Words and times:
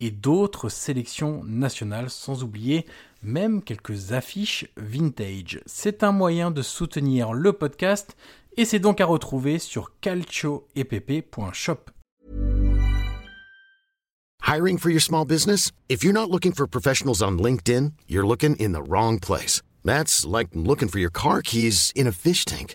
et 0.00 0.10
d'autres 0.10 0.68
sélections 0.68 1.42
nationales, 1.44 2.10
sans 2.10 2.42
oublier 2.42 2.86
même 3.22 3.62
quelques 3.62 4.12
affiches 4.12 4.66
vintage. 4.76 5.60
C'est 5.66 6.02
un 6.02 6.12
moyen 6.12 6.50
de 6.50 6.62
soutenir 6.62 7.32
le 7.32 7.52
podcast 7.52 8.16
et 8.56 8.64
c'est 8.64 8.78
donc 8.78 9.00
à 9.00 9.06
retrouver 9.06 9.58
sur 9.58 9.92
calcioepp.shop. 10.00 11.90
Hiring 14.42 14.78
for 14.78 14.90
your 14.90 15.00
small 15.00 15.24
business? 15.24 15.70
If 15.88 16.02
you're 16.02 16.12
not 16.12 16.30
looking 16.30 16.52
for 16.52 16.66
professionals 16.66 17.22
on 17.22 17.38
LinkedIn, 17.38 17.92
you're 18.08 18.26
looking 18.26 18.56
in 18.56 18.72
the 18.72 18.82
wrong 18.82 19.20
place. 19.20 19.62
That's 19.84 20.26
like 20.26 20.48
looking 20.54 20.88
for 20.88 20.98
your 20.98 21.12
car 21.12 21.40
keys 21.40 21.92
in 21.94 22.06
a 22.08 22.12
fish 22.12 22.44
tank. 22.44 22.74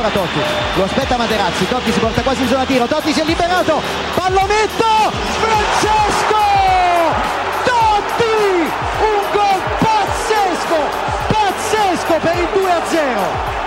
Ancora 0.00 0.08
Totti, 0.08 0.40
lo 0.74 0.84
aspetta 0.84 1.16
Materazzi, 1.18 1.68
Totti 1.68 1.92
si 1.92 1.98
porta 1.98 2.22
quasi 2.22 2.42
in 2.42 2.48
zona 2.48 2.64
tiro, 2.64 2.86
Totti 2.86 3.12
si 3.12 3.20
è 3.20 3.24
liberato, 3.24 3.82
pallonetto, 4.14 4.84
Francesco! 5.40 6.38
Totti! 7.64 8.70
Un 9.00 9.20
gol 9.30 9.60
pazzesco, 9.78 10.78
pazzesco 11.28 12.14
per 12.18 12.36
il 12.36 12.48
2-0! 12.54 13.58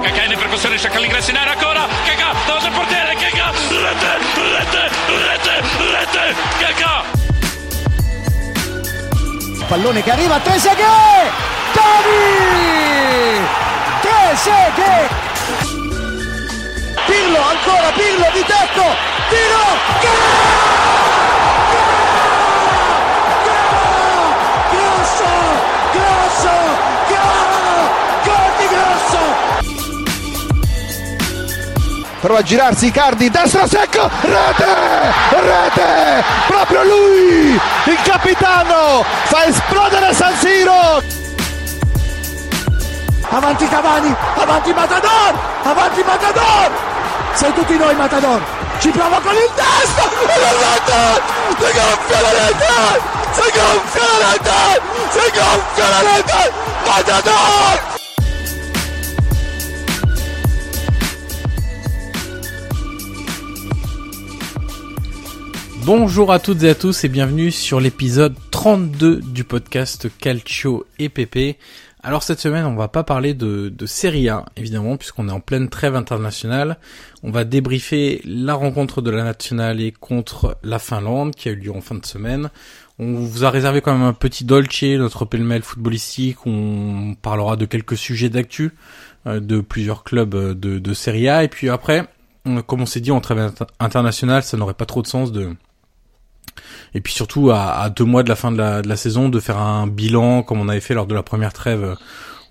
Cacà 0.00 0.22
in 0.22 0.38
percussione, 0.38 0.78
cerca 0.78 0.98
l'ingresso 0.98 1.30
in 1.30 1.36
area 1.36 1.52
ancora, 1.52 1.86
Cacà, 2.04 2.32
davanti 2.46 2.66
al 2.66 2.72
portiere, 2.72 3.14
Cacà, 3.16 3.50
rete, 3.68 4.18
rete, 4.56 4.90
rete, 5.28 5.62
rete, 5.92 6.34
Cacà! 6.58 7.19
Pallone 9.70 10.02
che 10.02 10.10
arriva, 10.10 10.40
Trezeguet! 10.40 11.30
Totti! 11.72 13.40
Trezeguet! 14.00 15.10
Pirlo, 17.06 17.40
ancora 17.40 17.92
Pirlo 17.92 18.26
di 18.32 18.44
tecco, 18.44 18.82
tiro, 19.28 19.62
Grosso, 20.00 20.99
Prova 32.20 32.40
a 32.40 32.42
girarsi 32.42 32.86
Icardi, 32.88 33.30
destro 33.30 33.66
secco, 33.66 34.10
rete, 34.20 34.66
rete, 35.30 36.24
proprio 36.48 36.82
lui, 36.84 37.58
il 37.84 37.98
capitano, 38.04 39.02
fa 39.24 39.46
esplodere 39.46 40.12
San 40.12 40.36
Siro. 40.36 41.02
Avanti 43.30 43.66
Cavani, 43.66 44.14
avanti 44.36 44.72
Matador, 44.74 45.34
avanti 45.62 46.02
Matador, 46.02 46.70
sei 47.32 47.54
tutti 47.54 47.78
noi 47.78 47.94
Matador, 47.94 48.42
ci 48.80 48.90
prova 48.90 49.18
con 49.20 49.32
il 49.32 49.50
destro, 49.54 50.10
e 50.20 50.40
la 50.40 50.50
rete, 50.50 51.22
si 51.56 51.72
gonfia 51.72 52.20
la 52.20 52.30
rete, 52.32 53.00
si 53.30 53.50
gonfia 53.58 54.02
la 54.02 54.30
rete, 54.30 54.82
si 55.08 55.30
gonfia 55.32 55.88
la 55.88 56.00
rete, 56.00 56.52
Matador! 56.84 57.99
Bonjour 65.92 66.30
à 66.30 66.38
toutes 66.38 66.62
et 66.62 66.68
à 66.68 66.76
tous 66.76 67.02
et 67.02 67.08
bienvenue 67.08 67.50
sur 67.50 67.80
l'épisode 67.80 68.36
32 68.52 69.22
du 69.22 69.42
podcast 69.42 70.06
Calcio 70.20 70.86
et 71.00 71.08
PP. 71.08 71.58
Alors 72.04 72.22
cette 72.22 72.38
semaine, 72.38 72.64
on 72.64 72.76
va 72.76 72.86
pas 72.86 73.02
parler 73.02 73.34
de, 73.34 73.74
Serie 73.86 74.28
A, 74.28 74.44
évidemment, 74.56 74.96
puisqu'on 74.96 75.28
est 75.28 75.32
en 75.32 75.40
pleine 75.40 75.68
trêve 75.68 75.96
internationale. 75.96 76.78
On 77.24 77.32
va 77.32 77.42
débriefer 77.42 78.22
la 78.24 78.54
rencontre 78.54 79.02
de 79.02 79.10
la 79.10 79.24
nationale 79.24 79.80
et 79.80 79.90
contre 79.90 80.56
la 80.62 80.78
Finlande, 80.78 81.34
qui 81.34 81.48
a 81.48 81.52
eu 81.52 81.56
lieu 81.56 81.72
en 81.72 81.80
fin 81.80 81.96
de 81.96 82.06
semaine. 82.06 82.50
On 83.00 83.14
vous 83.14 83.44
a 83.44 83.50
réservé 83.50 83.80
quand 83.80 83.92
même 83.92 84.06
un 84.06 84.12
petit 84.12 84.44
dolce, 84.44 84.84
notre 84.84 85.24
pêle-mêle 85.24 85.62
footballistique. 85.62 86.46
On 86.46 87.16
parlera 87.20 87.56
de 87.56 87.64
quelques 87.64 87.96
sujets 87.96 88.28
d'actu, 88.28 88.70
euh, 89.26 89.40
de 89.40 89.60
plusieurs 89.60 90.04
clubs 90.04 90.36
de, 90.56 90.78
de 90.78 90.94
Serie 90.94 91.28
A. 91.28 91.42
Et 91.42 91.48
puis 91.48 91.68
après, 91.68 92.06
euh, 92.46 92.62
comme 92.62 92.82
on 92.82 92.86
s'est 92.86 93.00
dit 93.00 93.10
en 93.10 93.20
trêve 93.20 93.52
internationale, 93.80 94.44
ça 94.44 94.56
n'aurait 94.56 94.74
pas 94.74 94.86
trop 94.86 95.02
de 95.02 95.08
sens 95.08 95.32
de 95.32 95.56
et 96.94 97.00
puis 97.00 97.12
surtout 97.12 97.50
à, 97.50 97.72
à, 97.80 97.90
deux 97.90 98.04
mois 98.04 98.22
de 98.22 98.28
la 98.28 98.36
fin 98.36 98.52
de 98.52 98.58
la, 98.58 98.82
de 98.82 98.88
la, 98.88 98.96
saison 98.96 99.28
de 99.28 99.40
faire 99.40 99.58
un 99.58 99.86
bilan 99.86 100.42
comme 100.42 100.60
on 100.60 100.68
avait 100.68 100.80
fait 100.80 100.94
lors 100.94 101.06
de 101.06 101.14
la 101.14 101.22
première 101.22 101.52
trêve 101.52 101.84
euh, 101.84 101.94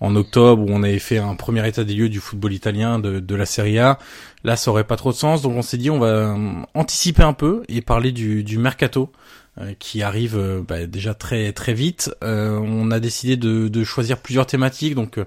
en 0.00 0.16
octobre 0.16 0.62
où 0.62 0.66
on 0.70 0.82
avait 0.82 0.98
fait 0.98 1.18
un 1.18 1.34
premier 1.34 1.66
état 1.68 1.84
des 1.84 1.94
lieux 1.94 2.08
du 2.08 2.20
football 2.20 2.52
italien 2.52 2.98
de, 2.98 3.20
de 3.20 3.34
la 3.34 3.46
Serie 3.46 3.78
A. 3.78 3.98
Là, 4.44 4.56
ça 4.56 4.70
aurait 4.70 4.84
pas 4.84 4.96
trop 4.96 5.12
de 5.12 5.16
sens, 5.16 5.42
donc 5.42 5.54
on 5.54 5.62
s'est 5.62 5.76
dit 5.76 5.90
on 5.90 5.98
va 5.98 6.06
euh, 6.06 6.62
anticiper 6.74 7.22
un 7.22 7.34
peu 7.34 7.62
et 7.68 7.82
parler 7.82 8.10
du, 8.10 8.42
du 8.42 8.58
mercato 8.58 9.12
euh, 9.60 9.74
qui 9.78 10.02
arrive 10.02 10.36
euh, 10.36 10.62
bah, 10.66 10.86
déjà 10.86 11.12
très 11.12 11.52
très 11.52 11.74
vite. 11.74 12.10
on 12.22 12.90
a 12.90 13.00
décidé 13.00 13.36
de, 13.36 13.68
de, 13.68 13.84
choisir 13.84 14.18
plusieurs 14.18 14.46
thématiques, 14.46 14.94
donc 14.94 15.18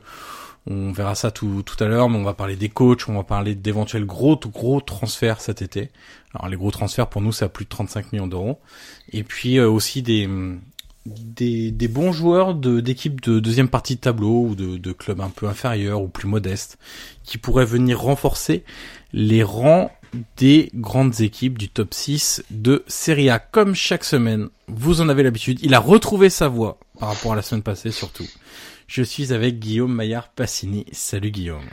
on 0.66 0.92
verra 0.92 1.16
ça 1.16 1.32
tout, 1.32 1.64
tout 1.66 1.82
à 1.84 1.88
l'heure, 1.88 2.10
mais 2.10 2.18
on 2.18 2.24
va 2.24 2.34
parler 2.34 2.56
des 2.56 2.70
coachs, 2.70 3.10
on 3.10 3.16
va 3.16 3.24
parler 3.24 3.56
d'éventuels 3.56 4.06
gros 4.06 4.38
gros 4.38 4.80
transferts 4.80 5.42
cet 5.42 5.62
été. 5.62 5.90
Alors 6.34 6.48
les 6.48 6.56
gros 6.56 6.72
transferts 6.72 7.08
pour 7.08 7.22
nous 7.22 7.32
c'est 7.32 7.46
à 7.46 7.50
plus 7.50 7.66
de 7.66 7.70
35 7.70 8.14
millions 8.14 8.28
d'euros. 8.28 8.60
Et 9.12 9.24
puis 9.24 9.58
euh, 9.58 9.70
aussi 9.70 10.02
des, 10.02 10.30
des, 11.06 11.72
des 11.72 11.88
bons 11.88 12.14
joueurs 12.14 12.56
de 12.56 12.80
d'équipes 12.80 13.22
de 13.22 13.40
deuxième 13.40 13.68
partie 13.68 13.96
de 13.96 14.02
tableau 14.02 14.46
ou 14.48 14.56
de, 14.56 14.78
de 14.78 14.92
clubs 14.94 15.22
un 15.22 15.30
peu 15.30 15.48
inférieurs 15.48 16.02
ou 16.02 16.08
plus 16.08 16.28
modestes 16.28 16.78
qui 17.24 17.38
pourraient 17.38 17.66
venir 17.66 18.00
renforcer 18.00 18.64
les 19.12 19.44
rangs 19.44 19.92
des 20.38 20.70
grandes 20.76 21.22
équipes 21.22 21.58
du 21.58 21.70
top 21.70 21.94
6 21.94 22.44
de 22.52 22.84
Serie 22.88 23.30
A. 23.30 23.40
Comme 23.40 23.74
chaque 23.76 24.04
semaine, 24.04 24.50
vous 24.68 25.02
en 25.02 25.10
avez 25.10 25.24
l'habitude. 25.24 25.60
Il 25.64 25.74
a 25.74 25.80
retrouvé 25.80 26.30
sa 26.30 26.48
voix 26.48 26.78
par 27.00 27.10
rapport 27.10 27.34
à 27.34 27.36
la 27.36 27.42
semaine 27.42 27.64
passée 27.64 27.92
surtout. 27.92 28.28
Je 28.94 29.02
suis 29.02 29.34
avec 29.34 29.58
Guillaume 29.58 29.92
Maillard 29.92 30.30
Passini. 30.30 30.86
Salut 30.92 31.32
Guillaume. 31.32 31.66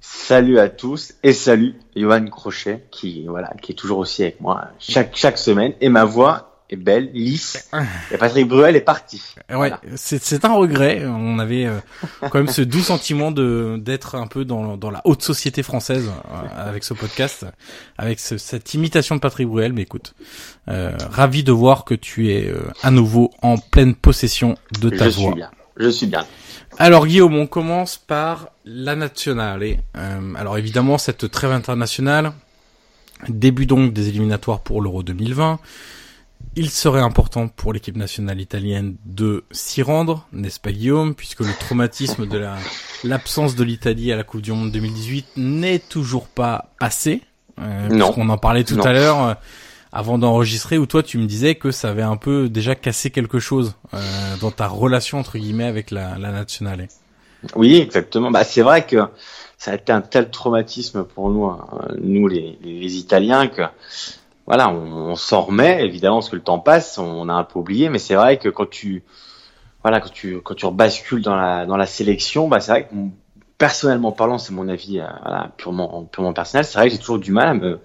Salut 0.00 0.58
à 0.58 0.70
tous 0.70 1.12
et 1.22 1.34
salut 1.34 1.74
Johan 1.94 2.24
Crochet 2.28 2.86
qui 2.90 3.26
voilà 3.26 3.52
qui 3.60 3.72
est 3.72 3.74
toujours 3.74 3.98
aussi 3.98 4.22
avec 4.22 4.40
moi 4.40 4.68
chaque 4.78 5.14
chaque 5.14 5.36
semaine 5.36 5.74
et 5.82 5.90
ma 5.90 6.06
voix 6.06 6.62
est 6.70 6.76
belle 6.76 7.10
lisse 7.12 7.68
et 8.10 8.16
Patrick 8.16 8.48
Bruel 8.48 8.74
est 8.74 8.80
parti. 8.80 9.20
Ouais, 9.50 9.56
voilà. 9.56 9.80
c'est 9.96 10.46
un 10.46 10.54
regret. 10.54 11.04
On 11.04 11.38
avait 11.38 11.66
euh, 11.66 11.78
quand 12.22 12.36
même 12.36 12.48
ce 12.48 12.62
doux 12.62 12.80
sentiment 12.92 13.32
de 13.32 13.76
d'être 13.78 14.14
un 14.14 14.26
peu 14.26 14.46
dans 14.46 14.78
dans 14.78 14.90
la 14.90 15.02
haute 15.04 15.22
société 15.22 15.62
française 15.62 16.08
euh, 16.08 16.68
avec 16.70 16.84
ce 16.84 16.94
podcast, 16.94 17.44
avec 17.98 18.18
ce, 18.18 18.38
cette 18.38 18.72
imitation 18.72 19.14
de 19.14 19.20
Patrick 19.20 19.46
Bruel. 19.46 19.74
Mais 19.74 19.82
écoute, 19.82 20.14
euh, 20.68 20.96
ravi 21.10 21.44
de 21.44 21.52
voir 21.52 21.84
que 21.84 21.94
tu 21.94 22.32
es 22.32 22.48
euh, 22.48 22.62
à 22.82 22.90
nouveau 22.90 23.30
en 23.42 23.58
pleine 23.58 23.94
possession 23.94 24.56
de 24.80 24.88
ta 24.88 25.10
Je 25.10 25.16
voix. 25.16 25.32
Suis 25.32 25.34
bien. 25.34 25.50
je 25.76 25.88
suis 25.90 26.06
bien. 26.06 26.24
Alors 26.78 27.06
Guillaume, 27.06 27.36
on 27.36 27.46
commence 27.46 27.98
par 27.98 28.48
la 28.64 28.96
nationale. 28.96 29.62
Euh, 29.96 30.34
alors 30.34 30.58
évidemment, 30.58 30.98
cette 30.98 31.30
trêve 31.30 31.52
internationale, 31.52 32.32
début 33.28 33.66
donc 33.66 33.92
des 33.92 34.08
éliminatoires 34.08 34.60
pour 34.60 34.80
l'Euro 34.80 35.02
2020. 35.02 35.60
Il 36.56 36.70
serait 36.70 37.00
important 37.00 37.48
pour 37.48 37.72
l'équipe 37.72 37.96
nationale 37.96 38.40
italienne 38.40 38.96
de 39.04 39.44
s'y 39.52 39.80
rendre, 39.80 40.26
n'est-ce 40.32 40.60
pas 40.60 40.72
Guillaume, 40.72 41.14
puisque 41.14 41.40
le 41.40 41.52
traumatisme 41.58 42.26
de 42.26 42.36
la 42.36 42.56
l'absence 43.04 43.54
de 43.54 43.64
l'Italie 43.64 44.12
à 44.12 44.16
la 44.16 44.24
Coupe 44.24 44.42
du 44.42 44.52
Monde 44.52 44.70
2018 44.72 45.36
n'est 45.36 45.78
toujours 45.78 46.26
pas 46.26 46.72
passé. 46.78 47.22
Euh, 47.60 47.88
non. 47.88 48.12
On 48.16 48.28
en 48.28 48.38
parlait 48.38 48.64
tout 48.64 48.80
à 48.82 48.92
l'heure 48.92 49.22
euh, 49.22 49.34
avant 49.92 50.18
d'enregistrer, 50.18 50.78
où 50.78 50.86
toi 50.86 51.02
tu 51.02 51.18
me 51.18 51.26
disais 51.26 51.54
que 51.54 51.70
ça 51.70 51.90
avait 51.90 52.02
un 52.02 52.16
peu 52.16 52.48
déjà 52.48 52.74
cassé 52.74 53.10
quelque 53.10 53.38
chose 53.38 53.74
euh, 53.92 53.98
dans 54.40 54.50
ta 54.50 54.66
relation 54.66 55.18
entre 55.18 55.38
guillemets 55.38 55.66
avec 55.66 55.90
la, 55.90 56.18
la 56.18 56.32
nationale. 56.32 56.88
Oui, 57.54 57.76
exactement. 57.76 58.30
Bah 58.30 58.44
c'est 58.44 58.62
vrai 58.62 58.86
que 58.86 58.96
ça 59.58 59.72
a 59.72 59.74
été 59.74 59.92
un 59.92 60.00
tel 60.00 60.30
traumatisme 60.30 61.04
pour 61.04 61.30
nous, 61.30 61.44
hein, 61.44 61.66
nous 62.00 62.26
les, 62.26 62.58
les 62.62 62.96
Italiens, 62.96 63.48
que 63.48 63.62
voilà, 64.46 64.70
on, 64.70 65.10
on 65.10 65.14
s'en 65.14 65.42
remet 65.42 65.84
évidemment 65.84 66.16
parce 66.16 66.30
que 66.30 66.36
le 66.36 66.42
temps 66.42 66.58
passe, 66.58 66.98
on 66.98 67.28
a 67.28 67.32
un 67.32 67.44
peu 67.44 67.58
oublié, 67.58 67.88
mais 67.88 67.98
c'est 67.98 68.14
vrai 68.14 68.38
que 68.38 68.48
quand 68.48 68.68
tu 68.68 69.04
voilà, 69.82 70.00
quand 70.00 70.12
tu 70.12 70.40
quand 70.40 70.54
tu 70.54 70.66
rebascules 70.66 71.22
dans 71.22 71.36
la 71.36 71.66
dans 71.66 71.76
la 71.76 71.86
sélection, 71.86 72.48
bah 72.48 72.60
c'est 72.60 72.70
vrai 72.70 72.88
que 72.88 72.94
personnellement 73.62 74.10
parlant, 74.10 74.38
c'est 74.38 74.52
mon 74.52 74.68
avis 74.68 74.98
euh, 74.98 75.06
voilà, 75.22 75.52
purement 75.56 76.08
purement 76.10 76.32
personnel, 76.32 76.64
c'est 76.64 76.78
vrai 76.78 76.88
que 76.88 76.94
j'ai 76.94 76.98
toujours 76.98 77.20
du 77.20 77.30
mal 77.30 77.46
à 77.46 77.54
me 77.54 77.78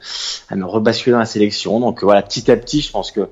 à 0.50 0.56
me 0.56 0.66
rebasculer 0.66 1.12
dans 1.12 1.20
la 1.20 1.28
sélection. 1.28 1.80
Donc 1.80 2.02
voilà, 2.02 2.24
petit 2.24 2.50
à 2.50 2.58
petit, 2.58 2.82
je 2.82 2.90
pense 2.90 3.12
que 3.12 3.30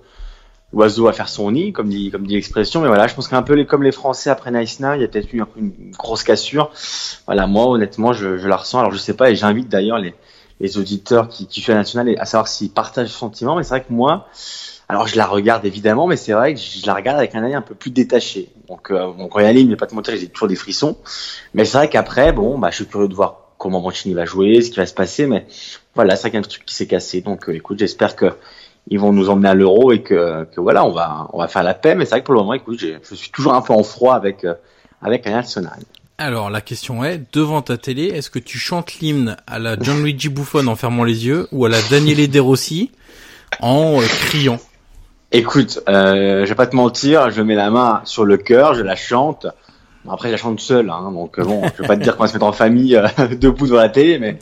l'oiseau 0.71 1.06
va 1.06 1.12
faire 1.12 1.27
son 1.27 1.50
nid, 1.50 1.74
comme 1.74 1.89
dit 1.89 2.12
comme 2.12 2.27
dit 2.27 2.36
l'expression, 2.36 2.81
mais 2.81 2.88
voilà, 2.88 3.07
je 3.07 3.15
pense 3.15 3.27
qu'un 3.27 3.42
peu 3.42 3.63
comme 3.63 3.81
les 3.81 3.92
Français 3.92 4.30
après 4.30 4.51
Nice 4.51 4.77
il 4.80 5.01
y 5.01 5.03
a 5.03 5.07
peut-être 5.07 5.33
eu 5.33 5.42
un, 5.42 5.47
une 5.57 5.89
grosse 5.97 6.21
cassure. 6.21 6.69
Voilà, 7.25 7.47
moi 7.47 7.65
honnêtement, 7.65 8.13
je, 8.13 8.38
je 8.38 8.47
la 8.47 8.57
ressens. 8.57 8.77
Alors 8.77 8.92
je 8.92 9.00
sais 9.00 9.15
pas, 9.15 9.31
et 9.31 9.36
j'invite 9.36 9.68
d'ailleurs 9.68 9.97
les 9.97 10.13
les 10.59 10.77
auditeurs 10.77 11.30
qui, 11.30 11.47
qui 11.47 11.62
suivent 11.62 11.74
la 11.74 11.81
nationale 11.81 12.15
à 12.19 12.25
savoir 12.25 12.47
s'ils 12.47 12.69
partagent 12.69 13.07
ce 13.07 13.18
sentiment. 13.18 13.56
Mais 13.56 13.63
c'est 13.63 13.69
vrai 13.69 13.83
que 13.83 13.92
moi, 13.92 14.27
alors 14.88 15.08
je 15.08 15.16
la 15.16 15.26
regarde 15.26 15.66
évidemment, 15.66 16.08
mais 16.08 16.16
c'est 16.16 16.34
vrai 16.34 16.54
que 16.54 16.60
je 16.60 16.86
la 16.86 16.94
regarde 16.94 17.18
avec 17.18 17.34
un 17.36 17.44
œil 17.44 17.56
un 17.56 17.62
peu 17.62 17.76
plus 17.76 17.92
détaché. 17.92 18.50
Donc, 18.68 18.90
quand 18.90 19.40
il 19.40 19.44
y 19.44 19.48
a 19.48 19.54
ligne, 19.54 19.72
je 19.72 19.76
pas 19.76 19.88
te 19.88 19.96
mentir, 19.96 20.16
j'ai 20.16 20.28
toujours 20.28 20.48
des 20.48 20.56
frissons. 20.56 20.98
Mais 21.54 21.66
c'est 21.66 21.78
vrai 21.78 21.90
qu'après, 21.90 22.32
bon, 22.32 22.58
bah, 22.58 22.70
je 22.72 22.78
suis 22.78 22.86
curieux 22.86 23.08
de 23.08 23.14
voir 23.14 23.46
comment 23.58 23.82
Mancini 23.82 24.14
va 24.14 24.26
jouer, 24.26 24.62
ce 24.62 24.70
qui 24.70 24.78
va 24.78 24.86
se 24.86 24.94
passer. 24.94 25.26
Mais 25.26 25.48
voilà, 25.96 26.16
c'est 26.16 26.36
un 26.36 26.42
truc 26.42 26.66
qui 26.66 26.76
s'est 26.76 26.88
cassé. 26.88 27.22
Donc, 27.22 27.50
euh, 27.50 27.56
écoute, 27.56 27.80
j'espère 27.80 28.16
que 28.16 28.28
ils 28.88 29.00
vont 29.00 29.12
nous 29.12 29.30
emmener 29.30 29.50
à 29.50 29.56
l'euro 29.56 29.92
et 29.92 30.04
que, 30.04 30.46
voilà, 30.58 30.86
on 30.86 30.92
va, 30.92 31.28
on 31.34 31.40
va 31.40 31.48
faire 31.48 31.64
la 31.64 31.74
paix. 31.74 31.96
Mais 31.96 32.06
c'est 32.06 32.12
vrai 32.12 32.22
que 32.22 32.26
pour 32.26 32.36
le 32.36 32.42
moment, 32.42 32.54
écoute, 32.54 32.80
je 32.80 33.16
suis 33.16 33.31
toujours 33.31 33.56
un 33.56 33.62
peu 33.62 33.74
en 33.74 33.84
froid 33.84 34.14
avec, 34.14 34.44
euh, 34.44 34.54
avec 35.02 35.26
un 35.26 35.31
national. 35.31 35.80
Alors 36.18 36.50
la 36.50 36.62
question 36.62 37.04
est, 37.04 37.22
devant 37.34 37.62
ta 37.62 37.78
télé, 37.78 38.06
est-ce 38.06 38.30
que 38.30 38.40
tu 38.40 38.58
chantes 38.58 39.00
l'hymne 39.00 39.36
à 39.48 39.60
la 39.60 39.78
Gianluigi 39.78 40.30
Buffon 40.30 40.68
en 40.68 40.78
fermant 40.78 41.04
les 41.04 41.26
yeux 41.26 41.50
ou 41.52 41.66
à 41.66 41.70
la 41.70 41.81
Daniele 41.90 42.30
De 42.30 42.40
Rossi 42.40 42.92
en 43.60 44.00
euh, 44.00 44.06
criant? 44.06 44.60
Écoute, 45.36 45.84
euh, 45.90 46.46
je 46.46 46.50
vais 46.50 46.56
pas 46.56 46.66
te 46.66 46.78
mentir, 46.78 47.30
je 47.30 47.42
mets 47.42 47.56
la 47.56 47.70
main 47.70 48.00
sur 48.06 48.24
le 48.24 48.38
cœur, 48.38 48.74
je 48.74 48.82
la 48.82 48.96
chante. 48.96 49.48
Après, 50.10 50.30
je 50.30 50.32
la 50.32 50.38
chante 50.38 50.62
seule, 50.62 50.90
hein, 50.90 51.12
donc 51.12 51.42
bon, 51.42 51.62
je 51.76 51.82
vais 51.82 51.88
pas 51.90 51.98
te 51.98 52.04
dire 52.04 52.16
qu'on 52.16 52.24
va 52.24 52.30
se 52.30 52.34
mettre 52.36 52.46
en 52.46 52.54
famille 52.54 52.96
euh, 52.96 53.06
debout 53.36 53.66
devant 53.66 53.82
la 53.82 53.90
télé, 53.90 54.18
mais 54.18 54.40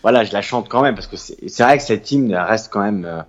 voilà, 0.00 0.24
je 0.24 0.32
la 0.32 0.40
chante 0.40 0.66
quand 0.70 0.80
même 0.80 0.94
parce 0.94 1.08
que 1.08 1.16
c'est 1.16 1.62
vrai 1.62 1.76
que 1.76 1.84
cette 1.84 2.10
hymne 2.10 2.34
reste 2.34 2.72
quand 2.72 2.80
même, 2.80 3.04
euh, 3.04 3.20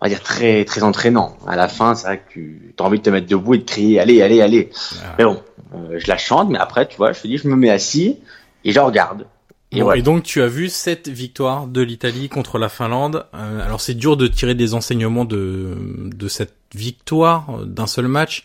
on 0.00 0.06
va 0.06 0.08
dire 0.08 0.22
très 0.22 0.64
très 0.64 0.82
entraînant. 0.82 1.36
À 1.46 1.56
la 1.56 1.68
fin, 1.68 1.94
c'est 1.94 2.06
vrai 2.06 2.22
que 2.26 2.32
tu 2.32 2.74
as 2.78 2.82
envie 2.84 3.00
de 3.00 3.02
te 3.02 3.10
mettre 3.10 3.26
debout 3.26 3.52
et 3.52 3.58
de 3.58 3.64
crier, 3.64 4.00
allez, 4.00 4.22
allez, 4.22 4.40
allez. 4.40 4.70
Ah. 4.72 5.16
Mais 5.18 5.24
bon, 5.24 5.42
euh, 5.74 5.98
je 5.98 6.08
la 6.08 6.16
chante, 6.16 6.48
mais 6.48 6.58
après, 6.58 6.88
tu 6.88 6.96
vois, 6.96 7.12
je 7.12 7.20
te 7.20 7.26
dis, 7.26 7.36
je 7.36 7.48
me 7.48 7.56
mets 7.56 7.68
assis 7.68 8.18
et 8.64 8.72
je 8.72 8.80
regarde. 8.80 9.26
Et, 9.72 10.02
donc 10.02 10.24
tu 10.24 10.42
as 10.42 10.48
vu 10.48 10.68
cette 10.68 11.08
victoire 11.08 11.66
de 11.68 11.80
l'Italie 11.80 12.28
contre 12.28 12.58
la 12.58 12.68
Finlande. 12.68 13.26
Euh, 13.34 13.64
alors 13.64 13.80
c'est 13.80 13.94
dur 13.94 14.16
de 14.16 14.26
tirer 14.26 14.54
des 14.56 14.74
enseignements 14.74 15.24
de, 15.24 15.76
de 16.12 16.28
cette 16.28 16.54
victoire 16.74 17.46
euh, 17.60 17.64
d'un 17.64 17.86
seul 17.86 18.08
match. 18.08 18.44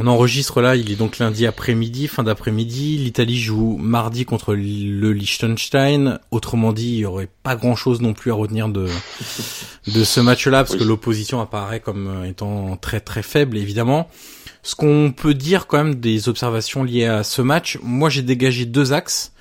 On 0.00 0.06
enregistre 0.06 0.62
là, 0.62 0.74
il 0.74 0.90
est 0.90 0.96
donc 0.96 1.18
lundi 1.18 1.46
après-midi, 1.46 2.08
fin 2.08 2.22
d'après-midi. 2.22 2.96
L'Italie 2.96 3.38
joue 3.38 3.76
mardi 3.76 4.24
contre 4.24 4.54
le 4.54 5.12
Liechtenstein. 5.12 6.18
Autrement 6.30 6.72
dit, 6.72 6.88
il 6.88 6.98
y 7.00 7.04
aurait 7.04 7.28
pas 7.42 7.56
grand-chose 7.56 8.00
non 8.00 8.14
plus 8.14 8.30
à 8.30 8.34
retenir 8.34 8.68
de 8.70 8.86
de 9.88 10.04
ce 10.04 10.20
match-là, 10.20 10.62
parce 10.64 10.72
Oui. 10.72 10.78
que 10.78 10.84
l'opposition 10.84 11.40
apparaît 11.42 11.80
comme 11.80 12.06
euh, 12.08 12.24
étant 12.24 12.76
très 12.78 13.00
très 13.00 13.22
faible, 13.22 13.58
évidemment. 13.58 14.08
Ce 14.62 14.74
qu'on 14.74 15.12
peut 15.14 15.34
dire 15.34 15.66
quand 15.66 15.76
même 15.78 15.96
des 15.96 16.28
observations 16.28 16.84
liées 16.84 17.04
à 17.06 17.22
ce 17.22 17.42
match, 17.42 17.78
moi 17.82 18.08
j'ai 18.08 18.22
dégagé 18.22 18.64
deux 18.64 18.92
axes. 18.94 19.32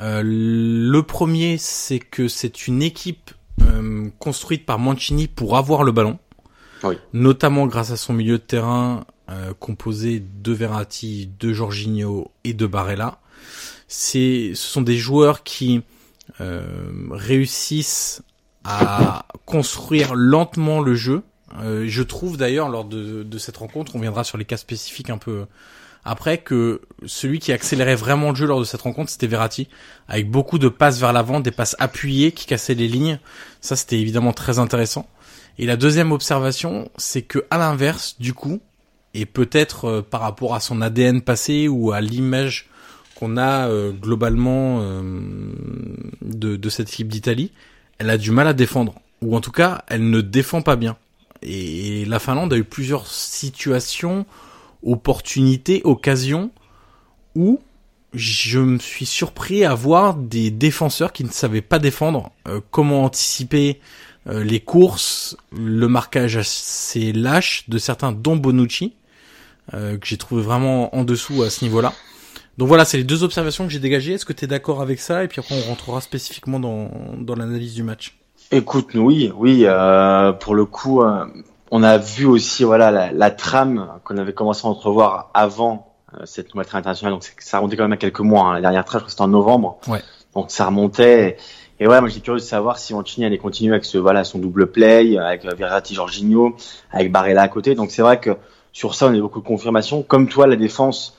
Euh, 0.00 0.22
le 0.24 1.02
premier, 1.02 1.56
c'est 1.58 1.98
que 1.98 2.28
c'est 2.28 2.66
une 2.66 2.82
équipe 2.82 3.30
euh, 3.62 4.08
construite 4.18 4.66
par 4.66 4.78
Mancini 4.78 5.26
pour 5.28 5.56
avoir 5.56 5.84
le 5.84 5.92
ballon, 5.92 6.18
Oui. 6.82 6.96
notamment 7.12 7.66
grâce 7.66 7.90
à 7.90 7.96
son 7.96 8.12
milieu 8.12 8.38
de 8.38 8.42
terrain 8.42 9.04
euh, 9.30 9.52
composé 9.58 10.20
de 10.20 10.52
Verratti, 10.52 11.30
de 11.40 11.52
Jorginho 11.52 12.30
et 12.44 12.52
de 12.54 12.66
Barella. 12.66 13.18
C'est, 13.88 14.52
ce 14.54 14.68
sont 14.68 14.82
des 14.82 14.96
joueurs 14.96 15.42
qui 15.42 15.82
euh, 16.40 16.62
réussissent 17.10 18.22
à 18.64 19.26
construire 19.44 20.14
lentement 20.14 20.80
le 20.80 20.94
jeu. 20.94 21.22
Euh, 21.60 21.84
je 21.86 22.02
trouve 22.02 22.36
d'ailleurs 22.36 22.68
lors 22.68 22.84
de, 22.84 23.22
de 23.22 23.38
cette 23.38 23.56
rencontre, 23.56 23.94
on 23.96 24.00
viendra 24.00 24.24
sur 24.24 24.36
les 24.36 24.44
cas 24.44 24.56
spécifiques 24.56 25.10
un 25.10 25.18
peu 25.18 25.46
après, 26.08 26.38
que 26.38 26.82
celui 27.04 27.40
qui 27.40 27.50
accélérait 27.50 27.96
vraiment 27.96 28.30
le 28.30 28.36
jeu 28.36 28.46
lors 28.46 28.60
de 28.60 28.64
cette 28.64 28.82
rencontre, 28.82 29.10
c'était 29.10 29.26
Verratti, 29.26 29.68
avec 30.06 30.30
beaucoup 30.30 30.58
de 30.58 30.68
passes 30.68 31.00
vers 31.00 31.12
l'avant, 31.12 31.40
des 31.40 31.50
passes 31.50 31.74
appuyées 31.80 32.30
qui 32.30 32.46
cassaient 32.46 32.74
les 32.74 32.86
lignes. 32.86 33.18
Ça, 33.60 33.74
c'était 33.74 33.98
évidemment 33.98 34.32
très 34.32 34.60
intéressant. 34.60 35.08
Et 35.58 35.66
la 35.66 35.76
deuxième 35.76 36.12
observation, 36.12 36.88
c'est 36.96 37.22
que 37.22 37.44
à 37.50 37.58
l'inverse, 37.58 38.14
du 38.20 38.34
coup, 38.34 38.60
et 39.14 39.26
peut-être 39.26 39.86
euh, 39.86 40.02
par 40.02 40.20
rapport 40.20 40.54
à 40.54 40.60
son 40.60 40.80
ADN 40.80 41.22
passé 41.22 41.66
ou 41.66 41.90
à 41.90 42.00
l'image 42.00 42.68
qu'on 43.16 43.36
a 43.36 43.66
euh, 43.66 43.90
globalement 43.90 44.78
euh, 44.82 45.02
de, 46.22 46.54
de 46.54 46.68
cette 46.68 46.88
équipe 46.88 47.08
d'Italie, 47.08 47.50
elle 47.98 48.10
a 48.10 48.18
du 48.18 48.30
mal 48.30 48.46
à 48.46 48.52
défendre, 48.52 48.94
ou 49.22 49.34
en 49.34 49.40
tout 49.40 49.50
cas, 49.50 49.82
elle 49.88 50.08
ne 50.08 50.20
défend 50.20 50.62
pas 50.62 50.76
bien. 50.76 50.96
Et 51.42 52.04
la 52.04 52.20
Finlande 52.20 52.52
a 52.52 52.56
eu 52.56 52.64
plusieurs 52.64 53.08
situations, 53.08 54.24
opportunités, 54.86 55.82
occasions, 55.84 56.50
où 57.34 57.60
je 58.14 58.60
me 58.60 58.78
suis 58.78 59.06
surpris 59.06 59.64
à 59.64 59.74
voir 59.74 60.14
des 60.14 60.50
défenseurs 60.50 61.12
qui 61.12 61.24
ne 61.24 61.28
savaient 61.28 61.60
pas 61.60 61.78
défendre, 61.78 62.30
euh, 62.48 62.60
comment 62.70 63.04
anticiper 63.04 63.80
euh, 64.26 64.42
les 64.42 64.60
courses, 64.60 65.36
le 65.52 65.86
marquage 65.86 66.36
assez 66.36 67.12
lâche 67.12 67.68
de 67.68 67.78
certains, 67.78 68.12
dont 68.12 68.36
Bonucci, 68.36 68.94
euh, 69.74 69.98
que 69.98 70.06
j'ai 70.06 70.16
trouvé 70.16 70.42
vraiment 70.42 70.96
en 70.96 71.04
dessous 71.04 71.42
à 71.42 71.50
ce 71.50 71.64
niveau-là. 71.64 71.92
Donc 72.56 72.68
voilà, 72.68 72.86
c'est 72.86 72.96
les 72.96 73.04
deux 73.04 73.22
observations 73.22 73.66
que 73.66 73.72
j'ai 73.72 73.80
dégagées. 73.80 74.14
Est-ce 74.14 74.24
que 74.24 74.32
tu 74.32 74.46
es 74.46 74.48
d'accord 74.48 74.80
avec 74.80 74.98
ça? 74.98 75.22
Et 75.22 75.28
puis 75.28 75.40
après, 75.40 75.54
on 75.54 75.68
rentrera 75.68 76.00
spécifiquement 76.00 76.58
dans, 76.58 76.90
dans 77.18 77.34
l'analyse 77.34 77.74
du 77.74 77.82
match. 77.82 78.16
Écoute, 78.50 78.94
oui, 78.94 79.30
oui, 79.36 79.66
pour 80.40 80.54
le 80.54 80.64
coup, 80.64 81.02
on 81.70 81.82
a 81.82 81.98
vu 81.98 82.26
aussi 82.26 82.64
voilà 82.64 82.90
la, 82.90 83.12
la 83.12 83.30
trame 83.30 83.88
qu'on 84.04 84.16
avait 84.18 84.32
commencé 84.32 84.66
à 84.66 84.70
entrevoir 84.70 85.30
avant 85.34 85.94
euh, 86.14 86.22
cette 86.24 86.54
nouvelle 86.54 86.66
trame 86.66 86.80
internationale. 86.80 87.14
Donc 87.14 87.24
ça 87.38 87.58
remontait 87.58 87.76
quand 87.76 87.84
même 87.84 87.92
à 87.92 87.96
quelques 87.96 88.20
mois. 88.20 88.44
hein. 88.46 88.54
La 88.54 88.60
dernière 88.60 88.84
trame, 88.84 89.00
je 89.00 89.04
crois 89.04 89.06
que 89.06 89.10
c'était 89.12 89.22
en 89.22 89.28
novembre. 89.28 89.78
Ouais. 89.88 90.00
Donc 90.34 90.50
ça 90.50 90.66
remontait. 90.66 91.36
Et 91.78 91.86
ouais, 91.86 92.00
moi 92.00 92.08
j'étais 92.08 92.22
curieux 92.22 92.40
de 92.40 92.44
savoir 92.44 92.78
si 92.78 92.94
Mancini 92.94 93.26
allait 93.26 93.38
continuer 93.38 93.72
avec 93.72 93.84
ce 93.84 93.98
voilà 93.98 94.24
son 94.24 94.38
double 94.38 94.70
play, 94.70 95.18
avec 95.18 95.44
euh, 95.44 95.54
Verratti, 95.54 95.94
Jorginho, 95.94 96.56
avec 96.90 97.10
Barella 97.12 97.42
à 97.42 97.48
côté. 97.48 97.74
Donc 97.74 97.90
c'est 97.90 98.02
vrai 98.02 98.20
que 98.20 98.36
sur 98.72 98.94
ça, 98.94 99.06
on 99.06 99.12
a 99.12 99.16
eu 99.16 99.20
beaucoup 99.20 99.40
de 99.40 99.46
confirmations. 99.46 100.02
Comme 100.02 100.28
toi, 100.28 100.46
la 100.46 100.56
défense. 100.56 101.14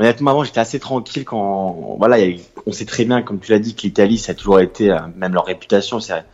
Honnêtement, 0.00 0.30
avant, 0.30 0.44
j'étais 0.44 0.60
assez 0.60 0.78
tranquille 0.78 1.24
quand, 1.24 1.96
voilà, 1.98 2.18
on 2.66 2.70
sait 2.72 2.84
très 2.84 3.04
bien, 3.04 3.20
comme 3.22 3.40
tu 3.40 3.50
l'as 3.50 3.58
dit, 3.58 3.74
que 3.74 3.82
l'Italie, 3.82 4.16
ça 4.16 4.30
a 4.30 4.34
toujours 4.36 4.60
été, 4.60 4.92
euh, 4.92 4.98
même 5.16 5.34
leur 5.34 5.44
réputation, 5.44 5.98
c'est, 5.98 6.24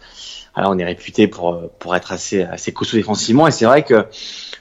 alors 0.55 0.71
on 0.73 0.79
est 0.79 0.85
réputé 0.85 1.27
pour 1.29 1.61
pour 1.79 1.95
être 1.97 2.13
assez 2.13 2.43
assez 2.43 2.73
costaud 2.73 2.97
défensivement. 2.97 3.47
Et 3.47 3.51
c'est 3.51 3.65
vrai 3.65 3.83
que 3.83 4.07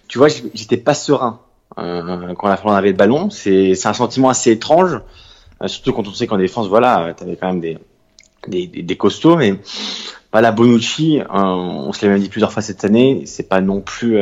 tu 0.08 0.18
vois 0.18 0.28
j'étais 0.54 0.78
pas 0.78 0.94
serein 0.94 1.40
euh, 1.78 2.34
quand 2.36 2.48
la 2.48 2.58
Finlande 2.58 2.78
avait 2.78 2.92
le 2.92 2.98
ballon. 2.98 3.30
C'est 3.30 3.76
c'est 3.76 3.88
un 3.88 3.94
sentiment 3.94 4.30
assez 4.30 4.52
étrange 4.52 5.00
euh, 5.62 5.68
surtout 5.68 5.94
quand 5.94 6.08
on 6.08 6.14
sait 6.14 6.28
qu'en 6.28 6.38
défense 6.38 6.68
voilà 6.68 7.14
t'avais 7.16 7.36
quand 7.36 7.48
même 7.48 7.62
des 7.62 7.78
des, 8.48 8.68
des, 8.68 8.82
des 8.82 8.98
costauds. 8.98 9.38
Mais 9.38 9.56
voilà 10.32 10.52
Bonucci 10.52 11.20
euh, 11.20 11.26
on 11.32 11.94
se 11.94 12.06
l'a 12.06 12.12
même 12.12 12.22
dit 12.22 12.30
plusieurs 12.30 12.52
fois 12.52 12.62
cette 12.62 12.84
année 12.86 13.24
c'est 13.26 13.48
pas 13.48 13.62
non 13.62 13.82
plus 13.82 14.20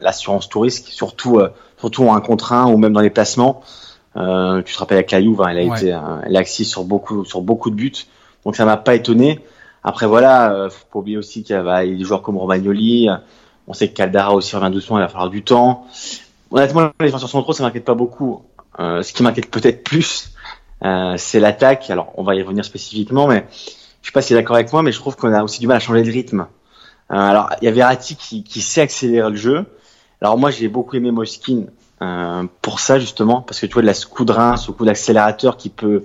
l'assurance 0.00 0.48
tout 0.48 0.60
risque 0.60 0.86
surtout 0.88 1.40
surtout 1.78 2.04
en 2.08 2.14
un 2.14 2.20
contre 2.20 2.52
un 2.52 2.66
ou 2.72 2.76
même 2.76 2.92
dans 2.92 3.00
les 3.00 3.10
placements. 3.10 3.62
Tu 4.14 4.22
te 4.74 4.78
rappelles 4.78 4.98
avec 4.98 5.10
la 5.10 5.20
Juve 5.20 5.40
hein, 5.42 5.48
elle 5.50 5.58
a 5.58 5.64
Ouais. 5.64 5.78
été 5.78 5.88
elle 6.26 6.36
a 6.36 6.40
axée 6.40 6.64
sur 6.64 6.84
beaucoup 6.84 7.24
sur 7.24 7.40
beaucoup 7.40 7.70
de 7.70 7.76
buts. 7.76 7.92
Donc 8.44 8.56
ça 8.56 8.64
m'a 8.64 8.76
pas 8.76 8.94
étonné 8.94 9.40
après 9.84 10.06
voilà, 10.06 10.52
euh, 10.52 10.70
faut 10.70 10.86
pas 10.92 10.98
oublier 10.98 11.16
aussi 11.16 11.42
qu'il 11.42 11.54
y 11.54 11.58
a 11.58 11.84
des 11.84 12.04
joueurs 12.04 12.22
comme 12.22 12.36
Romagnoli. 12.36 13.08
On 13.66 13.72
sait 13.72 13.88
que 13.88 13.94
Caldara 13.94 14.34
aussi 14.34 14.56
revient 14.56 14.72
doucement, 14.72 14.98
il 14.98 15.02
va 15.02 15.08
falloir 15.08 15.30
du 15.30 15.42
temps. 15.42 15.86
Honnêtement, 16.50 16.90
les 17.00 17.06
défenseurs 17.06 17.28
centraux, 17.28 17.52
ça 17.52 17.62
m'inquiète 17.62 17.84
pas 17.84 17.94
beaucoup. 17.94 18.42
Euh, 18.80 19.02
ce 19.02 19.12
qui 19.12 19.22
m'inquiète 19.22 19.50
peut-être 19.50 19.82
plus, 19.84 20.32
euh, 20.84 21.14
c'est 21.16 21.40
l'attaque. 21.40 21.90
Alors, 21.90 22.12
on 22.16 22.22
va 22.22 22.34
y 22.34 22.42
revenir 22.42 22.64
spécifiquement, 22.64 23.26
mais 23.26 23.46
je 24.02 24.08
sais 24.08 24.12
pas 24.12 24.22
si 24.22 24.34
d'accord 24.34 24.56
avec 24.56 24.72
moi, 24.72 24.82
mais 24.82 24.92
je 24.92 24.98
trouve 24.98 25.16
qu'on 25.16 25.32
a 25.32 25.42
aussi 25.42 25.60
du 25.60 25.66
mal 25.66 25.76
à 25.76 25.80
changer 25.80 26.02
de 26.02 26.10
rythme. 26.10 26.46
Euh, 27.10 27.16
alors, 27.16 27.50
il 27.60 27.64
y 27.64 27.68
a 27.68 27.70
Verratti 27.70 28.16
qui, 28.16 28.44
qui 28.44 28.60
sait 28.60 28.82
accélérer 28.82 29.30
le 29.30 29.36
jeu. 29.36 29.66
Alors 30.20 30.38
moi, 30.38 30.50
j'ai 30.50 30.68
beaucoup 30.68 30.96
aimé 30.96 31.10
Moskin 31.10 31.66
euh, 32.02 32.44
pour 32.62 32.80
ça 32.80 32.98
justement, 32.98 33.42
parce 33.42 33.60
que 33.60 33.66
tu 33.66 33.72
vois 33.74 33.82
de 33.82 33.86
la 33.86 33.94
coup 33.94 34.24
de 34.24 34.32
rein, 34.32 34.56
ce 34.56 34.70
coup 34.70 34.84
d'accélérateur 34.84 35.56
qui 35.56 35.68
peut, 35.68 36.04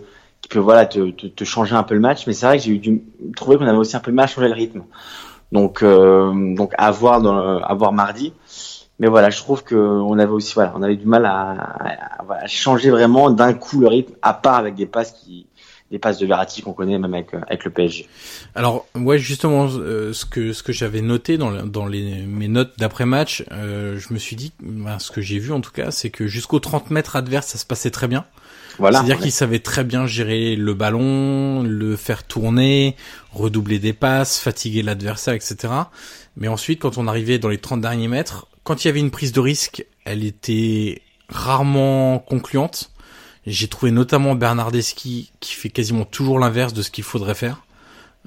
peut 0.53 0.59
voilà 0.59 0.85
te, 0.85 1.43
changer 1.43 1.75
un 1.75 1.83
peu 1.83 1.95
le 1.95 1.99
match. 1.99 2.27
Mais 2.27 2.33
c'est 2.33 2.45
vrai 2.45 2.57
que 2.57 2.63
j'ai 2.63 2.71
eu 2.71 2.79
du 2.79 3.01
trouvé 3.35 3.57
qu'on 3.57 3.67
avait 3.67 3.77
aussi 3.77 3.95
un 3.95 3.99
peu 3.99 4.11
mal 4.11 4.25
à 4.25 4.27
changer 4.27 4.47
le 4.47 4.53
rythme. 4.53 4.83
Donc, 5.51 5.83
euh, 5.83 6.55
donc 6.55 6.73
à 6.77 6.91
voir 6.91 7.21
mardi. 7.93 8.33
Mais 8.99 9.07
voilà, 9.07 9.29
je 9.29 9.37
trouve 9.37 9.63
que 9.63 9.75
on 9.75 10.17
avait 10.19 10.31
aussi 10.31 10.53
voilà, 10.53 10.73
on 10.75 10.83
avait 10.83 10.95
du 10.95 11.07
mal 11.07 11.25
à, 11.25 12.45
changer 12.45 12.91
vraiment 12.91 13.31
d'un 13.31 13.53
coup 13.53 13.79
le 13.79 13.87
rythme, 13.87 14.13
à 14.21 14.33
part 14.33 14.55
avec 14.55 14.75
des 14.75 14.85
passes 14.85 15.11
qui 15.11 15.47
des 15.91 15.99
passes 15.99 16.17
de 16.17 16.25
Verratti 16.25 16.63
qu'on 16.63 16.73
connaît 16.73 16.97
même 16.97 17.13
avec 17.13 17.33
avec 17.33 17.65
le 17.65 17.71
PSG. 17.71 18.07
Alors 18.55 18.85
ouais 18.95 19.17
justement 19.17 19.67
euh, 19.67 20.13
ce 20.13 20.25
que 20.25 20.53
ce 20.53 20.63
que 20.63 20.71
j'avais 20.71 21.01
noté 21.01 21.37
dans 21.37 21.51
dans 21.65 21.85
les 21.85 22.21
mes 22.25 22.47
notes 22.47 22.73
d'après 22.77 23.05
match, 23.05 23.43
euh, 23.51 23.97
je 23.97 24.13
me 24.13 24.19
suis 24.19 24.35
dit 24.35 24.53
ben, 24.61 24.99
ce 24.99 25.11
que 25.11 25.21
j'ai 25.21 25.39
vu 25.39 25.51
en 25.51 25.61
tout 25.61 25.71
cas, 25.71 25.91
c'est 25.91 26.09
que 26.09 26.27
jusqu'aux 26.27 26.59
30 26.59 26.91
mètres 26.91 27.15
adverses 27.15 27.47
ça 27.47 27.57
se 27.57 27.65
passait 27.65 27.91
très 27.91 28.07
bien. 28.07 28.25
Voilà. 28.79 28.99
C'est-à-dire 28.99 29.19
qu'il 29.19 29.31
savait 29.31 29.59
très 29.59 29.83
bien 29.83 30.05
gérer 30.07 30.55
le 30.55 30.73
ballon, 30.73 31.63
le 31.63 31.95
faire 31.95 32.23
tourner, 32.23 32.95
redoubler 33.31 33.79
des 33.79 33.93
passes, 33.93 34.39
fatiguer 34.39 34.81
l'adversaire, 34.81 35.33
etc. 35.33 35.73
Mais 36.37 36.47
ensuite, 36.47 36.79
quand 36.79 36.97
on 36.97 37.07
arrivait 37.07 37.39
dans 37.39 37.49
les 37.49 37.59
30 37.59 37.81
derniers 37.81 38.07
mètres, 38.07 38.47
quand 38.63 38.83
il 38.83 38.87
y 38.87 38.89
avait 38.89 38.99
une 38.99 39.11
prise 39.11 39.31
de 39.31 39.39
risque, 39.39 39.85
elle 40.05 40.23
était 40.23 41.01
rarement 41.29 42.19
concluante. 42.19 42.91
J'ai 43.45 43.67
trouvé 43.67 43.91
notamment 43.91 44.35
Bernardeschi 44.35 45.31
qui 45.39 45.53
fait 45.53 45.69
quasiment 45.69 46.05
toujours 46.05 46.39
l'inverse 46.39 46.73
de 46.73 46.81
ce 46.81 46.89
qu'il 46.89 47.03
faudrait 47.03 47.35
faire. 47.35 47.65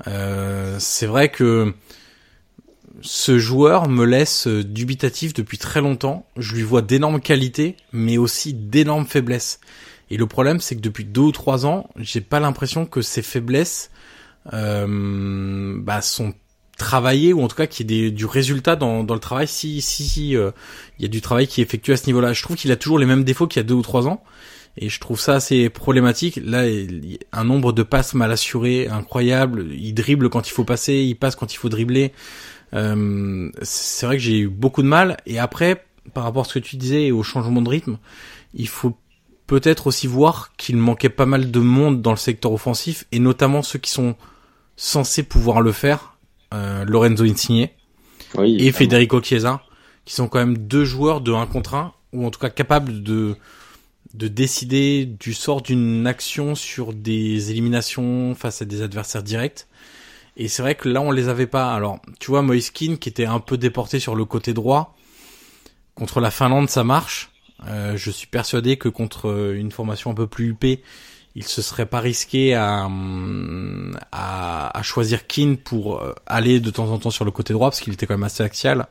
Euh, 0.06 0.76
c'est 0.78 1.06
vrai 1.06 1.30
que 1.30 1.74
ce 3.00 3.38
joueur 3.38 3.88
me 3.88 4.04
laisse 4.04 4.46
dubitatif 4.46 5.32
depuis 5.32 5.58
très 5.58 5.80
longtemps. 5.80 6.26
Je 6.36 6.54
lui 6.54 6.62
vois 6.62 6.82
d'énormes 6.82 7.20
qualités, 7.20 7.76
mais 7.92 8.18
aussi 8.18 8.52
d'énormes 8.52 9.06
faiblesses. 9.06 9.60
Et 10.10 10.16
le 10.16 10.26
problème, 10.26 10.60
c'est 10.60 10.76
que 10.76 10.80
depuis 10.80 11.04
deux 11.04 11.22
ou 11.22 11.32
trois 11.32 11.66
ans, 11.66 11.88
j'ai 11.96 12.20
pas 12.20 12.40
l'impression 12.40 12.86
que 12.86 13.02
ces 13.02 13.22
faiblesses 13.22 13.90
euh, 14.52 15.76
bah, 15.78 16.00
sont 16.00 16.34
travailler 16.78 17.32
ou 17.32 17.42
en 17.42 17.48
tout 17.48 17.56
cas 17.56 17.66
qu'il 17.66 17.90
y 17.90 18.04
ait 18.04 18.10
du 18.10 18.26
résultat 18.26 18.76
dans, 18.76 19.02
le 19.02 19.18
travail 19.18 19.48
si 19.48 19.80
si 19.80 20.06
si 20.06 20.36
euh, 20.36 20.50
il 20.98 21.02
y 21.02 21.04
a 21.06 21.08
du 21.08 21.22
travail 21.22 21.46
qui 21.46 21.62
est 21.62 21.64
effectué 21.64 21.94
à 21.94 21.96
ce 21.96 22.06
niveau-là. 22.06 22.32
Je 22.32 22.42
trouve 22.42 22.56
qu'il 22.56 22.70
a 22.70 22.76
toujours 22.76 22.98
les 22.98 23.06
mêmes 23.06 23.24
défauts 23.24 23.46
qu'il 23.46 23.60
y 23.60 23.64
a 23.64 23.66
deux 23.66 23.74
ou 23.74 23.82
trois 23.82 24.06
ans 24.06 24.22
et 24.76 24.88
je 24.88 25.00
trouve 25.00 25.18
ça 25.18 25.34
assez 25.36 25.70
problématique. 25.70 26.38
Là, 26.42 26.64
un 27.32 27.44
nombre 27.44 27.72
de 27.72 27.82
passes 27.82 28.14
mal 28.14 28.30
assurées 28.30 28.88
incroyable. 28.88 29.68
Il 29.72 29.94
dribble 29.94 30.28
quand 30.28 30.48
il 30.48 30.52
faut 30.52 30.64
passer, 30.64 30.96
il 30.96 31.14
passe 31.14 31.34
quand 31.34 31.52
il 31.52 31.56
faut 31.56 31.70
dribbler. 31.70 32.12
Euh, 32.74 33.50
c'est 33.62 34.06
vrai 34.06 34.16
que 34.16 34.22
j'ai 34.22 34.40
eu 34.40 34.48
beaucoup 34.48 34.82
de 34.82 34.88
mal. 34.88 35.16
Et 35.24 35.38
après, 35.38 35.86
par 36.12 36.24
rapport 36.24 36.42
à 36.42 36.44
ce 36.44 36.54
que 36.54 36.58
tu 36.58 36.76
disais 36.76 37.06
et 37.06 37.12
au 37.12 37.22
changement 37.22 37.62
de 37.62 37.68
rythme, 37.70 37.98
il 38.52 38.68
faut 38.68 38.96
peut-être 39.46 39.86
aussi 39.86 40.06
voir 40.06 40.52
qu'il 40.56 40.76
manquait 40.76 41.08
pas 41.08 41.26
mal 41.26 41.50
de 41.50 41.60
monde 41.60 42.02
dans 42.02 42.10
le 42.10 42.16
secteur 42.16 42.52
offensif 42.52 43.04
et 43.12 43.18
notamment 43.18 43.62
ceux 43.62 43.78
qui 43.78 43.90
sont 43.90 44.16
censés 44.76 45.22
pouvoir 45.22 45.60
le 45.60 45.72
faire 45.72 46.16
euh, 46.54 46.84
Lorenzo 46.84 47.24
Insigne 47.24 47.68
et 48.38 48.72
Federico 48.72 49.22
Chiesa, 49.22 49.62
qui 50.04 50.14
sont 50.14 50.28
quand 50.28 50.38
même 50.38 50.58
deux 50.58 50.84
joueurs 50.84 51.20
de 51.20 51.32
1 51.32 51.46
contre 51.46 51.74
1, 51.74 51.92
ou 52.12 52.26
en 52.26 52.30
tout 52.30 52.40
cas 52.40 52.50
capables 52.50 53.02
de 53.02 53.36
de 54.14 54.28
décider 54.28 55.04
du 55.04 55.34
sort 55.34 55.60
d'une 55.60 56.06
action 56.06 56.54
sur 56.54 56.94
des 56.94 57.50
éliminations 57.50 58.34
face 58.34 58.62
à 58.62 58.64
des 58.64 58.80
adversaires 58.80 59.22
directs. 59.22 59.66
Et 60.38 60.48
c'est 60.48 60.62
vrai 60.62 60.74
que 60.74 60.88
là, 60.88 61.00
on 61.02 61.10
les 61.10 61.28
avait 61.28 61.46
pas. 61.46 61.74
Alors, 61.74 62.00
tu 62.18 62.30
vois, 62.30 62.42
Moiskin, 62.42 62.96
qui 62.96 63.08
était 63.08 63.26
un 63.26 63.40
peu 63.40 63.58
déporté 63.58 63.98
sur 63.98 64.14
le 64.14 64.24
côté 64.24 64.54
droit, 64.54 64.94
contre 65.94 66.20
la 66.20 66.30
Finlande, 66.30 66.70
ça 66.70 66.84
marche. 66.84 67.30
Euh, 67.64 67.96
je 67.96 68.10
suis 68.10 68.26
persuadé 68.26 68.76
que 68.76 68.88
contre 68.88 69.54
une 69.54 69.72
formation 69.72 70.10
un 70.10 70.14
peu 70.14 70.26
plus 70.26 70.48
huppée, 70.48 70.82
il 71.34 71.44
se 71.44 71.60
serait 71.62 71.86
pas 71.86 72.00
risqué 72.00 72.54
à, 72.54 72.88
à, 74.12 74.78
à 74.78 74.82
choisir 74.82 75.26
Keane 75.26 75.58
pour 75.58 76.00
euh, 76.00 76.14
aller 76.26 76.60
de 76.60 76.70
temps 76.70 76.90
en 76.90 76.98
temps 76.98 77.10
sur 77.10 77.24
le 77.24 77.30
côté 77.30 77.52
droit 77.52 77.68
parce 77.68 77.80
qu'il 77.80 77.92
était 77.92 78.06
quand 78.06 78.14
même 78.14 78.24
assez 78.24 78.42
axial. 78.42 78.86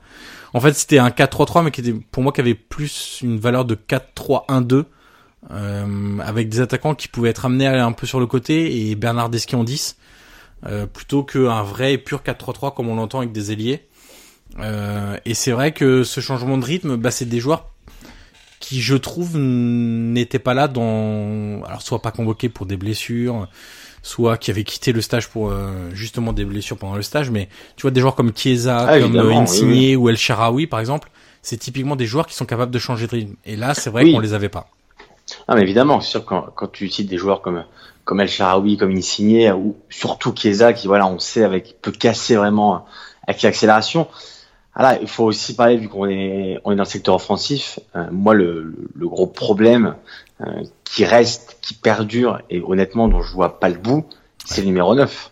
En 0.53 0.59
fait, 0.59 0.73
c'était 0.73 0.99
un 0.99 1.09
4-3-3 1.09 1.63
mais 1.63 1.71
qui 1.71 1.81
était 1.81 1.93
pour 2.11 2.21
moi 2.23 2.31
qui 2.31 2.41
avait 2.41 2.53
plus 2.53 3.19
une 3.23 3.39
valeur 3.39 3.65
de 3.65 3.75
4-3-1-2 3.75 4.85
euh, 5.51 6.19
avec 6.19 6.49
des 6.49 6.61
attaquants 6.61 6.95
qui 6.95 7.07
pouvaient 7.07 7.29
être 7.29 7.45
amenés 7.45 7.67
à 7.67 7.71
aller 7.71 7.79
un 7.79 7.91
peu 7.91 8.07
sur 8.07 8.19
le 8.19 8.27
côté 8.27 8.89
et 8.89 8.95
Bernard 8.95 9.29
Desqui 9.29 9.55
en 9.55 9.63
10 9.63 9.97
euh, 10.65 10.87
plutôt 10.87 11.23
qu'un 11.23 11.61
vrai 11.61 11.93
et 11.93 11.97
pur 11.97 12.21
4-3-3 12.21 12.73
comme 12.73 12.89
on 12.89 12.95
l'entend 12.95 13.19
avec 13.19 13.31
des 13.31 13.51
ailiers. 13.51 13.87
Euh, 14.59 15.17
et 15.25 15.33
c'est 15.33 15.51
vrai 15.51 15.71
que 15.71 16.03
ce 16.03 16.21
changement 16.21 16.57
de 16.57 16.65
rythme, 16.65 16.95
bah, 16.95 17.11
c'est 17.11 17.25
des 17.25 17.39
joueurs 17.39 17.71
qui 18.59 18.81
je 18.81 18.95
trouve 18.95 19.37
n'était 19.37 20.39
pas 20.39 20.53
là 20.53 20.67
dans 20.67 21.63
alors 21.65 21.81
soit 21.81 22.01
pas 22.01 22.11
convoqué 22.11 22.49
pour 22.49 22.65
des 22.65 22.77
blessures 22.77 23.47
soit 24.01 24.37
qui 24.37 24.51
avait 24.51 24.63
quitté 24.63 24.91
le 24.91 25.01
stage 25.01 25.29
pour 25.29 25.49
euh, 25.49 25.89
justement 25.93 26.31
des 26.31 26.45
blessures 26.45 26.77
pendant 26.77 26.95
le 26.95 27.01
stage 27.01 27.31
mais 27.31 27.49
tu 27.75 27.81
vois 27.81 27.91
des 27.91 28.01
joueurs 28.01 28.15
comme 28.15 28.31
Chiesa 28.35 28.85
ah, 28.87 28.99
comme 28.99 29.17
Insigne 29.17 29.97
ou 29.97 30.09
El 30.09 30.17
Sharawi 30.17 30.67
par 30.67 30.79
exemple 30.79 31.09
c'est 31.41 31.57
typiquement 31.57 31.95
des 31.95 32.05
joueurs 32.05 32.27
qui 32.27 32.35
sont 32.35 32.45
capables 32.45 32.71
de 32.71 32.79
changer 32.79 33.05
de 33.05 33.11
rythme. 33.11 33.35
Et 33.45 33.55
là 33.55 33.73
c'est 33.73 33.89
vrai 33.89 34.11
qu'on 34.11 34.19
les 34.19 34.33
avait 34.33 34.49
pas. 34.49 34.67
Ah 35.47 35.55
mais 35.55 35.61
évidemment 35.61 36.01
c'est 36.01 36.11
sûr 36.11 36.25
quand, 36.25 36.47
quand 36.55 36.71
tu 36.71 36.89
cites 36.89 37.09
des 37.09 37.17
joueurs 37.17 37.41
comme 37.41 37.65
comme 38.03 38.21
El 38.21 38.29
Sharawi 38.29 38.77
comme 38.77 38.91
Insigne 38.91 39.51
ou 39.51 39.75
surtout 39.89 40.33
Chiesa 40.35 40.73
qui 40.73 40.87
voilà 40.87 41.07
on 41.07 41.19
sait 41.19 41.43
avec 41.43 41.81
peut 41.81 41.91
casser 41.91 42.35
vraiment 42.35 42.85
avec 43.27 43.41
l'accélération 43.41 44.07
voilà, 44.75 44.99
il 45.01 45.07
faut 45.07 45.23
aussi 45.23 45.55
parler 45.55 45.77
vu 45.77 45.87
qu'on 45.87 46.09
est 46.09 46.59
on 46.65 46.71
est 46.71 46.75
dans 46.75 46.83
le 46.83 46.89
secteur 46.89 47.15
offensif. 47.15 47.79
Euh, 47.95 48.07
moi, 48.11 48.33
le, 48.33 48.75
le, 48.93 49.07
gros 49.07 49.27
problème 49.27 49.95
euh, 50.41 50.63
qui 50.83 51.05
reste, 51.05 51.57
qui 51.61 51.73
perdure 51.73 52.41
et 52.49 52.61
honnêtement 52.61 53.07
dont 53.07 53.21
je 53.21 53.31
vois 53.31 53.59
pas 53.59 53.69
le 53.69 53.77
bout, 53.77 54.05
c'est 54.43 54.61
le 54.61 54.67
numéro 54.67 54.93
9. 54.93 55.31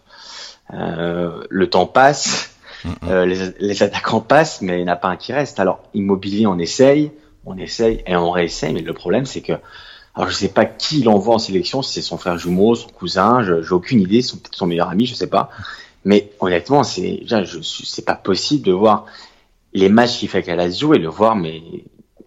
Euh, 0.74 1.44
le 1.50 1.70
temps 1.70 1.86
passe, 1.86 2.52
euh, 3.06 3.26
les, 3.26 3.52
les, 3.60 3.84
attaquants 3.84 4.22
passent, 4.22 4.62
mais 4.62 4.80
il 4.80 4.86
n'y 4.86 4.90
en 4.90 4.94
a 4.94 4.96
pas 4.96 5.10
un 5.10 5.18
qui 5.18 5.34
reste. 5.34 5.60
Alors 5.60 5.84
immobilier, 5.94 6.48
on 6.48 6.58
essaye, 6.58 7.12
on 7.46 7.58
essaye 7.58 8.02
et 8.08 8.16
on 8.16 8.32
réessaye, 8.32 8.74
mais 8.74 8.82
le 8.82 8.94
problème 8.94 9.26
c'est 9.26 9.42
que 9.42 9.54
alors 10.16 10.30
je 10.30 10.36
sais 10.36 10.50
pas 10.50 10.66
qui 10.66 11.02
l'envoie 11.04 11.36
en 11.36 11.40
sélection, 11.40 11.82
si 11.82 11.94
c'est 11.94 12.02
son 12.02 12.18
frère 12.18 12.38
jumeau, 12.38 12.76
son 12.76 12.90
cousin, 12.90 13.44
j'ai 13.44 13.74
aucune 13.74 14.00
idée, 14.00 14.22
son 14.22 14.38
peut-être 14.38 14.56
son 14.56 14.68
meilleur 14.68 14.90
ami, 14.90 15.06
je 15.06 15.16
sais 15.16 15.28
pas. 15.28 15.50
Mais 16.06 16.32
honnêtement, 16.40 16.84
c'est 16.84 17.24
c'est 17.64 18.06
pas 18.06 18.16
possible 18.16 18.66
de 18.66 18.72
voir 18.72 19.06
les 19.74 19.90
matchs 19.90 20.20
qu'il 20.20 20.30
fait 20.30 20.38
avec 20.38 20.48
la 20.48 20.56
Lazio 20.56 20.94
et 20.94 21.00
le 21.00 21.10
voir, 21.10 21.36
mais 21.36 21.62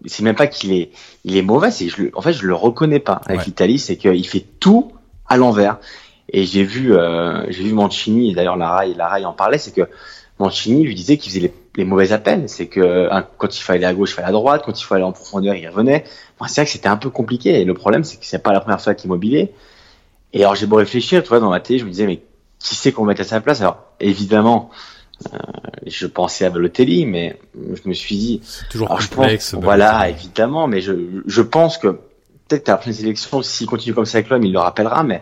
c'est 0.05 0.23
même 0.23 0.35
pas 0.35 0.47
qu'il 0.47 0.73
est, 0.73 0.91
il 1.23 1.37
est 1.37 1.41
mauvais, 1.41 1.71
c'est 1.71 1.89
je, 1.89 2.03
en 2.13 2.21
fait 2.21 2.33
je 2.33 2.45
le 2.45 2.53
reconnais 2.53 2.99
pas 2.99 3.21
avec 3.25 3.45
l'Italie, 3.45 3.79
c'est 3.79 3.97
qu'il 3.97 4.27
fait 4.27 4.45
tout 4.59 4.91
à 5.27 5.37
l'envers. 5.37 5.79
Et 6.29 6.45
j'ai 6.45 6.63
vu, 6.63 6.93
euh, 6.93 7.45
j'ai 7.49 7.63
vu 7.63 7.73
Mancini, 7.73 8.31
et 8.31 8.35
d'ailleurs 8.35 8.57
Laraille, 8.57 8.95
Laraille 8.95 9.25
en 9.25 9.33
parlait, 9.33 9.57
c'est 9.57 9.73
que 9.73 9.87
Mancini 10.39 10.83
lui 10.83 10.93
disait 10.93 11.17
qu'il 11.17 11.31
faisait 11.31 11.41
les, 11.41 11.53
les, 11.77 11.85
mauvais 11.85 12.11
appels, 12.11 12.49
c'est 12.49 12.67
que 12.67 13.07
hein, 13.11 13.25
quand 13.37 13.57
il 13.57 13.61
fallait 13.61 13.85
aller 13.85 13.93
à 13.93 13.93
gauche, 13.93 14.11
il 14.11 14.15
fallait 14.15 14.27
à 14.27 14.31
droite, 14.31 14.63
quand 14.65 14.79
il 14.79 14.83
fallait 14.83 15.01
aller 15.01 15.09
en 15.09 15.13
profondeur, 15.13 15.55
il 15.55 15.67
revenait. 15.67 16.03
Enfin, 16.37 16.49
c'est 16.49 16.61
vrai 16.61 16.65
que 16.65 16.71
c'était 16.71 16.89
un 16.89 16.97
peu 16.97 17.09
compliqué. 17.09 17.61
Et 17.61 17.65
le 17.65 17.73
problème, 17.73 18.03
c'est 18.03 18.17
que 18.17 18.25
c'est 18.25 18.43
pas 18.43 18.51
la 18.51 18.59
première 18.59 18.81
fois 18.81 18.93
qu'il 18.93 19.09
mobilait. 19.09 19.53
Et 20.33 20.41
alors 20.41 20.55
j'ai 20.55 20.65
beau 20.65 20.75
réfléchir, 20.75 21.23
tu 21.23 21.29
vois, 21.29 21.39
dans 21.39 21.49
ma 21.49 21.59
télé, 21.59 21.79
je 21.79 21.85
me 21.85 21.89
disais 21.89 22.05
mais 22.05 22.21
qui 22.59 22.75
c'est 22.75 22.91
qu'on 22.91 23.05
mettre 23.05 23.21
à 23.21 23.23
sa 23.23 23.41
place? 23.41 23.61
Alors 23.61 23.77
évidemment, 23.99 24.69
euh, 25.33 25.37
je 25.85 26.07
pensais 26.07 26.45
à 26.45 26.49
Balotelli, 26.49 27.05
mais 27.05 27.39
je 27.55 27.87
me 27.87 27.93
suis 27.93 28.17
dit. 28.17 28.41
toujours 28.69 28.89
complexe. 28.89 29.55
voilà, 29.55 30.09
évidemment, 30.09 30.67
mais 30.67 30.81
je, 30.81 30.93
je 31.25 31.41
pense 31.41 31.77
que 31.77 31.99
peut-être 32.47 32.69
à 32.69 32.73
la 32.73 32.77
prochaine 32.77 32.93
sélection, 32.93 33.41
s'il 33.41 33.67
continue 33.67 33.93
comme 33.93 34.05
ça 34.05 34.19
avec 34.19 34.29
l'homme, 34.29 34.43
il 34.43 34.53
le 34.53 34.59
rappellera, 34.59 35.03
mais 35.03 35.21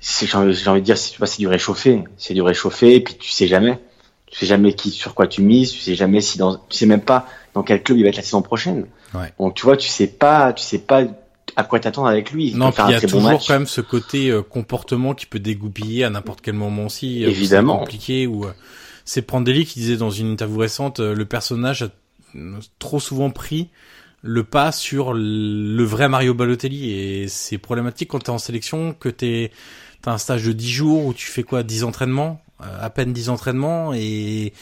j'ai 0.00 0.36
envie, 0.36 0.80
de 0.80 0.80
dire, 0.80 0.96
c'est 0.98 1.38
du 1.38 1.48
réchauffé, 1.48 2.04
c'est 2.16 2.34
du 2.34 2.42
réchauffé, 2.42 2.94
et 2.94 3.00
puis 3.00 3.14
tu 3.14 3.30
sais 3.30 3.46
jamais, 3.46 3.78
tu 4.26 4.38
sais 4.38 4.46
jamais 4.46 4.72
qui 4.74 4.90
sur 4.90 5.14
quoi 5.14 5.26
tu 5.26 5.42
mises, 5.42 5.72
tu 5.72 5.80
sais 5.80 5.94
jamais 5.94 6.20
si 6.20 6.38
dans, 6.38 6.56
tu 6.56 6.76
sais 6.76 6.86
même 6.86 7.00
pas 7.00 7.26
dans 7.54 7.62
quel 7.62 7.82
club 7.82 7.98
il 7.98 8.02
va 8.02 8.10
être 8.10 8.16
la 8.16 8.22
saison 8.22 8.42
prochaine. 8.42 8.86
Ouais. 9.14 9.32
Donc 9.38 9.54
tu 9.54 9.64
vois, 9.64 9.76
tu 9.76 9.88
sais 9.88 10.06
pas, 10.06 10.52
tu 10.52 10.62
sais 10.62 10.78
pas 10.78 11.04
à 11.54 11.64
quoi 11.64 11.80
t'attendre 11.80 12.08
avec 12.08 12.32
lui. 12.32 12.54
non, 12.54 12.70
il 12.88 12.90
y 12.90 12.94
a 12.94 13.00
toujours 13.00 13.40
quand 13.46 13.54
même 13.54 13.66
ce 13.66 13.80
côté 13.80 14.28
euh, 14.28 14.42
comportement 14.42 15.14
qui 15.14 15.26
peut 15.26 15.38
dégoupiller 15.38 16.04
à 16.04 16.10
n'importe 16.10 16.40
quel 16.42 16.54
moment 16.54 16.86
aussi. 16.86 17.24
Euh, 17.24 17.28
Évidemment. 17.28 17.78
Compliqué 17.78 18.26
ou. 18.26 18.46
C'est 19.06 19.22
Prandelli 19.22 19.64
qui 19.64 19.78
disait 19.78 19.96
dans 19.96 20.10
une 20.10 20.32
interview 20.32 20.58
récente, 20.58 21.00
euh, 21.00 21.14
le 21.14 21.24
personnage 21.24 21.84
a 21.84 21.88
trop 22.78 23.00
souvent 23.00 23.30
pris 23.30 23.70
le 24.20 24.44
pas 24.44 24.72
sur 24.72 25.14
le 25.14 25.84
vrai 25.84 26.08
Mario 26.08 26.34
Balotelli 26.34 26.90
et 26.90 27.28
c'est 27.28 27.58
problématique 27.58 28.10
quand 28.10 28.18
t'es 28.18 28.30
en 28.30 28.38
sélection 28.38 28.92
que 28.92 29.08
t'es 29.08 29.52
t'as 30.02 30.12
un 30.12 30.18
stage 30.18 30.44
de 30.44 30.52
10 30.52 30.68
jours 30.68 31.06
où 31.06 31.14
tu 31.14 31.26
fais 31.26 31.44
quoi 31.44 31.62
10 31.62 31.84
entraînements 31.84 32.42
euh, 32.60 32.64
à 32.80 32.90
peine 32.90 33.12
10 33.12 33.30
entraînements 33.30 33.92
et 33.94 34.52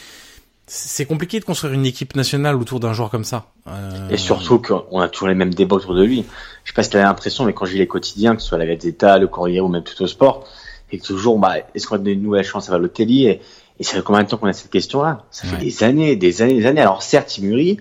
c'est 0.67 1.05
compliqué 1.05 1.39
de 1.39 1.45
construire 1.45 1.73
une 1.73 1.85
équipe 1.85 2.15
nationale 2.15 2.55
autour 2.55 2.79
d'un 2.79 2.93
joueur 2.93 3.09
comme 3.09 3.23
ça. 3.23 3.47
Euh... 3.67 4.09
Et 4.09 4.17
surtout 4.17 4.59
qu'on 4.59 4.99
a 4.99 5.07
toujours 5.09 5.27
les 5.27 5.35
mêmes 5.35 5.53
débats 5.53 5.75
autour 5.75 5.93
de 5.93 6.03
lui. 6.03 6.25
Je 6.63 6.71
sais 6.71 6.75
pas 6.75 6.83
si 6.83 6.89
tu 6.89 6.97
as 6.97 7.03
l'impression, 7.03 7.45
mais 7.45 7.53
quand 7.53 7.65
j'ai 7.65 7.77
les 7.77 7.87
quotidiens, 7.87 8.35
que 8.35 8.41
ce 8.41 8.47
soit 8.49 8.57
la 8.57 8.65
Gazzetta, 8.65 9.19
le 9.19 9.27
Corriere 9.27 9.65
ou 9.65 9.67
même 9.67 9.83
tout 9.83 10.01
au 10.01 10.07
sport, 10.07 10.47
et 10.91 10.97
que 10.97 11.05
toujours, 11.05 11.37
bah, 11.37 11.53
est-ce 11.75 11.85
qu'on 11.85 11.95
a 11.95 11.97
donné 11.99 12.13
une 12.13 12.23
nouvelle 12.23 12.43
chance 12.43 12.69
à 12.69 12.71
Balotelli? 12.71 13.27
Et, 13.27 13.41
et 13.79 13.83
ça 13.83 13.95
fait 13.95 14.03
combien 14.03 14.23
de 14.23 14.29
temps 14.29 14.37
qu'on 14.37 14.47
a 14.47 14.53
cette 14.53 14.71
question-là? 14.71 15.23
Ça 15.31 15.47
fait 15.47 15.57
des 15.57 15.83
années, 15.83 16.15
des 16.15 16.41
années, 16.41 16.55
des 16.55 16.65
années. 16.65 16.81
Alors 16.81 17.03
certes, 17.03 17.37
il 17.37 17.45
mûrit. 17.45 17.79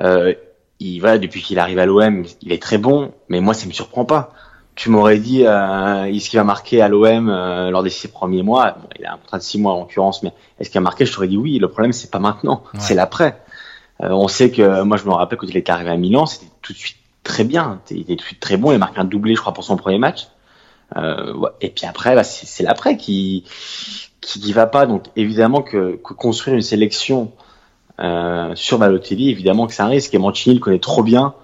Euh, 0.00 0.34
il 0.78 1.00
va 1.00 1.18
depuis 1.18 1.42
qu'il 1.42 1.58
arrive 1.58 1.78
à 1.78 1.86
l'OM, 1.86 2.24
il 2.42 2.52
est 2.52 2.62
très 2.62 2.76
bon, 2.76 3.12
mais 3.28 3.40
moi 3.40 3.54
ça 3.54 3.66
me 3.66 3.72
surprend 3.72 4.04
pas. 4.04 4.32
Tu 4.74 4.90
m'aurais 4.90 5.18
dit 5.18 5.46
euh, 5.46 6.04
est-ce 6.04 6.28
qu'il 6.28 6.38
va 6.38 6.44
marquer 6.44 6.82
à 6.82 6.88
l'OM 6.88 7.30
euh, 7.30 7.70
lors 7.70 7.82
des 7.82 7.88
six 7.90 8.08
premiers 8.08 8.42
mois? 8.42 8.72
Bon, 8.72 8.88
Il 8.98 9.06
a 9.06 9.14
un 9.14 9.16
contrat 9.16 9.38
de 9.38 9.42
six 9.42 9.58
mois 9.58 9.72
en 9.72 9.80
l'occurrence, 9.80 10.22
mais 10.22 10.32
est-ce 10.60 10.68
qu'il 10.68 10.78
a 10.78 10.82
marqué? 10.82 11.06
Je 11.06 11.14
t'aurais 11.14 11.28
dit 11.28 11.38
oui. 11.38 11.58
Le 11.58 11.68
problème 11.68 11.92
c'est 11.92 12.10
pas 12.10 12.18
maintenant, 12.18 12.62
c'est 12.78 12.94
l'après. 12.94 13.40
Euh, 14.02 14.10
on 14.10 14.28
sait 14.28 14.50
que 14.50 14.82
moi 14.82 14.98
je 14.98 15.04
me 15.06 15.12
rappelle 15.12 15.38
quand 15.38 15.46
il 15.48 15.56
était 15.56 15.72
arrivé 15.72 15.90
à 15.90 15.96
Milan, 15.96 16.26
c'était 16.26 16.52
tout 16.60 16.74
de 16.74 16.78
suite 16.78 16.98
très 17.24 17.44
bien. 17.44 17.80
Il 17.90 18.00
était 18.02 18.16
tout 18.16 18.22
de 18.22 18.26
suite 18.26 18.40
très 18.40 18.58
bon. 18.58 18.70
Il 18.70 18.74
a 18.74 18.78
marqué 18.78 19.00
un 19.00 19.04
doublé, 19.04 19.34
je 19.34 19.40
crois, 19.40 19.54
pour 19.54 19.64
son 19.64 19.76
premier 19.76 19.98
match. 19.98 20.28
Euh, 20.96 21.34
et 21.60 21.70
puis 21.70 21.86
après, 21.86 22.14
bah, 22.14 22.22
c'est 22.22 22.62
l'après 22.62 22.96
qui 22.96 23.44
qui 24.26 24.52
va 24.52 24.66
pas. 24.66 24.86
Donc 24.86 25.04
évidemment 25.16 25.62
que, 25.62 25.98
que 26.02 26.14
construire 26.14 26.56
une 26.56 26.62
sélection 26.62 27.32
euh, 28.00 28.52
sur 28.54 28.78
Balotelli, 28.78 29.30
évidemment 29.30 29.66
que 29.66 29.74
c'est 29.74 29.82
un 29.82 29.88
risque. 29.88 30.14
Et 30.14 30.18
Mancini 30.18 30.54
le 30.54 30.60
connaît 30.60 30.78
trop 30.78 31.02
bien 31.02 31.34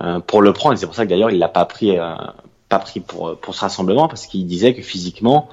euh, 0.00 0.20
pour 0.20 0.42
le 0.42 0.52
prendre. 0.52 0.74
Et 0.74 0.76
c'est 0.76 0.86
pour 0.86 0.94
ça 0.94 1.04
que 1.04 1.10
d'ailleurs 1.10 1.30
il 1.30 1.38
l'a 1.38 1.48
pas 1.48 1.64
pris, 1.64 1.98
euh, 1.98 2.14
pas 2.68 2.78
pris 2.78 3.00
pour 3.00 3.38
pour 3.38 3.54
ce 3.54 3.60
rassemblement 3.60 4.08
parce 4.08 4.26
qu'il 4.26 4.46
disait 4.46 4.74
que 4.74 4.82
physiquement 4.82 5.48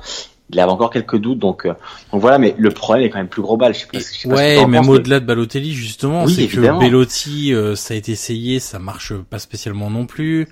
il 0.53 0.59
avait 0.59 0.71
encore 0.71 0.89
quelques 0.89 1.17
doutes. 1.17 1.39
Donc, 1.39 1.65
euh, 1.65 1.73
donc 2.11 2.21
voilà. 2.21 2.37
Mais 2.37 2.55
le 2.57 2.69
problème 2.71 3.05
est 3.05 3.09
quand 3.09 3.17
même 3.17 3.27
plus 3.27 3.41
gros 3.41 3.57
Je 3.59 3.73
sais 3.73 3.87
pas, 3.91 3.99
je 3.99 4.03
sais 4.03 4.29
pas 4.29 4.35
ouais, 4.35 4.65
même 4.65 4.89
au-delà 4.89 5.19
de 5.19 5.25
Balotelli 5.25 5.73
justement, 5.73 6.27
c'est 6.27 6.47
que 6.47 6.79
Belotti, 6.79 7.53
euh, 7.53 7.75
ça 7.75 7.93
a 7.93 7.97
été 7.97 8.11
essayé, 8.11 8.59
ça 8.59 8.79
marche 8.79 9.13
pas 9.29 9.39
spécialement 9.39 9.89
non 9.89 10.05
plus. 10.05 10.47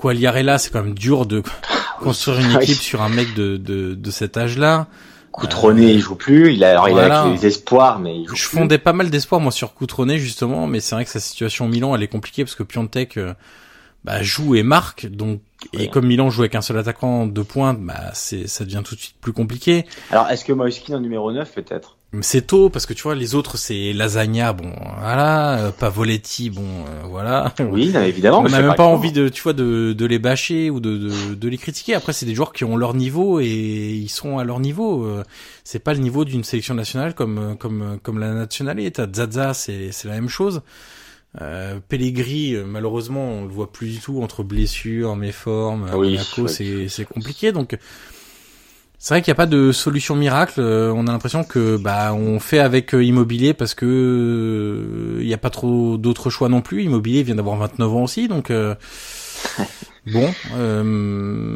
Quagliarella, 0.00 0.58
c'est 0.58 0.72
quand 0.72 0.82
même 0.82 0.94
dur 0.94 1.24
de 1.24 1.42
construire 2.00 2.40
une 2.40 2.60
équipe 2.60 2.80
sur 2.80 3.00
un 3.02 3.08
mec 3.08 3.34
de, 3.34 3.56
de, 3.56 3.94
de 3.94 4.10
cet 4.10 4.36
âge-là. 4.36 4.88
Coutronné, 5.34 5.90
il 5.90 6.00
joue 6.00 6.14
plus. 6.14 6.52
Il 6.52 6.62
a, 6.62 6.70
alors, 6.70 6.88
il 6.88 6.96
a 6.96 7.28
des 7.28 7.46
espoirs, 7.46 7.98
mais 7.98 8.20
il 8.20 8.28
joue 8.28 8.36
Je 8.36 8.44
fondais 8.44 8.78
pas 8.78 8.92
mal 8.92 9.10
d'espoirs 9.10 9.40
moi 9.40 9.50
sur 9.50 9.74
Coutronné 9.74 10.20
justement, 10.20 10.68
mais 10.68 10.78
c'est 10.78 10.94
vrai 10.94 11.04
que 11.04 11.10
sa 11.10 11.18
situation 11.18 11.64
au 11.64 11.68
Milan, 11.68 11.92
elle 11.96 12.04
est 12.04 12.08
compliquée 12.08 12.44
parce 12.44 12.54
que 12.54 12.62
Piontek 12.62 13.16
euh, 13.16 13.34
bah, 14.04 14.22
joue 14.22 14.54
et 14.54 14.62
marque, 14.62 15.06
donc 15.06 15.40
et 15.72 15.88
comme 15.88 16.06
Milan 16.06 16.30
joue 16.30 16.42
avec 16.42 16.54
un 16.54 16.60
seul 16.60 16.78
attaquant 16.78 17.26
de 17.26 17.42
pointe, 17.42 17.80
bah 17.80 18.10
c'est 18.12 18.46
ça 18.46 18.64
devient 18.64 18.82
tout 18.84 18.94
de 18.94 19.00
suite 19.00 19.16
plus 19.20 19.32
compliqué. 19.32 19.86
Alors 20.12 20.28
est-ce 20.28 20.44
que 20.44 20.52
Moiskin 20.52 20.98
en 20.98 21.00
numéro 21.00 21.32
9 21.32 21.52
peut-être? 21.52 21.93
C'est 22.22 22.46
tôt 22.46 22.70
parce 22.70 22.86
que 22.86 22.92
tu 22.92 23.02
vois 23.02 23.14
les 23.14 23.34
autres 23.34 23.56
c'est 23.56 23.92
Lasagna 23.92 24.52
bon 24.52 24.72
voilà 24.98 25.58
euh, 25.58 25.70
Pavoletti 25.70 26.50
bon 26.50 26.62
euh, 26.62 27.02
voilà. 27.04 27.52
Oui 27.70 27.94
évidemment 27.96 28.40
on 28.40 28.48
n'a 28.48 28.60
même 28.60 28.74
pas, 28.74 28.84
envie 28.84 29.12
de 29.12 29.28
tu 29.28 29.42
vois 29.42 29.52
de, 29.52 29.92
de 29.92 30.06
les 30.06 30.18
bâcher 30.18 30.70
ou 30.70 30.80
de, 30.80 30.96
de, 30.96 31.34
de 31.34 31.48
les 31.48 31.58
critiquer. 31.58 31.94
Après 31.94 32.12
c'est 32.12 32.26
des 32.26 32.34
joueurs 32.34 32.52
qui 32.52 32.64
ont 32.64 32.76
leur 32.76 32.94
niveau 32.94 33.40
et 33.40 33.46
ils 33.46 34.08
sont 34.08 34.38
à 34.38 34.44
leur 34.44 34.60
niveau. 34.60 35.04
Euh, 35.04 35.24
c'est 35.64 35.78
pas 35.78 35.94
le 35.94 36.00
niveau 36.00 36.24
d'une 36.24 36.44
sélection 36.44 36.74
nationale 36.74 37.14
comme 37.14 37.56
comme 37.58 37.98
comme 38.02 38.18
la 38.18 38.32
nationale 38.32 38.80
et 38.80 38.90
t'as 38.90 39.06
Zaza 39.12 39.54
c'est 39.54 39.92
c'est 39.92 40.08
la 40.08 40.14
même 40.14 40.28
chose. 40.28 40.62
Euh, 41.40 41.80
Pellegrini, 41.88 42.54
malheureusement, 42.64 43.24
on 43.24 43.42
le 43.42 43.50
voit 43.50 43.72
plus 43.72 43.88
du 43.88 43.98
tout 43.98 44.22
entre 44.22 44.44
blessures, 44.44 45.16
méformes, 45.16 45.90
oui, 45.94 46.16
c'est 46.46 46.88
c'est 46.88 47.04
compliqué. 47.04 47.50
Donc, 47.50 47.76
c'est 49.04 49.12
vrai 49.12 49.20
qu'il 49.20 49.32
n'y 49.32 49.36
a 49.36 49.42
pas 49.42 49.44
de 49.44 49.70
solution 49.70 50.16
miracle. 50.16 50.62
Euh, 50.62 50.90
on 50.96 51.06
a 51.06 51.12
l'impression 51.12 51.44
que 51.44 51.76
bah 51.76 52.14
on 52.14 52.40
fait 52.40 52.58
avec 52.58 52.94
euh, 52.94 53.04
Immobilier 53.04 53.52
parce 53.52 53.74
que 53.74 53.84
euh, 53.84 55.18
il 55.20 55.26
n'y 55.26 55.34
a 55.34 55.38
pas 55.38 55.50
trop 55.50 55.98
d'autres 55.98 56.30
choix 56.30 56.48
non 56.48 56.62
plus. 56.62 56.84
Immobilier 56.84 57.22
vient 57.22 57.34
d'avoir 57.34 57.58
29 57.58 57.94
ans 57.94 58.02
aussi, 58.04 58.28
donc 58.28 58.50
bon. 60.06 60.30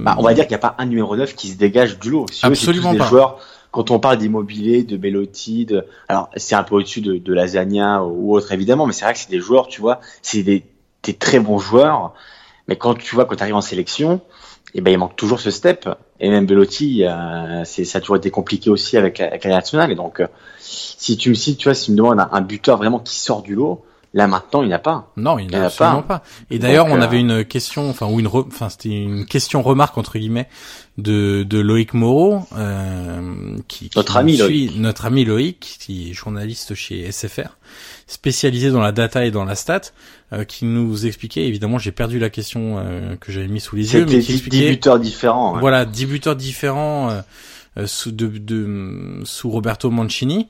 Bah, 0.05 0.17
on 0.19 0.23
va 0.23 0.35
dire 0.35 0.47
qu'il 0.47 0.51
n'y 0.51 0.57
a 0.57 0.59
pas 0.59 0.75
un 0.77 0.85
numéro 0.85 1.17
9 1.17 1.35
qui 1.35 1.49
se 1.49 1.57
dégage 1.57 1.99
du 1.99 2.11
lot. 2.11 2.27
Absolument 2.43 2.95
pas. 2.95 3.07
Joueurs, 3.07 3.39
quand 3.71 3.91
on 3.93 3.99
parle 3.99 4.19
d'Immobilier, 4.19 4.83
de 4.83 4.99
Bellotti, 4.99 5.65
de... 5.65 5.87
alors 6.09 6.29
c'est 6.37 6.55
un 6.55 6.65
peu 6.65 6.75
au-dessus 6.75 7.01
de, 7.01 7.17
de 7.17 7.33
Lasagna 7.33 8.05
ou 8.05 8.35
autre 8.35 8.53
évidemment, 8.53 8.85
mais 8.85 8.93
c'est 8.93 9.07
vrai 9.07 9.15
que 9.15 9.21
c'est 9.21 9.31
des 9.31 9.41
joueurs, 9.41 9.69
tu 9.69 9.81
vois, 9.81 10.01
c'est 10.21 10.43
des, 10.43 10.65
des 11.03 11.15
très 11.15 11.41
bons 11.41 11.59
joueurs. 11.59 12.13
Mais 12.69 12.77
quand 12.77 12.93
tu 12.93 13.15
vois 13.15 13.25
quand 13.25 13.37
tu 13.37 13.43
arrives 13.43 13.55
en 13.55 13.63
sélection, 13.63 14.21
et 14.75 14.81
ben 14.81 14.91
il 14.91 14.99
manque 14.99 15.17
toujours 15.17 15.41
ce 15.41 15.51
step. 15.51 15.89
Et 16.21 16.31
même 16.31 16.47
Belotti, 16.47 17.05
euh, 17.05 17.63
c'est 17.65 17.85
ça 17.85 17.99
a 17.99 18.01
toujours 18.01 18.17
été 18.17 18.31
compliqué 18.31 18.71
aussi 18.71 18.97
avec, 18.97 19.21
avec 19.21 19.45
la 19.45 19.51
nationale. 19.51 19.91
Et 19.93 19.95
donc, 19.95 20.21
euh, 20.21 20.27
si 20.59 21.17
tu 21.17 21.31
me 21.31 21.35
cites, 21.35 21.59
tu 21.59 21.69
vois, 21.69 21.75
si 21.75 21.87
tu 21.87 21.93
me 21.93 21.97
demandes 21.97 22.21
un, 22.31 22.41
buteur 22.41 22.77
vraiment 22.77 22.99
qui 22.99 23.19
sort 23.19 23.43
du 23.43 23.55
lot, 23.55 23.85
là 24.15 24.27
maintenant 24.27 24.63
il 24.63 24.69
n'y 24.69 24.75
a 24.75 24.79
pas. 24.79 25.11
Non, 25.17 25.39
il 25.39 25.49
n'y 25.49 25.55
a, 25.55 25.67
absolument 25.67 26.03
pas. 26.03 26.23
Et 26.51 26.59
d'ailleurs, 26.59 26.87
on 26.87 27.01
euh, 27.01 27.05
avait 27.05 27.21
une 27.21 27.45
question, 27.45 27.89
enfin 27.89 28.07
ou 28.07 28.21
une, 28.21 28.27
enfin 28.27 28.69
c'était 28.69 28.91
une 28.91 29.27
question 29.27 29.63
remarque 29.63 29.97
entre 29.97 30.19
guillemets 30.19 30.49
de, 30.99 31.45
de 31.45 31.59
Loïc 31.59 31.95
Moreau, 31.95 32.41
euh, 32.57 33.57
qui, 33.69 33.91
notre 33.97 34.17
ami 34.17 34.37
Loïc. 34.37 34.77
notre 34.77 35.07
ami 35.07 35.25
Loïc, 35.25 35.79
qui 35.81 36.11
est 36.11 36.13
journaliste 36.13 36.75
chez 36.75 37.11
SFR, 37.11 37.57
spécialisé 38.09 38.71
dans 38.71 38.81
la 38.81 38.91
data 38.91 39.25
et 39.25 39.31
dans 39.31 39.45
la 39.45 39.55
stat, 39.55 39.83
euh, 40.33 40.45
qui 40.45 40.65
nous 40.65 41.07
expliquait, 41.07 41.47
évidemment 41.47 41.79
j'ai 41.79 41.93
perdu 41.93 42.19
la 42.19 42.31
question 42.31 42.79
euh, 42.79 43.17
que 43.17 43.31
j'avais 43.31 43.49
mis 43.49 43.61
sous 43.61 43.77
les 43.77 43.95
yeux, 43.95 44.07
mais 44.07 44.21
qui 44.21 44.33
expliquait... 44.33 44.71
10 44.71 44.71
buteurs 44.71 44.99
différents. 44.99 45.57
Hein. 45.57 45.61
Voilà, 45.61 45.85
10 45.85 46.07
buteurs 46.07 46.35
différents 46.35 47.11
euh, 47.77 47.87
sous, 47.87 48.11
de, 48.11 48.27
de, 48.27 49.21
sous 49.25 49.51
Roberto 49.51 49.91
Mancini, 49.91 50.49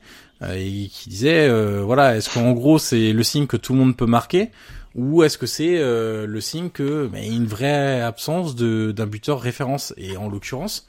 et 0.55 0.89
qui 0.89 1.09
disait, 1.09 1.49
voilà, 1.81 2.15
est-ce 2.15 2.33
qu'en 2.33 2.53
gros 2.53 2.79
c'est 2.79 3.11
le 3.11 3.23
signe 3.23 3.45
que 3.45 3.57
tout 3.57 3.73
le 3.73 3.79
monde 3.79 3.97
peut 3.97 4.05
marquer 4.05 4.51
ou 4.95 5.21
est-ce 5.23 5.37
que 5.37 5.45
c'est 5.45 5.77
le 5.77 6.39
signe 6.39 6.69
que 6.69 7.09
a 7.13 7.19
une 7.19 7.45
vraie 7.45 7.99
absence 8.01 8.55
de 8.55 8.93
d'un 8.93 9.05
buteur 9.05 9.41
référence 9.41 9.93
et 9.97 10.15
en 10.15 10.29
l'occurrence 10.29 10.87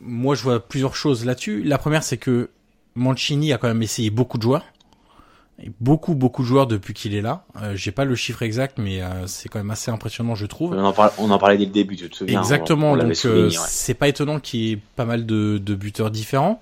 moi 0.00 0.34
je 0.34 0.42
vois 0.42 0.58
plusieurs 0.58 0.96
choses 0.96 1.24
là-dessus 1.24 1.62
la 1.62 1.78
première 1.78 2.02
c'est 2.02 2.16
que 2.16 2.50
Mancini 2.96 3.52
a 3.52 3.58
quand 3.58 3.68
même 3.68 3.82
essayé 3.82 4.10
beaucoup 4.10 4.38
de 4.38 4.42
joueurs 4.42 4.64
beaucoup 5.80 6.14
beaucoup 6.14 6.42
de 6.42 6.48
joueurs 6.48 6.66
depuis 6.66 6.94
qu'il 6.94 7.14
est 7.14 7.22
là. 7.22 7.44
Euh, 7.62 7.76
J'ai 7.76 7.92
pas 7.92 8.04
le 8.04 8.14
chiffre 8.14 8.42
exact, 8.42 8.78
mais 8.78 9.02
euh, 9.02 9.26
c'est 9.26 9.48
quand 9.48 9.58
même 9.58 9.70
assez 9.70 9.90
impressionnant, 9.90 10.34
je 10.34 10.46
trouve. 10.46 10.72
On 10.72 10.84
en, 10.84 10.92
parlait, 10.92 11.12
on 11.18 11.30
en 11.30 11.38
parlait 11.38 11.56
dès 11.56 11.66
le 11.66 11.70
début, 11.70 11.96
tu 11.96 12.08
te 12.08 12.16
souviens 12.16 12.40
Exactement. 12.40 12.96
donc 12.96 13.16
euh, 13.24 13.50
c'est 13.50 13.94
pas 13.94 14.08
étonnant 14.08 14.40
qu'il 14.40 14.60
y 14.60 14.72
ait 14.72 14.80
pas 14.96 15.04
mal 15.04 15.26
de, 15.26 15.58
de 15.58 15.74
buteurs 15.74 16.10
différents. 16.10 16.60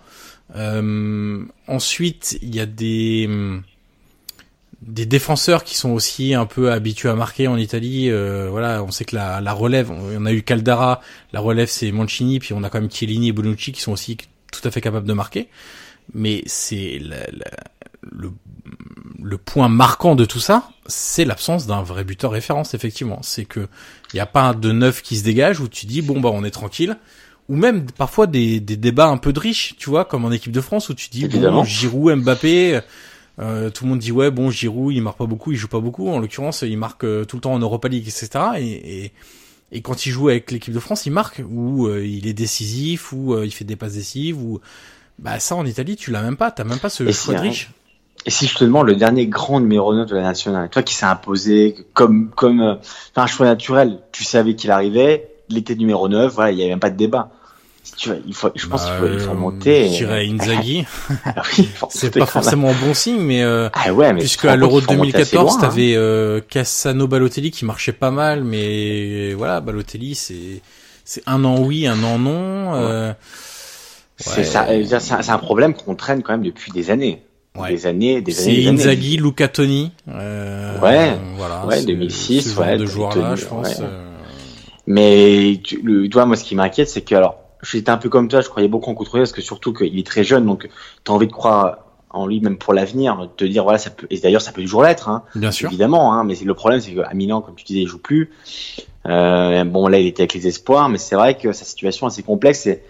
Euh, 0.56 1.42
ensuite, 1.66 2.38
il 2.42 2.54
y 2.54 2.60
a 2.60 2.66
des 2.66 3.28
des 4.82 5.06
défenseurs 5.06 5.62
qui 5.62 5.76
sont 5.76 5.90
aussi 5.90 6.34
un 6.34 6.44
peu 6.44 6.72
habitués 6.72 7.08
à 7.08 7.14
marquer 7.14 7.46
en 7.46 7.56
Italie. 7.56 8.10
voilà, 8.10 8.82
on 8.82 8.90
sait 8.90 9.04
que 9.04 9.14
la, 9.14 9.40
la 9.40 9.52
relève, 9.52 9.90
on 9.90 10.26
a 10.26 10.32
eu 10.32 10.42
Caldara, 10.42 11.00
la 11.32 11.40
relève 11.40 11.68
c'est 11.68 11.92
Mancini, 11.92 12.40
puis 12.40 12.52
on 12.52 12.62
a 12.64 12.68
quand 12.68 12.80
même 12.80 12.90
Chiellini 12.90 13.28
et 13.28 13.32
Bonucci 13.32 13.72
qui 13.72 13.80
sont 13.80 13.92
aussi 13.92 14.16
tout 14.16 14.60
à 14.66 14.70
fait 14.70 14.80
capables 14.80 15.06
de 15.06 15.12
marquer. 15.12 15.48
Mais 16.14 16.42
c'est 16.46 17.00
le 18.10 18.32
le 19.22 19.38
point 19.38 19.68
marquant 19.68 20.14
de 20.14 20.24
tout 20.24 20.40
ça, 20.40 20.68
c'est 20.86 21.24
l'absence 21.24 21.66
d'un 21.66 21.82
vrai 21.82 22.04
buteur 22.04 22.32
référence, 22.32 22.74
effectivement. 22.74 23.20
C'est 23.22 23.44
que 23.44 23.60
il 24.12 24.16
n'y 24.16 24.20
a 24.20 24.26
pas 24.26 24.52
de 24.52 24.72
neuf 24.72 25.02
qui 25.02 25.16
se 25.16 25.24
dégage 25.24 25.60
où 25.60 25.68
tu 25.68 25.86
dis 25.86 26.02
bon 26.02 26.20
bah 26.20 26.30
on 26.32 26.44
est 26.44 26.50
tranquille. 26.50 26.96
Ou 27.48 27.56
même 27.56 27.86
parfois 27.90 28.26
des, 28.26 28.60
des 28.60 28.76
débats 28.76 29.08
un 29.08 29.16
peu 29.16 29.32
de 29.32 29.40
riches, 29.40 29.74
tu 29.76 29.90
vois, 29.90 30.04
comme 30.04 30.24
en 30.24 30.30
équipe 30.30 30.52
de 30.52 30.60
France 30.60 30.88
où 30.88 30.94
tu 30.94 31.08
dis 31.10 31.26
bon 31.28 31.64
Giroud, 31.64 32.16
Mbappé, 32.16 32.80
euh, 33.38 33.70
tout 33.70 33.84
le 33.84 33.90
monde 33.90 33.98
dit 33.98 34.12
ouais 34.12 34.30
bon 34.30 34.50
Giroud 34.50 34.94
il 34.94 35.02
marque 35.02 35.18
pas 35.18 35.26
beaucoup, 35.26 35.52
il 35.52 35.56
joue 35.56 35.68
pas 35.68 35.80
beaucoup. 35.80 36.08
En 36.08 36.18
l'occurrence 36.18 36.62
il 36.62 36.78
marque 36.78 37.04
euh, 37.04 37.24
tout 37.24 37.36
le 37.36 37.42
temps 37.42 37.52
en 37.52 37.58
Europa 37.58 37.88
League, 37.88 38.06
etc. 38.06 38.30
Et, 38.58 39.04
et, 39.04 39.12
et 39.72 39.80
quand 39.82 40.06
il 40.06 40.10
joue 40.10 40.28
avec 40.28 40.50
l'équipe 40.50 40.74
de 40.74 40.80
France, 40.80 41.06
il 41.06 41.12
marque 41.12 41.42
ou 41.48 41.86
euh, 41.86 42.04
il 42.04 42.26
est 42.26 42.34
décisif 42.34 43.12
ou 43.12 43.40
il 43.42 43.52
fait 43.52 43.64
des 43.64 43.76
passes 43.76 43.94
décisives 43.94 44.38
ou 44.42 44.60
bah 45.18 45.38
ça 45.38 45.54
en 45.54 45.66
Italie 45.66 45.96
tu 45.96 46.10
l'as 46.10 46.22
même 46.22 46.36
pas, 46.36 46.50
t'as 46.50 46.64
même 46.64 46.78
pas 46.78 46.90
ce 46.90 47.10
choix 47.12 47.34
de 47.34 47.40
riche. 47.40 47.70
Et 48.24 48.30
si 48.30 48.46
je 48.46 48.56
te 48.56 48.64
demande 48.64 48.86
le 48.86 48.94
dernier 48.94 49.26
grand 49.26 49.60
numéro 49.60 49.94
9 49.94 50.08
de 50.08 50.14
la 50.14 50.22
nationale, 50.22 50.68
toi 50.68 50.82
qui 50.82 50.94
s'est 50.94 51.06
imposé 51.06 51.74
comme 51.92 52.30
comme 52.30 52.60
euh, 52.60 52.74
un 53.16 53.26
choix 53.26 53.46
naturel, 53.46 53.98
tu 54.12 54.22
savais 54.24 54.54
qu'il 54.54 54.70
arrivait, 54.70 55.28
il 55.48 55.58
était 55.58 55.74
numéro 55.74 56.08
9, 56.08 56.32
voilà, 56.32 56.52
il 56.52 56.56
n'y 56.56 56.62
avait 56.62 56.70
même 56.70 56.80
pas 56.80 56.90
de 56.90 56.96
débat. 56.96 57.30
tu 57.96 58.10
vois, 58.10 58.18
il 58.24 58.34
faut, 58.34 58.50
je 58.54 58.66
pense 58.68 58.84
qu'il 58.84 58.94
faut, 58.94 59.06
il 59.06 59.18
faut 59.18 59.30
remonter. 59.32 59.88
Je 59.88 60.04
dirais 60.04 60.26
Inzaghi. 60.30 60.86
ah 61.24 61.42
oui, 61.58 61.68
c'est 61.90 62.16
pas 62.16 62.26
forcément 62.26 62.70
un 62.70 62.86
bon 62.86 62.94
signe, 62.94 63.20
mais, 63.20 63.42
euh, 63.42 63.68
ah 63.72 63.92
ouais, 63.92 64.12
mais 64.12 64.20
puisque 64.20 64.44
à 64.44 64.54
l'Euro 64.54 64.80
2014, 64.80 65.58
t'avais 65.58 65.96
hein. 65.96 65.98
euh, 65.98 66.40
Cassano 66.48 67.08
Balotelli 67.08 67.50
qui 67.50 67.64
marchait 67.64 67.92
pas 67.92 68.12
mal, 68.12 68.44
mais 68.44 69.34
voilà, 69.34 69.60
Balotelli, 69.60 70.14
c'est 70.14 70.62
c'est 71.04 71.22
un 71.26 71.44
an 71.44 71.58
oui, 71.58 71.88
un 71.88 72.00
an 72.04 72.18
non. 72.18 72.74
Euh, 72.76 73.12
c'est 74.16 74.44
ça, 74.44 74.68
c'est 75.00 75.30
un 75.30 75.38
problème 75.38 75.74
qu'on 75.74 75.96
traîne 75.96 76.22
quand 76.22 76.32
même 76.32 76.44
depuis 76.44 76.70
des 76.70 76.92
années 76.92 77.20
des 77.68 77.86
années, 77.86 78.20
des 78.20 78.40
années. 78.40 78.62
C'est 78.62 78.68
Inzaghi, 78.68 79.16
Luca 79.16 79.48
Toni. 79.48 79.92
Euh, 80.08 80.80
ouais. 80.80 81.16
Voilà. 81.36 81.66
Ouais, 81.66 81.84
2006. 81.84 82.54
Ce 82.54 82.60
ouais. 82.60 82.76
de 82.76 82.86
joueurs 82.86 83.16
là, 83.16 83.34
je 83.34 83.44
pense. 83.44 83.80
Euh. 83.80 84.08
Mais 84.86 85.60
tu, 85.62 85.80
le, 85.82 86.08
toi, 86.08 86.26
moi, 86.26 86.36
ce 86.36 86.44
qui 86.44 86.54
m'inquiète, 86.54 86.88
c'est 86.88 87.02
que 87.02 87.14
alors, 87.14 87.36
j'étais 87.62 87.90
un 87.90 87.98
peu 87.98 88.08
comme 88.08 88.28
toi, 88.28 88.40
je 88.40 88.48
croyais 88.48 88.68
beaucoup 88.68 88.90
en 88.90 88.94
Couturier 88.94 89.22
parce 89.22 89.32
que 89.32 89.42
surtout 89.42 89.72
qu'il 89.72 89.98
est 89.98 90.06
très 90.06 90.24
jeune, 90.24 90.46
donc 90.46 90.68
t'as 91.04 91.12
envie 91.12 91.26
de 91.26 91.32
croire 91.32 91.78
en 92.10 92.26
lui, 92.26 92.40
même 92.40 92.58
pour 92.58 92.74
l'avenir, 92.74 93.28
te 93.36 93.44
dire 93.44 93.62
voilà, 93.62 93.78
ça 93.78 93.90
peut. 93.90 94.06
Et 94.10 94.18
d'ailleurs, 94.18 94.42
ça 94.42 94.52
peut 94.52 94.60
toujours 94.60 94.82
l'être, 94.82 95.08
hein, 95.08 95.22
Bien 95.34 95.50
sûr. 95.50 95.68
évidemment. 95.68 96.12
Hein, 96.12 96.24
mais 96.24 96.34
le 96.44 96.54
problème, 96.54 96.80
c'est 96.80 96.92
qu'à 96.92 97.14
Milan, 97.14 97.40
comme 97.40 97.54
tu 97.54 97.64
disais, 97.64 97.80
il 97.80 97.88
joue 97.88 97.98
plus. 97.98 98.30
Euh, 99.06 99.64
bon, 99.64 99.88
là, 99.88 99.98
il 99.98 100.06
était 100.06 100.22
avec 100.22 100.34
les 100.34 100.46
espoirs, 100.46 100.88
mais 100.88 100.98
c'est 100.98 101.16
vrai 101.16 101.36
que 101.36 101.52
sa 101.52 101.64
situation 101.64 102.06
est 102.06 102.10
assez 102.12 102.22
complexe. 102.22 102.66
Et, 102.66 102.82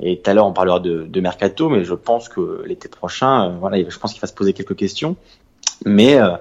et 0.00 0.20
tout 0.20 0.30
à 0.30 0.34
l'heure, 0.34 0.46
on 0.46 0.52
parlera 0.52 0.80
de, 0.80 1.04
de 1.04 1.20
mercato, 1.20 1.68
mais 1.68 1.84
je 1.84 1.94
pense 1.94 2.28
que 2.28 2.62
l'été 2.66 2.88
prochain, 2.88 3.46
euh, 3.46 3.56
voilà, 3.58 3.78
je 3.88 3.98
pense 3.98 4.12
qu'il 4.12 4.20
va 4.20 4.28
se 4.28 4.32
poser 4.32 4.52
quelques 4.52 4.76
questions. 4.76 5.16
Mais 5.84 6.20
euh, 6.20 6.36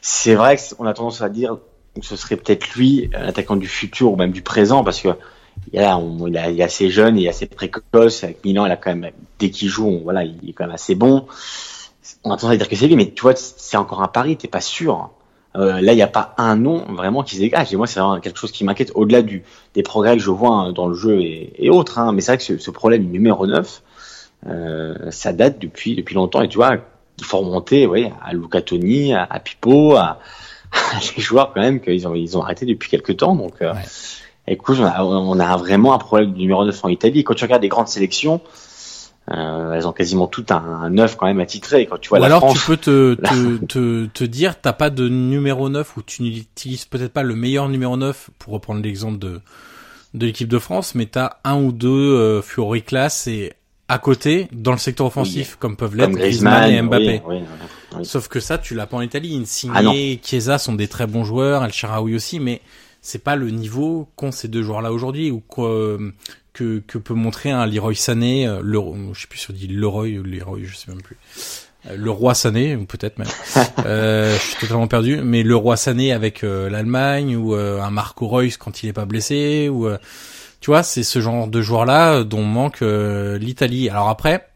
c'est 0.00 0.34
vrai 0.34 0.56
qu'on 0.56 0.86
a 0.86 0.94
tendance 0.94 1.22
à 1.22 1.28
dire 1.28 1.58
que 1.94 2.04
ce 2.04 2.16
serait 2.16 2.36
peut-être 2.36 2.74
lui, 2.74 3.10
euh, 3.14 3.26
l'attaquant 3.26 3.56
du 3.56 3.68
futur 3.68 4.12
ou 4.12 4.16
même 4.16 4.32
du 4.32 4.42
présent, 4.42 4.82
parce 4.82 5.00
que 5.00 5.10
il, 5.72 5.80
est 5.80 6.62
assez 6.62 6.90
jeune, 6.90 7.16
il 7.16 7.26
est 7.26 7.28
assez 7.28 7.46
précoce. 7.46 8.24
Avec 8.24 8.44
Milan, 8.44 8.66
il 8.66 8.72
a 8.72 8.76
quand 8.76 8.94
même, 8.94 9.10
dès 9.38 9.50
qu'il 9.50 9.68
joue, 9.68 10.00
voilà, 10.02 10.24
il 10.24 10.50
est 10.50 10.52
quand 10.52 10.64
même 10.64 10.74
assez 10.74 10.94
bon. 10.94 11.26
On 12.24 12.30
a 12.30 12.36
tendance 12.36 12.54
à 12.54 12.56
dire 12.56 12.68
que 12.68 12.76
c'est 12.76 12.88
lui, 12.88 12.96
mais 12.96 13.10
tu 13.10 13.22
vois, 13.22 13.34
c'est 13.36 13.76
encore 13.76 14.02
un 14.02 14.08
pari, 14.08 14.36
t'es 14.36 14.48
pas 14.48 14.60
sûr. 14.60 15.10
Euh, 15.56 15.80
là, 15.80 15.92
il 15.92 15.96
n'y 15.96 16.02
a 16.02 16.06
pas 16.06 16.34
un 16.38 16.56
nom 16.56 16.84
vraiment 16.94 17.22
qui 17.22 17.36
se 17.36 17.40
dégage. 17.40 17.72
Et 17.72 17.76
moi, 17.76 17.86
c'est 17.86 17.98
vraiment 18.00 18.20
quelque 18.20 18.38
chose 18.38 18.52
qui 18.52 18.62
m'inquiète 18.64 18.92
au-delà 18.94 19.22
du 19.22 19.42
des 19.74 19.82
progrès 19.82 20.16
que 20.16 20.22
je 20.22 20.30
vois 20.30 20.50
hein, 20.50 20.72
dans 20.72 20.86
le 20.86 20.94
jeu 20.94 21.20
et, 21.22 21.52
et 21.58 21.70
autres. 21.70 21.98
Hein. 21.98 22.12
Mais 22.12 22.20
c'est 22.20 22.32
vrai 22.32 22.38
que 22.38 22.44
ce, 22.44 22.58
ce 22.58 22.70
problème 22.70 23.04
numéro 23.04 23.46
9, 23.46 23.82
euh, 24.48 24.94
ça 25.10 25.32
date 25.32 25.58
depuis 25.58 25.94
depuis 25.96 26.14
longtemps. 26.14 26.42
Et 26.42 26.48
tu 26.48 26.56
vois, 26.58 26.76
il 27.18 27.24
faut 27.24 27.38
remonter, 27.38 27.86
ouais, 27.86 28.12
à 28.22 28.34
Luca 28.34 28.60
Toni, 28.60 29.14
à, 29.14 29.24
à 29.28 29.40
Pipo, 29.40 29.96
à, 29.96 30.18
à 30.72 30.98
des 31.16 31.22
joueurs 31.22 31.52
quand 31.54 31.60
même 31.60 31.80
qu'ils 31.80 32.06
ont 32.06 32.14
ils 32.14 32.36
ont 32.36 32.42
arrêté 32.42 32.66
depuis 32.66 32.90
quelques 32.90 33.16
temps. 33.16 33.34
Donc, 33.34 33.54
euh, 33.62 33.72
Ouais. 33.72 33.80
écoute, 34.46 34.76
on 34.80 34.84
a, 34.84 35.02
on 35.02 35.40
a 35.40 35.56
vraiment 35.56 35.94
un 35.94 35.98
problème 35.98 36.32
numéro 36.34 36.64
9 36.66 36.84
en 36.84 36.88
Italie. 36.88 37.20
Et 37.20 37.24
quand 37.24 37.34
tu 37.34 37.44
regardes 37.44 37.62
les 37.62 37.68
grandes 37.68 37.88
sélections, 37.88 38.40
euh, 39.32 39.72
elles 39.72 39.88
ont 39.88 39.92
quasiment 39.92 40.26
toutes 40.28 40.52
un, 40.52 40.56
un 40.64 40.90
9 40.90 41.16
quand 41.16 41.26
même 41.26 41.40
attitré. 41.40 41.86
Quand 41.86 41.98
tu 41.98 42.08
vois 42.10 42.18
Ou 42.18 42.22
la 42.22 42.26
alors 42.26 42.40
France, 42.40 42.60
tu 42.60 42.66
peux 42.66 42.76
te, 42.76 43.14
te, 43.22 43.64
te, 43.64 44.06
te 44.06 44.24
dire, 44.24 44.60
t'as 44.60 44.72
pas 44.72 44.90
de 44.90 45.08
numéro 45.08 45.68
9 45.68 45.96
ou 45.96 46.02
tu 46.02 46.22
n'utilises 46.22 46.84
peut-être 46.84 47.12
pas 47.12 47.22
le 47.22 47.34
meilleur 47.34 47.68
numéro 47.68 47.96
9 47.96 48.30
pour 48.38 48.52
reprendre 48.52 48.82
l'exemple 48.82 49.18
de, 49.18 49.40
de 50.14 50.26
l'équipe 50.26 50.48
de 50.48 50.58
France, 50.58 50.94
mais 50.94 51.06
t'as 51.06 51.38
un 51.44 51.56
ou 51.60 51.72
deux 51.72 51.88
euh, 51.88 52.42
Fury 52.42 52.82
class 52.82 53.26
et 53.26 53.52
à 53.88 53.98
côté, 53.98 54.48
dans 54.52 54.72
le 54.72 54.78
secteur 54.78 55.06
offensif, 55.06 55.56
comme 55.60 55.76
peuvent 55.76 55.94
l'être 55.96 56.10
Griezmann, 56.10 56.70
et 56.72 56.82
Mbappé. 56.82 57.22
oui, 57.26 57.36
oui, 57.38 57.44
oui. 57.98 58.04
Sauf 58.04 58.26
que 58.26 58.40
ça, 58.40 58.58
tu 58.58 58.74
l'as 58.74 58.86
pas 58.86 58.96
en 58.96 59.00
Italie. 59.00 59.36
Insigne, 59.40 59.70
Ah. 59.74 59.82
Chiesa 60.22 60.58
sont 60.58 60.74
des 60.74 60.88
très 60.88 61.06
bons 61.06 61.22
joueurs, 61.24 61.64
El 61.64 61.72
Sharawi 61.72 62.16
aussi, 62.16 62.40
mais 62.40 62.60
c'est 63.00 63.22
pas 63.22 63.36
le 63.36 63.50
niveau 63.50 64.08
qu'ont 64.16 64.32
ces 64.32 64.48
deux 64.48 64.62
joueurs-là 64.64 64.92
aujourd'hui 64.92 65.30
ou 65.30 65.38
quoi, 65.38 65.96
que, 66.56 66.78
que 66.86 66.96
peut 66.96 67.14
montrer 67.14 67.50
un 67.50 67.66
Leroy 67.66 67.94
Sané, 67.94 68.48
euh, 68.48 68.60
le, 68.62 68.80
je 69.12 69.20
sais 69.20 69.26
plus 69.26 69.38
si 69.38 69.50
on 69.50 69.54
dit 69.54 69.68
Leroy 69.68 70.18
ou 70.18 70.22
Leroy, 70.22 70.60
je 70.64 70.74
sais 70.74 70.90
même 70.90 71.02
plus. 71.02 71.16
Euh, 71.88 71.96
Le 71.96 72.10
roi 72.10 72.34
Sané, 72.34 72.74
ou 72.76 72.86
peut-être 72.86 73.18
même. 73.18 73.28
euh, 73.84 74.34
je 74.34 74.40
suis 74.40 74.56
totalement 74.56 74.88
perdu. 74.88 75.20
Mais 75.22 75.42
le 75.42 75.54
roi 75.54 75.76
Sané 75.76 76.12
avec 76.12 76.44
euh, 76.44 76.70
l'Allemagne 76.70 77.36
ou 77.36 77.54
euh, 77.54 77.80
un 77.82 77.90
Marco 77.90 78.26
Reus 78.26 78.56
quand 78.56 78.82
il 78.82 78.88
est 78.88 78.94
pas 78.94 79.04
blessé 79.04 79.68
ou 79.68 79.86
euh, 79.86 79.98
tu 80.60 80.70
vois, 80.70 80.82
c'est 80.82 81.02
ce 81.02 81.20
genre 81.20 81.46
de 81.46 81.60
joueurs-là 81.60 82.14
euh, 82.14 82.24
dont 82.24 82.42
manque 82.42 82.82
euh, 82.82 83.38
l'Italie. 83.38 83.90
Alors 83.90 84.08
après, 84.08 84.48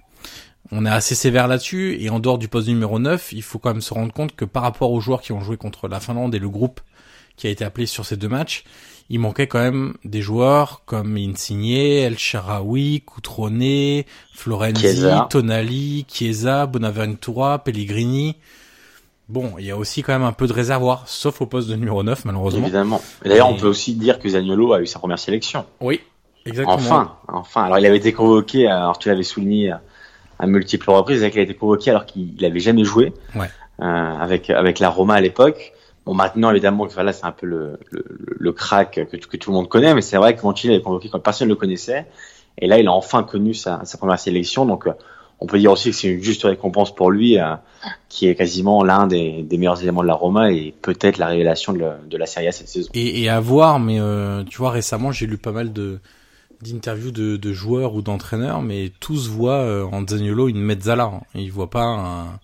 on 0.73 0.87
est 0.87 0.91
assez 0.91 1.15
sévère 1.15 1.49
là-dessus 1.49 1.99
et 2.01 2.09
en 2.11 2.19
dehors 2.19 2.39
du 2.39 2.49
poste 2.49 2.69
numéro 2.69 2.99
9, 2.99 3.33
il 3.33 3.43
faut 3.43 3.59
quand 3.59 3.73
même 3.73 3.83
se 3.83 3.93
rendre 3.93 4.13
compte 4.13 4.35
que 4.35 4.47
par 4.47 4.63
rapport 4.63 4.91
aux 4.91 5.01
joueurs 5.01 5.21
qui 5.21 5.33
ont 5.33 5.41
joué 5.41 5.57
contre 5.59 5.87
la 5.87 6.01
Finlande 6.01 6.35
et 6.35 6.39
le 6.39 6.49
groupe 6.49 6.81
qui 7.37 7.47
a 7.47 7.51
été 7.51 7.65
appelé 7.65 7.87
sur 7.87 8.07
ces 8.07 8.17
deux 8.17 8.29
matchs, 8.29 8.65
il 9.13 9.19
manquait 9.19 9.49
quand 9.49 9.59
même 9.59 9.95
des 10.05 10.23
joueurs 10.23 10.83
comme 10.87 11.17
Insigne, 11.17 11.69
El 11.73 12.17
Sharawi, 12.17 13.03
Cutrone, 13.03 14.05
Florenzi, 14.33 14.81
Chiesa. 14.81 15.27
Tonali, 15.29 16.07
Chiesa, 16.09 16.67
Bonaventura, 16.67 17.59
Pellegrini. 17.59 18.37
Bon, 19.29 19.53
il 19.59 19.65
y 19.67 19.71
a 19.71 19.77
aussi 19.77 20.03
quand 20.03 20.13
même 20.13 20.23
un 20.23 20.33
peu 20.33 20.47
de 20.47 20.53
réservoir, 20.53 21.07
sauf 21.07 21.41
au 21.41 21.47
poste 21.47 21.69
de 21.69 21.77
numéro 21.77 22.03
9 22.03 22.25
malheureusement. 22.25 22.63
Évidemment. 22.63 23.01
D'ailleurs, 23.25 23.49
Et- 23.49 23.53
on 23.53 23.57
peut 23.57 23.67
aussi 23.69 23.95
dire 23.95 24.19
que 24.19 24.29
Zaniolo 24.29 24.73
a 24.73 24.81
eu 24.81 24.87
sa 24.87 24.99
première 24.99 25.19
sélection. 25.19 25.67
Oui, 25.81 26.01
exactement. 26.47 26.75
Enfin, 26.77 27.17
enfin. 27.29 27.65
Alors, 27.65 27.79
il 27.79 27.87
avait 27.87 27.97
été 27.99 28.13
convoqué, 28.13 28.67
alors 28.69 28.99
tu 28.99 29.09
l'avais 29.09 29.23
souligné 29.23 29.73
à, 30.39 30.47
multiples 30.47 30.91
reprises, 30.91 31.21
qu'il 31.31 31.39
a 31.39 31.43
été 31.43 31.55
convoqué 31.55 31.91
alors 31.91 32.07
qu'il 32.07 32.35
n'avait 32.41 32.61
jamais 32.61 32.85
joué 32.85 33.13
Ouais. 33.37 33.51
euh, 33.81 33.85
avec 33.85 34.51
avec 34.51 34.79
la 34.79 34.89
Roma 34.89 35.15
à 35.15 35.21
l'époque. 35.21 35.73
Maintenant, 36.15 36.51
évidemment, 36.51 36.87
que 36.87 36.93
c'est 36.93 37.25
un 37.25 37.33
peu 37.33 37.47
le, 37.47 38.53
crack 38.53 39.01
que, 39.11 39.37
tout 39.37 39.51
le 39.51 39.57
monde 39.57 39.69
connaît, 39.69 39.95
mais 39.95 40.03
c'est 40.03 40.17
vrai 40.17 40.35
que 40.35 40.43
Mancini 40.43 40.75
avait 40.75 40.83
convoqué 40.83 41.09
quand 41.09 41.21
personne 41.21 41.49
ne 41.49 41.53
le 41.53 41.59
connaissait. 41.59 42.07
Et 42.59 42.67
là, 42.67 42.79
il 42.79 42.87
a 42.89 42.93
enfin 42.93 43.23
connu 43.23 43.55
sa, 43.55 43.83
première 43.99 44.19
sélection. 44.19 44.67
Donc, 44.67 44.87
euh, 44.87 44.93
on 45.41 45.47
peut 45.47 45.59
dire 45.59 45.73
aussi 45.73 45.91
que 45.91 45.97
c'est 45.97 46.09
une 46.09 46.23
juste 46.23 46.43
récompense 46.45 46.95
pour 46.95 47.11
lui, 47.11 47.39
euh, 47.39 47.55
qui 48.09 48.27
est 48.27 48.35
quasiment 48.35 48.83
l'un 48.85 49.07
des, 49.07 49.47
meilleurs 49.53 49.81
éléments 49.83 50.03
de 50.03 50.09
la 50.09 50.15
Roma 50.15 50.51
et 50.53 50.75
peut-être 50.83 51.19
la 51.19 51.29
révélation 51.29 51.73
de, 51.73 51.79
la- 51.79 51.99
de 52.09 52.27
Serie 52.27 52.49
A 52.49 52.53
cette 52.53 52.69
saison. 52.69 52.91
Et, 52.95 53.29
à 53.29 53.41
voir, 53.41 53.79
mais 53.79 54.01
euh, 54.01 54.43
tu 54.45 54.59
vois, 54.59 54.71
récemment, 54.71 55.13
j'ai 55.13 55.27
lu 55.27 55.39
pas 55.39 55.53
mal 55.53 55.73
d'interviews 56.61 57.13
de, 57.13 57.53
joueurs 57.53 57.95
ou 57.95 58.03
d'entraîneurs, 58.03 58.61
mais 58.63 58.93
tous 59.01 59.29
voient 59.29 59.87
en 59.91 60.07
Zaniolo 60.07 60.49
une 60.49 60.61
mezzala. 60.61 61.05
Hein. 61.05 61.21
Ils 61.35 61.53
voient 61.53 61.71
pas 61.71 61.85
un... 61.85 62.41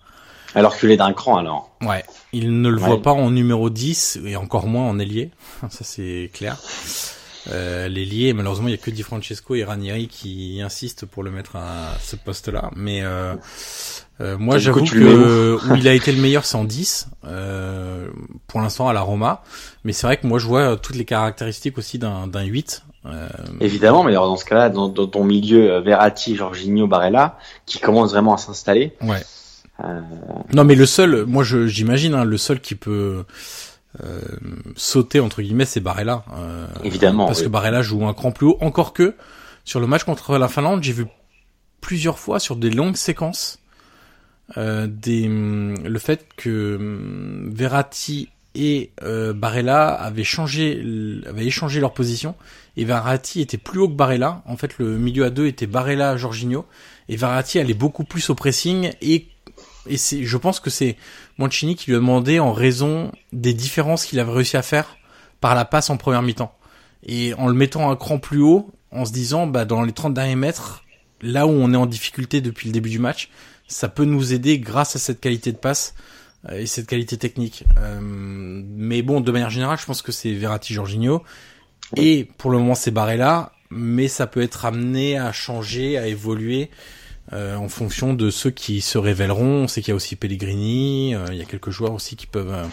Alors 0.55 0.77
qu'il 0.77 0.89
est 0.91 0.97
d'un 0.97 1.13
cran, 1.13 1.37
alors. 1.37 1.69
Ouais, 1.81 2.03
ils 2.33 2.61
ne 2.61 2.69
le 2.69 2.77
Ouais. 2.79 2.87
voient 2.87 3.01
pas 3.01 3.11
en 3.13 3.29
numéro 3.31 3.69
10 3.69 4.19
et 4.25 4.35
encore 4.35 4.67
moins 4.67 4.87
en 4.89 4.97
ailier. 4.99 5.29
Ça 5.69 5.83
c'est 5.83 6.29
clair. 6.33 6.57
Euh, 7.49 7.87
L'ailier, 7.87 8.33
malheureusement, 8.33 8.67
il 8.67 8.71
y 8.71 8.73
a 8.73 8.77
que 8.77 8.91
Di 8.91 9.03
Francesco 9.03 9.55
et 9.55 9.63
Ranieri 9.63 10.07
qui 10.09 10.59
insistent 10.61 11.05
pour 11.05 11.23
le 11.23 11.31
mettre 11.31 11.55
à 11.55 11.93
ce 12.01 12.17
poste-là. 12.17 12.71
Mais 12.75 13.01
euh, 13.03 13.35
euh, 14.19 14.37
moi, 14.37 14.57
j'avoue 14.57 14.83
que 14.83 15.57
où 15.71 15.75
il 15.75 15.87
a 15.87 15.93
été 15.93 16.11
le 16.11 16.21
meilleur, 16.21 16.43
c'est 16.43 16.57
en 16.57 16.65
10. 16.65 17.07
Euh, 17.25 18.07
pour 18.47 18.59
l'instant, 18.59 18.89
à 18.89 18.93
la 18.93 18.99
Roma. 19.01 19.43
Mais 19.85 19.93
c'est 19.93 20.07
vrai 20.07 20.17
que 20.17 20.27
moi, 20.27 20.39
je 20.39 20.45
vois 20.47 20.75
toutes 20.75 20.97
les 20.97 21.05
caractéristiques 21.05 21.77
aussi 21.77 21.97
d'un 21.99 22.27
d'un 22.27 22.43
8. 22.43 22.83
Euh, 23.05 23.29
Évidemment, 23.61 24.03
mais 24.03 24.11
alors 24.11 24.27
dans 24.27 24.35
ce 24.35 24.43
cas-là, 24.43 24.67
dans, 24.69 24.89
dans 24.89 25.07
ton 25.07 25.23
milieu, 25.23 25.71
euh, 25.71 25.79
Verratti, 25.79 26.35
Jorginho, 26.35 26.87
Barella, 26.87 27.37
qui 27.65 27.79
commence 27.79 28.11
vraiment 28.11 28.33
à 28.33 28.37
s'installer. 28.37 28.93
ouais. 29.01 29.23
Euh, 29.83 30.01
Non, 30.53 30.63
mais 30.63 30.75
le 30.75 30.85
seul, 30.85 31.25
moi, 31.25 31.43
j'imagine, 31.43 32.13
hein, 32.15 32.23
le 32.23 32.37
seul 32.37 32.59
qui 32.59 32.75
peut 32.75 33.25
euh, 34.03 34.21
sauter 34.75 35.19
entre 35.19 35.41
guillemets, 35.41 35.65
c'est 35.65 35.79
Barella. 35.79 36.23
Euh, 36.37 36.67
Évidemment, 36.83 37.25
parce 37.27 37.39
oui. 37.39 37.45
que 37.45 37.49
Barella 37.49 37.81
joue 37.81 38.05
un 38.05 38.13
cran 38.13 38.31
plus 38.31 38.47
haut. 38.47 38.57
Encore 38.61 38.93
que 38.93 39.15
sur 39.65 39.79
le 39.79 39.87
match 39.87 40.03
contre 40.03 40.37
la 40.37 40.47
Finlande, 40.47 40.83
j'ai 40.83 40.93
vu 40.93 41.05
plusieurs 41.81 42.19
fois 42.19 42.39
sur 42.39 42.55
des 42.55 42.69
longues 42.69 42.95
séquences 42.95 43.59
euh, 44.57 44.87
des 44.87 45.27
hum, 45.27 45.75
le 45.83 45.99
fait 45.99 46.25
que 46.37 46.75
hum, 46.77 47.51
Verratti 47.53 48.29
et 48.55 48.91
euh, 49.03 49.33
Barella 49.33 49.89
avaient 49.89 50.23
changé, 50.23 50.81
avaient 51.27 51.45
échangé 51.45 51.79
leur 51.79 51.93
position 51.93 52.35
et 52.75 52.85
Verratti 52.85 53.41
était 53.41 53.57
plus 53.57 53.79
haut 53.79 53.89
que 53.89 53.93
Barella. 53.95 54.41
En 54.45 54.57
fait, 54.57 54.77
le 54.77 54.97
milieu 54.97 55.25
à 55.25 55.29
deux 55.29 55.47
était 55.47 55.67
Barella, 55.67 56.17
Jorginho 56.17 56.65
et 57.09 57.15
Verratti 57.15 57.59
allait 57.59 57.73
beaucoup 57.73 58.03
plus 58.03 58.29
au 58.29 58.35
pressing 58.35 58.91
et 59.01 59.27
et 59.89 59.97
c'est, 59.97 60.23
je 60.23 60.37
pense 60.37 60.59
que 60.59 60.69
c'est 60.69 60.97
Mancini 61.37 61.75
qui 61.75 61.91
lui 61.91 61.97
a 61.97 61.99
demandé 61.99 62.39
en 62.39 62.53
raison 62.53 63.11
des 63.33 63.53
différences 63.53 64.05
qu'il 64.05 64.19
avait 64.19 64.31
réussi 64.31 64.57
à 64.57 64.61
faire 64.61 64.97
par 65.41 65.55
la 65.55 65.65
passe 65.65 65.89
en 65.89 65.97
première 65.97 66.21
mi-temps. 66.21 66.53
Et 67.03 67.33
en 67.35 67.47
le 67.47 67.53
mettant 67.53 67.89
un 67.89 67.95
cran 67.95 68.19
plus 68.19 68.41
haut, 68.41 68.71
en 68.91 69.05
se 69.05 69.11
disant, 69.11 69.47
bah, 69.47 69.65
dans 69.65 69.83
les 69.83 69.91
30 69.91 70.13
derniers 70.13 70.35
mètres, 70.35 70.83
là 71.21 71.47
où 71.47 71.51
on 71.51 71.73
est 71.73 71.77
en 71.77 71.85
difficulté 71.85 72.41
depuis 72.41 72.67
le 72.67 72.73
début 72.73 72.89
du 72.89 72.99
match, 72.99 73.29
ça 73.67 73.89
peut 73.89 74.05
nous 74.05 74.33
aider 74.33 74.59
grâce 74.59 74.95
à 74.95 74.99
cette 74.99 75.19
qualité 75.19 75.51
de 75.51 75.57
passe 75.57 75.93
euh, 76.49 76.59
et 76.59 76.65
cette 76.65 76.87
qualité 76.87 77.17
technique. 77.17 77.65
Euh, 77.77 77.99
mais 78.01 79.01
bon, 79.01 79.21
de 79.21 79.31
manière 79.31 79.49
générale, 79.49 79.77
je 79.79 79.85
pense 79.85 80.01
que 80.01 80.11
c'est 80.11 80.33
Verratti 80.33 80.73
Jorginho. 80.73 81.23
Et 81.95 82.27
pour 82.37 82.51
le 82.51 82.57
moment, 82.57 82.75
c'est 82.75 82.91
Barella, 82.91 83.51
mais 83.69 84.07
ça 84.07 84.27
peut 84.27 84.41
être 84.41 84.65
amené 84.65 85.17
à 85.17 85.31
changer, 85.31 85.97
à 85.97 86.07
évoluer 86.07 86.69
euh, 87.33 87.55
en 87.55 87.69
fonction 87.69 88.13
de 88.13 88.29
ceux 88.29 88.51
qui 88.51 88.81
se 88.81 88.97
révéleront. 88.97 89.63
On 89.63 89.67
sait 89.67 89.81
qu'il 89.81 89.91
y 89.91 89.93
a 89.93 89.95
aussi 89.95 90.15
Pellegrini, 90.15 91.15
euh, 91.15 91.25
il 91.31 91.37
y 91.37 91.41
a 91.41 91.45
quelques 91.45 91.69
joueurs 91.71 91.93
aussi 91.93 92.15
qui 92.15 92.27
peuvent 92.27 92.53
euh, 92.53 92.65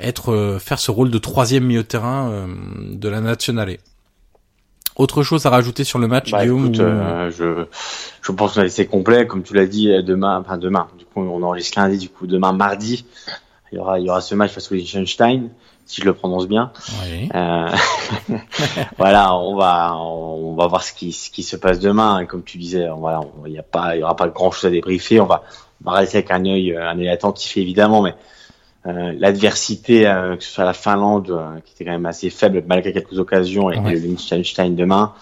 être 0.00 0.32
euh, 0.32 0.58
faire 0.58 0.78
ce 0.78 0.90
rôle 0.90 1.10
de 1.10 1.18
troisième 1.18 1.64
milieu 1.64 1.82
de 1.82 1.88
terrain 1.88 2.30
euh, 2.30 2.46
de 2.92 3.08
la 3.08 3.20
nationale. 3.20 3.76
Autre 4.96 5.22
chose 5.22 5.44
à 5.44 5.50
rajouter 5.50 5.84
sur 5.84 5.98
le 5.98 6.08
match, 6.08 6.30
bah, 6.30 6.40
Guillaume 6.42 6.66
écoute, 6.66 6.78
ou- 6.78 6.82
euh, 6.82 7.30
je, 7.30 7.66
je 8.22 8.32
pense 8.32 8.54
qu'on 8.54 8.60
a 8.60 8.64
laissé 8.64 8.86
complet, 8.86 9.26
comme 9.26 9.42
tu 9.42 9.52
l'as 9.54 9.66
dit, 9.66 9.88
demain, 10.02 10.38
enfin 10.38 10.56
demain. 10.56 10.88
Du 10.98 11.04
coup, 11.04 11.20
on 11.20 11.42
enregistre 11.42 11.78
lundi, 11.78 11.98
du 11.98 12.08
coup, 12.08 12.26
demain, 12.26 12.52
mardi, 12.52 13.04
il 13.72 13.76
y 13.76 13.78
aura, 13.78 14.00
il 14.00 14.06
y 14.06 14.08
aura 14.10 14.22
ce 14.22 14.34
match 14.34 14.52
face 14.52 14.72
au 14.72 14.74
Liechtenstein, 14.74 15.50
si 15.86 16.00
je 16.02 16.06
le 16.06 16.12
prononce 16.14 16.46
bien. 16.48 16.72
Oui. 17.04 17.28
Euh, 17.34 17.68
voilà, 18.98 19.34
on 19.36 19.54
va, 19.56 19.96
on 19.96 20.54
va 20.54 20.66
voir 20.66 20.82
ce 20.82 20.92
qui, 20.92 21.12
ce 21.12 21.30
qui 21.30 21.42
se 21.42 21.56
passe 21.56 21.78
demain. 21.78 22.20
Et 22.20 22.26
comme 22.26 22.42
tu 22.42 22.58
disais, 22.58 22.86
voilà, 22.96 23.20
il 23.46 23.52
y 23.52 23.58
a 23.58 23.62
pas, 23.62 23.96
il 23.96 24.00
y 24.00 24.02
aura 24.02 24.16
pas 24.16 24.28
grand 24.28 24.50
chose 24.50 24.66
à 24.66 24.70
débriefer. 24.70 25.20
On 25.20 25.26
va, 25.26 25.42
on 25.84 25.90
va 25.90 25.98
rester 25.98 26.18
avec 26.18 26.30
un 26.30 26.44
œil, 26.44 26.72
euh, 26.72 26.88
un 26.90 26.98
œil 26.98 27.08
attentif 27.08 27.56
évidemment, 27.56 28.02
mais 28.02 28.14
euh, 28.86 29.12
l'adversité, 29.18 30.06
euh, 30.06 30.36
que 30.36 30.44
ce 30.44 30.50
soit 30.50 30.64
la 30.64 30.72
Finlande, 30.72 31.30
euh, 31.30 31.60
qui 31.64 31.72
était 31.74 31.84
quand 31.84 31.90
même 31.92 32.06
assez 32.06 32.30
faible 32.30 32.62
malgré 32.66 32.92
quelques 32.92 33.18
occasions, 33.18 33.70
et 33.70 33.78
Ouais. 33.78 33.92
le 33.94 33.98
Liechtenstein 33.98 34.74
demain. 34.76 35.12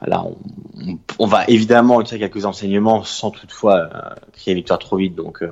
voilà, 0.00 0.24
on, 0.24 0.36
on, 1.18 1.26
va 1.26 1.44
évidemment 1.46 2.02
tirer 2.02 2.20
quelques 2.20 2.44
enseignements 2.44 3.02
sans 3.04 3.30
toutefois 3.30 3.76
euh, 3.76 3.88
crier 4.32 4.54
victoire 4.54 4.78
trop 4.78 4.96
vite. 4.96 5.14
Donc 5.14 5.44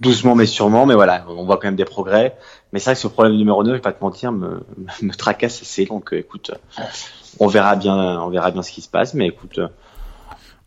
doucement 0.00 0.34
mais 0.34 0.46
sûrement, 0.46 0.86
mais 0.86 0.94
voilà, 0.94 1.24
on 1.28 1.44
voit 1.44 1.56
quand 1.56 1.68
même 1.68 1.76
des 1.76 1.84
progrès. 1.84 2.36
Mais 2.72 2.78
c'est 2.78 2.90
vrai 2.90 2.94
que 2.94 3.00
ce 3.00 3.08
problème 3.08 3.36
numéro 3.36 3.62
9, 3.62 3.72
je 3.72 3.76
vais 3.76 3.82
pas 3.82 3.92
te 3.92 4.02
mentir, 4.02 4.32
me, 4.32 4.64
me 5.02 5.14
tracasse 5.14 5.62
assez. 5.62 5.86
Donc 5.86 6.12
écoute, 6.12 6.52
on 7.38 7.46
verra 7.46 7.76
bien, 7.76 7.96
on 8.20 8.28
verra 8.28 8.50
bien 8.50 8.62
ce 8.62 8.72
qui 8.72 8.82
se 8.82 8.88
passe. 8.88 9.14
Mais 9.14 9.28
écoute, 9.28 9.60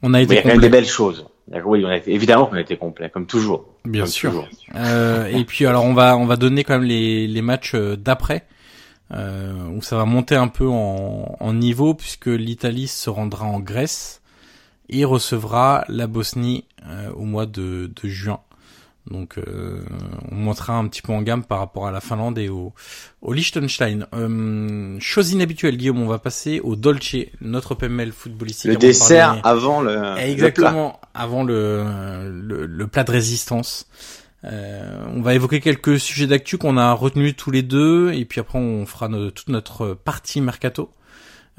on 0.01 0.13
a 0.13 0.21
été 0.21 0.33
il 0.33 0.35
y 0.37 0.39
a 0.39 0.41
quand 0.43 0.49
même 0.49 0.59
des 0.59 0.69
belles 0.69 0.85
choses. 0.85 1.25
Oui, 1.65 1.83
on 1.83 1.89
a 1.89 1.97
été, 1.97 2.13
évidemment 2.13 2.45
qu'on 2.45 2.57
a 2.57 2.61
été 2.61 2.77
complet, 2.77 3.09
comme 3.09 3.25
toujours. 3.25 3.65
Bien 3.83 4.05
sûr. 4.05 4.47
Euh, 4.75 5.25
et 5.25 5.43
puis 5.45 5.65
alors 5.65 5.83
on 5.83 5.93
va 5.93 6.15
on 6.15 6.27
va 6.27 6.35
donner 6.35 6.63
quand 6.63 6.73
même 6.73 6.87
les 6.87 7.27
les 7.27 7.41
matchs 7.41 7.75
d'après 7.75 8.45
euh, 9.11 9.67
où 9.69 9.81
ça 9.81 9.97
va 9.97 10.05
monter 10.05 10.35
un 10.35 10.47
peu 10.47 10.67
en, 10.67 11.35
en 11.39 11.53
niveau 11.53 11.93
puisque 11.95 12.27
l'Italie 12.27 12.87
se 12.87 13.09
rendra 13.09 13.45
en 13.45 13.59
Grèce 13.59 14.21
et 14.89 15.05
recevra 15.05 15.85
la 15.87 16.07
Bosnie 16.07 16.65
euh, 16.87 17.11
au 17.13 17.23
mois 17.23 17.45
de, 17.45 17.91
de 18.01 18.09
juin. 18.09 18.39
Donc 19.09 19.37
euh, 19.37 19.81
on 20.31 20.35
montera 20.35 20.73
un 20.73 20.87
petit 20.87 21.01
peu 21.01 21.11
en 21.11 21.21
gamme 21.21 21.43
par 21.43 21.59
rapport 21.59 21.87
à 21.87 21.91
la 21.91 22.01
Finlande 22.01 22.37
et 22.37 22.49
au, 22.49 22.73
au 23.21 23.33
Liechtenstein. 23.33 24.05
Euh, 24.13 24.97
chose 24.99 25.31
inhabituelle, 25.31 25.77
Guillaume, 25.77 26.01
on 26.01 26.07
va 26.07 26.19
passer 26.19 26.59
au 26.59 26.75
Dolce, 26.75 27.15
notre 27.41 27.75
PML 27.75 28.11
footballistique. 28.11 28.71
Le 28.71 28.77
dessert 28.77 29.41
avant 29.43 29.81
le 29.81 30.17
Exactement, 30.17 30.99
avant 31.13 31.43
le, 31.43 31.83
le, 32.29 32.65
le, 32.65 32.87
plat 32.87 33.03
de 33.03 33.11
résistance. 33.11 33.87
Euh, 34.45 35.03
on 35.13 35.21
va 35.21 35.33
évoquer 35.33 35.59
quelques 35.59 35.99
sujets 35.99 36.27
d'actu 36.27 36.57
qu'on 36.57 36.77
a 36.77 36.93
retenus 36.93 37.35
tous 37.35 37.51
les 37.51 37.63
deux, 37.63 38.13
et 38.13 38.25
puis 38.25 38.39
après 38.39 38.59
on 38.59 38.85
fera 38.85 39.09
toute 39.33 39.49
notre 39.49 39.93
partie 39.93 40.39
mercato. 40.39 40.91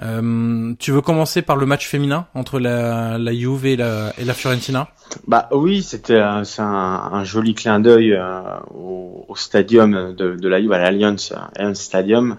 Euh, 0.03 0.73
tu 0.79 0.93
veux 0.93 1.03
commencer 1.03 1.43
par 1.43 1.57
le 1.57 1.67
match 1.67 1.87
féminin 1.87 2.27
entre 2.35 2.59
la, 2.59 3.19
la 3.19 3.35
Juve 3.35 3.67
et 3.67 3.77
la, 3.77 4.13
et 4.17 4.25
la 4.25 4.33
Fiorentina? 4.33 4.89
Bah 5.27 5.49
oui, 5.53 5.83
c'était 5.83 6.23
c'est 6.45 6.63
un, 6.63 7.11
un, 7.13 7.25
joli 7.25 7.55
clin 7.55 7.81
d'œil 7.81 8.15
euh, 8.15 8.41
au, 8.73 9.27
au, 9.29 9.37
stadium 9.37 10.15
de, 10.15 10.37
de 10.37 10.49
la 10.49 10.61
Juve 10.61 10.73
à 10.73 10.79
l'Alliance 10.79 11.35
Stadium 11.75 12.37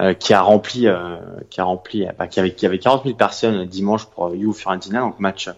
euh, 0.00 0.12
qui 0.12 0.34
a 0.34 0.42
rempli 0.42 0.88
euh, 0.88 1.16
qui 1.48 1.60
a 1.60 1.64
rempli 1.64 2.06
bah, 2.18 2.26
qui 2.26 2.38
avait 2.40 2.52
qui 2.52 2.66
avait 2.66 2.78
40 2.78 3.04
000 3.04 3.16
personnes 3.16 3.64
dimanche 3.64 4.04
pour 4.06 4.34
Juve 4.34 4.54
Fiorentina 4.54 5.00
donc 5.00 5.20
match 5.20 5.48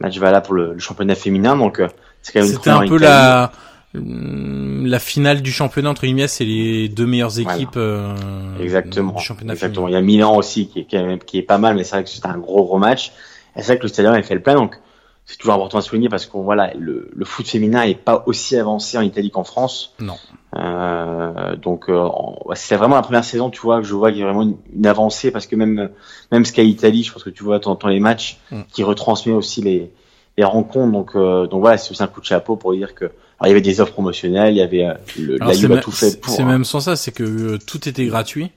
match 0.00 0.16
valable 0.18 0.46
pour 0.46 0.54
le, 0.54 0.72
le 0.72 0.78
championnat 0.78 1.16
féminin. 1.16 1.54
Donc 1.54 1.82
c'est 2.22 2.32
quand 2.32 2.40
même 2.40 2.48
c'était 2.48 2.70
un 2.70 2.86
peu 2.86 2.98
la 2.98 3.52
la 3.94 4.98
finale 4.98 5.40
du 5.40 5.50
championnat 5.50 5.90
entre 5.90 6.02
guillemets, 6.02 6.28
c'est 6.28 6.44
les 6.44 6.88
deux 6.88 7.06
meilleures 7.06 7.38
équipes 7.38 7.76
euh, 7.76 8.14
exactement. 8.60 9.12
du 9.12 9.22
championnat. 9.22 9.54
Exactement. 9.54 9.88
Il 9.88 9.94
y 9.94 9.96
a 9.96 10.00
Milan 10.00 10.36
aussi 10.36 10.68
qui 10.68 10.80
est 10.80 11.24
qui 11.24 11.38
est 11.38 11.42
pas 11.42 11.58
mal, 11.58 11.76
mais 11.76 11.84
c'est 11.84 11.96
vrai 11.96 12.04
que 12.04 12.10
c'était 12.10 12.28
un 12.28 12.38
gros 12.38 12.64
gros 12.64 12.78
match. 12.78 13.12
Et 13.56 13.60
c'est 13.60 13.66
vrai 13.66 13.78
que 13.78 13.82
le 13.82 13.88
stadium 13.88 14.14
a 14.14 14.22
fait 14.22 14.34
le 14.34 14.42
plein, 14.42 14.54
donc 14.54 14.78
c'est 15.24 15.36
toujours 15.36 15.54
important 15.54 15.78
à 15.78 15.82
souligner 15.82 16.08
parce 16.08 16.26
qu'on 16.26 16.42
voilà 16.42 16.72
le, 16.74 17.10
le 17.14 17.24
foot 17.24 17.46
féminin 17.46 17.82
est 17.82 17.94
pas 17.94 18.24
aussi 18.26 18.56
avancé 18.56 18.98
en 18.98 19.02
Italie 19.02 19.30
qu'en 19.30 19.44
France. 19.44 19.94
Non. 20.00 20.16
Euh, 20.56 21.56
donc 21.56 21.88
euh, 21.88 22.08
c'est 22.54 22.76
vraiment 22.76 22.96
la 22.96 23.02
première 23.02 23.24
saison, 23.24 23.50
tu 23.50 23.60
vois, 23.60 23.80
que 23.80 23.86
je 23.86 23.94
vois 23.94 24.10
qu'il 24.10 24.20
y 24.20 24.22
a 24.22 24.26
vraiment 24.26 24.54
une, 24.74 24.86
avancée 24.86 25.30
parce 25.30 25.46
que 25.46 25.56
même 25.56 25.90
même 26.30 26.44
Sky 26.44 26.68
Italie, 26.68 27.04
je 27.04 27.12
pense 27.12 27.24
que 27.24 27.30
tu 27.30 27.42
vois, 27.42 27.58
t'entends 27.58 27.88
les 27.88 28.00
matchs 28.00 28.38
mm. 28.50 28.62
qui 28.72 28.82
retransmet 28.82 29.32
aussi 29.32 29.62
les 29.62 29.92
les 30.38 30.44
rencontres. 30.44 30.92
Donc 30.92 31.10
euh, 31.14 31.46
donc 31.46 31.60
voilà, 31.60 31.76
c'est 31.76 31.90
aussi 31.90 32.02
un 32.02 32.06
coup 32.06 32.20
de 32.22 32.26
chapeau 32.26 32.56
pour 32.56 32.72
dire 32.72 32.94
que 32.94 33.04
alors, 33.40 33.46
il 33.46 33.48
y 33.50 33.52
avait 33.52 33.60
des 33.60 33.80
offres 33.80 33.92
promotionnelles, 33.92 34.54
il 34.54 34.56
y 34.56 34.62
avait 34.62 34.84
euh, 34.84 34.94
le, 35.18 35.36
la 35.38 35.52
Juve 35.52 35.72
a 35.72 35.78
tout 35.78 35.92
fait 35.92 36.20
pour. 36.20 36.32
C'est 36.32 36.44
même 36.44 36.64
sans 36.64 36.80
ça, 36.80 36.96
c'est 36.96 37.12
que 37.12 37.22
euh, 37.22 37.58
tout 37.58 37.88
était 37.88 38.06
gratuit. 38.06 38.50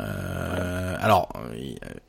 Euh, 0.00 0.96
alors, 1.00 1.28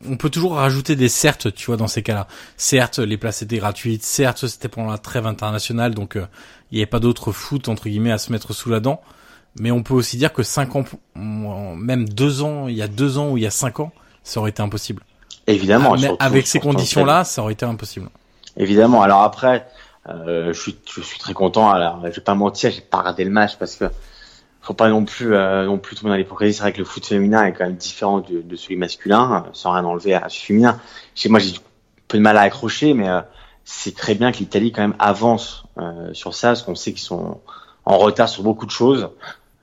on 0.10 0.18
peut 0.18 0.30
toujours 0.30 0.56
rajouter 0.56 0.96
des 0.96 1.10
certes, 1.10 1.54
tu 1.54 1.68
vois, 1.68 1.78
dans 1.78 1.88
ces 1.88 2.02
cas-là. 2.02 2.28
Certes, 2.58 2.98
les 2.98 3.18
places 3.18 3.44
étaient 3.44 3.58
gratuites. 3.58 4.04
Certes, 4.04 4.48
c'était 4.48 4.68
pendant 4.70 4.90
la 4.90 4.98
trêve 4.98 5.28
internationale, 5.28 5.94
donc 5.94 6.16
euh, 6.16 6.26
il 6.72 6.76
n'y 6.76 6.82
avait 6.82 6.90
pas 6.90 7.00
d'autre 7.00 7.32
foot 7.32 7.68
entre 7.68 7.88
guillemets 7.88 8.12
à 8.12 8.18
se 8.18 8.32
mettre 8.32 8.54
sous 8.54 8.70
la 8.70 8.80
dent. 8.80 9.02
Mais 9.60 9.72
on 9.72 9.84
peut 9.84 9.94
aussi 9.94 10.18
dire 10.18 10.34
que 10.34 10.44
cinq 10.44 10.76
ans, 10.76 10.84
même 11.16 12.10
deux 12.10 12.42
ans, 12.42 12.68
il 12.68 12.76
y 12.76 12.82
a 12.82 12.88
deux 12.88 13.18
ans 13.18 13.32
ou 13.32 13.38
il 13.38 13.44
y 13.44 13.48
a 13.48 13.52
cinq 13.52 13.80
ans, 13.80 13.92
ça 14.24 14.40
aurait 14.40 14.50
été 14.50 14.62
impossible. 14.62 15.04
Évidemment. 15.48 15.94
Ah, 15.94 15.98
mais 16.02 16.12
avec 16.20 16.48
ces 16.48 16.60
conditions-là, 16.60 17.24
ça 17.24 17.42
aurait 17.42 17.54
été 17.54 17.66
impossible. 17.66 18.10
Évidemment. 18.58 19.02
Alors 19.02 19.22
après, 19.22 19.68
euh, 20.10 20.54
je, 20.54 20.60
suis, 20.60 20.78
je 20.94 21.02
suis 21.02 21.20
très 21.20 21.34
content. 21.34 21.70
Alors, 21.70 22.02
je 22.04 22.16
vais 22.16 22.22
pas 22.22 22.36
mentir, 22.36 22.72
j'ai 22.72 22.82
pas 22.82 23.00
regardé 23.00 23.24
le 23.24 23.32
match 23.32 23.58
parce 23.58 23.76
que 23.76 23.86
faut 24.62 24.74
pas 24.74 24.90
non 24.90 25.06
plus 25.06 25.36
euh, 25.36 25.66
non 25.66 25.78
plus 25.78 25.96
tomber 25.96 26.10
dans 26.10 26.16
l'hypocrisie. 26.16 26.54
C'est 26.54 26.64
vrai 26.64 26.74
que 26.74 26.80
le 26.80 26.86
foot 26.86 27.06
féminin 27.06 27.46
est 27.46 27.54
quand 27.54 27.66
même 27.66 27.76
différent 27.76 28.20
de, 28.20 28.42
de 28.42 28.56
celui 28.56 28.78
masculin, 28.78 29.46
sans 29.54 29.72
rien 29.72 29.86
enlever 29.86 30.16
à 30.16 30.28
celui 30.30 30.46
féminin. 30.46 30.80
Chez 31.14 31.30
moi, 31.30 31.40
j'ai 31.40 31.56
un 31.56 31.62
peu 32.08 32.18
de 32.18 32.24
mal 32.24 32.38
à 32.38 32.42
accrocher, 32.42 32.94
mais 32.94 33.08
euh, 33.08 33.22
c'est 33.64 33.96
très 33.96 34.16
bien 34.16 34.32
que 34.32 34.40
l'Italie 34.40 34.72
quand 34.72 34.82
même 34.82 34.96
avance 34.98 35.66
euh, 35.78 36.14
sur 36.14 36.34
ça, 36.34 36.50
parce 36.50 36.64
qu'on 36.64 36.76
sait 36.76 36.94
qu'ils 36.94 37.02
sont 37.02 37.40
en 37.86 37.98
retard 37.98 38.28
sur 38.28 38.42
beaucoup 38.44 38.66
de 38.66 38.72
choses. 38.72 39.10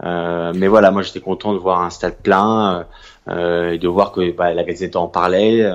mais 0.02 0.68
voilà, 0.68 0.90
moi 0.92 1.02
j'étais 1.02 1.20
content 1.20 1.52
de 1.52 1.58
voir 1.58 1.80
un 1.82 1.90
stade 1.90 2.16
plein 2.22 2.86
et 3.28 3.78
de 3.78 3.88
voir 3.88 4.12
que 4.12 4.30
bah, 4.32 4.54
la 4.54 4.64
Gazette 4.64 4.96
en 4.96 5.08
parlait 5.08 5.68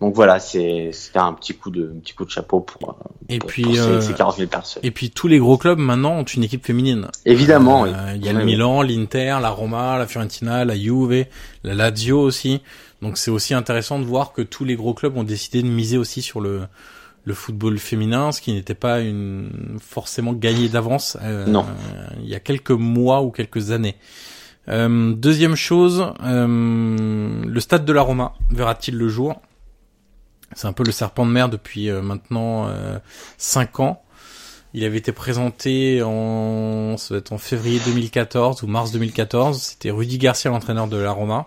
donc 0.00 0.14
voilà, 0.14 0.38
c'est 0.38 0.90
c'était 0.92 1.18
un 1.18 1.32
petit 1.32 1.54
coup 1.54 1.70
de 1.70 1.94
un 1.96 2.00
petit 2.00 2.12
coup 2.12 2.26
de 2.26 2.30
chapeau 2.30 2.60
pour, 2.60 2.90
euh, 2.90 3.14
et 3.30 3.38
puis, 3.38 3.64
ces, 3.64 3.80
euh, 3.80 4.00
ces 4.00 4.12
40 4.12 4.36
000 4.36 4.48
personnes. 4.48 4.82
Et 4.84 4.90
puis 4.90 5.10
tous 5.10 5.26
les 5.26 5.38
gros 5.38 5.56
clubs 5.56 5.78
maintenant 5.78 6.18
ont 6.18 6.24
une 6.24 6.44
équipe 6.44 6.66
féminine. 6.66 7.08
Évidemment. 7.24 7.86
Euh, 7.86 8.12
il 8.14 8.24
y 8.24 8.28
a 8.28 8.34
le 8.34 8.44
Milan, 8.44 8.82
l'Inter, 8.82 9.38
la 9.40 9.48
Roma, 9.48 9.96
la 9.98 10.06
Fiorentina, 10.06 10.66
la 10.66 10.76
Juve, 10.76 11.24
la 11.64 11.74
Lazio 11.74 12.20
aussi. 12.20 12.60
Donc 13.00 13.16
c'est 13.16 13.30
aussi 13.30 13.54
intéressant 13.54 13.98
de 13.98 14.04
voir 14.04 14.32
que 14.32 14.42
tous 14.42 14.64
les 14.64 14.76
gros 14.76 14.92
clubs 14.92 15.16
ont 15.16 15.24
décidé 15.24 15.62
de 15.62 15.68
miser 15.68 15.96
aussi 15.96 16.20
sur 16.22 16.40
le 16.40 16.62
le 17.24 17.34
football 17.34 17.76
féminin, 17.78 18.30
ce 18.30 18.40
qui 18.40 18.52
n'était 18.52 18.76
pas 18.76 19.00
une 19.00 19.78
forcément 19.80 20.32
gagné 20.32 20.68
d'avance. 20.68 21.18
non. 21.48 21.66
il 22.22 22.28
y 22.28 22.36
a 22.36 22.40
quelques 22.40 22.70
mois 22.70 23.22
ou 23.22 23.32
quelques 23.32 23.72
années. 23.72 23.96
deuxième 24.68 25.56
chose, 25.56 26.06
le 26.22 27.58
stade 27.60 27.84
de 27.84 27.92
la 27.92 28.02
Roma 28.02 28.34
verra-t-il 28.50 28.96
le 28.96 29.08
jour? 29.08 29.40
C'est 30.54 30.66
un 30.66 30.72
peu 30.72 30.84
le 30.84 30.92
serpent 30.92 31.26
de 31.26 31.30
mer 31.30 31.48
depuis 31.48 31.90
euh, 31.90 32.02
maintenant 32.02 32.68
euh, 32.68 32.98
5 33.38 33.80
ans. 33.80 34.02
Il 34.74 34.84
avait 34.84 34.98
été 34.98 35.12
présenté 35.12 36.02
en, 36.04 36.96
ça 36.98 37.16
être 37.16 37.32
en 37.32 37.38
février 37.38 37.80
2014 37.84 38.62
ou 38.62 38.66
mars 38.66 38.92
2014. 38.92 39.58
C'était 39.60 39.90
Rudy 39.90 40.18
Garcia, 40.18 40.50
l'entraîneur 40.50 40.86
de 40.86 40.98
la 40.98 41.12
Roma. 41.12 41.46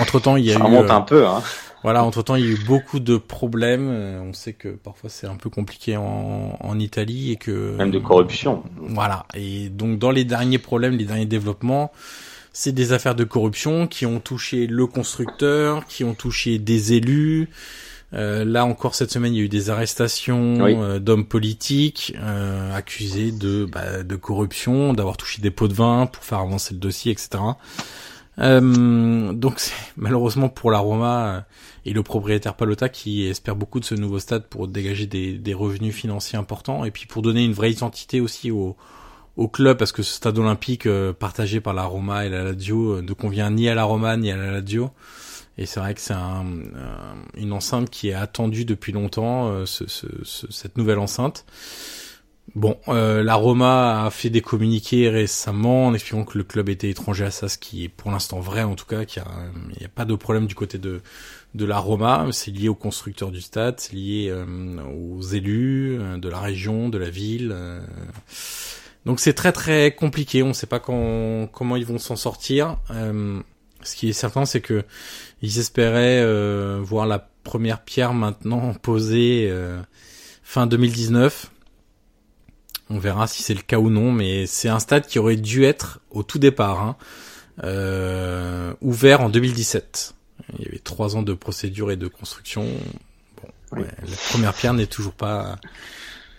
Entre 0.00 0.20
temps, 0.20 0.36
il 0.36 0.44
y 0.44 0.50
a 0.50 0.54
ça 0.54 0.60
eu. 0.60 0.62
remonte 0.62 0.90
un 0.90 1.00
peu, 1.00 1.26
hein. 1.26 1.42
Voilà, 1.82 2.02
entre 2.02 2.22
temps, 2.22 2.34
il 2.34 2.44
y 2.44 2.48
a 2.48 2.50
eu 2.50 2.64
beaucoup 2.66 2.98
de 2.98 3.18
problèmes. 3.18 3.88
Euh, 3.90 4.22
on 4.22 4.32
sait 4.32 4.54
que 4.54 4.68
parfois 4.68 5.10
c'est 5.10 5.26
un 5.26 5.36
peu 5.36 5.50
compliqué 5.50 5.98
en, 5.98 6.56
en 6.58 6.78
Italie 6.78 7.30
et 7.30 7.36
que. 7.36 7.76
Même 7.76 7.90
de 7.90 7.98
corruption. 7.98 8.62
Voilà. 8.76 9.26
Et 9.34 9.68
donc, 9.68 9.98
dans 9.98 10.10
les 10.10 10.24
derniers 10.24 10.58
problèmes, 10.58 10.96
les 10.96 11.04
derniers 11.04 11.26
développements, 11.26 11.92
c'est 12.54 12.72
des 12.72 12.92
affaires 12.92 13.16
de 13.16 13.24
corruption 13.24 13.88
qui 13.88 14.06
ont 14.06 14.20
touché 14.20 14.68
le 14.68 14.86
constructeur, 14.86 15.86
qui 15.86 16.04
ont 16.04 16.14
touché 16.14 16.58
des 16.58 16.94
élus. 16.94 17.50
Euh, 18.12 18.44
là 18.44 18.64
encore 18.64 18.94
cette 18.94 19.10
semaine, 19.10 19.34
il 19.34 19.38
y 19.38 19.40
a 19.40 19.44
eu 19.44 19.48
des 19.48 19.70
arrestations 19.70 20.58
euh, 20.60 21.00
d'hommes 21.00 21.26
politiques 21.26 22.14
euh, 22.16 22.72
accusés 22.72 23.32
de, 23.32 23.64
bah, 23.64 24.04
de 24.04 24.16
corruption, 24.16 24.94
d'avoir 24.94 25.16
touché 25.16 25.42
des 25.42 25.50
pots 25.50 25.66
de 25.66 25.74
vin 25.74 26.06
pour 26.06 26.22
faire 26.22 26.38
avancer 26.38 26.74
le 26.74 26.80
dossier, 26.80 27.10
etc. 27.10 27.42
donc 28.38 29.60
malheureusement 29.96 30.48
pour 30.48 30.70
la 30.70 30.78
Roma 30.78 31.46
et 31.84 31.92
le 31.92 32.04
propriétaire 32.04 32.54
Palota 32.54 32.88
qui 32.88 33.26
espère 33.26 33.56
beaucoup 33.56 33.80
de 33.80 33.84
ce 33.84 33.96
nouveau 33.96 34.20
stade 34.20 34.46
pour 34.46 34.68
dégager 34.68 35.06
des, 35.06 35.32
des 35.32 35.54
revenus 35.54 35.94
financiers 35.94 36.38
importants 36.38 36.84
et 36.84 36.92
puis 36.92 37.06
pour 37.06 37.20
donner 37.20 37.44
une 37.44 37.52
vraie 37.52 37.72
identité 37.72 38.20
aussi 38.20 38.52
au, 38.52 38.76
au 39.36 39.48
club 39.48 39.78
parce 39.78 39.92
que 39.92 40.02
ce 40.02 40.14
stade 40.14 40.38
olympique 40.38 40.86
euh, 40.86 41.12
partagé 41.12 41.60
par 41.60 41.74
la 41.74 41.84
Roma 41.84 42.24
et 42.24 42.28
la 42.28 42.44
Lazio 42.44 42.94
euh, 42.94 43.02
ne 43.02 43.12
convient 43.12 43.50
ni 43.50 43.68
à 43.68 43.74
la 43.74 43.84
Roma 43.84 44.16
ni 44.16 44.30
à 44.30 44.36
la 44.36 44.52
Lazio. 44.52 44.90
Et 45.56 45.66
c'est 45.66 45.78
vrai 45.78 45.94
que 45.94 46.00
c'est 46.00 46.14
un, 46.14 46.44
une 47.36 47.52
enceinte 47.52 47.88
qui 47.88 48.08
est 48.08 48.14
attendue 48.14 48.64
depuis 48.64 48.92
longtemps, 48.92 49.48
euh, 49.48 49.66
ce, 49.66 49.86
ce, 49.86 50.06
cette 50.24 50.76
nouvelle 50.76 50.98
enceinte. 50.98 51.44
Bon, 52.56 52.76
la 52.86 53.34
Roma 53.34 54.04
a 54.04 54.10
fait 54.10 54.28
des 54.30 54.42
communiqués 54.42 55.08
récemment 55.08 55.86
en 55.86 55.94
expliquant 55.94 56.24
que 56.24 56.36
le 56.36 56.44
club 56.44 56.68
était 56.68 56.90
étranger 56.90 57.24
à 57.24 57.30
ça, 57.30 57.48
ce 57.48 57.56
qui 57.56 57.84
est 57.84 57.88
pour 57.88 58.10
l'instant 58.10 58.38
vrai 58.38 58.62
en 58.62 58.74
tout 58.74 58.84
cas, 58.84 59.06
qu'il 59.06 59.22
n'y 59.78 59.82
a, 59.82 59.86
a, 59.86 59.88
pas 59.88 60.04
de 60.04 60.14
problème 60.14 60.46
du 60.46 60.54
côté 60.54 60.76
de, 60.76 61.00
de 61.54 61.64
la 61.64 61.78
Roma. 61.78 62.26
C'est 62.32 62.50
lié 62.50 62.68
au 62.68 62.74
constructeur 62.74 63.30
du 63.30 63.40
stade, 63.40 63.80
c'est 63.80 63.94
lié 63.94 64.32
aux 64.94 65.22
élus 65.22 65.98
de 66.18 66.28
la 66.28 66.38
région, 66.38 66.90
de 66.90 66.98
la 66.98 67.08
ville. 67.08 67.56
Donc 69.04 69.20
c'est 69.20 69.34
très 69.34 69.52
très 69.52 69.94
compliqué, 69.94 70.42
on 70.42 70.48
ne 70.48 70.52
sait 70.52 70.66
pas 70.66 70.80
quand, 70.80 71.48
comment 71.52 71.76
ils 71.76 71.84
vont 71.84 71.98
s'en 71.98 72.16
sortir. 72.16 72.78
Euh, 72.90 73.40
ce 73.82 73.96
qui 73.96 74.08
est 74.08 74.14
certain, 74.14 74.46
c'est 74.46 74.62
que 74.62 74.84
ils 75.42 75.58
espéraient 75.58 76.22
euh, 76.22 76.80
voir 76.82 77.06
la 77.06 77.18
première 77.18 77.82
pierre 77.82 78.14
maintenant 78.14 78.72
posée 78.74 79.48
euh, 79.50 79.78
fin 80.42 80.66
2019. 80.66 81.50
On 82.88 82.98
verra 82.98 83.26
si 83.26 83.42
c'est 83.42 83.54
le 83.54 83.62
cas 83.62 83.78
ou 83.78 83.90
non, 83.90 84.10
mais 84.10 84.46
c'est 84.46 84.68
un 84.68 84.78
stade 84.78 85.06
qui 85.06 85.18
aurait 85.18 85.36
dû 85.36 85.64
être 85.64 86.00
au 86.10 86.22
tout 86.22 86.38
départ 86.38 86.82
hein, 86.82 86.96
ouvert 88.80 89.20
en 89.20 89.28
2017. 89.28 90.14
Il 90.58 90.64
y 90.64 90.68
avait 90.68 90.78
trois 90.78 91.16
ans 91.16 91.22
de 91.22 91.34
procédure 91.34 91.90
et 91.90 91.96
de 91.96 92.08
construction. 92.08 92.66
Bon, 93.42 93.78
ouais, 93.78 93.88
la 94.06 94.16
première 94.30 94.54
pierre 94.54 94.74
n'est 94.74 94.86
toujours 94.86 95.14
pas 95.14 95.56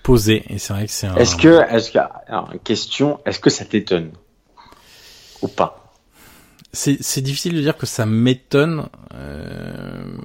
posée. 0.05 0.43
Et 0.49 0.59
c'est 0.59 0.71
vrai 0.71 0.85
que 0.85 0.91
c'est 0.91 1.07
un. 1.07 1.15
Est-ce 1.15 1.35
que, 1.35 1.63
est-ce 1.73 1.91
que, 1.91 1.99
alors, 2.27 2.53
question, 2.63 3.19
est-ce 3.25 3.39
que 3.39 3.49
ça 3.49 3.65
t'étonne 3.65 4.11
ou 5.41 5.47
pas? 5.47 5.93
C'est 6.71 7.01
c'est 7.01 7.21
difficile 7.21 7.55
de 7.55 7.61
dire 7.61 7.75
que 7.75 7.87
ça 7.87 8.05
m'étonne. 8.05 8.87
Euh, 9.15 10.17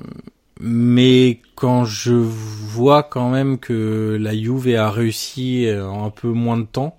mais 0.61 1.40
quand 1.55 1.87
je 1.87 2.12
vois 2.12 3.03
quand 3.03 3.31
même 3.31 3.59
que 3.59 4.19
la 4.21 4.35
Juve 4.37 4.77
a 4.77 4.90
réussi 4.90 5.66
en 5.81 6.05
un 6.05 6.11
peu 6.11 6.29
moins 6.29 6.59
de 6.59 6.66
temps, 6.66 6.99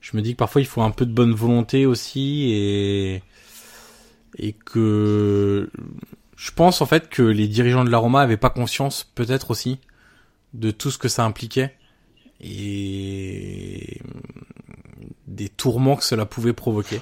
je 0.00 0.16
me 0.16 0.22
dis 0.22 0.32
que 0.32 0.38
parfois 0.38 0.60
il 0.60 0.66
faut 0.66 0.82
un 0.82 0.90
peu 0.90 1.06
de 1.06 1.12
bonne 1.12 1.32
volonté 1.32 1.86
aussi 1.86 2.50
et 2.52 3.22
et 4.38 4.54
que 4.54 5.70
je 6.34 6.50
pense 6.50 6.80
en 6.80 6.86
fait 6.86 7.08
que 7.08 7.22
les 7.22 7.46
dirigeants 7.46 7.84
de 7.84 7.90
la 7.90 7.98
Roma 7.98 8.22
avaient 8.22 8.36
pas 8.36 8.50
conscience 8.50 9.08
peut-être 9.14 9.52
aussi 9.52 9.78
de 10.54 10.72
tout 10.72 10.90
ce 10.90 10.98
que 10.98 11.08
ça 11.08 11.24
impliquait 11.24 11.76
et 12.42 14.00
des 15.26 15.48
tourments 15.48 15.96
que 15.96 16.04
cela 16.04 16.26
pouvait 16.26 16.52
provoquer. 16.52 17.00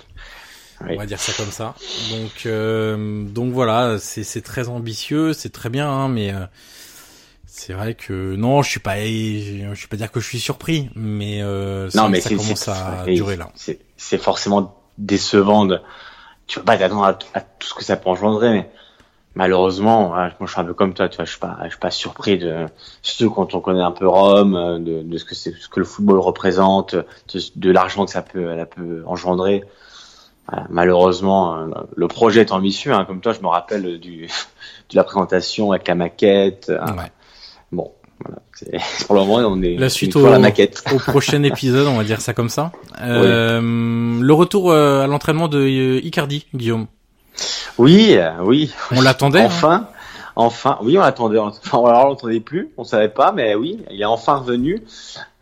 Oui. 0.83 0.95
On 0.95 0.97
va 0.97 1.07
dire 1.07 1.21
ça 1.21 1.33
comme 1.33 1.51
ça. 1.51 1.75
Donc, 2.11 2.47
euh, 2.47 3.25
donc 3.25 3.53
voilà, 3.53 3.99
c'est 3.99 4.25
c'est 4.25 4.41
très 4.41 4.69
ambitieux, 4.69 5.35
c'est 5.35 5.51
très 5.51 5.69
bien, 5.69 5.91
hein, 5.91 6.09
mais 6.09 6.33
euh, 6.33 6.47
c'est 7.45 7.75
vrai 7.75 7.95
que 7.95 8.35
non, 8.37 8.63
je 8.63 8.71
suis 8.71 8.81
pas, 8.81 8.97
je 8.97 9.75
suis 9.75 9.89
pas 9.89 9.97
dire 9.97 10.11
que 10.11 10.21
je 10.21 10.27
suis 10.27 10.41
surpris, 10.41 10.89
mais 10.95 11.43
euh, 11.43 11.91
Non, 11.95 12.09
mais 12.09 12.21
ça 12.21 12.31
c'est 12.31 12.37
commence 12.37 12.69
à 12.69 13.05
durer 13.07 13.37
là. 13.37 13.51
C'est 13.57 13.81
c'est 13.97 14.19
forcément 14.19 14.83
décevant 14.97 15.67
de. 15.67 15.79
Tu 16.47 16.59
peux 16.59 16.65
pas 16.65 16.79
t'attendre 16.79 17.05
à, 17.05 17.19
à 17.35 17.41
tout 17.43 17.67
ce 17.69 17.75
que 17.75 17.85
ça 17.85 17.97
peut 17.97 18.09
engendrer, 18.09 18.51
mais 18.51 18.71
malheureusement, 19.35 20.09
voilà, 20.09 20.33
moi 20.41 20.47
je 20.47 20.53
suis 20.53 20.61
un 20.61 20.65
peu 20.65 20.75
comme 20.75 20.95
toi, 20.95 21.09
tu 21.09 21.17
vois, 21.17 21.25
je 21.25 21.31
suis 21.31 21.41
pas, 21.41 21.59
je 21.65 21.69
suis 21.71 21.79
pas 21.79 21.91
surpris 21.91 22.39
de, 22.39 22.67
surtout 23.03 23.31
quand 23.33 23.55
on 23.55 23.61
connaît 23.61 23.83
un 23.83 23.93
peu 23.93 24.07
Rome, 24.09 24.55
euh, 24.57 24.79
de, 24.79 25.03
de 25.03 25.19
ce 25.19 25.25
que 25.25 25.35
c'est, 25.35 25.53
ce 25.59 25.69
que 25.69 25.81
le 25.81 25.87
football 25.87 26.19
représente, 26.19 26.95
de, 26.95 27.05
de 27.57 27.71
l'argent 27.71 28.05
que 28.05 28.11
ça 28.11 28.23
peut, 28.23 28.57
ça 28.57 28.67
peut 28.67 29.03
engendrer. 29.07 29.65
Voilà, 30.49 30.67
malheureusement, 30.71 31.57
euh, 31.57 31.67
le 31.95 32.09
projet 32.09 32.41
est 32.41 32.53
ambitieux, 32.53 32.93
hein, 32.93 33.05
comme 33.05 33.21
toi, 33.21 33.33
je 33.33 33.41
me 33.41 33.47
rappelle 33.47 34.01
du, 34.01 34.27
de 34.91 34.97
la 34.97 35.05
présentation 35.05 35.71
avec 35.73 35.87
la 35.87 35.95
maquette. 35.95 36.71
hein. 36.71 36.97
Ouais. 36.97 37.13
Bon, 37.73 37.93
voilà, 38.25 38.43
pour 39.07 39.15
le 39.15 39.21
moment, 39.21 39.37
on 39.49 39.63
est 39.63 39.77
La 39.77 39.89
suite 39.89 40.17
au, 40.17 40.29
la 40.29 40.41
maquette. 40.41 40.83
au 40.93 40.99
prochain 40.99 41.43
épisode, 41.45 41.87
on 41.87 41.97
va 41.97 42.03
dire 42.05 42.21
ça 42.21 42.35
comme 42.35 42.49
ça. 42.49 42.73
Euh, 43.01 43.61
Le 44.21 44.33
retour 44.33 44.73
euh, 44.73 45.05
à 45.05 45.07
l'entraînement 45.07 45.47
de 45.47 45.59
euh, 45.61 46.01
Icardi, 46.05 46.47
Guillaume. 46.55 46.87
Oui, 47.79 48.15
euh, 48.17 48.31
oui. 48.43 48.73
On 48.91 49.01
l'attendait. 49.01 49.41
hein. 49.41 49.47
Enfin, 49.47 49.89
enfin, 50.37 50.79
oui, 50.83 50.99
on 50.99 51.01
l'attendait. 51.01 51.39
Enfin, 51.39 51.79
on 51.79 51.87
l'attendait 51.87 52.41
plus, 52.41 52.71
on 52.77 52.85
savait 52.85 53.09
pas, 53.09 53.33
mais 53.33 53.55
oui, 53.55 53.83
il 53.91 54.01
est 54.01 54.05
enfin 54.05 54.37
revenu. 54.37 54.83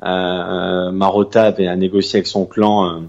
Euh, 0.05 0.90
Marotta 0.92 1.44
avait 1.44 1.74
négocié 1.77 2.18
avec 2.18 2.27
son 2.27 2.46
clan. 2.46 2.87
euh, 2.87 3.01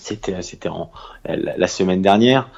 c'était, 0.00 0.40
c'était 0.42 0.68
en, 0.68 0.90
la, 1.24 1.56
la 1.56 1.66
semaine 1.66 2.02
dernière. 2.02 2.48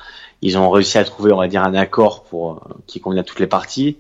Ils 0.42 0.58
ont 0.58 0.68
réussi 0.70 0.98
à 0.98 1.04
trouver, 1.04 1.32
on 1.32 1.38
va 1.38 1.48
dire, 1.48 1.62
un 1.62 1.74
accord 1.74 2.24
pour 2.24 2.52
euh, 2.52 2.74
qui 2.86 3.00
convient 3.00 3.20
à 3.22 3.24
toutes 3.24 3.40
les 3.40 3.46
parties. 3.46 3.96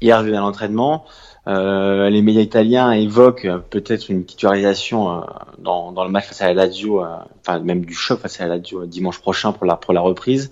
Il 0.00 0.08
est 0.08 0.14
revenu 0.14 0.34
à 0.36 0.40
l'entraînement. 0.40 1.04
Euh, 1.48 2.08
les 2.08 2.22
médias 2.22 2.40
italiens 2.40 2.92
évoquent 2.92 3.44
euh, 3.46 3.58
peut-être 3.58 4.08
une 4.08 4.24
titularisation 4.24 5.18
euh, 5.18 5.20
dans, 5.58 5.92
dans 5.92 6.04
le 6.04 6.10
match 6.10 6.26
face 6.26 6.40
à 6.40 6.46
la 6.46 6.54
Lazio, 6.54 7.04
enfin 7.40 7.58
même 7.58 7.84
du 7.84 7.94
choc 7.94 8.20
face 8.20 8.40
à 8.40 8.46
la 8.46 8.56
Lazio 8.56 8.86
dimanche 8.86 9.18
prochain 9.20 9.52
pour 9.52 9.66
la 9.66 9.74
pour 9.76 9.92
la 9.92 10.00
reprise. 10.00 10.50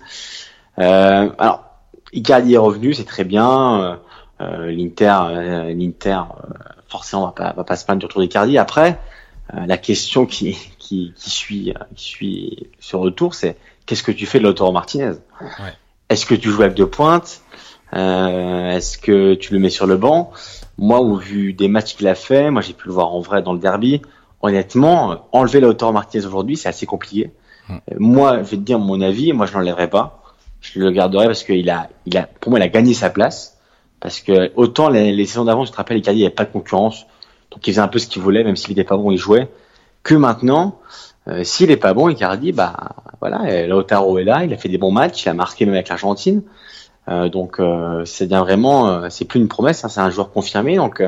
Euh, 0.81 1.29
alors, 1.37 1.63
Icardi 2.13 2.55
est 2.55 2.57
revenu, 2.57 2.93
c'est 2.93 3.05
très 3.05 3.23
bien. 3.23 3.81
Euh, 3.81 3.95
euh, 4.41 4.71
L'Inter, 4.71 5.17
euh, 5.29 5.73
l'Inter, 5.73 6.09
euh, 6.15 6.53
forcément, 6.89 7.25
va 7.25 7.31
pas, 7.31 7.53
va 7.53 7.63
pas 7.63 7.75
se 7.75 7.85
plaindre 7.85 7.99
du 7.99 8.05
retour 8.07 8.21
d'Icardi. 8.21 8.57
Après, 8.57 8.99
euh, 9.53 9.65
la 9.65 9.77
question 9.77 10.25
qui, 10.25 10.57
qui, 10.79 11.13
qui 11.15 11.29
suit, 11.29 11.73
qui 11.95 12.03
suit 12.03 12.67
ce 12.79 12.95
retour, 12.95 13.35
c'est 13.35 13.55
qu'est-ce 13.85 14.03
que 14.03 14.11
tu 14.11 14.25
fais 14.25 14.39
de 14.39 14.43
Lautaro 14.43 14.71
Martinez? 14.71 15.13
Ouais. 15.41 15.73
Est-ce 16.09 16.25
que 16.25 16.35
tu 16.35 16.49
joues 16.49 16.63
avec 16.63 16.75
deux 16.75 16.87
pointes? 16.87 17.41
Euh, 17.93 18.71
Est-ce 18.71 18.97
que 18.97 19.35
tu 19.35 19.53
le 19.53 19.59
mets 19.59 19.69
sur 19.69 19.85
le 19.85 19.97
banc? 19.97 20.31
Moi, 20.77 20.99
au 20.99 21.15
vu 21.15 21.53
des 21.53 21.67
matchs 21.67 21.95
qu'il 21.95 22.07
a 22.07 22.15
fait, 22.15 22.49
moi 22.49 22.61
j'ai 22.61 22.73
pu 22.73 22.87
le 22.87 22.93
voir 22.93 23.13
en 23.13 23.19
vrai 23.19 23.41
dans 23.43 23.53
le 23.53 23.59
derby. 23.59 24.01
Honnêtement, 24.41 25.27
enlever 25.31 25.59
Lautaro 25.59 25.91
Martinez 25.91 26.25
aujourd'hui, 26.25 26.57
c'est 26.57 26.69
assez 26.69 26.85
compliqué. 26.87 27.31
Euh, 27.69 27.75
Moi, 27.99 28.37
je 28.37 28.49
vais 28.49 28.57
te 28.57 28.61
dire 28.61 28.79
mon 28.79 28.99
avis. 29.01 29.33
Moi, 29.33 29.45
je 29.45 29.53
l'enlèverai 29.53 29.89
pas 29.89 30.20
je 30.61 30.79
le 30.79 30.91
garderai 30.91 31.25
parce 31.25 31.43
qu'il 31.43 31.69
a, 31.69 31.89
il 32.05 32.17
a, 32.17 32.29
pour 32.39 32.51
moi, 32.51 32.59
il 32.59 32.63
a 32.63 32.69
gagné 32.69 32.93
sa 32.93 33.09
place. 33.09 33.57
Parce 33.99 34.19
que 34.19 34.51
autant 34.55 34.89
les, 34.89 35.25
saisons 35.25 35.45
d'avant, 35.45 35.65
je 35.65 35.71
te 35.71 35.77
rappelle, 35.77 35.97
Icardi, 35.97 36.19
il 36.19 36.21
n'y 36.21 36.25
avait 36.25 36.33
pas 36.33 36.45
de 36.45 36.51
concurrence. 36.51 37.05
Donc 37.51 37.67
il 37.67 37.71
faisait 37.71 37.81
un 37.81 37.87
peu 37.87 37.99
ce 37.99 38.07
qu'il 38.07 38.21
voulait, 38.21 38.43
même 38.43 38.55
s'il 38.55 38.69
n'était 38.69 38.83
pas 38.83 38.97
bon, 38.97 39.11
il 39.11 39.17
jouait. 39.17 39.47
Que 40.03 40.15
maintenant, 40.15 40.79
euh, 41.27 41.43
s'il 41.43 41.69
est 41.69 41.77
pas 41.77 41.93
bon, 41.93 42.09
Icardi, 42.09 42.51
bah 42.51 42.75
voilà, 43.19 43.67
Lautaro 43.67 44.17
est 44.17 44.23
là, 44.23 44.43
il 44.43 44.53
a 44.53 44.57
fait 44.57 44.69
des 44.69 44.79
bons 44.79 44.91
matchs, 44.91 45.25
il 45.25 45.29
a 45.29 45.35
marqué 45.35 45.65
même 45.65 45.75
avec 45.75 45.89
l'Argentine. 45.89 46.41
Euh, 47.09 47.29
donc 47.29 47.59
euh, 47.59 48.03
c'est 48.05 48.27
bien 48.27 48.41
vraiment, 48.41 49.09
c'est 49.11 49.25
plus 49.25 49.39
une 49.39 49.47
promesse, 49.47 49.85
hein, 49.85 49.89
c'est 49.89 50.01
un 50.01 50.09
joueur 50.09 50.31
confirmé. 50.31 50.77
Donc 50.77 51.03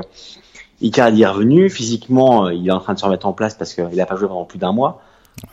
Icardi 0.82 1.24
est 1.24 1.28
revenu, 1.28 1.72
physiquement, 1.72 2.50
il 2.50 2.68
est 2.68 2.72
en 2.72 2.80
train 2.80 2.94
de 2.94 3.00
se 3.00 3.06
remettre 3.06 3.26
en 3.26 3.34
place 3.34 3.56
parce 3.56 3.74
qu'il 3.74 3.86
n'a 3.86 4.06
pas 4.06 4.18
joué 4.18 4.28
pendant 4.28 4.46
plus 4.46 4.60
d'un 4.60 4.72
mois. 4.72 5.02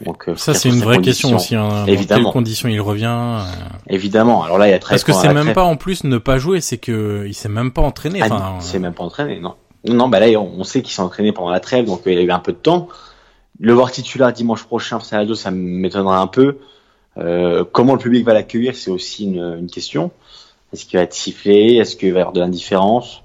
Donc 0.05 0.29
euh, 0.29 0.37
Ça, 0.37 0.55
c'est 0.55 0.69
une 0.69 0.81
vraie 0.81 1.01
question 1.01 1.37
aussi. 1.37 1.55
Hein. 1.57 1.85
Dans 1.87 2.05
quelles 2.07 2.25
conditions 2.25 2.69
il 2.69 2.81
revient 2.81 3.07
euh, 3.09 3.43
Évidemment. 3.89 4.43
Alors 4.45 4.59
là, 4.59 4.69
il 4.69 4.71
y 4.71 4.75
a 4.75 4.79
très 4.79 4.95
Parce 4.95 5.05
que 5.05 5.13
c'est 5.13 5.33
même 5.33 5.53
pas 5.53 5.65
en 5.65 5.77
plus 5.77 6.05
ne 6.05 6.19
pas 6.19 6.39
jouer, 6.39 6.61
c'est 6.61 6.79
que 6.79 7.25
il 7.27 7.35
s'est 7.35 7.49
même 7.49 7.73
pas 7.73 7.83
entraîné. 7.83 8.21
Ah, 8.23 8.27
Enfin, 8.27 8.55
il 8.61 8.63
s'est 8.63 8.79
même 8.79 8.95
pas 8.95 9.05
entraîné, 9.05 9.41
non. 9.41 9.55
Non, 9.87 10.09
bah 10.09 10.21
là, 10.21 10.27
on 10.39 10.63
sait 10.65 10.83
qu'il 10.83 10.93
s'est 10.93 11.01
entraîné 11.03 11.33
pendant 11.33 11.51
la 11.51 11.61
trêve, 11.61 11.87
donc 11.87 12.07
euh, 12.07 12.13
il 12.13 12.19
a 12.19 12.23
eu 12.23 12.31
un 12.31 12.39
peu 12.39 12.53
de 12.53 12.59
temps. 12.59 12.89
Le 13.59 13.73
voir 13.73 13.91
titulaire 13.91 14.33
dimanche 14.33 14.65
prochain 14.65 14.99
face 14.99 15.13
à 15.13 15.17
la 15.17 15.23
Lazio, 15.23 15.35
ça 15.35 15.51
m'étonnerait 15.51 16.17
un 16.19 16.27
peu. 16.27 16.59
Euh, 17.19 17.65
comment 17.71 17.95
le 17.95 17.99
public 17.99 18.25
va 18.25 18.33
l'accueillir, 18.35 18.75
c'est 18.75 18.91
aussi 18.91 19.25
une, 19.25 19.57
une 19.61 19.71
question. 19.71 20.11
Est-ce 20.73 20.85
qu'il 20.87 20.99
va 20.99 21.03
être 21.03 21.15
sifflé? 21.15 21.77
Est-ce 21.77 21.97
qu'il 21.97 22.13
va 22.13 22.19
y 22.19 22.23
avoir 22.23 22.33
de 22.33 22.41
l'indifférence? 22.41 23.23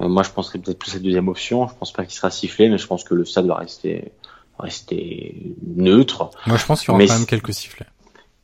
Euh, 0.00 0.08
Moi, 0.08 0.22
je 0.22 0.30
penserais 0.30 0.58
peut-être 0.58 0.78
plus 0.78 0.92
à 0.92 0.94
la 0.94 1.02
deuxième 1.02 1.28
option. 1.28 1.68
Je 1.68 1.74
pense 1.78 1.92
pas 1.92 2.04
qu'il 2.04 2.14
sera 2.14 2.30
sifflé, 2.30 2.68
mais 2.68 2.78
je 2.78 2.86
pense 2.86 3.04
que 3.04 3.14
le 3.14 3.24
stade 3.24 3.46
va 3.46 3.56
rester 3.56 4.10
rester 4.58 5.34
neutre. 5.76 6.30
moi, 6.46 6.56
je 6.56 6.66
pense 6.66 6.80
qu'il 6.80 6.88
y 6.88 6.90
aura 6.90 6.98
Mais 6.98 7.06
quand 7.06 7.14
même 7.18 7.26
quelques 7.26 7.54
sifflets. 7.54 7.86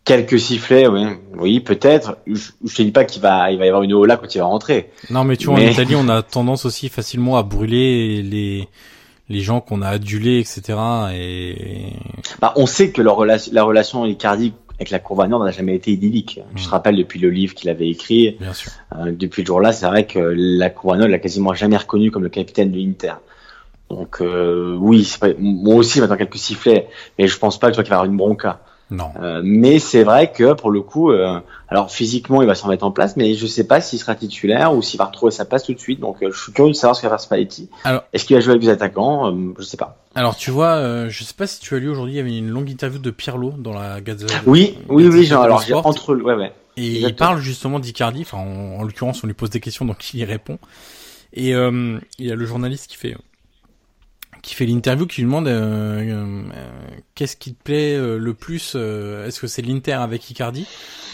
Quelques 0.05 0.39
sifflets, 0.39 0.87
oui, 0.87 1.07
oui, 1.39 1.61
peut-être. 1.61 2.19
Je, 2.27 2.51
je 2.65 2.75
te 2.75 2.83
dis 2.83 2.91
pas 2.91 3.05
qu'il 3.05 3.23
va, 3.23 3.51
il 3.51 3.59
va 3.59 3.65
y 3.65 3.69
avoir 3.69 3.83
une 3.83 4.05
là 4.05 4.19
quand 4.19 4.35
il 4.35 4.39
va 4.39 4.45
rentrer. 4.45 4.91
Non, 5.09 5.25
mais 5.25 5.37
tu 5.37 5.47
vois, 5.47 5.55
en 5.55 5.59
Italie, 5.59 5.95
on 5.97 6.09
a 6.11 6.23
tendance 6.23 6.67
aussi 6.67 6.89
facilement 6.91 7.37
à 7.39 7.43
brûler 7.43 8.23
les 8.23 8.69
les 9.31 9.41
gens 9.41 9.61
qu'on 9.61 9.81
a 9.81 9.89
adulés, 9.89 10.39
etc. 10.39 10.79
Et 11.15 11.93
Bah, 12.41 12.53
on 12.57 12.67
sait 12.67 12.91
que 12.91 13.01
leur 13.01 13.25
la 13.25 13.65
relation 13.65 14.05
Icardi 14.05 14.53
avec 14.77 14.91
la 14.91 14.99
Courvagnon 14.99 15.43
n'a 15.43 15.53
jamais 15.53 15.75
été 15.77 15.93
idyllique. 15.93 16.41
Je 16.57 16.65
te 16.65 16.69
rappelle 16.69 16.97
depuis 16.97 17.21
le 17.21 17.31
livre 17.31 17.55
qu'il 17.55 17.71
avait 17.71 17.89
écrit, 17.89 18.37
bien 18.41 18.53
sûr. 18.53 18.73
euh, 18.97 19.13
depuis 19.13 19.43
le 19.43 19.47
jour-là, 19.47 19.73
c'est 19.73 19.87
vrai 19.87 20.05
que 20.07 20.19
la 20.19 20.69
Courvagnon 20.69 21.07
l'a 21.07 21.19
quasiment 21.21 21.55
jamais 21.55 21.77
reconnu 21.77 22.11
comme 22.11 22.25
le 22.25 22.29
capitaine 22.29 22.73
de 22.73 22.79
l'Inter. 22.79 23.15
Donc 23.95 24.21
euh, 24.21 24.77
oui, 24.79 25.09
pas, 25.21 25.29
moi 25.39 25.77
aussi 25.77 25.99
j'attends 26.01 26.17
quelques 26.17 26.37
sifflets, 26.39 26.89
mais 27.19 27.29
je 27.29 27.39
pense 27.39 27.59
pas 27.61 27.71
que 27.71 27.75
toi 27.75 27.85
qu'il 27.85 27.91
va 27.91 27.97
avoir 27.97 28.11
une 28.11 28.17
bronca. 28.17 28.61
Non. 28.91 29.11
Euh, 29.23 29.41
mais 29.43 29.79
c'est 29.79 30.03
vrai 30.05 30.31
que 30.31 30.53
pour 30.53 30.71
le 30.71 30.83
coup, 30.83 31.11
euh, 31.11 31.41
alors 31.69 31.91
physiquement 31.91 32.43
il 32.43 32.47
va 32.47 32.55
s'en 32.55 32.69
mettre 32.69 32.85
en 32.85 32.91
place, 32.91 33.17
mais 33.17 33.35
je 33.35 33.47
sais 33.47 33.67
pas 33.67 33.81
s'il 33.81 33.99
sera 33.99 34.15
titulaire 34.15 34.75
ou 34.75 34.83
s'il 34.83 34.99
va 34.99 35.07
retrouver 35.07 35.31
sa 35.33 35.45
place 35.47 35.63
tout 35.65 35.73
de 35.73 35.79
suite. 35.79 36.01
Donc 36.01 36.23
euh, 36.23 36.31
je 36.33 36.39
suis 36.43 36.53
curieux 36.53 36.73
de 36.73 36.77
savoir 36.77 36.95
ce 36.95 37.01
qu'il 37.01 37.09
va 37.09 37.17
faire 37.17 37.21
Spalletti. 37.25 37.71
Alors- 37.85 38.03
Est-ce 38.13 38.25
qu'il 38.27 38.37
va 38.37 38.41
jouer 38.41 38.51
avec 38.53 38.63
des 38.63 38.69
attaquants? 38.69 39.33
Euh, 39.33 39.55
Je 39.59 39.63
sais 39.65 39.77
pas. 39.79 39.97
Alors, 40.15 40.37
tu 40.37 40.51
vois, 40.51 40.75
euh, 40.77 41.09
je 41.09 41.25
sais 41.25 41.35
pas 41.35 41.47
si 41.47 41.61
tu 41.61 41.75
as 41.75 41.79
lu 41.79 41.89
aujourd'hui, 41.89 42.15
il 42.15 42.17
y 42.17 42.21
avait 42.21 42.37
une 42.37 42.51
longue 42.51 42.69
interview 42.71 42.99
de 43.01 43.11
Pirlo 43.11 43.53
dans 43.57 43.73
la 43.73 44.01
Gazette. 44.01 44.31
Oui, 44.47 44.77
oui, 44.89 45.05
Gazette 45.05 45.19
oui. 45.21 45.27
Genre, 45.27 45.43
alors 45.43 45.63
entre, 45.87 46.15
ouais, 46.17 46.35
ouais. 46.35 46.53
Et 46.77 46.99
il 47.01 47.15
parle 47.17 47.39
justement 47.39 47.79
d'Icardi, 47.79 48.23
enfin 48.23 48.39
en, 48.39 48.81
en 48.81 48.83
l'occurrence 48.83 49.23
on 49.23 49.29
lui 49.29 49.35
pose 49.35 49.51
des 49.51 49.61
questions 49.61 49.85
donc 49.85 50.13
il 50.13 50.19
y 50.21 50.25
répond. 50.25 50.59
Et 51.33 51.55
euh, 51.55 51.99
il 52.19 52.27
y 52.27 52.33
a 52.33 52.35
le 52.35 52.45
journaliste 52.47 52.89
qui 52.89 52.97
fait 52.97 53.17
qui 54.45 54.55
fait 54.55 54.67
l'interview 54.67 55.07
qui 55.07 55.23
lui 55.23 55.27
demande 55.27 55.49
euh, 55.49 56.01
euh, 56.01 56.43
qu'est-ce 57.17 57.37
qui 57.37 57.55
te 57.55 57.63
plaît 57.63 57.95
euh, 57.97 58.19
le 58.19 58.35
plus 58.35 58.77
est-ce 58.77 59.41
que 59.41 59.47
c'est 59.49 59.63
l'Inter 59.63 59.95
avec 59.95 60.31
Icardi 60.31 60.67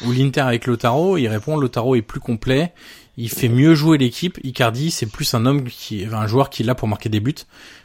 ou 0.04 0.12
l'Inter 0.12 0.40
avec 0.42 0.66
Lotaro 0.66 1.16
Il 1.16 1.28
répond 1.28 1.56
Lotaro 1.56 1.94
est 1.94 2.02
plus 2.02 2.20
complet, 2.20 2.72
il 3.16 3.30
fait 3.30 3.48
mieux 3.48 3.74
jouer 3.74 3.96
l'équipe, 3.98 4.38
Icardi 4.44 4.90
c'est 4.90 5.06
plus 5.06 5.32
un 5.34 5.46
homme 5.46 5.64
qui 5.64 6.04
un 6.12 6.26
joueur 6.26 6.50
qui 6.50 6.62
est 6.62 6.66
là 6.66 6.74
pour 6.74 6.88
marquer 6.88 7.08
des 7.08 7.20
buts 7.20 7.34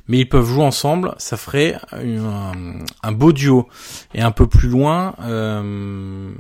mais 0.08 0.20
ils 0.20 0.30
peuvent 0.30 0.46
jouer 0.46 0.64
ensemble, 0.64 1.16
ça 1.18 1.36
ferait 1.36 1.78
un, 1.92 3.12
beau 3.12 3.34
duo. 3.34 3.68
Et 4.14 4.22
un 4.22 4.30
peu 4.32 4.46
plus 4.46 4.70
loin, 4.70 5.16
euh, 5.22 6.32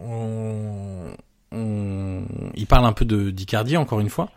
on, 0.00 1.10
on- 1.50 2.22
il 2.54 2.66
parle 2.66 2.86
un 2.86 2.92
peu 2.92 3.04
d'Icardi 3.04 3.76
encore 3.76 3.98
une 4.00 4.08
fois, 4.08 4.30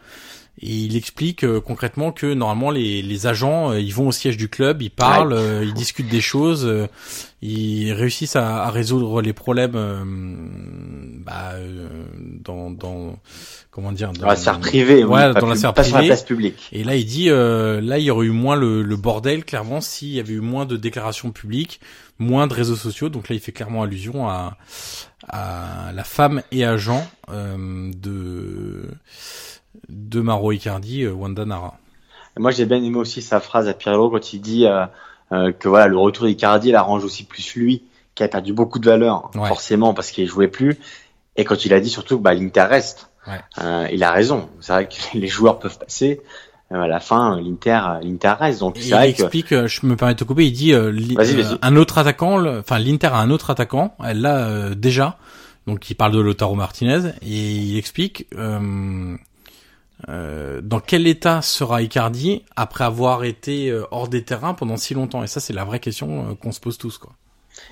Et 0.61 0.71
il 0.71 0.95
explique 0.95 1.43
euh, 1.43 1.59
concrètement 1.59 2.13
que 2.13 2.33
normalement 2.33 2.71
les, 2.71 3.01
les 3.01 3.27
agents 3.27 3.71
euh, 3.71 3.79
ils 3.79 3.93
vont 3.93 4.07
au 4.07 4.11
siège 4.13 4.37
du 4.37 4.47
club, 4.47 4.81
ils 4.81 4.89
parlent, 4.89 5.33
euh, 5.33 5.65
ils 5.65 5.73
discutent 5.73 6.07
des 6.07 6.21
choses, 6.21 6.87
ils 7.41 7.91
réussissent 7.91 8.37
à, 8.37 8.63
à, 8.63 8.69
résoudre 8.69 9.21
les 9.21 9.33
problèmes 9.33 9.73
bah, 11.25 11.55
dans, 12.41 12.71
dans 12.71 13.19
comment 13.69 13.91
dire 13.91 14.13
dans, 14.13 14.27
la 14.27 14.37
sphère 14.37 14.59
privée, 14.59 15.03
ouais, 15.03 15.33
dans 15.33 15.45
la 15.45 15.55
sphère 15.57 15.73
privée, 15.73 15.89
sur 15.89 15.97
la 15.97 16.05
place 16.05 16.23
publique. 16.23 16.69
Et 16.71 16.85
là 16.85 16.95
il 16.95 17.05
dit 17.05 17.27
là 17.27 17.97
il 17.97 18.03
y 18.03 18.09
aurait 18.09 18.27
eu 18.27 18.31
moins 18.31 18.55
le, 18.55 18.81
le 18.81 18.95
bordel 18.95 19.43
clairement 19.43 19.81
s'il 19.81 20.13
y 20.13 20.21
avait 20.21 20.35
eu 20.35 20.39
moins 20.39 20.65
de 20.65 20.77
déclarations 20.77 21.31
publiques, 21.31 21.81
moins 22.17 22.47
de 22.47 22.53
réseaux 22.53 22.77
sociaux. 22.77 23.09
Donc 23.09 23.27
là 23.27 23.35
il 23.35 23.41
fait 23.41 23.51
clairement 23.51 23.83
allusion 23.83 24.29
à, 24.29 24.55
à 25.27 25.91
la 25.93 26.03
femme 26.05 26.43
et 26.53 26.63
agent 26.63 27.05
de 27.27 28.85
de 29.89 30.21
Maro 30.21 30.51
Icardi, 30.51 31.03
euh, 31.03 31.11
Wanda 31.11 31.45
Nara. 31.45 31.77
Moi, 32.38 32.51
j'ai 32.51 32.65
bien 32.65 32.83
aimé 32.83 32.97
aussi 32.97 33.21
sa 33.21 33.39
phrase 33.39 33.67
à 33.67 33.73
Pirlo 33.73 34.09
quand 34.09 34.33
il 34.33 34.41
dit 34.41 34.65
euh, 34.65 34.86
euh, 35.31 35.51
que 35.51 35.69
voilà, 35.69 35.88
le 35.88 35.97
retour 35.97 36.25
d'Icardi, 36.25 36.69
il 36.69 36.75
arrange 36.75 37.03
aussi 37.03 37.23
plus 37.23 37.55
lui, 37.55 37.83
qui 38.13 38.23
a 38.23 38.27
perdu 38.27 38.53
beaucoup 38.53 38.79
de 38.79 38.86
valeur, 38.86 39.31
forcément, 39.33 39.93
parce 39.93 40.11
qu'il 40.11 40.27
jouait 40.27 40.47
plus. 40.47 40.77
Et 41.38 41.45
quand 41.45 41.65
il 41.65 41.73
a 41.73 41.79
dit 41.79 41.89
surtout 41.89 42.17
que 42.17 42.23
bah, 42.23 42.33
l'Inter 42.33 42.63
reste, 42.63 43.09
il 43.91 44.03
a 44.03 44.11
raison. 44.11 44.49
C'est 44.59 44.73
vrai 44.73 44.88
que 44.88 44.95
les 45.17 45.27
joueurs 45.27 45.59
peuvent 45.59 45.77
passer. 45.77 46.21
à 46.71 46.88
la 46.88 46.99
fin, 46.99 47.39
l'Inter, 47.39 47.79
l'Inter 48.01 48.33
reste. 48.38 48.59
Donc 48.59 48.77
il 48.83 48.93
explique, 48.93 49.49
je 49.49 49.86
me 49.86 49.95
permets 49.95 50.13
de 50.13 50.19
te 50.19 50.23
couper, 50.25 50.45
il 50.45 50.53
dit 50.53 50.73
un 50.73 51.75
autre 51.77 51.97
attaquant, 51.97 52.45
enfin 52.59 52.79
l'Inter 52.79 53.07
a 53.07 53.19
un 53.19 53.29
autre 53.29 53.49
attaquant, 53.49 53.95
elle 54.03 54.21
l'a 54.21 54.75
déjà. 54.75 55.17
Donc 55.67 55.89
il 55.89 55.95
parle 55.95 56.11
de 56.11 56.19
Lotaro 56.19 56.55
Martinez 56.55 57.11
et 57.21 57.51
il 57.51 57.77
explique 57.77 58.27
euh, 60.09 60.61
dans 60.61 60.79
quel 60.79 61.07
état 61.07 61.41
sera 61.41 61.81
Icardi 61.81 62.43
après 62.55 62.83
avoir 62.83 63.23
été 63.23 63.69
euh, 63.69 63.85
hors 63.91 64.07
des 64.07 64.23
terrains 64.23 64.53
pendant 64.53 64.77
si 64.77 64.93
longtemps? 64.93 65.23
Et 65.23 65.27
ça, 65.27 65.39
c'est 65.39 65.53
la 65.53 65.63
vraie 65.63 65.79
question 65.79 66.31
euh, 66.31 66.35
qu'on 66.35 66.51
se 66.51 66.59
pose 66.59 66.77
tous, 66.77 66.97
quoi. 66.97 67.13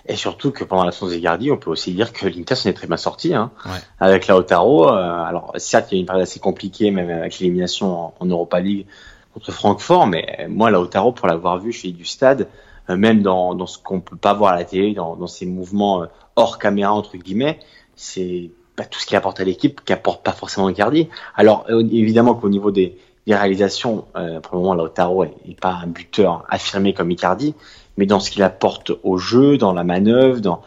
Et 0.06 0.16
surtout 0.16 0.52
que 0.52 0.64
pendant 0.64 0.86
l'absence 0.86 1.10
d'Icardi, 1.10 1.52
on 1.52 1.58
peut 1.58 1.70
aussi 1.70 1.94
dire 1.94 2.14
que 2.14 2.26
l'Inter 2.26 2.56
s'en 2.56 2.70
est 2.70 2.74
très 2.74 2.88
bien 2.88 2.98
sorti, 2.98 3.34
hein, 3.34 3.52
ouais. 3.66 3.80
avec 4.00 4.28
Lautaro. 4.28 4.88
Euh, 4.88 5.24
alors 5.24 5.54
certes, 5.58 5.92
il 5.92 5.96
y 5.96 5.98
a 5.98 6.00
une 6.00 6.06
période 6.06 6.24
assez 6.24 6.40
compliquée, 6.40 6.90
même 6.90 7.10
avec 7.10 7.40
l'élimination 7.40 8.14
en, 8.18 8.26
Europa 8.26 8.62
League 8.62 8.88
contre 9.34 9.52
Francfort, 9.52 10.08
mais 10.08 10.48
moi, 10.50 10.72
Lautaro, 10.72 11.12
pour 11.12 11.28
l'avoir 11.28 11.60
vu 11.60 11.74
chez 11.74 11.92
du 11.92 12.06
stade, 12.06 12.48
même 12.88 13.22
dans, 13.22 13.56
dans 13.56 13.66
ce 13.66 13.78
qu'on 13.78 14.00
peut 14.00 14.16
pas 14.16 14.34
voir 14.34 14.54
à 14.54 14.56
la 14.56 14.64
télé, 14.64 14.94
dans, 14.94 15.18
dans 15.18 15.28
ses 15.28 15.46
mouvements 15.46 16.06
hors 16.36 16.60
caméra 16.60 16.94
entre 16.94 17.18
guillemets, 17.18 17.60
c'est 17.96 18.52
bah, 18.78 18.86
tout 18.86 19.00
ce 19.00 19.06
qu'il 19.06 19.18
apporte 19.18 19.40
à 19.40 19.44
l'équipe 19.44 19.82
qu'apporte 19.86 20.24
pas 20.24 20.32
forcément 20.32 20.70
Icardi. 20.70 21.10
Alors 21.36 21.66
euh, 21.70 21.82
évidemment 21.92 22.34
qu'au 22.34 22.50
niveau 22.50 22.72
des, 22.72 22.98
des 23.28 23.36
réalisations, 23.36 24.06
euh, 24.16 24.40
pour 24.40 24.56
le 24.56 24.62
moment 24.62 24.76
Lautaro 24.76 25.26
n'est 25.26 25.56
pas 25.60 25.80
un 25.84 25.88
buteur 25.88 26.44
affirmé 26.50 26.94
comme 26.94 27.12
Icardi, 27.12 27.56
mais 27.98 28.06
dans 28.06 28.20
ce 28.20 28.32
qu'il 28.32 28.44
apporte 28.44 28.92
au 29.04 29.18
jeu, 29.18 29.58
dans 29.58 29.74
la 29.74 29.84
manœuvre, 29.84 30.40
dans, 30.40 30.62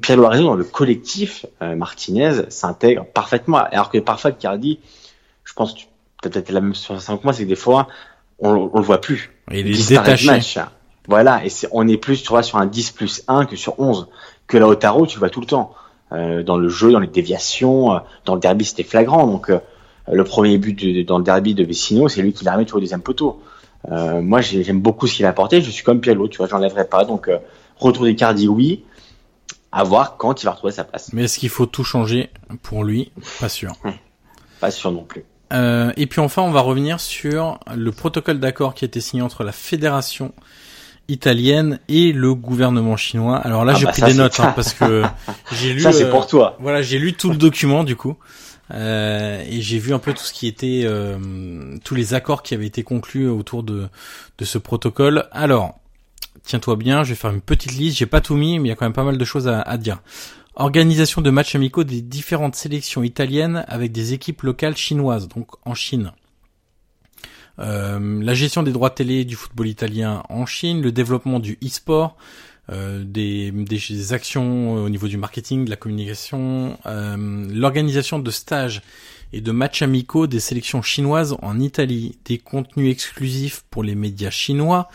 Pierre 0.00 0.16
Loiseau, 0.16 0.44
dans 0.44 0.54
le 0.54 0.64
collectif, 0.64 1.44
euh, 1.60 1.74
Martinez 1.74 2.42
s'intègre 2.50 3.04
parfaitement. 3.04 3.58
Alors 3.58 3.90
que 3.90 3.98
parfois 3.98 4.30
Icardi, 4.30 4.78
je 5.44 5.52
pense 5.52 5.74
que 5.74 5.80
tu 5.80 5.86
as 6.24 6.30
peut-être 6.30 6.50
la 6.50 6.60
même 6.60 6.74
sensation 6.74 7.18
que 7.18 7.24
moi, 7.24 7.32
c'est 7.32 7.44
que 7.44 7.48
des 7.48 7.56
fois 7.56 7.88
on, 8.38 8.70
on 8.72 8.78
le 8.78 8.84
voit 8.84 9.00
plus. 9.00 9.30
Il 9.50 9.66
est 9.66 9.88
détaché. 9.88 10.26
Match. 10.26 10.58
Voilà, 11.08 11.44
et 11.44 11.48
on 11.72 11.88
est 11.88 11.96
plus 11.96 12.22
tu 12.22 12.28
vois, 12.28 12.42
sur 12.42 12.58
un 12.58 12.66
10 12.66 12.92
plus 12.92 13.24
1 13.26 13.46
que 13.46 13.56
sur 13.56 13.78
11. 13.80 14.08
Que 14.46 14.58
Lautaro, 14.58 15.06
tu 15.06 15.16
le 15.16 15.20
vois 15.20 15.30
tout 15.30 15.40
le 15.40 15.46
temps. 15.46 15.74
Euh, 16.12 16.42
dans 16.42 16.56
le 16.56 16.68
jeu, 16.68 16.90
dans 16.90 16.98
les 16.98 17.06
déviations. 17.06 17.92
Euh, 17.94 17.98
dans 18.24 18.34
le 18.34 18.40
derby, 18.40 18.64
c'était 18.64 18.82
flagrant. 18.82 19.26
Donc, 19.26 19.50
euh, 19.50 19.60
le 20.10 20.24
premier 20.24 20.58
but 20.58 20.74
de, 20.78 21.02
dans 21.02 21.18
le 21.18 21.24
derby 21.24 21.54
de 21.54 21.64
Vecino, 21.64 22.08
c'est 22.08 22.22
lui 22.22 22.32
qui 22.32 22.44
l'a 22.44 22.54
remis 22.54 22.66
sur 22.66 22.78
le 22.78 22.82
deuxième 22.82 23.02
poteau. 23.02 23.42
moi, 23.88 24.40
j'aime 24.40 24.80
beaucoup 24.80 25.06
ce 25.06 25.14
qu'il 25.14 25.24
a 25.24 25.28
apporté. 25.28 25.62
Je 25.62 25.70
suis 25.70 25.84
comme 25.84 26.00
Pielo, 26.00 26.28
tu 26.28 26.38
vois, 26.38 26.48
j'enlèverai 26.48 26.86
pas. 26.86 27.04
Donc, 27.04 27.30
retour 27.78 28.04
d'Icardi, 28.04 28.48
oui. 28.48 28.84
À 29.72 29.84
voir 29.84 30.16
quand 30.16 30.42
il 30.42 30.46
va 30.46 30.52
retrouver 30.52 30.72
sa 30.72 30.82
place. 30.82 31.12
Mais 31.12 31.24
est-ce 31.24 31.38
qu'il 31.38 31.48
faut 31.48 31.66
tout 31.66 31.84
changer 31.84 32.30
pour 32.62 32.82
lui? 32.82 33.12
Pas 33.38 33.48
sûr. 33.48 33.72
pas 34.60 34.72
sûr 34.72 34.90
non 34.90 35.04
plus. 35.04 35.24
Euh, 35.52 35.92
et 35.96 36.06
puis 36.06 36.20
enfin, 36.20 36.42
on 36.42 36.50
va 36.50 36.60
revenir 36.60 37.00
sur 37.00 37.58
le 37.74 37.90
protocole 37.92 38.38
d'accord 38.38 38.74
qui 38.74 38.84
a 38.84 38.86
été 38.86 39.00
signé 39.00 39.22
entre 39.22 39.42
la 39.44 39.52
fédération 39.52 40.32
italienne 41.10 41.80
et 41.88 42.12
le 42.12 42.34
gouvernement 42.34 42.96
chinois. 42.96 43.36
Alors 43.36 43.64
là, 43.64 43.72
ah 43.74 43.78
j'ai 43.78 43.84
bah 43.86 43.92
pris 43.92 44.02
des 44.02 44.14
notes 44.14 44.38
hein, 44.40 44.52
parce 44.54 44.72
que 44.72 45.02
j'ai 45.52 45.72
lu. 45.72 45.80
Ça 45.80 45.92
c'est 45.92 46.08
pour 46.08 46.26
toi. 46.26 46.54
Euh, 46.54 46.62
voilà, 46.62 46.82
j'ai 46.82 46.98
lu 46.98 47.12
tout 47.12 47.30
le 47.30 47.36
document 47.36 47.84
du 47.84 47.96
coup. 47.96 48.16
Euh, 48.72 49.42
et 49.48 49.60
j'ai 49.60 49.78
vu 49.78 49.92
un 49.92 49.98
peu 49.98 50.12
tout 50.12 50.22
ce 50.22 50.32
qui 50.32 50.46
était 50.46 50.82
euh, 50.84 51.18
tous 51.82 51.96
les 51.96 52.14
accords 52.14 52.44
qui 52.44 52.54
avaient 52.54 52.66
été 52.66 52.84
conclus 52.84 53.28
autour 53.28 53.62
de 53.62 53.88
de 54.38 54.44
ce 54.44 54.58
protocole. 54.58 55.26
Alors, 55.32 55.80
tiens-toi 56.44 56.76
bien, 56.76 57.02
je 57.02 57.10
vais 57.10 57.16
faire 57.16 57.32
une 57.32 57.40
petite 57.40 57.72
liste. 57.72 57.98
J'ai 57.98 58.06
pas 58.06 58.20
tout 58.20 58.36
mis, 58.36 58.58
mais 58.58 58.68
il 58.68 58.70
y 58.70 58.72
a 58.72 58.76
quand 58.76 58.86
même 58.86 58.92
pas 58.92 59.04
mal 59.04 59.18
de 59.18 59.24
choses 59.24 59.48
à, 59.48 59.60
à 59.60 59.76
dire. 59.76 60.00
Organisation 60.54 61.22
de 61.22 61.30
matchs 61.30 61.54
amicaux 61.54 61.84
des 61.84 62.02
différentes 62.02 62.54
sélections 62.54 63.02
italiennes 63.02 63.64
avec 63.66 63.92
des 63.92 64.12
équipes 64.12 64.42
locales 64.42 64.76
chinoises, 64.76 65.28
donc 65.28 65.48
en 65.64 65.74
Chine. 65.74 66.12
Euh, 67.58 68.22
la 68.22 68.34
gestion 68.34 68.62
des 68.62 68.72
droits 68.72 68.90
télé 68.90 69.24
du 69.24 69.36
football 69.36 69.68
italien 69.68 70.22
en 70.28 70.46
Chine, 70.46 70.82
le 70.82 70.92
développement 70.92 71.40
du 71.40 71.58
e-sport, 71.64 72.16
euh, 72.72 73.02
des, 73.04 74.12
actions 74.12 74.74
au 74.74 74.88
niveau 74.88 75.08
du 75.08 75.16
marketing, 75.16 75.64
de 75.64 75.70
la 75.70 75.76
communication, 75.76 76.78
euh, 76.86 77.46
l'organisation 77.52 78.20
de 78.20 78.30
stages 78.30 78.82
et 79.32 79.40
de 79.40 79.50
matchs 79.50 79.82
amicaux 79.82 80.26
des 80.26 80.38
sélections 80.38 80.82
chinoises 80.82 81.36
en 81.42 81.58
Italie, 81.58 82.18
des 82.24 82.38
contenus 82.38 82.92
exclusifs 82.92 83.64
pour 83.70 83.82
les 83.82 83.94
médias 83.96 84.30
chinois. 84.30 84.88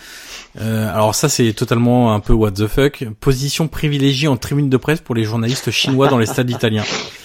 Euh, 0.60 0.90
alors 0.94 1.16
ça 1.16 1.28
c'est 1.28 1.52
totalement 1.54 2.14
un 2.14 2.20
peu 2.22 2.34
what 2.34 2.52
the 2.52 2.68
fuck. 2.68 3.06
Position 3.20 3.68
privilégiée 3.68 4.30
en 4.30 4.38
tribune 4.38 4.70
de 4.70 4.78
presse 4.78 5.02
pour 5.02 5.16
les 5.16 5.26
journalistes 5.26 5.72
chinois 5.72 6.08
dans 6.08 6.18
les 6.18 6.28
stades 6.28 6.50
italiens. 6.50 6.86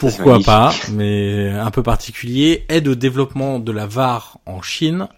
Pourquoi 0.00 0.40
pas, 0.40 0.72
mais 0.92 1.50
un 1.50 1.70
peu 1.70 1.82
particulier. 1.82 2.64
Aide 2.70 2.88
au 2.88 2.94
développement 2.94 3.58
de 3.58 3.70
la 3.70 3.86
VAR 3.86 4.38
en 4.46 4.62
Chine. 4.62 5.08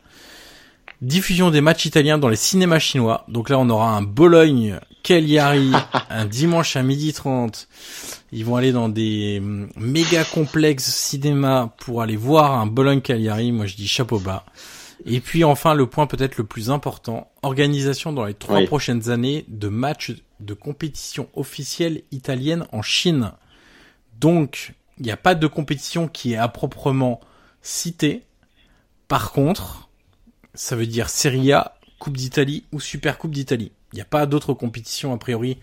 Diffusion 1.01 1.51
des 1.51 1.61
matchs 1.61 1.87
italiens 1.87 2.19
dans 2.19 2.29
les 2.29 2.37
cinémas 2.37 2.81
chinois. 2.81 3.25
Donc 3.29 3.49
là, 3.49 3.59
on 3.61 3.71
aura 3.71 3.97
un 3.97 4.03
Bologne 4.03 4.81
Cagliari 5.05 5.73
un 6.11 6.27
dimanche 6.27 6.77
à 6.77 6.83
midi 6.83 7.13
30. 7.13 7.69
Ils 8.33 8.45
vont 8.45 8.57
aller 8.57 8.73
dans 8.73 8.89
des 8.89 9.41
mm, 9.41 9.69
méga 9.77 10.25
complexes 10.25 10.93
cinéma 10.93 11.75
pour 11.79 12.03
aller 12.03 12.17
voir 12.17 12.59
un 12.59 12.67
Bologne 12.67 13.01
Cagliari. 13.01 13.53
Moi, 13.53 13.67
je 13.67 13.77
dis 13.77 13.87
chapeau 13.89 14.19
bas. 14.19 14.45
Et 15.07 15.21
puis 15.21 15.45
enfin, 15.45 15.75
le 15.75 15.87
point 15.87 16.07
peut-être 16.07 16.37
le 16.37 16.45
plus 16.45 16.71
important, 16.71 17.31
organisation 17.43 18.13
dans 18.13 18.25
les 18.25 18.35
trois 18.35 18.63
prochaines 18.63 19.11
années 19.11 19.45
de 19.49 19.69
matchs 19.69 20.13
de 20.41 20.55
compétition 20.55 21.29
officielle 21.35 22.03
italienne 22.11 22.67
en 22.73 22.83
Chine. 22.83 23.33
Donc, 24.23 24.75
il 24.99 25.05
n'y 25.05 25.11
a 25.11 25.17
pas 25.17 25.35
de 25.35 25.47
compétition 25.49 26.07
qui 26.07 26.35
est 26.35 26.37
à 26.37 26.47
proprement 26.47 27.21
citée. 27.61 28.23
Par 29.09 29.33
contre, 29.33 29.89
ça 30.55 30.77
veut 30.77 30.87
dire 30.87 31.11
Serie 31.11 31.53
A, 31.53 31.75
Coupe 31.99 32.17
d'Italie 32.17 32.65
ou 32.71 32.79
Super 32.79 33.19
Coupe 33.19 33.33
d'Italie. 33.33 33.73
Il 33.93 33.97
n'y 33.97 34.01
a 34.01 34.07
pas 34.07 34.27
d'autres 34.27 34.55
compétitions 34.55 35.13
a 35.13 35.19
priori 35.19 35.59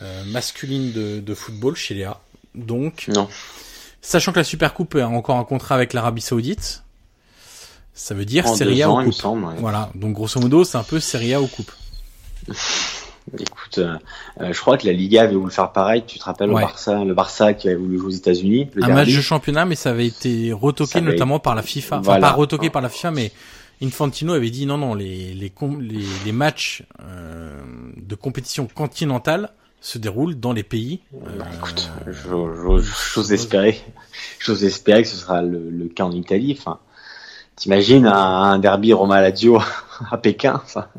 euh, 0.00 0.24
masculines 0.24 0.92
de, 0.92 1.34
football 1.34 1.76
chez 1.76 1.94
Léa. 1.94 2.18
Donc, 2.54 3.08
non. 3.08 3.28
sachant 4.00 4.32
que 4.32 4.38
la 4.38 4.44
Super 4.44 4.72
Coupe 4.72 4.94
a 4.94 5.06
encore 5.06 5.36
un 5.36 5.44
contrat 5.44 5.74
avec 5.74 5.92
l'Arabie 5.92 6.22
Saoudite, 6.22 6.84
ça 7.92 8.14
veut 8.14 8.24
dire 8.24 8.48
Serie 8.48 8.82
A 8.82 8.90
ou 8.90 9.04
Coupe. 9.04 9.22
Voilà. 9.58 9.90
Donc 9.94 10.14
grosso 10.14 10.40
modo, 10.40 10.64
c'est 10.64 10.78
un 10.78 10.82
peu 10.82 10.98
Serie 10.98 11.34
A 11.34 11.42
ou 11.42 11.46
Coupe. 11.46 11.72
Écoute, 13.34 13.78
euh, 13.78 13.96
euh, 14.40 14.52
je 14.52 14.60
crois 14.60 14.78
que 14.78 14.86
la 14.86 14.92
Liga 14.92 15.22
avait 15.22 15.34
voulu 15.34 15.50
faire 15.50 15.72
pareil. 15.72 16.04
Tu 16.06 16.18
te 16.18 16.24
rappelles 16.24 16.48
le 16.48 16.54
Barça, 16.54 17.04
le 17.04 17.14
Barça 17.14 17.54
qui 17.54 17.68
avait 17.68 17.76
voulu 17.76 17.98
jouer 17.98 18.06
aux 18.06 18.10
États-Unis. 18.10 18.70
Un 18.80 18.88
match 18.88 19.14
de 19.14 19.20
championnat, 19.20 19.64
mais 19.64 19.74
ça 19.74 19.90
avait 19.90 20.06
été 20.06 20.52
retoqué 20.52 21.00
notamment 21.00 21.38
par 21.38 21.54
la 21.54 21.62
FIFA. 21.62 21.98
Enfin, 21.98 22.20
pas 22.20 22.32
retoqué 22.32 22.70
par 22.70 22.82
la 22.82 22.88
FIFA, 22.88 23.10
mais 23.10 23.32
Infantino 23.82 24.32
avait 24.32 24.50
dit 24.50 24.66
non, 24.66 24.78
non, 24.78 24.94
les 24.94 25.34
les 25.34 25.52
les, 25.80 26.04
les 26.24 26.32
matchs 26.32 26.84
euh, 27.02 27.60
de 27.96 28.14
compétition 28.14 28.66
continentale 28.66 29.50
se 29.80 29.98
déroulent 29.98 30.34
dans 30.34 30.52
les 30.52 30.64
pays. 30.64 31.00
Bah, 31.12 31.46
écoute, 31.54 31.88
j'ose 33.14 33.32
espérer, 33.32 33.80
j'ose 34.40 34.64
espérer 34.64 35.02
que 35.02 35.08
ce 35.08 35.16
sera 35.16 35.42
le, 35.42 35.70
le 35.70 35.86
cas 35.86 36.04
en 36.04 36.12
Italie. 36.12 36.56
Enfin, 36.58 36.80
T'imagines 37.58 38.06
un, 38.06 38.58
derby 38.60 38.92
Roma 38.92 39.20
Lazio 39.20 39.60
à 40.10 40.16
Pékin 40.16 40.62
ça, 40.66 40.90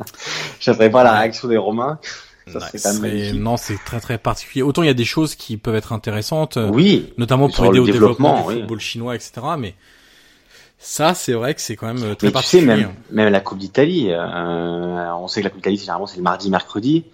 J'aimerais 0.59 0.89
pas 0.89 1.03
la 1.03 1.17
réaction 1.17 1.47
des 1.47 1.57
Romains. 1.57 1.99
Ça 2.47 2.91
non, 3.33 3.57
c'est 3.57 3.77
très 3.85 3.99
très 3.99 4.17
particulier. 4.17 4.63
Autant 4.63 4.81
il 4.81 4.87
y 4.87 4.89
a 4.89 4.95
des 4.95 5.05
choses 5.05 5.35
qui 5.35 5.57
peuvent 5.57 5.75
être 5.75 5.93
intéressantes, 5.93 6.57
euh, 6.57 6.67
oui, 6.67 7.13
notamment 7.17 7.47
pour 7.47 7.65
aider 7.65 7.77
au 7.77 7.85
développement, 7.85 8.49
du 8.49 8.55
football 8.55 8.79
chinois, 8.79 9.15
etc. 9.15 9.33
Mais 9.57 9.75
ça, 10.79 11.13
c'est 11.13 11.33
vrai 11.33 11.53
que 11.53 11.61
c'est 11.61 11.75
quand 11.75 11.93
même 11.93 12.03
euh, 12.03 12.15
très 12.15 12.31
particulier. 12.31 12.65
même, 12.65 12.93
même 13.11 13.31
la 13.31 13.39
Coupe 13.39 13.59
d'Italie, 13.59 14.07
euh, 14.09 15.13
on 15.15 15.27
sait 15.27 15.41
que 15.41 15.45
la 15.45 15.49
Coupe 15.51 15.59
d'Italie 15.59 15.77
généralement 15.77 16.07
c'est 16.07 16.17
le 16.17 16.23
mardi, 16.23 16.49
mercredi. 16.49 17.05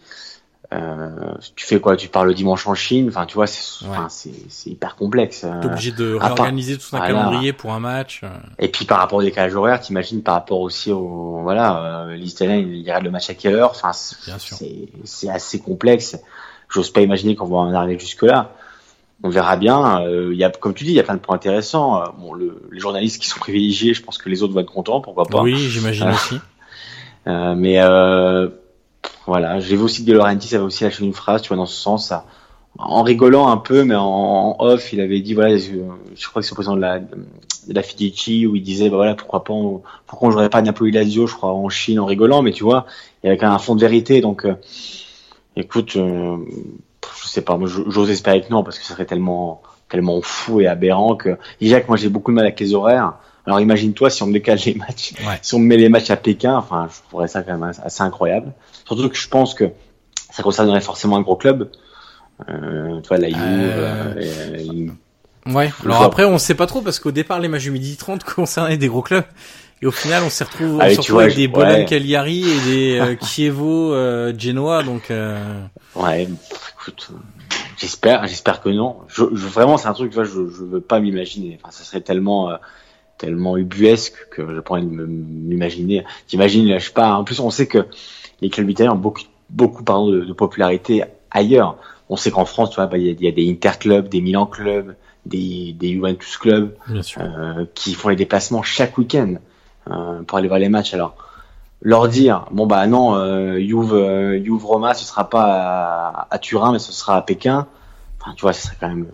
Euh, 0.73 1.09
tu 1.55 1.65
fais 1.65 1.79
quoi? 1.79 1.95
Tu 1.95 2.07
pars 2.07 2.25
le 2.25 2.33
dimanche 2.33 2.65
en 2.67 2.73
Chine? 2.73 3.07
Enfin, 3.09 3.25
tu 3.25 3.35
vois, 3.35 3.45
c'est 3.47 3.85
Ouais. 3.85 4.33
hyper 4.65 4.95
complexe. 4.95 5.43
euh. 5.43 5.59
T'es 5.61 5.67
obligé 5.67 5.91
de 5.91 6.17
part- 6.17 6.33
réorganiser 6.35 6.77
tout 6.77 6.95
un 6.95 6.99
calendrier 7.01 7.53
pour 7.53 7.73
un 7.73 7.79
match. 7.79 8.21
euh. 8.23 8.29
Et 8.59 8.67
puis 8.69 8.85
par 8.85 8.97
rapport 8.99 9.19
au 9.19 9.23
décalage 9.23 9.55
horaire, 9.55 9.79
t'imagines 9.79 10.23
par 10.23 10.33
rapport 10.35 10.59
aussi 10.61 10.91
au 10.91 11.39
voilà, 11.43 12.05
euh, 12.07 12.15
les 12.15 12.27
Italiens 12.29 12.55
ils 12.57 12.81
regardent 12.81 13.03
le 13.05 13.11
match 13.11 13.29
à 13.29 13.35
quelle 13.35 13.53
heure? 13.55 13.71
Enfin, 13.71 13.91
c'est- 13.93 15.29
assez 15.29 15.59
complexe. 15.59 16.17
J'ose 16.69 16.89
pas 16.89 17.01
imaginer 17.01 17.35
qu'on 17.35 17.45
va 17.45 17.57
en 17.57 17.73
arriver 17.73 17.99
jusque 17.99 18.23
là. 18.23 18.51
On 19.23 19.29
verra 19.29 19.55
bien. 19.57 20.01
Euh, 20.01 20.31
Il 20.33 20.37
y 20.39 20.43
a, 20.43 20.49
comme 20.49 20.73
tu 20.73 20.83
dis, 20.83 20.91
il 20.91 20.95
y 20.95 20.99
a 20.99 21.03
plein 21.03 21.13
de 21.15 21.19
points 21.19 21.35
intéressants. 21.35 22.03
Bon, 22.17 22.33
le, 22.33 22.61
les 22.71 22.79
journalistes 22.79 23.21
qui 23.21 23.27
sont 23.29 23.39
privilégiés, 23.39 23.93
je 23.93 24.01
pense 24.01 24.17
que 24.17 24.29
les 24.29 24.41
autres 24.43 24.53
vont 24.53 24.59
être 24.61 24.71
contents, 24.71 24.99
pourquoi 24.99 25.25
pas. 25.25 25.41
Oui, 25.41 25.55
j'imagine 25.55 26.09
aussi. 26.09 26.39
Mais 27.27 27.79
euh, 27.81 28.49
voilà, 29.27 29.59
j'ai 29.59 29.75
vu 29.75 29.83
aussi 29.83 30.03
De 30.03 30.13
Laurentiis 30.13 30.55
avait 30.55 30.63
aussi 30.63 30.83
lâché 30.83 31.03
une 31.03 31.13
phrase, 31.13 31.41
tu 31.41 31.49
vois, 31.49 31.57
dans 31.57 31.65
ce 31.65 31.75
sens, 31.75 32.13
en 32.77 33.03
rigolant 33.03 33.47
un 33.47 33.57
peu, 33.57 33.83
mais 33.83 33.95
en, 33.95 34.55
off, 34.59 34.93
il 34.93 35.01
avait 35.01 35.21
dit, 35.21 35.33
voilà, 35.33 35.57
je, 35.57 36.27
crois 36.27 36.41
que 36.41 36.47
c'est 36.47 36.51
au 36.51 36.55
président 36.55 36.75
de 36.75 36.81
la, 36.81 36.99
de 36.99 37.81
Fidici, 37.81 38.45
où 38.45 38.55
il 38.55 38.63
disait, 38.63 38.89
bah 38.89 38.97
voilà, 38.97 39.15
pourquoi 39.15 39.43
pas, 39.43 39.53
on, 39.53 39.81
pourquoi 40.05 40.27
on 40.27 40.31
jouerait 40.31 40.49
pas 40.49 40.61
Napoli 40.61 40.91
Lazio, 40.91 41.27
je 41.27 41.35
crois, 41.35 41.53
en 41.53 41.69
Chine, 41.69 41.99
en 41.99 42.05
rigolant, 42.05 42.41
mais 42.41 42.51
tu 42.51 42.63
vois, 42.63 42.85
il 43.23 43.27
y 43.27 43.29
avait 43.29 43.37
quand 43.37 43.47
même 43.47 43.55
un 43.55 43.59
fond 43.59 43.75
de 43.75 43.81
vérité, 43.81 44.21
donc, 44.21 44.45
euh, 44.45 44.55
écoute, 45.55 45.95
euh, 45.95 46.37
je 47.21 47.27
sais 47.27 47.41
pas, 47.41 47.57
moi, 47.57 47.67
j'ose 47.67 48.09
espérer 48.09 48.41
que 48.41 48.49
non, 48.49 48.63
parce 48.63 48.77
que 48.77 48.85
ça 48.85 48.93
serait 48.93 49.05
tellement, 49.05 49.61
tellement 49.89 50.21
fou 50.21 50.61
et 50.61 50.67
aberrant 50.67 51.15
que, 51.15 51.37
déjà 51.59 51.81
que 51.81 51.87
moi 51.87 51.97
j'ai 51.97 52.09
beaucoup 52.09 52.31
de 52.31 52.35
mal 52.35 52.45
avec 52.45 52.59
les 52.59 52.73
horaires, 52.73 53.13
alors 53.45 53.59
imagine-toi 53.59 54.09
si 54.09 54.23
on 54.23 54.27
me 54.27 54.33
décale 54.33 54.59
les 54.65 54.73
matchs 54.75 55.13
Ouais. 55.25 55.39
si 55.41 55.53
on 55.55 55.59
me 55.59 55.65
met 55.67 55.77
les 55.77 55.89
matchs 55.89 56.09
à 56.09 56.15
Pékin, 56.17 56.55
enfin, 56.55 56.87
je 56.91 57.01
trouverais 57.07 57.27
ça 57.27 57.43
quand 57.43 57.57
même 57.57 57.71
assez 57.83 58.01
incroyable. 58.01 58.53
Surtout 58.85 59.09
que 59.09 59.15
je 59.15 59.27
pense 59.27 59.53
que 59.53 59.65
ça 60.31 60.43
concernerait 60.43 60.81
forcément 60.81 61.17
un 61.17 61.21
gros 61.21 61.35
club. 61.35 61.69
Euh, 62.49 62.99
tu 63.01 63.07
vois, 63.07 63.17
la 63.17 63.29
Juve. 63.29 63.37
Euh, 63.39 64.13
euh, 64.17 64.57
il- 64.59 64.91
Ouais. 65.53 65.71
Alors 65.85 66.01
après, 66.01 66.25
on 66.25 66.39
sait 66.39 66.55
pas 66.55 66.65
trop 66.65 66.81
parce 66.81 66.99
qu'au 66.99 67.11
départ, 67.11 67.39
les 67.39 67.47
matchs 67.47 67.63
du 67.63 67.71
midi 67.71 67.95
30 67.97 68.23
concernaient 68.35 68.77
des 68.77 68.87
gros 68.87 69.03
clubs. 69.03 69.23
Et 69.81 69.85
au 69.85 69.91
final, 69.91 70.23
on 70.23 70.29
on 70.63 70.79
Ah, 70.79 70.89
et 70.91 70.95
vois, 71.11 71.23
avec 71.23 71.33
je- 71.33 71.37
des 71.41 71.47
Bologne 71.47 71.81
ouais. 71.81 71.85
Cagliari 71.85 72.43
et 72.49 72.59
des 72.61 72.99
euh, 72.99 73.15
Chievo 73.21 73.93
euh, 73.93 74.33
Genoa, 74.37 74.81
donc 74.83 75.11
euh, 75.11 75.37
ouais, 75.95 76.23
écoute, 76.79 77.11
j'espère, 77.77 78.25
j'espère 78.25 78.61
que 78.61 78.69
non. 78.69 78.97
Je, 79.07 79.23
je- 79.33 79.47
vraiment, 79.47 79.77
c'est 79.77 79.87
un 79.87 79.93
truc, 79.93 80.09
tu 80.11 80.15
vois, 80.15 80.23
je, 80.23 80.31
je 80.49 80.63
veux 80.63 80.81
pas 80.81 80.99
m'imaginer. 80.99 81.59
Enfin, 81.61 81.71
ça 81.71 81.83
serait 81.83 82.01
tellement, 82.01 82.49
euh, 82.49 82.55
tellement 83.17 83.57
ubuesque 83.57 84.13
que 84.29 84.53
je 84.55 84.59
pourrais 84.59 84.81
m'imaginer. 84.81 86.03
T'imagines, 86.27 86.77
je 86.79 86.85
sais 86.85 86.91
pas. 86.93 87.13
En 87.13 87.23
plus, 87.23 87.39
on 87.39 87.49
sait 87.49 87.67
que 87.67 87.85
les 88.41 88.49
clubs 88.49 88.69
italiens 88.69 88.93
ont 88.93 88.97
beaucoup, 88.97 89.21
beaucoup, 89.49 89.83
pardon, 89.83 90.09
de, 90.11 90.21
de 90.21 90.33
popularité 90.33 91.03
ailleurs. 91.31 91.77
On 92.09 92.17
sait 92.17 92.31
qu'en 92.31 92.45
France, 92.45 92.69
tu 92.71 92.75
vois, 92.75 92.87
bah, 92.87 92.97
il 92.97 93.05
y, 93.05 93.09
a- 93.09 93.13
il 93.13 93.23
y 93.23 93.27
a 93.27 93.31
des 93.31 93.49
Interclubs, 93.49 94.07
des 94.09 94.21
Milan 94.21 94.45
clubs, 94.45 94.95
des, 95.25 95.73
des 95.73 95.93
Juventus 95.93 96.37
clubs. 96.37 96.75
euh, 97.21 97.65
qui 97.73 97.93
font 97.93 98.09
les 98.09 98.15
déplacements 98.15 98.61
chaque 98.61 98.97
week-end 98.97 99.35
euh, 99.89 100.21
pour 100.23 100.37
aller 100.37 100.47
voir 100.47 100.59
les 100.59 100.69
matchs. 100.69 100.93
Alors, 100.93 101.15
leur 101.81 102.07
dire, 102.07 102.45
bon 102.51 102.65
bah 102.67 102.85
non, 102.87 103.15
euh, 103.15 103.57
Juve, 103.59 103.93
euh, 103.93 104.43
Juve 104.43 104.65
Roma, 104.65 104.93
ce 104.93 105.05
sera 105.05 105.29
pas 105.29 105.43
à, 105.45 106.27
à 106.31 106.37
Turin, 106.39 106.71
mais 106.73 106.79
ce 106.79 106.91
sera 106.91 107.17
à 107.17 107.21
Pékin. 107.21 107.67
Enfin, 108.21 108.33
tu 108.35 108.41
vois, 108.41 108.53
ce 108.53 108.63
serait 108.67 108.77
quand 108.79 108.87
même, 108.87 109.07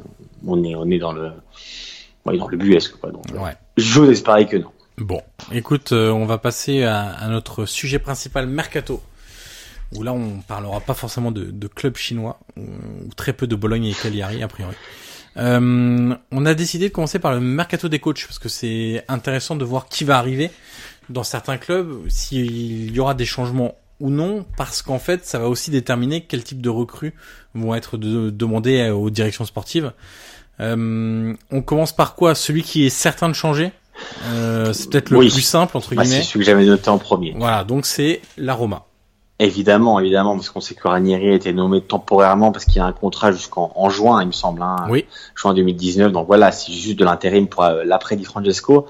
on 0.46 0.64
est, 0.64 0.76
on 0.76 0.90
est 0.90 1.00
dans 1.00 1.12
le, 1.14 1.32
ouais, 2.26 2.38
dans 2.38 2.48
le 2.48 2.58
buesque, 2.58 2.98
quoi. 3.00 3.12
Donc, 3.12 3.24
Ouais. 3.42 3.52
J'ose 3.82 4.10
espérer 4.10 4.48
que 4.48 4.58
non. 4.58 4.72
Bon, 4.98 5.22
écoute, 5.52 5.92
euh, 5.92 6.12
on 6.12 6.26
va 6.26 6.38
passer 6.38 6.84
à, 6.84 7.10
à 7.10 7.28
notre 7.28 7.66
sujet 7.66 8.00
principal, 8.00 8.48
mercato. 8.48 9.02
Où 9.96 10.04
là, 10.04 10.14
on 10.14 10.40
parlera 10.48 10.80
pas 10.80 10.94
forcément 10.94 11.32
de, 11.32 11.46
de 11.46 11.68
clubs 11.68 11.98
chinois, 11.98 12.40
ou, 12.56 12.62
ou 12.62 13.14
très 13.16 13.34
peu 13.34 13.46
de 13.48 13.56
Bologne 13.56 13.86
et 13.86 13.94
Cagliari 13.94 14.42
a 14.42 14.48
priori. 14.48 14.76
Euh, 15.38 16.14
on 16.32 16.46
a 16.46 16.54
décidé 16.54 16.90
de 16.90 16.94
commencer 16.94 17.20
par 17.20 17.34
le 17.34 17.40
mercato 17.40 17.90
des 17.90 18.00
coachs 18.00 18.26
parce 18.26 18.40
que 18.40 18.50
c'est 18.50 19.04
intéressant 19.08 19.56
de 19.56 19.66
voir 19.66 19.88
qui 19.88 20.04
va 20.04 20.18
arriver 20.18 20.52
dans 21.10 21.24
certains 21.24 21.58
clubs, 21.58 22.08
s'il 22.10 22.92
y 22.92 23.00
aura 23.00 23.14
des 23.14 23.26
changements 23.26 23.76
ou 24.00 24.10
non, 24.10 24.46
parce 24.58 24.82
qu'en 24.82 25.00
fait, 25.00 25.26
ça 25.26 25.40
va 25.40 25.48
aussi 25.48 25.72
déterminer 25.72 26.26
quel 26.26 26.44
type 26.44 26.62
de 26.62 26.70
recrues 26.70 27.14
vont 27.54 27.76
être 27.76 27.98
de- 27.98 28.30
demandées 28.30 28.90
aux 28.90 29.10
directions 29.10 29.46
sportives. 29.46 29.94
Euh, 30.62 31.34
on 31.52 31.62
commence 31.62 31.92
par 31.94 32.16
quoi? 32.16 32.36
Celui 32.36 32.64
qui 32.64 32.86
est 32.86 32.90
certain 32.90 33.28
de 33.30 33.34
changer? 33.34 33.72
Euh, 34.26 34.74
C'est 34.74 34.90
peut-être 34.90 35.10
le 35.10 35.18
Oui. 35.20 35.30
plus 35.30 35.42
simple 35.42 35.76
entre 35.78 35.96
Bah, 35.96 36.04
c'est 36.04 36.10
guillemets. 36.10 36.24
celui 36.24 36.40
que 36.40 36.46
j'avais 36.46 36.66
noté 36.66 36.90
en 36.90 36.98
premier. 36.98 37.34
Voilà, 37.38 37.64
donc 37.64 37.86
c'est 37.86 38.22
la 38.38 38.54
Roma. 38.54 38.84
Évidemment, 39.40 40.00
évidemment, 40.00 40.36
parce 40.36 40.50
qu'on 40.52 40.62
sait 40.62 40.76
que 40.76 40.88
Ranieri 40.88 41.30
a 41.32 41.34
été 41.34 41.52
nommé 41.52 41.82
temporairement 41.82 42.52
parce 42.52 42.66
qu'il 42.66 42.80
a 42.80 42.86
un 42.86 42.92
contrat 42.94 43.32
jusqu'en 43.32 43.72
en 43.76 43.90
juin, 43.90 44.22
il 44.22 44.28
me 44.28 44.32
semble, 44.32 44.62
hein, 44.62 44.76
Oui. 44.88 45.06
juin 45.36 45.56
2019. 45.56 46.12
Donc 46.12 46.28
voilà, 46.28 46.52
c'est 46.52 46.72
juste 46.72 47.00
de 47.00 47.06
l'intérim 47.06 47.48
pour 47.48 47.64
euh, 47.64 47.84
l'après 47.84 48.16
Di 48.16 48.24
Francesco. 48.24 48.86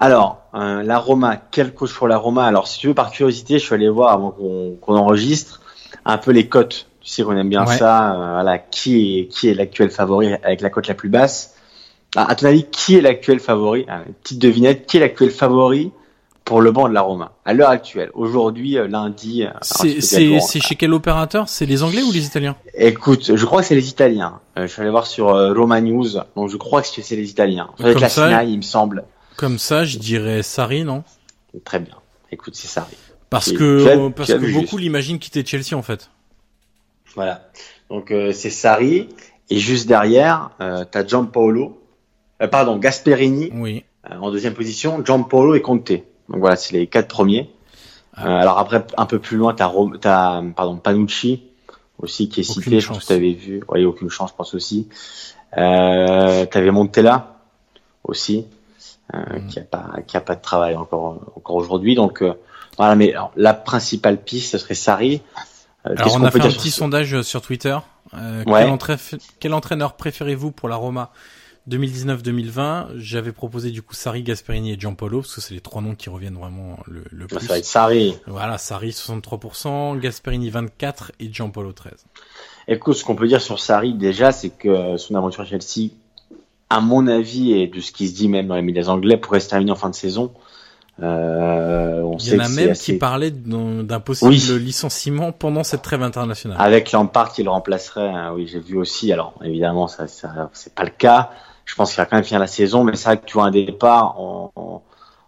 Alors, 0.00 0.38
euh, 0.54 0.82
la 0.82 0.98
Roma, 0.98 1.36
quel 1.50 1.74
coach 1.74 1.92
pour 1.92 2.08
la 2.08 2.16
Roma 2.16 2.46
Alors, 2.46 2.66
si 2.68 2.78
tu 2.78 2.88
veux, 2.88 2.94
par 2.94 3.10
curiosité, 3.10 3.58
je 3.58 3.64
suis 3.66 3.74
allé 3.74 3.88
voir 3.88 4.12
avant 4.12 4.30
qu'on 4.30 4.76
qu'on 4.80 4.96
enregistre 4.96 5.60
un 6.06 6.16
peu 6.18 6.30
les 6.32 6.48
cotes. 6.48 6.88
Tu 7.04 7.10
sais 7.10 7.22
qu'on 7.22 7.36
aime 7.36 7.50
bien 7.50 7.66
Ouais. 7.66 7.76
ça. 7.76 8.12
euh, 8.14 8.32
voilà, 8.32 8.58
qui 8.58 9.18
est 9.20 9.26
qui 9.26 9.48
est 9.48 9.54
l'actuel 9.54 9.90
favori 9.90 10.32
avec 10.42 10.60
la 10.62 10.70
cote 10.70 10.88
la 10.88 10.94
plus 10.94 11.10
basse? 11.10 11.54
Ah, 12.16 12.26
À 12.30 12.34
ton 12.34 12.46
avis, 12.46 12.64
qui 12.64 12.96
est 12.96 13.00
l'actuel 13.02 13.40
favori? 13.40 13.84
Ah, 13.88 14.02
une 14.06 14.14
Petite 14.14 14.38
devinette. 14.38 14.86
Qui 14.86 14.96
est 14.96 15.00
l'actuel 15.00 15.30
favori 15.30 15.90
pour 16.46 16.62
le 16.62 16.72
banc 16.72 16.88
de 16.88 16.94
la 16.94 17.02
Roma? 17.02 17.32
À 17.44 17.52
l'heure 17.52 17.68
actuelle 17.70 18.10
Aujourd'hui, 18.14 18.78
euh, 18.78 18.86
lundi. 18.88 19.42
euh, 19.44 19.50
C'est 19.60 20.60
chez 20.60 20.76
quel 20.76 20.94
opérateur? 20.94 21.48
C'est 21.48 21.66
les 21.66 21.82
Anglais 21.82 22.02
ou 22.02 22.10
les 22.10 22.24
Italiens? 22.24 22.56
Écoute, 22.74 23.36
je 23.36 23.44
crois 23.46 23.60
que 23.60 23.66
c'est 23.66 23.74
les 23.74 23.88
Italiens. 23.90 24.40
Euh, 24.56 24.66
je 24.66 24.72
suis 24.72 24.80
allé 24.80 24.90
voir 24.90 25.06
sur 25.06 25.26
Roma 25.54 25.80
News, 25.82 26.08
donc 26.36 26.48
je 26.48 26.56
crois 26.56 26.80
que 26.80 26.88
c'est 26.88 27.16
les 27.16 27.28
Italiens. 27.30 27.68
Comme 27.76 27.98
la 28.00 28.08
ça- 28.08 28.28
Sinaï, 28.28 28.52
il 28.52 28.56
me 28.58 28.62
semble. 28.62 29.04
Comme 29.36 29.58
ça, 29.58 29.84
je 29.84 29.98
dirais 29.98 30.42
Sarri, 30.42 30.84
non? 30.84 31.02
Très 31.64 31.80
bien. 31.80 31.96
Écoute, 32.32 32.54
c'est 32.54 32.68
ça. 32.68 32.88
Parce 33.28 33.50
que 33.52 34.08
parce 34.10 34.32
que 34.32 34.52
beaucoup 34.62 34.78
l'imaginent 34.78 35.18
quitter 35.18 35.44
Chelsea 35.44 35.74
en 35.76 35.82
fait. 35.82 36.08
Voilà. 37.14 37.48
Donc 37.90 38.10
euh, 38.10 38.32
c'est 38.32 38.50
Sarri 38.50 39.08
et 39.50 39.58
juste 39.58 39.86
derrière, 39.86 40.50
euh, 40.60 40.84
t'as 40.90 41.06
Giampaolo, 41.06 41.80
euh, 42.42 42.48
pardon 42.48 42.76
Gasperini 42.78 43.50
Oui. 43.54 43.84
euh, 44.10 44.16
en 44.18 44.30
deuxième 44.30 44.54
position, 44.54 45.04
Giampaolo 45.04 45.54
et 45.54 45.60
Conte. 45.62 45.92
Donc 45.92 46.38
voilà, 46.40 46.56
c'est 46.56 46.72
les 46.74 46.86
quatre 46.86 47.08
premiers. 47.08 47.50
Ah. 48.16 48.26
Euh, 48.26 48.40
alors 48.40 48.58
après, 48.58 48.84
un 48.96 49.06
peu 49.06 49.18
plus 49.18 49.36
loin, 49.36 49.54
t'as 49.54 49.66
Rom- 49.66 49.98
t'as 50.00 50.42
pardon 50.56 50.76
Panucci 50.76 51.42
aussi 51.98 52.28
qui 52.28 52.40
est 52.40 52.50
Aucune 52.50 52.62
cité. 52.62 52.80
Je 52.80 52.88
pense 52.88 53.02
que 53.04 53.08
t'avais 53.08 53.32
vu. 53.32 53.62
Oui, 53.68 53.84
aucune 53.84 54.08
chance, 54.10 54.30
je 54.30 54.34
pense 54.36 54.54
aussi. 54.54 54.88
Euh, 55.56 56.46
t'avais 56.46 56.70
Montella 56.70 57.36
aussi, 58.02 58.46
euh, 59.14 59.38
Mm. 59.40 59.46
qui 59.48 59.58
a 59.58 59.62
pas 59.62 59.90
qui 60.06 60.16
a 60.16 60.20
pas 60.20 60.34
de 60.34 60.40
travail 60.42 60.74
encore 60.74 61.20
encore 61.36 61.56
aujourd'hui. 61.56 61.94
Donc 61.94 62.22
euh, 62.22 62.32
voilà, 62.76 62.96
mais 62.96 63.12
alors, 63.12 63.30
la 63.36 63.54
principale 63.54 64.16
piste, 64.22 64.52
ce 64.52 64.58
serait 64.58 64.74
Sarri. 64.74 65.22
Euh, 65.86 65.94
Alors 65.96 66.16
on 66.16 66.24
a 66.24 66.30
fait 66.30 66.40
un 66.40 66.48
petit 66.48 66.70
sondage 66.70 67.22
sur 67.22 67.42
Twitter. 67.42 67.76
Euh, 68.14 68.44
Ouais. 68.46 68.62
quel, 68.62 68.70
entraîneur, 68.70 69.00
quel 69.40 69.54
entraîneur 69.54 69.96
préférez-vous 69.96 70.50
pour 70.52 70.68
la 70.68 70.76
Roma 70.76 71.10
2019-2020 71.68 72.88
J'avais 72.96 73.32
proposé 73.32 73.70
du 73.70 73.82
coup 73.82 73.94
Sarri, 73.94 74.22
Gasperini 74.22 74.72
et 74.72 74.78
Giampolo 74.78 75.20
parce 75.20 75.34
que 75.34 75.40
c'est 75.40 75.54
les 75.54 75.60
trois 75.60 75.82
noms 75.82 75.94
qui 75.94 76.10
reviennent 76.10 76.36
vraiment 76.36 76.78
le, 76.86 77.04
le 77.10 77.26
Bah, 77.26 77.36
plus. 77.38 77.46
ça 77.46 77.52
va 77.54 77.58
être 77.58 77.64
Sarri. 77.64 78.14
Voilà, 78.26 78.58
Sarri 78.58 78.90
63%, 78.90 79.98
Gasperini 79.98 80.50
24 80.50 81.12
et 81.20 81.32
Giampolo 81.32 81.72
13. 81.72 81.92
Écoute, 82.68 82.94
ce 82.96 83.04
qu'on 83.04 83.14
peut 83.16 83.28
dire 83.28 83.40
sur 83.42 83.58
Sarri 83.60 83.94
déjà, 83.94 84.32
c'est 84.32 84.50
que 84.50 84.96
son 84.96 85.14
aventure 85.14 85.42
à 85.42 85.46
Chelsea, 85.46 85.90
à 86.70 86.80
mon 86.80 87.06
avis, 87.06 87.52
et 87.52 87.66
de 87.66 87.80
ce 87.80 87.92
qui 87.92 88.08
se 88.08 88.14
dit 88.14 88.28
même 88.28 88.46
dans 88.46 88.56
les 88.56 88.62
médias 88.62 88.86
anglais, 88.88 89.16
pourrait 89.16 89.40
se 89.40 89.48
terminer 89.48 89.70
en 89.72 89.76
fin 89.76 89.90
de 89.90 89.94
saison. 89.94 90.32
Euh, 91.02 92.00
on 92.02 92.16
Il 92.18 92.20
sait 92.20 92.36
y 92.36 92.40
en 92.40 92.44
a 92.44 92.48
même 92.48 92.70
assez- 92.70 92.92
qui 92.92 92.98
parlaient 92.98 93.32
d'un 93.32 94.00
possible 94.00 94.30
Oui. 94.30 94.58
Licenciement 94.60 95.32
pendant 95.32 95.64
cette 95.64 95.82
trêve 95.82 96.02
internationale. 96.02 96.56
Avec 96.60 96.92
Lampard 96.92 97.32
qui 97.32 97.42
le 97.42 97.50
remplacerait, 97.50 98.08
hein, 98.08 98.32
oui, 98.34 98.46
j'ai 98.46 98.60
vu 98.60 98.76
aussi. 98.76 99.12
Alors, 99.12 99.34
évidemment, 99.42 99.88
ça, 99.88 100.06
ça 100.06 100.50
c'est 100.52 100.74
pas 100.74 100.84
le 100.84 100.90
cas. 100.90 101.30
Je 101.64 101.74
pense 101.74 101.90
qu'il 101.90 101.96
va 101.96 102.06
quand 102.06 102.16
même 102.16 102.24
finir 102.24 102.40
la 102.40 102.46
saison, 102.46 102.84
mais 102.84 102.94
c'est 102.94 103.06
vrai 103.06 103.18
que 103.18 103.24
tu 103.24 103.34
vois 103.34 103.44
un 103.46 103.50
départ 103.50 104.20
en, 104.20 104.52
en, 104.54 104.82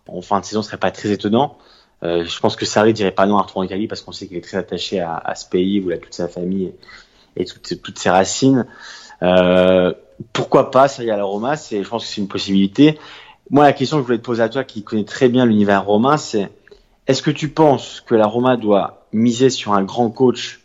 en 0.06 0.20
fin 0.22 0.38
de 0.40 0.44
saison 0.44 0.62
ce 0.62 0.68
serait 0.68 0.76
pas 0.78 0.90
très 0.92 1.10
étonnant. 1.10 1.56
Euh, 2.04 2.24
je 2.26 2.40
pense 2.40 2.56
que 2.56 2.66
Sarri 2.66 2.92
dirait 2.92 3.10
pas 3.10 3.26
non 3.26 3.38
à 3.38 3.42
retourner 3.42 3.66
en 3.66 3.68
Italie 3.70 3.88
parce 3.88 4.02
qu'on 4.02 4.12
sait 4.12 4.28
qu'il 4.28 4.36
est 4.36 4.42
très 4.42 4.58
attaché 4.58 5.00
à, 5.00 5.16
à 5.16 5.34
ce 5.34 5.48
pays 5.48 5.80
où 5.80 5.90
il 5.90 5.94
a 5.94 5.98
toute 5.98 6.12
sa 6.14 6.28
famille 6.28 6.72
et, 7.36 7.42
et 7.42 7.44
toutes, 7.46 7.82
toutes 7.82 7.98
ses 7.98 8.10
racines. 8.10 8.66
Euh, 9.22 9.94
pourquoi 10.34 10.70
pas 10.70 10.88
Sarri 10.88 11.10
à 11.10 11.16
la 11.16 11.24
Roma 11.24 11.54
je 11.56 11.88
pense 11.88 12.04
que 12.04 12.08
c'est 12.10 12.20
une 12.20 12.28
possibilité. 12.28 12.98
Moi, 13.51 13.64
la 13.64 13.72
question 13.72 13.99
que 13.99 14.03
je 14.03 14.07
voulais 14.07 14.18
te 14.18 14.24
poser 14.24 14.42
à 14.42 14.49
toi, 14.49 14.64
qui 14.64 14.82
connais 14.82 15.05
très 15.05 15.28
bien 15.28 15.47
l'univers 15.47 15.84
romain, 15.84 16.16
c'est 16.16 16.51
est-ce 17.07 17.22
que 17.22 17.30
tu 17.30 17.49
penses 17.49 18.03
que 18.05 18.14
la 18.14 18.26
Roma 18.26 18.57
doit 18.57 19.07
miser 19.12 19.51
sur 19.51 19.72
un 19.72 19.82
grand 19.84 20.11
coach? 20.11 20.61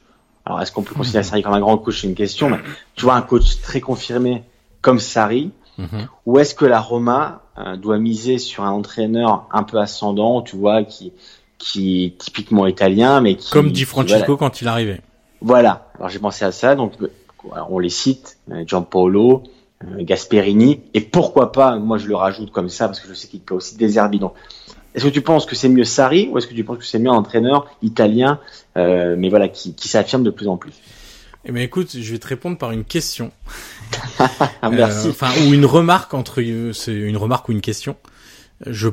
Alors, 0.46 0.62
est-ce 0.62 0.72
qu'on 0.72 0.82
peut 0.82 0.96
considérer 0.96 1.24
Sarri 1.24 1.44
comme 1.44 1.54
un 1.54 1.60
grand 1.60 1.78
coach? 1.78 2.02
C'est 2.02 2.08
une 2.08 2.16
question, 2.16 2.50
mais 2.50 2.58
tu 2.96 3.04
vois 3.06 3.16
un 3.16 3.22
coach 3.22 3.62
très 3.62 3.80
confirmé 3.82 4.44
comme 4.82 5.00
Sarri, 5.00 5.52
Mhm. 5.78 6.08
ou 6.26 6.38
est-ce 6.38 6.54
que 6.54 6.66
la 6.66 6.82
Roma 6.82 7.44
euh, 7.58 7.78
doit 7.78 7.98
miser 7.98 8.38
sur 8.40 8.64
un 8.66 8.72
entraîneur 8.72 9.48
un 9.52 9.64
peu 9.64 9.80
ascendant, 9.80 10.42
tu 10.42 10.56
vois, 10.58 10.84
qui 10.84 11.14
qui 11.58 12.06
est 12.06 12.18
typiquement 12.18 12.68
italien, 12.68 13.22
mais 13.22 13.36
qui 13.36 13.50
Comme 13.52 13.72
dit 13.72 13.82
qui, 13.82 13.86
Francesco 13.86 14.26
voilà, 14.26 14.38
quand 14.40 14.62
il 14.62 14.68
arrivait. 14.68 15.02
Voilà. 15.42 15.88
Alors 15.96 16.10
j'ai 16.10 16.20
pensé 16.20 16.44
à 16.44 16.52
ça. 16.52 16.76
Donc 16.76 16.94
on 17.70 17.80
les 17.80 17.90
cite, 17.90 18.38
Giampaolo, 18.66 19.44
Gasperini, 20.00 20.82
et 20.94 21.02
pourquoi 21.02 21.52
pas, 21.52 21.78
moi 21.78 21.98
je 21.98 22.08
le 22.08 22.16
rajoute 22.16 22.52
comme 22.52 22.70
ça 22.70 22.88
parce 22.88 23.00
que 23.00 23.08
je 23.08 23.14
sais 23.14 23.28
qu'il 23.28 23.42
peut 23.42 23.56
aussi 23.56 23.78
désherber. 23.78 24.20
Donc 24.20 24.34
est-ce 24.94 25.06
que 25.06 25.10
tu 25.10 25.22
penses 25.22 25.46
que 25.46 25.56
c'est 25.56 25.70
mieux 25.70 25.84
Sarri 25.84 26.30
ou 26.32 26.38
est-ce 26.38 26.48
que 26.48 26.54
tu 26.54 26.64
penses 26.64 26.78
que 26.78 26.86
c'est 26.86 27.00
mieux 27.00 27.10
un 27.10 27.16
entraîneur 27.16 27.68
italien, 27.82 28.40
euh, 28.78 29.16
mais 29.18 29.30
voilà, 29.30 29.48
qui, 29.48 29.74
qui 29.74 29.88
s'affirme 29.88 30.24
de 30.24 30.32
plus 30.32 30.48
en 30.48 30.58
plus? 30.58 30.74
Eh 31.46 31.52
bien, 31.52 31.64
écoute, 31.64 31.98
je 31.98 32.12
vais 32.12 32.20
te 32.20 32.28
répondre 32.28 32.58
par 32.58 32.72
une 32.72 32.84
question. 32.84 33.32
Merci. 34.72 35.08
Euh, 35.08 35.12
enfin, 35.12 35.32
ou 35.46 35.54
une 35.54 35.66
remarque 35.66 36.14
entre, 36.14 36.44
c'est 36.74 36.94
une 36.94 37.18
remarque 37.18 37.50
ou 37.50 37.52
une 37.52 37.62
question. 37.62 37.96
Je, 38.68 38.90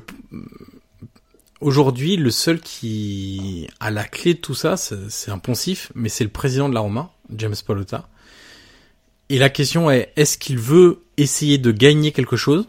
aujourd'hui, 1.61 2.17
le 2.17 2.31
seul 2.31 2.61
qui 2.61 3.69
a 3.81 3.91
la 3.91 4.05
clé 4.05 4.35
de 4.35 4.39
tout 4.39 4.55
ça, 4.55 4.77
c'est 4.77 5.31
un 5.31 5.39
poncif, 5.39 5.93
mais 5.95 6.09
c'est 6.09 6.25
le 6.25 6.31
président 6.31 6.69
de 6.69 6.75
la 6.75 6.81
Roma, 6.81 7.11
James 7.37 7.55
Pallotta. 7.67 8.09
Et 9.31 9.39
la 9.39 9.51
question 9.51 9.91
est, 9.91 10.13
est-ce 10.17 10.39
qu'il 10.39 10.59
veut 10.59 11.05
essayer 11.17 11.59
de 11.59 11.71
gagner 11.71 12.13
quelque 12.13 12.37
chose? 12.37 12.67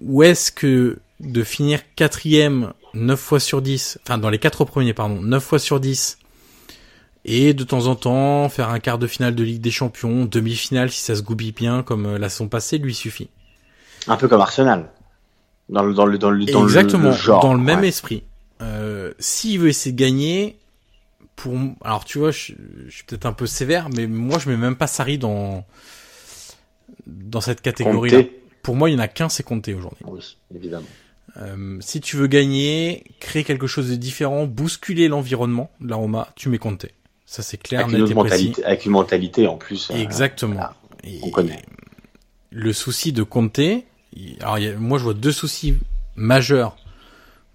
Ou 0.00 0.22
est-ce 0.22 0.52
que 0.52 0.98
de 1.18 1.42
finir 1.42 1.80
quatrième 1.94 2.72
9 2.94 3.18
fois 3.18 3.40
sur 3.40 3.62
10, 3.62 3.98
enfin 4.02 4.18
dans 4.18 4.30
les 4.30 4.38
quatre 4.38 4.64
premiers, 4.64 4.94
pardon, 4.94 5.20
9 5.20 5.42
fois 5.42 5.58
sur 5.58 5.80
10, 5.80 6.18
et 7.24 7.54
de 7.54 7.64
temps 7.64 7.86
en 7.86 7.96
temps 7.96 8.48
faire 8.48 8.70
un 8.70 8.78
quart 8.78 8.98
de 8.98 9.06
finale 9.06 9.34
de 9.34 9.42
Ligue 9.42 9.60
des 9.60 9.70
Champions, 9.70 10.24
demi-finale 10.24 10.90
si 10.90 11.00
ça 11.00 11.14
se 11.14 11.22
goubille 11.22 11.52
bien 11.52 11.82
comme 11.82 12.06
euh, 12.06 12.18
la 12.18 12.28
saison 12.28 12.48
passée, 12.48 12.78
lui 12.78 12.94
suffit. 12.94 13.28
Un 14.06 14.16
peu 14.16 14.28
comme 14.28 14.40
Arsenal. 14.40 14.90
Dans 15.68 15.82
le, 15.84 15.94
dans 15.94 16.06
le, 16.06 16.18
dans 16.18 16.30
le, 16.30 16.44
dans 16.46 16.64
Exactement, 16.64 17.10
le, 17.10 17.16
genre, 17.16 17.42
dans 17.42 17.54
le 17.54 17.60
même 17.60 17.84
esprit. 17.84 18.24
Euh, 18.62 19.12
S'il 19.18 19.60
veut 19.60 19.68
essayer 19.68 19.92
de 19.92 19.98
gagner, 19.98 20.58
pour, 21.40 21.56
alors 21.82 22.04
tu 22.04 22.18
vois, 22.18 22.32
je, 22.32 22.52
je 22.86 22.94
suis 22.94 23.04
peut-être 23.04 23.24
un 23.24 23.32
peu 23.32 23.46
sévère, 23.46 23.88
mais 23.88 24.06
moi 24.06 24.38
je 24.38 24.50
mets 24.50 24.58
même 24.58 24.76
pas 24.76 24.86
Sarri 24.86 25.16
dans, 25.16 25.64
dans 27.06 27.40
cette 27.40 27.62
catégorie-là. 27.62 28.24
Pour 28.62 28.76
moi, 28.76 28.90
il 28.90 28.94
n'y 28.94 29.00
en 29.00 29.02
a 29.02 29.08
qu'un, 29.08 29.30
c'est 29.30 29.42
Comté 29.42 29.72
aujourd'hui. 29.72 30.04
Oui, 30.06 30.36
évidemment. 30.54 30.86
Euh, 31.38 31.78
si 31.80 32.02
tu 32.02 32.16
veux 32.16 32.26
gagner, 32.26 33.04
créer 33.20 33.42
quelque 33.42 33.66
chose 33.66 33.88
de 33.88 33.94
différent, 33.94 34.46
bousculer 34.46 35.08
l'environnement 35.08 35.70
de 35.80 35.88
la 35.88 35.96
Roma, 35.96 36.28
tu 36.36 36.50
mets 36.50 36.58
Conte. 36.58 36.86
Ça 37.24 37.42
c'est 37.42 37.56
clair, 37.56 37.86
avec, 37.86 37.96
une 37.96 38.14
mentalité, 38.14 38.64
avec 38.64 38.84
une 38.84 38.92
mentalité 38.92 39.46
en 39.46 39.56
plus. 39.56 39.90
Euh, 39.90 39.94
Exactement. 39.94 40.60
on 41.22 41.30
connaît. 41.30 41.62
Le 42.50 42.72
souci 42.74 43.12
de 43.12 43.22
Conte, 43.22 43.60
alors 44.40 44.58
moi 44.78 44.98
je 44.98 45.04
vois 45.04 45.14
deux 45.14 45.32
soucis 45.32 45.76
majeurs 46.16 46.76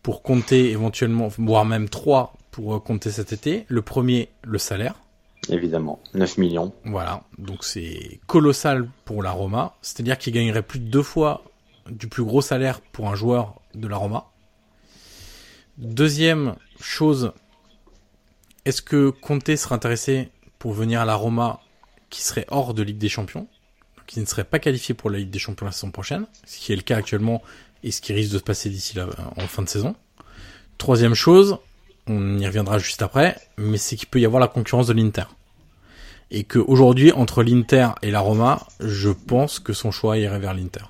pour 0.02 0.24
compter 0.24 0.72
éventuellement, 0.72 1.28
voire 1.38 1.66
même 1.66 1.90
trois 1.90 2.34
pour 2.56 2.82
compter 2.82 3.12
cet 3.12 3.34
été. 3.34 3.66
Le 3.68 3.82
premier, 3.82 4.30
le 4.44 4.58
salaire. 4.58 4.96
Évidemment, 5.50 6.00
9 6.14 6.38
millions. 6.38 6.74
Voilà, 6.86 7.26
donc 7.38 7.66
c'est 7.66 8.22
colossal 8.28 8.88
pour 9.04 9.22
la 9.22 9.32
Roma. 9.32 9.76
C'est-à-dire 9.82 10.18
qu'il 10.18 10.32
gagnerait 10.32 10.62
plus 10.62 10.80
de 10.80 10.86
deux 10.86 11.04
fois 11.04 11.44
du 11.90 12.08
plus 12.08 12.24
gros 12.24 12.42
salaire 12.42 12.80
pour 12.80 13.10
un 13.10 13.16
joueur 13.16 13.60
de 13.74 13.90
la 13.90 13.98
Roma. 13.98 14.28
Deuxième 15.78 16.56
chose, 16.80 17.34
est-ce 18.64 18.82
que 18.82 19.10
Conte 19.10 19.54
serait 19.58 19.76
intéressé 19.76 20.30
pour 20.58 20.72
venir 20.72 21.02
à 21.02 21.06
la 21.06 21.16
Roma 21.16 21.60
qui 22.10 22.22
serait 22.22 22.46
hors 22.48 22.74
de 22.74 22.84
Ligue 22.84 23.00
des 23.00 23.10
Champions, 23.10 23.50
qui 24.08 24.22
ne 24.22 24.26
serait 24.26 24.46
pas 24.46 24.60
qualifié 24.60 24.96
pour 24.96 25.10
la 25.10 25.18
Ligue 25.18 25.30
des 25.30 25.40
Champions 25.40 25.66
la 25.66 25.74
saison 25.74 25.92
prochaine, 25.92 26.26
ce 26.46 26.58
qui 26.58 26.72
est 26.72 26.78
le 26.78 26.84
cas 26.84 26.96
actuellement 26.96 27.44
et 27.84 27.92
ce 27.92 28.00
qui 28.00 28.14
risque 28.14 28.32
de 28.32 28.38
se 28.38 28.44
passer 28.44 28.70
d'ici 28.70 28.96
là 28.96 29.08
en 29.36 29.48
fin 29.48 29.62
de 29.62 29.68
saison? 29.68 29.94
Troisième 30.78 31.16
chose, 31.16 31.60
on 32.08 32.38
y 32.38 32.46
reviendra 32.46 32.78
juste 32.78 33.02
après, 33.02 33.38
mais 33.58 33.78
c'est 33.78 33.96
qu'il 33.96 34.08
peut 34.08 34.20
y 34.20 34.26
avoir 34.26 34.40
la 34.40 34.48
concurrence 34.48 34.88
de 34.88 34.94
l'Inter. 34.94 35.26
Et 36.32 36.44
que 36.44 36.60
aujourd'hui, 36.60 37.12
entre 37.12 37.44
l'Inter 37.44 37.90
et 38.02 38.12
la 38.12 38.20
Roma, 38.20 38.62
je 38.80 39.10
pense 39.10 39.60
que 39.60 39.74
son 39.74 39.92
choix 39.92 40.18
irait 40.18 40.40
vers 40.40 40.54
l'Inter. 40.54 40.86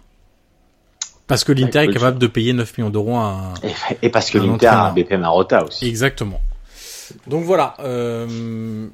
Parce 1.27 1.43
que 1.43 1.51
l'Inter 1.51 1.79
est 1.79 1.93
capable 1.93 2.19
de 2.19 2.27
payer 2.27 2.53
9 2.53 2.77
millions 2.77 2.89
d'euros 2.89 3.17
à 3.17 3.23
un, 3.23 3.53
Et, 4.01 4.09
parce 4.09 4.29
que 4.29 4.37
l'Inter 4.37 4.67
a 4.67 4.85
un 4.85 4.93
BP 4.93 5.13
Marotta 5.13 5.65
aussi. 5.65 5.87
Exactement. 5.87 6.41
Donc 7.27 7.45
voilà. 7.45 7.75
Euh, 7.79 8.87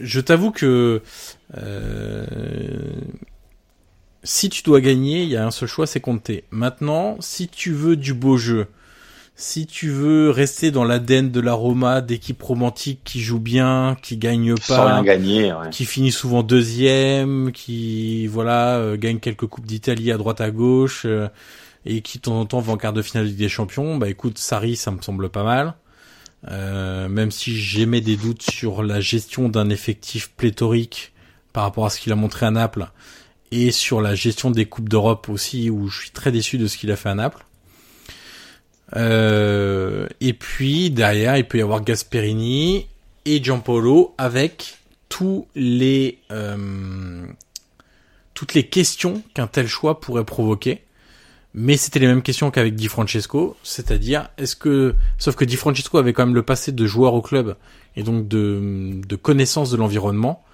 je 0.00 0.20
t'avoue 0.20 0.50
que 0.50 1.02
euh, 1.56 2.26
si 4.22 4.48
tu 4.48 4.62
dois 4.62 4.80
gagner, 4.80 5.22
il 5.22 5.28
y 5.28 5.36
a 5.36 5.46
un 5.46 5.50
seul 5.50 5.68
choix, 5.68 5.86
c'est 5.86 6.00
compter. 6.00 6.44
Maintenant, 6.50 7.16
si 7.20 7.48
tu 7.48 7.72
veux 7.72 7.96
du 7.96 8.14
beau 8.14 8.36
jeu, 8.36 8.66
si 9.38 9.66
tu 9.66 9.90
veux 9.90 10.30
rester 10.30 10.70
dans 10.70 10.84
l'ADN 10.84 11.30
de 11.30 11.40
la 11.40 11.52
Roma, 11.52 12.00
d'équipe 12.00 12.42
romantique 12.42 13.00
qui 13.04 13.20
joue 13.20 13.38
bien, 13.38 13.96
qui 14.02 14.16
gagne 14.16 14.54
pas, 14.66 15.02
gagner, 15.02 15.52
qui 15.70 15.84
finit 15.84 16.10
souvent 16.10 16.42
deuxième, 16.42 17.52
qui 17.52 18.26
voilà 18.28 18.76
euh, 18.76 18.96
gagne 18.96 19.18
quelques 19.18 19.46
coupes 19.46 19.66
d'Italie 19.66 20.10
à 20.10 20.16
droite 20.16 20.40
à 20.40 20.50
gauche 20.50 21.02
euh, 21.04 21.28
et 21.84 22.00
qui 22.00 22.16
de 22.16 22.22
temps 22.22 22.40
en 22.40 22.46
temps 22.46 22.60
va 22.60 22.72
en 22.72 22.76
quart 22.78 22.94
de 22.94 23.02
finale 23.02 23.34
des 23.34 23.48
Champions, 23.50 23.98
bah 23.98 24.08
écoute, 24.08 24.38
Sarri, 24.38 24.74
ça 24.74 24.90
me 24.90 25.02
semble 25.02 25.28
pas 25.28 25.44
mal. 25.44 25.74
Euh, 26.48 27.08
même 27.08 27.30
si 27.30 27.56
j'émets 27.56 28.00
des 28.00 28.16
doutes 28.16 28.42
sur 28.42 28.82
la 28.82 29.00
gestion 29.00 29.48
d'un 29.48 29.68
effectif 29.68 30.30
pléthorique 30.30 31.12
par 31.52 31.64
rapport 31.64 31.86
à 31.86 31.90
ce 31.90 32.00
qu'il 32.00 32.12
a 32.12 32.16
montré 32.16 32.46
à 32.46 32.50
Naples 32.50 32.88
et 33.50 33.70
sur 33.70 34.00
la 34.00 34.14
gestion 34.14 34.50
des 34.50 34.66
coupes 34.66 34.88
d'Europe 34.88 35.28
aussi 35.28 35.70
où 35.70 35.88
je 35.88 36.00
suis 36.00 36.10
très 36.10 36.32
déçu 36.32 36.58
de 36.58 36.66
ce 36.66 36.76
qu'il 36.76 36.90
a 36.90 36.96
fait 36.96 37.08
à 37.08 37.14
Naples. 37.14 37.45
Euh, 38.94 40.06
et 40.20 40.32
puis 40.32 40.90
derrière, 40.90 41.36
il 41.36 41.46
peut 41.46 41.58
y 41.58 41.62
avoir 41.62 41.82
Gasperini 41.82 42.86
et 43.24 43.42
Giampolo 43.42 44.14
avec 44.18 44.78
tous 45.08 45.46
les 45.54 46.18
euh, 46.30 47.26
toutes 48.34 48.54
les 48.54 48.68
questions 48.68 49.22
qu'un 49.34 49.46
tel 49.46 49.66
choix 49.66 50.00
pourrait 50.00 50.24
provoquer. 50.24 50.82
Mais 51.58 51.78
c'était 51.78 51.98
les 51.98 52.06
mêmes 52.06 52.22
questions 52.22 52.50
qu'avec 52.50 52.74
Di 52.74 52.86
Francesco, 52.86 53.56
c'est-à-dire 53.62 54.28
est-ce 54.36 54.54
que 54.54 54.94
sauf 55.16 55.36
que 55.36 55.44
Di 55.44 55.56
Francesco 55.56 55.96
avait 55.96 56.12
quand 56.12 56.26
même 56.26 56.34
le 56.34 56.42
passé 56.42 56.70
de 56.70 56.86
joueur 56.86 57.14
au 57.14 57.22
club 57.22 57.56
et 57.96 58.02
donc 58.02 58.28
de, 58.28 59.00
de 59.06 59.16
connaissance 59.16 59.70
de 59.70 59.78
l'environnement, 59.78 60.44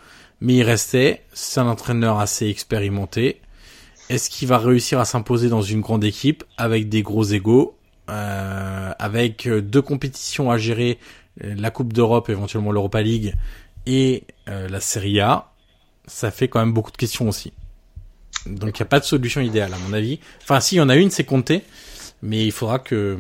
mais 0.40 0.54
il 0.54 0.62
restait, 0.62 1.22
c'est 1.32 1.58
un 1.58 1.66
entraîneur 1.66 2.20
assez 2.20 2.46
expérimenté. 2.46 3.40
Est-ce 4.10 4.30
qu'il 4.30 4.46
va 4.46 4.58
réussir 4.58 5.00
à 5.00 5.04
s'imposer 5.04 5.48
dans 5.48 5.62
une 5.62 5.80
grande 5.80 6.04
équipe 6.04 6.44
avec 6.56 6.88
des 6.88 7.02
gros 7.02 7.24
égaux 7.24 7.74
avec 8.08 9.48
deux 9.48 9.82
compétitions 9.82 10.50
à 10.50 10.58
gérer, 10.58 10.98
la 11.40 11.70
Coupe 11.70 11.92
d'Europe, 11.92 12.28
éventuellement 12.28 12.72
l'Europa 12.72 13.00
League 13.00 13.34
et 13.86 14.24
euh, 14.48 14.68
la 14.68 14.80
Serie 14.80 15.20
A, 15.20 15.46
ça 16.06 16.30
fait 16.30 16.48
quand 16.48 16.60
même 16.60 16.72
beaucoup 16.72 16.90
de 16.90 16.96
questions 16.96 17.28
aussi. 17.28 17.52
Donc 18.46 18.78
il 18.78 18.82
n'y 18.82 18.86
a 18.86 18.88
pas 18.88 19.00
de 19.00 19.04
solution 19.04 19.40
idéale 19.40 19.72
à 19.72 19.78
mon 19.78 19.92
avis. 19.92 20.20
Enfin 20.42 20.60
si, 20.60 20.76
il 20.76 20.78
y 20.78 20.80
en 20.80 20.88
a 20.88 20.96
une, 20.96 21.10
c'est 21.10 21.24
compter, 21.24 21.62
mais 22.22 22.44
il 22.44 22.52
faudra 22.52 22.78
que... 22.78 23.18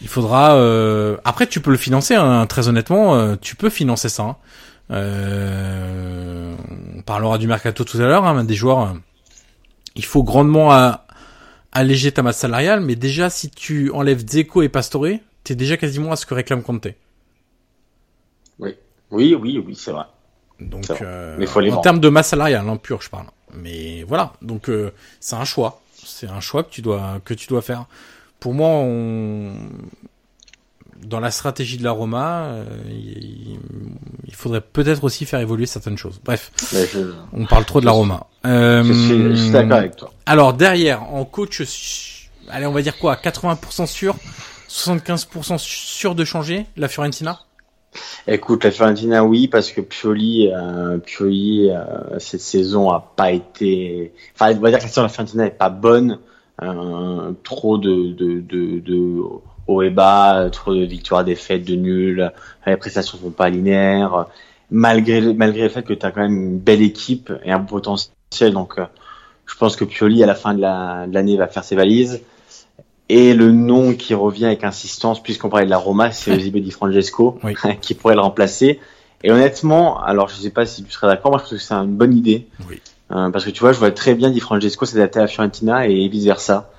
Il 0.00 0.08
faudra... 0.08 0.56
Euh... 0.56 1.16
Après, 1.24 1.46
tu 1.46 1.60
peux 1.60 1.70
le 1.70 1.76
financer, 1.76 2.16
hein, 2.16 2.44
très 2.46 2.68
honnêtement, 2.68 3.14
euh, 3.14 3.36
tu 3.40 3.54
peux 3.54 3.70
financer 3.70 4.08
ça. 4.08 4.22
Hein. 4.24 4.36
Euh... 4.90 6.54
On 6.96 7.02
parlera 7.02 7.38
du 7.38 7.46
mercato 7.46 7.84
tout 7.84 7.98
à 7.98 8.02
l'heure, 8.02 8.24
hein, 8.24 8.44
des 8.44 8.54
joueurs... 8.54 8.94
Il 9.94 10.04
faut 10.04 10.22
grandement 10.22 10.70
alléger 11.72 12.12
ta 12.12 12.22
masse 12.22 12.38
salariale, 12.38 12.80
mais 12.80 12.94
déjà 12.94 13.30
si 13.30 13.50
tu 13.50 13.90
enlèves 13.90 14.26
Zeko 14.26 14.62
et 14.62 14.68
Pastore, 14.68 15.18
t'es 15.44 15.54
déjà 15.54 15.76
quasiment 15.76 16.12
à 16.12 16.16
ce 16.16 16.26
que 16.26 16.34
réclame 16.34 16.62
Conte. 16.62 16.88
Oui, 18.58 18.76
oui, 19.10 19.34
oui, 19.34 19.62
oui, 19.64 19.74
c'est 19.74 19.90
vrai. 19.90 20.04
Donc, 20.60 20.90
euh, 20.90 21.36
mais 21.38 21.46
faut 21.46 21.60
en 21.60 21.80
termes 21.80 21.98
de 21.98 22.08
masse 22.08 22.28
salariale, 22.28 22.68
en 22.68 22.76
pur, 22.76 23.02
je 23.02 23.10
parle. 23.10 23.26
Mais 23.54 24.04
voilà, 24.04 24.32
donc 24.42 24.68
euh, 24.68 24.92
c'est 25.20 25.36
un 25.36 25.44
choix. 25.44 25.82
C'est 25.94 26.28
un 26.28 26.40
choix 26.40 26.62
que 26.62 26.70
tu 26.70 26.82
dois 26.82 27.20
que 27.24 27.34
tu 27.34 27.46
dois 27.48 27.62
faire. 27.62 27.86
Pour 28.40 28.54
moi, 28.54 28.68
on... 28.68 29.54
dans 31.04 31.20
la 31.20 31.30
stratégie 31.30 31.76
de 31.76 31.84
la 31.84 31.90
Roma, 31.90 32.44
euh, 32.44 32.64
il... 32.88 33.58
il, 34.26 34.34
faudrait 34.34 34.60
peut-être 34.60 35.04
aussi 35.04 35.24
faire 35.24 35.40
évoluer 35.40 35.66
certaines 35.66 35.98
choses. 35.98 36.20
Bref, 36.24 36.50
je... 36.72 37.12
on 37.32 37.46
parle 37.46 37.64
trop 37.64 37.80
de 37.80 37.86
la 37.86 37.92
Roma. 37.92 38.26
Euh, 38.46 38.82
je 38.84 38.92
suis, 38.92 39.22
je 39.30 39.34
suis 39.34 39.50
d'accord 39.50 39.78
avec 39.78 39.96
toi. 39.96 40.12
Alors 40.26 40.54
derrière, 40.54 41.02
en 41.12 41.24
coach, 41.24 42.30
allez, 42.48 42.66
on 42.66 42.72
va 42.72 42.82
dire 42.82 42.98
quoi 42.98 43.14
80% 43.16 43.86
sûr, 43.86 44.16
75% 44.68 45.58
sûr 45.58 46.14
de 46.14 46.24
changer 46.24 46.66
la 46.76 46.88
Fiorentina? 46.88 47.40
Écoute, 48.26 48.64
la 48.64 48.70
Fiorentina, 48.70 49.22
oui, 49.22 49.48
parce 49.48 49.70
que 49.70 49.82
Pioli, 49.82 50.50
euh, 50.50 50.96
Pioli, 50.98 51.68
euh, 51.70 52.18
cette 52.18 52.40
saison 52.40 52.90
a 52.90 53.00
pas 53.00 53.32
été. 53.32 54.14
Enfin, 54.34 54.56
on 54.56 54.60
va 54.60 54.70
dire 54.70 54.78
que 54.78 54.84
la 54.84 54.88
saison 54.88 55.02
de 55.02 55.06
la 55.06 55.12
Fiorentina 55.12 55.46
est 55.46 55.50
pas 55.50 55.70
bonne. 55.70 56.18
Trop 57.42 57.76
de, 57.76 58.12
de, 58.12 58.40
de, 58.40 58.78
de 58.78 59.20
haut 59.66 59.82
et 59.82 59.90
bas, 59.90 60.48
trop 60.50 60.74
de 60.74 60.84
victoires, 60.84 61.24
défaites, 61.24 61.64
de 61.64 61.74
nuls. 61.74 62.30
Les 62.66 62.76
prestations 62.76 63.18
sont 63.18 63.30
pas 63.30 63.48
linéaires. 63.48 64.26
Malgré 64.70 65.20
malgré 65.34 65.62
le 65.64 65.68
fait 65.68 65.82
que 65.82 65.92
tu 65.92 66.06
as 66.06 66.10
quand 66.10 66.22
même 66.22 66.36
une 66.36 66.58
belle 66.58 66.82
équipe 66.82 67.32
et 67.44 67.52
un 67.52 67.60
potentiel, 67.60 68.52
donc 68.52 68.78
euh, 68.78 68.86
je 69.46 69.54
pense 69.56 69.76
que 69.76 69.84
Pioli 69.84 70.22
à 70.22 70.26
la 70.26 70.34
fin 70.34 70.54
de 70.54 70.60
l'année 70.60 71.36
va 71.36 71.46
faire 71.46 71.64
ses 71.64 71.76
valises. 71.76 72.22
Et 73.08 73.34
le 73.34 73.52
nom 73.52 73.92
qui 73.94 74.14
revient 74.14 74.46
avec 74.46 74.64
insistance, 74.64 75.22
puisqu'on 75.22 75.50
parlait 75.50 75.66
de 75.66 75.70
la 75.70 75.76
Roma, 75.76 76.12
c'est 76.12 76.30
Eusebio 76.36 76.62
Di 76.62 76.70
Francesco, 76.70 77.38
Oui. 77.42 77.54
qui 77.80 77.94
pourrait 77.94 78.14
le 78.14 78.22
remplacer. 78.22 78.80
Et 79.24 79.30
honnêtement, 79.30 80.02
alors 80.02 80.28
je 80.28 80.36
sais 80.36 80.50
pas 80.50 80.66
si 80.66 80.82
tu 80.82 80.90
serais 80.90 81.06
d'accord, 81.08 81.30
moi 81.30 81.38
je 81.38 81.44
pense 81.44 81.52
que 81.52 81.58
c'est 81.58 81.74
une 81.74 81.94
bonne 81.94 82.16
idée. 82.16 82.46
Oui. 82.68 82.80
Euh, 83.12 83.30
parce 83.30 83.44
que 83.44 83.50
tu 83.50 83.60
vois, 83.60 83.72
je 83.72 83.78
vois 83.78 83.90
très 83.90 84.14
bien 84.14 84.30
Di 84.30 84.40
Francesco 84.40 84.86
s'adapter 84.86 85.20
à 85.20 85.26
Fiorentina 85.26 85.86
et 85.86 86.08
vice 86.08 86.24
versa. 86.24 86.70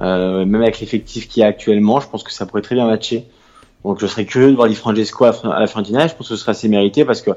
Euh, 0.00 0.44
même 0.44 0.62
avec 0.62 0.80
l'effectif 0.80 1.28
qu'il 1.28 1.42
y 1.42 1.44
a 1.44 1.48
actuellement, 1.48 2.00
je 2.00 2.08
pense 2.08 2.22
que 2.22 2.32
ça 2.32 2.46
pourrait 2.46 2.62
très 2.62 2.74
bien 2.74 2.86
matcher. 2.86 3.26
Donc 3.84 4.00
je 4.00 4.06
serais 4.06 4.24
curieux 4.24 4.50
de 4.50 4.56
voir 4.56 4.68
Di 4.68 4.74
Francesco 4.74 5.24
à, 5.24 5.30
à 5.54 5.60
la 5.60 5.66
Fiorentina 5.66 6.04
et 6.04 6.08
je 6.08 6.14
pense 6.14 6.28
que 6.28 6.34
ce 6.34 6.40
serait 6.40 6.52
assez 6.52 6.68
mérité 6.68 7.04
parce 7.04 7.20
que 7.20 7.30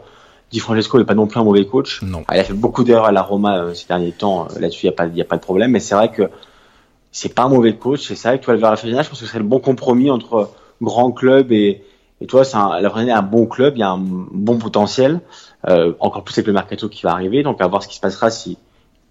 Di 0.51 0.59
Francesco 0.59 0.97
n'est 0.99 1.05
pas 1.05 1.15
non 1.15 1.25
plus 1.27 1.39
un 1.39 1.43
mauvais 1.43 1.65
coach. 1.65 2.01
Non. 2.03 2.23
Ah, 2.27 2.37
il 2.37 2.39
a 2.39 2.43
fait 2.43 2.53
beaucoup 2.53 2.83
d'erreurs 2.83 3.05
à 3.05 3.11
la 3.11 3.23
Roma 3.23 3.57
euh, 3.57 3.73
ces 3.73 3.87
derniers 3.87 4.11
temps. 4.11 4.47
Euh, 4.55 4.59
Là-dessus, 4.59 4.85
il 4.85 4.89
n'y 4.89 4.93
a, 4.93 4.95
pas- 4.95 5.07
il 5.07 5.17
y 5.17 5.21
a 5.21 5.25
pas 5.25 5.37
de 5.37 5.41
problème. 5.41 5.71
Mais 5.71 5.79
c'est 5.79 5.95
vrai 5.95 6.11
que 6.11 6.29
c'est 7.11 7.33
pas 7.33 7.43
un 7.43 7.49
mauvais 7.49 7.75
coach. 7.75 8.13
C'est 8.13 8.27
vrai 8.27 8.37
que 8.37 8.43
tu 8.43 8.47
vas 8.47 8.53
le 8.53 8.59
vers 8.59 8.69
la 8.71 8.77
Fiorentina. 8.77 9.01
Je 9.01 9.09
pense 9.09 9.19
que 9.19 9.25
ce 9.25 9.29
serait 9.29 9.39
le 9.39 9.45
bon 9.45 9.59
compromis 9.59 10.09
entre 10.11 10.51
grand 10.81 11.11
club 11.11 11.51
et, 11.51 11.83
et 12.21 12.27
toi, 12.27 12.43
c'est 12.43 12.57
un, 12.57 12.79
la 12.79 12.89
Fiorentina 12.89 13.13
est 13.15 13.17
un 13.17 13.21
bon 13.23 13.47
club. 13.47 13.73
Il 13.75 13.79
y 13.79 13.83
a 13.83 13.89
un 13.89 13.97
bon 13.99 14.57
potentiel. 14.59 15.19
Euh, 15.67 15.93
encore 15.99 16.23
plus 16.23 16.35
avec 16.37 16.45
le 16.47 16.53
mercato 16.53 16.89
qui 16.89 17.01
va 17.01 17.11
arriver. 17.11 17.41
Donc, 17.41 17.59
à 17.59 17.67
voir 17.67 17.81
ce 17.81 17.87
qui 17.87 17.95
se 17.95 18.01
passera 18.01 18.29
si 18.29 18.57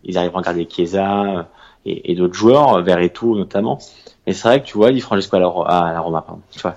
ils 0.05 0.17
arriveront 0.17 0.39
à 0.39 0.43
garder 0.43 0.69
Chiesa 0.71 1.49
et, 1.87 2.13
et 2.13 2.15
d'autres 2.15 2.35
joueurs, 2.35 2.75
euh, 2.77 2.83
Verretou 2.83 3.37
notamment. 3.37 3.79
Mais 4.27 4.33
c'est 4.33 4.49
vrai 4.49 4.63
que 4.63 4.67
tu 4.67 4.79
vois, 4.79 4.91
Di 4.93 5.01
Francesco 5.01 5.37
à 5.37 5.41
la, 5.41 5.47
Ro- 5.47 5.65
à 5.67 5.93
la 5.93 6.01
Roma, 6.01 6.23
pardon. 6.23 6.41
Tu 6.51 6.61
vois, 6.61 6.75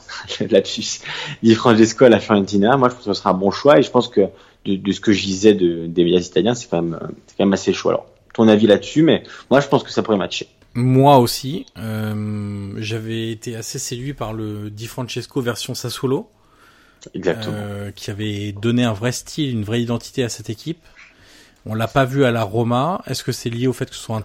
lapsus. 0.49 0.99
Di 1.41 1.55
Francesco 1.55 2.05
à 2.05 2.10
la 2.10 2.20
Fiorentina. 2.20 2.76
Moi, 2.78 2.89
je 2.89 2.95
pense 2.95 3.05
que 3.05 3.14
ce 3.14 3.20
sera 3.20 3.30
un 3.30 3.34
bon 3.34 3.51
choix 3.51 3.80
et 3.80 3.84
je 3.84 3.89
pense 3.91 4.08
que 4.10 4.22
de, 4.66 4.76
de 4.76 4.91
ce 4.91 4.99
que 4.99 5.14
je 5.14 5.24
disais 5.24 5.53
de, 5.53 5.88
des 5.88 6.03
médias 6.03 6.20
italiens, 6.20 6.55
c'est 6.55 6.70
quand 6.70 6.82
même, 6.82 6.99
c'est 7.28 7.38
quand 7.38 7.45
même 7.45 7.53
assez 7.53 7.72
chaud. 7.74 7.89
Alors, 7.89 8.05
ton 8.34 8.47
avis 8.49 8.68
là-dessus, 8.68 9.01
mais 9.01 9.24
moi, 9.49 9.62
je 9.62 9.68
pense 9.68 9.84
que 9.84 9.91
ça 9.91 10.03
pourrait 10.03 10.18
matcher. 10.18 10.47
Moi 10.74 11.18
aussi, 11.18 11.66
euh, 11.80 12.74
j'avais 12.78 13.32
été 13.32 13.55
assez 13.55 13.80
séduit 13.80 14.14
par 14.14 14.34
le 14.34 14.70
Di 14.70 14.86
Francesco 14.86 15.41
version 15.41 15.74
Sassuolo, 15.74 16.30
Exactement. 17.16 17.55
euh, 17.58 17.91
qui 17.91 18.12
avait 18.12 18.51
donné 18.51 18.84
un 18.84 18.93
vrai 18.93 19.12
style, 19.12 19.51
une 19.51 19.64
vraie 19.64 19.82
identité 19.82 20.24
à 20.24 20.30
cette 20.30 20.49
équipe. 20.49 20.80
On 21.66 21.74
l'a 21.74 21.88
pas 21.88 22.05
vu 22.05 22.26
à 22.26 22.32
la 22.32 22.43
Roma. 22.43 23.01
Est-ce 23.08 23.24
que 23.24 23.32
c'est 23.32 23.49
lié 23.49 23.68
au 23.68 23.74
fait 23.74 23.89
que 23.89 23.95
ce 23.95 24.01
soit 24.01 24.18
un 24.18 24.24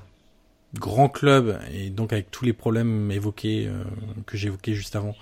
grand 0.79 1.09
club 1.09 1.59
et 1.75 1.91
donc 1.91 2.13
avec 2.13 2.31
tous 2.31 2.45
les 2.45 2.53
problèmes 2.53 3.11
évoqués 3.11 3.67
euh, 3.69 3.83
que 4.27 4.37
j'ai 4.37 4.49
évoqués 4.49 4.75
juste 4.75 4.97
avant 4.97 5.15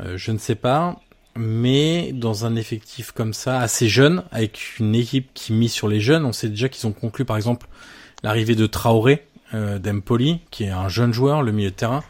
Euh, 0.00 0.16
Je 0.16 0.32
ne 0.32 0.38
sais 0.38 0.54
pas. 0.54 1.00
Mais 1.36 2.12
dans 2.12 2.44
un 2.44 2.56
effectif 2.56 3.12
comme 3.12 3.34
ça, 3.34 3.60
assez 3.60 3.88
jeune, 3.88 4.24
avec 4.32 4.78
une 4.80 4.94
équipe 4.96 5.28
qui 5.34 5.52
mise 5.52 5.72
sur 5.72 5.86
les 5.88 6.00
jeunes, 6.00 6.24
on 6.24 6.32
sait 6.32 6.48
déjà 6.48 6.68
qu'ils 6.68 6.86
ont 6.88 6.92
conclu 6.92 7.24
par 7.24 7.36
exemple 7.36 7.66
l'arrivée 8.24 8.56
de 8.56 8.66
Traoré 8.66 9.24
euh, 9.54 9.78
d'Empoli, 9.78 10.40
qui 10.50 10.64
est 10.64 10.70
un 10.70 10.88
jeune 10.88 11.12
joueur, 11.12 11.42
le 11.42 11.52
milieu 11.52 11.70
de 11.70 11.74
terrain. 11.76 12.02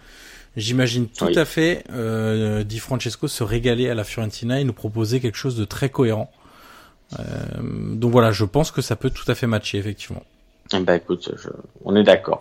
J'imagine 0.57 1.07
tout 1.07 1.27
Oui. 1.27 1.39
à 1.39 1.45
fait 1.45 1.85
euh, 1.93 2.65
Di 2.65 2.79
Francesco 2.79 3.29
se 3.29 3.45
régaler 3.45 3.89
à 3.91 3.95
la 3.95 4.05
Fiorentina 4.05 4.59
et 4.61 4.65
nous 4.65 4.73
proposer 4.73 5.21
quelque 5.21 5.37
chose 5.39 5.57
de 5.57 5.65
très 5.65 5.91
cohérent. 5.91 6.31
Euh, 7.19 7.23
donc 7.95 8.13
voilà, 8.13 8.33
je 8.33 8.45
pense 8.45 8.71
que 8.71 8.81
ça 8.83 8.97
peut 8.97 9.11
tout 9.11 9.31
à 9.31 9.35
fait 9.35 9.47
matcher 9.47 9.79
effectivement. 9.79 10.23
Ben, 10.73 10.95
écoute, 10.95 11.31
je- 11.37 11.49
on 11.85 11.97
est 11.97 12.03
d'accord. 12.05 12.41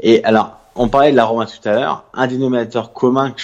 Et 0.00 0.22
alors, 0.24 0.58
on 0.74 0.88
parlait 0.88 1.12
de 1.12 1.16
la 1.16 1.24
Roma 1.24 1.46
tout 1.46 1.66
à 1.68 1.72
l'heure. 1.72 2.04
Un 2.12 2.26
dénominateur 2.26 2.92
commun 2.92 3.34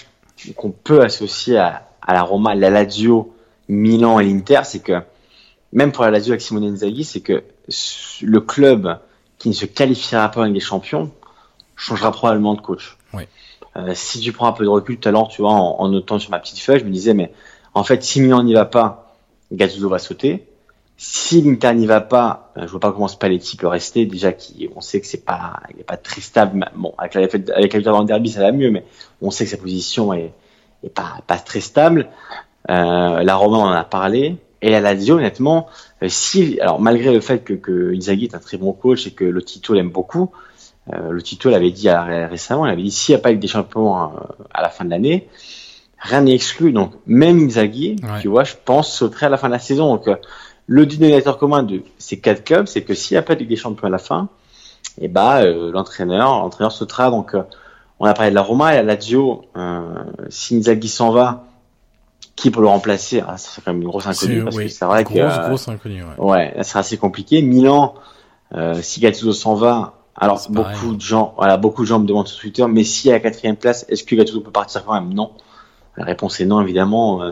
qu'on 0.57 0.70
peut 0.70 1.01
associer 1.03 1.57
à, 1.59 1.89
à 2.03 2.12
la 2.12 2.22
Roma, 2.22 2.55
la 2.55 2.70
Lazio, 2.70 3.34
Milan 3.68 4.20
et 4.20 4.24
l'Inter, 4.24 4.61
c'est 4.64 4.80
que 4.80 5.01
même 5.72 5.91
pour 5.93 6.05
la 6.05 6.11
Lazio 6.11 6.32
avec 6.32 6.43
Simone 6.43 6.64
Inzaghi, 6.64 7.05
c'est 7.05 7.20
que 7.20 7.43
le 8.22 8.41
club 8.41 8.99
qui 9.39 9.49
ne 9.49 9.55
se 9.55 9.64
qualifiera 9.66 10.30
pas 10.30 10.45
Ligue 10.45 10.55
des 10.55 10.61
Champions 10.61 11.11
changera 11.74 12.12
probablement 12.12 12.55
de 12.55 12.61
coach. 12.61 12.97
Oui. 13.14 13.24
Euh, 13.76 13.93
si 13.95 14.20
tu 14.20 14.32
prends 14.32 14.47
un 14.47 14.53
peu 14.53 14.64
de 14.64 14.68
recul 14.70 14.99
tout 14.99 15.09
à 15.09 15.12
l'heure, 15.12 15.28
tu 15.28 15.43
vois, 15.43 15.51
en, 15.53 15.76
en 15.80 15.89
notant 15.89 16.18
sur 16.18 16.30
ma 16.30 16.39
petite 16.39 16.59
feuille, 16.61 16.80
je 16.80 16.84
me 16.84 16.91
disais, 16.91 17.12
mais 17.14 17.32
en 17.74 17.84
fait, 17.84 18.03
si 18.03 18.20
Milan 18.20 18.43
n'y 18.43 18.55
va 18.55 18.64
pas, 18.64 19.14
Gattuso 19.53 19.89
va 19.89 19.99
sauter. 19.99 20.47
Si 20.99 21.42
l'Inter 21.42 21.74
n'y 21.74 21.86
va 21.86 22.01
pas, 22.01 22.53
euh, 22.57 22.62
je 22.62 22.66
vois 22.70 22.80
pas 22.80 22.90
comment 22.92 23.09
Spalletti 23.09 23.57
peut 23.57 23.66
rester. 23.66 24.07
Déjà, 24.07 24.32
qui, 24.32 24.68
on 24.74 24.80
sait 24.80 25.01
que 25.01 25.07
c'est 25.07 25.24
pas, 25.24 25.61
il 25.74 25.80
est 25.80 25.84
pas 25.84 25.97
très 25.99 26.20
stable. 26.22 26.70
Bon, 26.74 26.94
avec 26.97 27.14
la 27.14 27.20
avec 27.22 27.72
la 27.72 27.78
victoire 27.78 27.97
dans 27.97 28.01
le 28.03 28.07
derby, 28.07 28.30
ça 28.30 28.40
va 28.40 28.51
mieux, 28.53 28.70
mais 28.70 28.84
on 29.20 29.30
sait 29.30 29.44
que 29.44 29.51
sa 29.51 29.59
position 29.59 30.12
est, 30.14 30.32
est 30.82 30.88
pas, 30.88 31.18
pas 31.26 31.38
très 31.38 31.61
stable. 31.61 32.09
Euh, 32.70 33.22
la 33.22 33.34
Roma, 33.36 33.59
on 33.59 33.62
en 33.64 33.72
a 33.72 33.84
parlé. 33.84 34.36
Et 34.62 34.70
la 34.70 34.80
Lazio, 34.80 35.16
honnêtement, 35.16 35.66
euh, 36.03 36.09
si, 36.09 36.59
alors 36.61 36.80
malgré 36.80 37.12
le 37.12 37.20
fait 37.20 37.44
que, 37.44 37.53
que 37.53 37.94
Inzaghi 37.94 38.24
est 38.24 38.34
un 38.34 38.38
très 38.38 38.57
bon 38.57 38.72
coach 38.72 39.07
et 39.07 39.11
que 39.11 39.24
le 39.24 39.42
Tito 39.42 39.74
l'aime 39.74 39.90
beaucoup, 39.90 40.30
euh, 40.94 41.11
le 41.11 41.20
Tito 41.22 41.51
l'avait 41.51 41.70
dit 41.72 41.90
à- 41.90 42.26
récemment, 42.26 42.64
il 42.66 42.72
avait 42.72 42.82
dit 42.82 42.90
s'il 42.90 43.14
n'y 43.14 43.20
a 43.20 43.22
pas 43.22 43.32
eu 43.32 43.36
des 43.36 43.49
champions 43.49 43.94
euh, 44.03 44.07
à 44.55 44.62
la 44.62 44.70
fin 44.70 44.86
de 44.86 44.90
l'année, 44.90 45.28
rien 45.99 46.22
n'est 46.22 46.34
exclu. 46.34 46.72
Donc 46.72 46.92
même 47.07 47.38
Inzaghi, 47.38 47.97
Ouais. 48.03 48.20
tu 48.22 48.28
vois, 48.28 48.44
je 48.44 48.55
pense 48.64 48.90
sauterait 48.92 49.26
à 49.26 49.28
la 49.28 49.36
fin 49.36 49.49
de 49.49 49.53
la 49.53 49.59
saison. 49.59 49.94
Donc 49.94 50.09
euh, 50.09 50.16
le 50.66 50.86
dénominateur 50.86 51.38
commun 51.38 51.62
de 51.62 51.82
ces 51.98 52.18
quatre 52.18 52.44
clubs, 52.44 52.66
c'est 52.66 52.82
que 52.82 52.94
s'il 52.94 53.14
n'y 53.14 53.18
a 53.18 53.22
pas 53.22 53.34
de 53.34 53.40
Ligue 53.40 53.50
des 53.50 53.56
Champions 53.56 53.86
à 53.86 53.90
la 53.90 53.98
fin, 53.98 54.28
et 55.00 55.08
bah 55.08 55.38
euh, 55.38 55.70
l'entraîneur, 55.72 56.40
l'entraîneur 56.40 56.72
sautera. 56.72 57.10
Donc 57.10 57.34
euh, 57.34 57.42
on 58.00 58.06
a 58.06 58.14
parlé 58.14 58.30
de 58.30 58.34
la 58.34 58.42
Roma 58.42 58.72
et 58.72 58.76
la 58.76 58.82
Lazio. 58.82 59.44
Euh, 59.56 59.82
si 60.28 60.56
Inzaghi 60.56 60.88
s'en 60.88 61.10
va, 61.10 61.44
qui 62.34 62.50
peut 62.50 62.60
le 62.60 62.68
remplacer? 62.68 63.22
Ah, 63.26 63.36
Ça 63.36 63.50
fait 63.50 63.62
quand 63.64 63.72
même 63.72 63.82
une 63.82 63.88
grosse 63.88 64.06
inconnue 64.06 64.42
parce 64.44 64.56
oui, 64.56 64.64
que 64.66 64.70
c'est 64.70 64.84
vrai 64.84 65.04
grosse, 65.04 65.16
que 65.16 65.40
euh, 65.40 65.48
grosse 65.48 65.68
inconnue. 65.68 66.02
Ouais. 66.02 66.24
Ouais, 66.30 66.54
là, 66.56 66.62
c'est 66.62 66.78
assez 66.78 66.96
compliqué. 66.96 67.42
Milan, 67.42 67.94
euh, 68.54 68.80
si 68.82 69.00
Gattuso 69.00 69.32
s'en 69.32 69.54
va, 69.54 69.94
alors 70.14 70.40
pareil. 70.48 70.74
beaucoup 70.74 70.94
de 70.94 71.00
gens, 71.00 71.34
voilà, 71.36 71.56
beaucoup 71.56 71.82
de 71.82 71.86
gens 71.88 71.98
me 71.98 72.06
demandent 72.06 72.28
sur 72.28 72.40
Twitter, 72.40 72.66
mais 72.68 72.84
si 72.84 73.10
à 73.10 73.14
la 73.14 73.20
quatrième 73.20 73.56
place, 73.56 73.84
est-ce 73.88 74.02
que 74.04 74.14
Gattuso 74.14 74.40
peut 74.40 74.50
partir 74.50 74.84
quand 74.84 74.94
même? 74.94 75.12
Non. 75.12 75.32
La 75.96 76.04
réponse 76.04 76.40
est 76.40 76.46
non, 76.46 76.60
évidemment. 76.60 77.22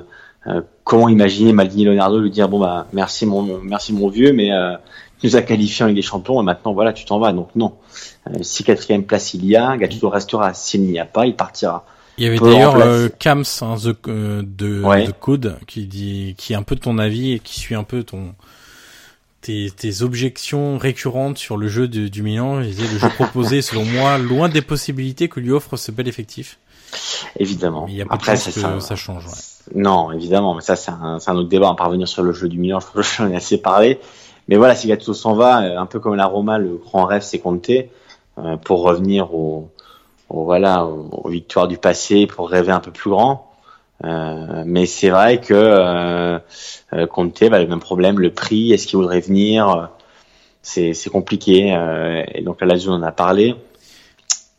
Euh, 0.47 0.61
comment 0.85 1.09
imaginer 1.09 1.53
Maldini 1.53 1.85
Leonardo 1.87 2.21
lui 2.21 2.31
dire 2.31 2.49
bon 2.49 2.59
bah 2.61 2.87
merci 2.93 3.25
mon 3.27 3.61
merci 3.63 3.93
mon 3.93 4.09
vieux, 4.09 4.33
mais 4.33 4.53
euh, 4.53 4.77
tu 5.21 5.27
nous 5.27 5.37
as 5.37 5.43
qualifié 5.43 5.85
en 5.85 5.89
Ligue 5.89 5.97
des 5.97 6.03
Champions 6.03 6.41
et 6.41 6.45
maintenant 6.45 6.75
voilà 6.75 6.93
tu 6.93 7.05
t'en 7.07 7.19
vas. 7.19 7.33
Donc 7.33 7.49
non. 7.57 7.75
Euh, 8.29 8.39
si 8.43 8.63
quatrième 8.65 9.05
place 9.05 9.33
il 9.35 9.45
y 9.47 9.57
a, 9.57 9.77
Gattuso 9.77 10.09
restera. 10.11 10.53
S'il 10.55 10.83
n'y 10.83 10.99
a 10.99 11.05
pas, 11.07 11.27
il 11.27 11.35
partira. 11.35 11.87
Il 12.19 12.25
y 12.25 12.27
avait 12.29 12.39
d'ailleurs 12.39 12.73
remplacer. 12.73 12.91
euh, 12.91 13.09
Kams 13.19 13.45
hein, 13.63 13.75
the, 13.83 13.97
euh, 14.09 14.43
de, 14.47 14.83
Ouais. 14.83 15.07
de 15.07 15.13
Code 15.13 15.57
qui 15.67 15.87
dit 15.87 16.35
qui 16.39 16.53
est 16.53 16.57
un 16.57 16.63
peu 16.63 16.75
de 16.77 16.81
ton 16.81 16.99
avis 16.99 17.33
et 17.33 17.39
qui 17.41 17.59
suit 17.59 17.75
un 17.75 17.83
peu 17.83 18.03
ton 18.05 18.35
tes, 19.41 19.71
tes 19.71 20.03
objections 20.03 20.79
récurrentes 20.79 21.39
sur 21.39 21.57
le 21.57 21.69
jeu 21.69 21.89
de- 21.89 22.09
du 22.09 22.23
Milan. 22.23 22.61
Il 22.61 22.69
disait 22.71 22.93
le 22.93 22.99
jeu 22.99 23.09
proposé 23.17 23.63
selon 23.63 23.85
moi 23.85 24.17
loin 24.19 24.49
des 24.49 24.63
possibilités 24.63 25.29
que 25.29 25.41
lui 25.41 25.51
offre 25.53 25.77
ce 25.77 25.91
bel 25.91 26.07
effectif. 26.07 26.59
Évidemment. 27.39 27.85
Mais 27.87 27.93
il 27.93 27.99
y 27.99 28.03
a 28.03 28.07
pas 28.07 28.15
Après 28.15 28.35
de 28.37 28.45
que 28.45 28.51
ça. 28.51 28.81
ça 28.81 28.97
change. 28.97 29.27
Ouais. 29.27 29.33
Non, 29.75 30.12
évidemment, 30.12 30.55
mais 30.55 30.61
ça 30.61 30.77
c'est 30.77 30.91
un, 30.91 31.19
un 31.27 31.37
autre 31.37 31.49
débat. 31.49 31.71
On 31.71 31.75
va 31.75 31.85
revenir 31.85 32.07
sur 32.09 32.23
le 32.23 32.33
jeu 32.33 32.49
du 32.49 32.59
Milan, 32.59 32.81
je 32.81 32.87
pense 32.93 33.17
j'en 33.17 33.29
ai 33.31 33.37
assez 33.37 33.59
parlé. 33.59 33.99
Mais 34.49 34.57
voilà, 34.57 34.75
si 34.75 34.89
Gattuso 34.89 35.15
s'en 35.15 35.35
va, 35.35 35.62
euh, 35.62 35.79
un 35.79 35.87
peu 35.87 36.01
comme 36.01 36.15
la 36.17 36.27
Roma, 36.27 36.59
le 36.59 36.77
grand 36.77 37.05
rêve 37.07 37.23
c'est 37.23 37.39
Conte, 37.39 37.71
euh, 38.39 38.57
pour 38.59 38.83
revenir 38.83 39.35
au, 39.35 39.71
au- 40.31 40.45
voilà, 40.45 40.85
aux, 40.87 41.29
victoires 41.29 41.69
du 41.69 41.79
passé, 41.79 42.27
pour 42.27 42.51
rêver 42.51 42.73
un 42.73 42.81
peu 42.81 42.91
plus 42.91 43.11
grand. 43.11 43.51
Euh, 44.05 44.65
mais 44.67 44.87
c'est 44.87 45.11
vrai 45.11 45.41
que 45.41 45.55
euh, 45.55 46.39
euh, 46.95 47.07
Conte, 47.07 47.45
bah, 47.51 47.61
le 47.61 47.69
même 47.69 47.81
problème, 47.81 48.19
le 48.21 48.33
prix, 48.33 48.73
est-ce 48.73 48.87
qu'il 48.87 48.99
voudrait 48.99 49.21
venir 49.21 49.69
euh, 49.71 49.87
C'est 50.62 51.11
compliqué. 51.11 51.75
euh, 51.75 52.23
et 52.35 52.43
donc 52.43 52.61
la 52.61 52.67
Lazio 52.69 52.93
on 52.93 52.97
en 52.97 53.03
a 53.03 53.12
parlé. 53.12 53.55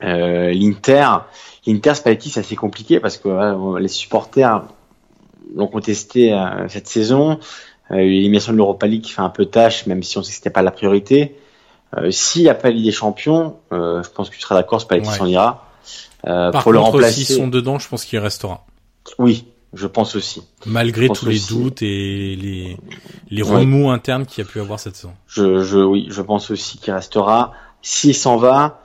Euh, 0.03 0.51
L'Inter, 0.51 1.07
l'Inter 1.65 1.95
Spalletti 1.95 2.29
c'est 2.29 2.41
assez 2.41 2.55
compliqué 2.55 2.99
parce 2.99 3.17
que 3.17 3.77
les 3.79 3.87
supporters 3.87 4.63
l'ont 5.55 5.67
contesté 5.67 6.33
euh, 6.33 6.67
cette 6.69 6.87
saison. 6.87 7.39
Euh, 7.91 7.97
L'élimination 7.97 8.51
de 8.53 8.57
l'Europa 8.57 8.87
League 8.87 9.03
qui 9.03 9.11
fait 9.11 9.21
un 9.21 9.29
peu 9.29 9.45
tâche, 9.45 9.85
même 9.85 10.01
si 10.03 10.17
on 10.17 10.23
sait 10.23 10.29
que 10.31 10.35
c'était 10.37 10.49
pas 10.49 10.61
la 10.63 10.71
priorité. 10.71 11.35
Euh, 11.97 12.09
S'il 12.11 12.43
n'y 12.43 12.49
a 12.49 12.55
pas 12.55 12.69
Ligue 12.71 12.85
des 12.85 12.91
Champions, 12.91 13.57
euh, 13.71 14.01
je 14.03 14.09
pense 14.09 14.29
que 14.29 14.35
tu 14.35 14.41
seras 14.41 14.55
d'accord, 14.55 14.81
Spalletti 14.81 15.09
Ouais. 15.09 15.17
s'en 15.17 15.25
ira. 15.27 15.61
Par 16.23 16.63
pour 16.63 16.71
le 16.73 16.79
contre, 16.79 16.91
remplacer, 16.93 17.23
s'ils 17.23 17.35
sont 17.35 17.47
dedans, 17.47 17.77
je 17.77 17.87
pense 17.87 18.03
qu'il 18.05 18.17
restera. 18.17 18.65
oui, 19.19 19.45
je 19.73 19.85
pense 19.85 20.15
aussi. 20.15 20.41
Malgré 20.65 21.07
pense 21.07 21.19
tous 21.19 21.27
les 21.27 21.35
aussi. 21.35 21.53
doutes 21.53 21.81
et 21.83 22.35
les, 22.35 22.77
les 23.29 23.43
Ouais. 23.43 23.57
remous 23.59 23.91
internes 23.91 24.25
qu'il 24.25 24.43
y 24.43 24.47
a 24.47 24.49
pu 24.49 24.59
avoir 24.59 24.79
cette 24.79 24.95
saison. 24.95 25.13
Je, 25.27 25.63
je, 25.63 25.77
oui, 25.77 26.07
je 26.09 26.21
pense 26.23 26.49
aussi 26.49 26.79
qu'il 26.79 26.93
restera. 26.93 27.51
S'il 27.83 28.15
s'en 28.15 28.37
va, 28.37 28.81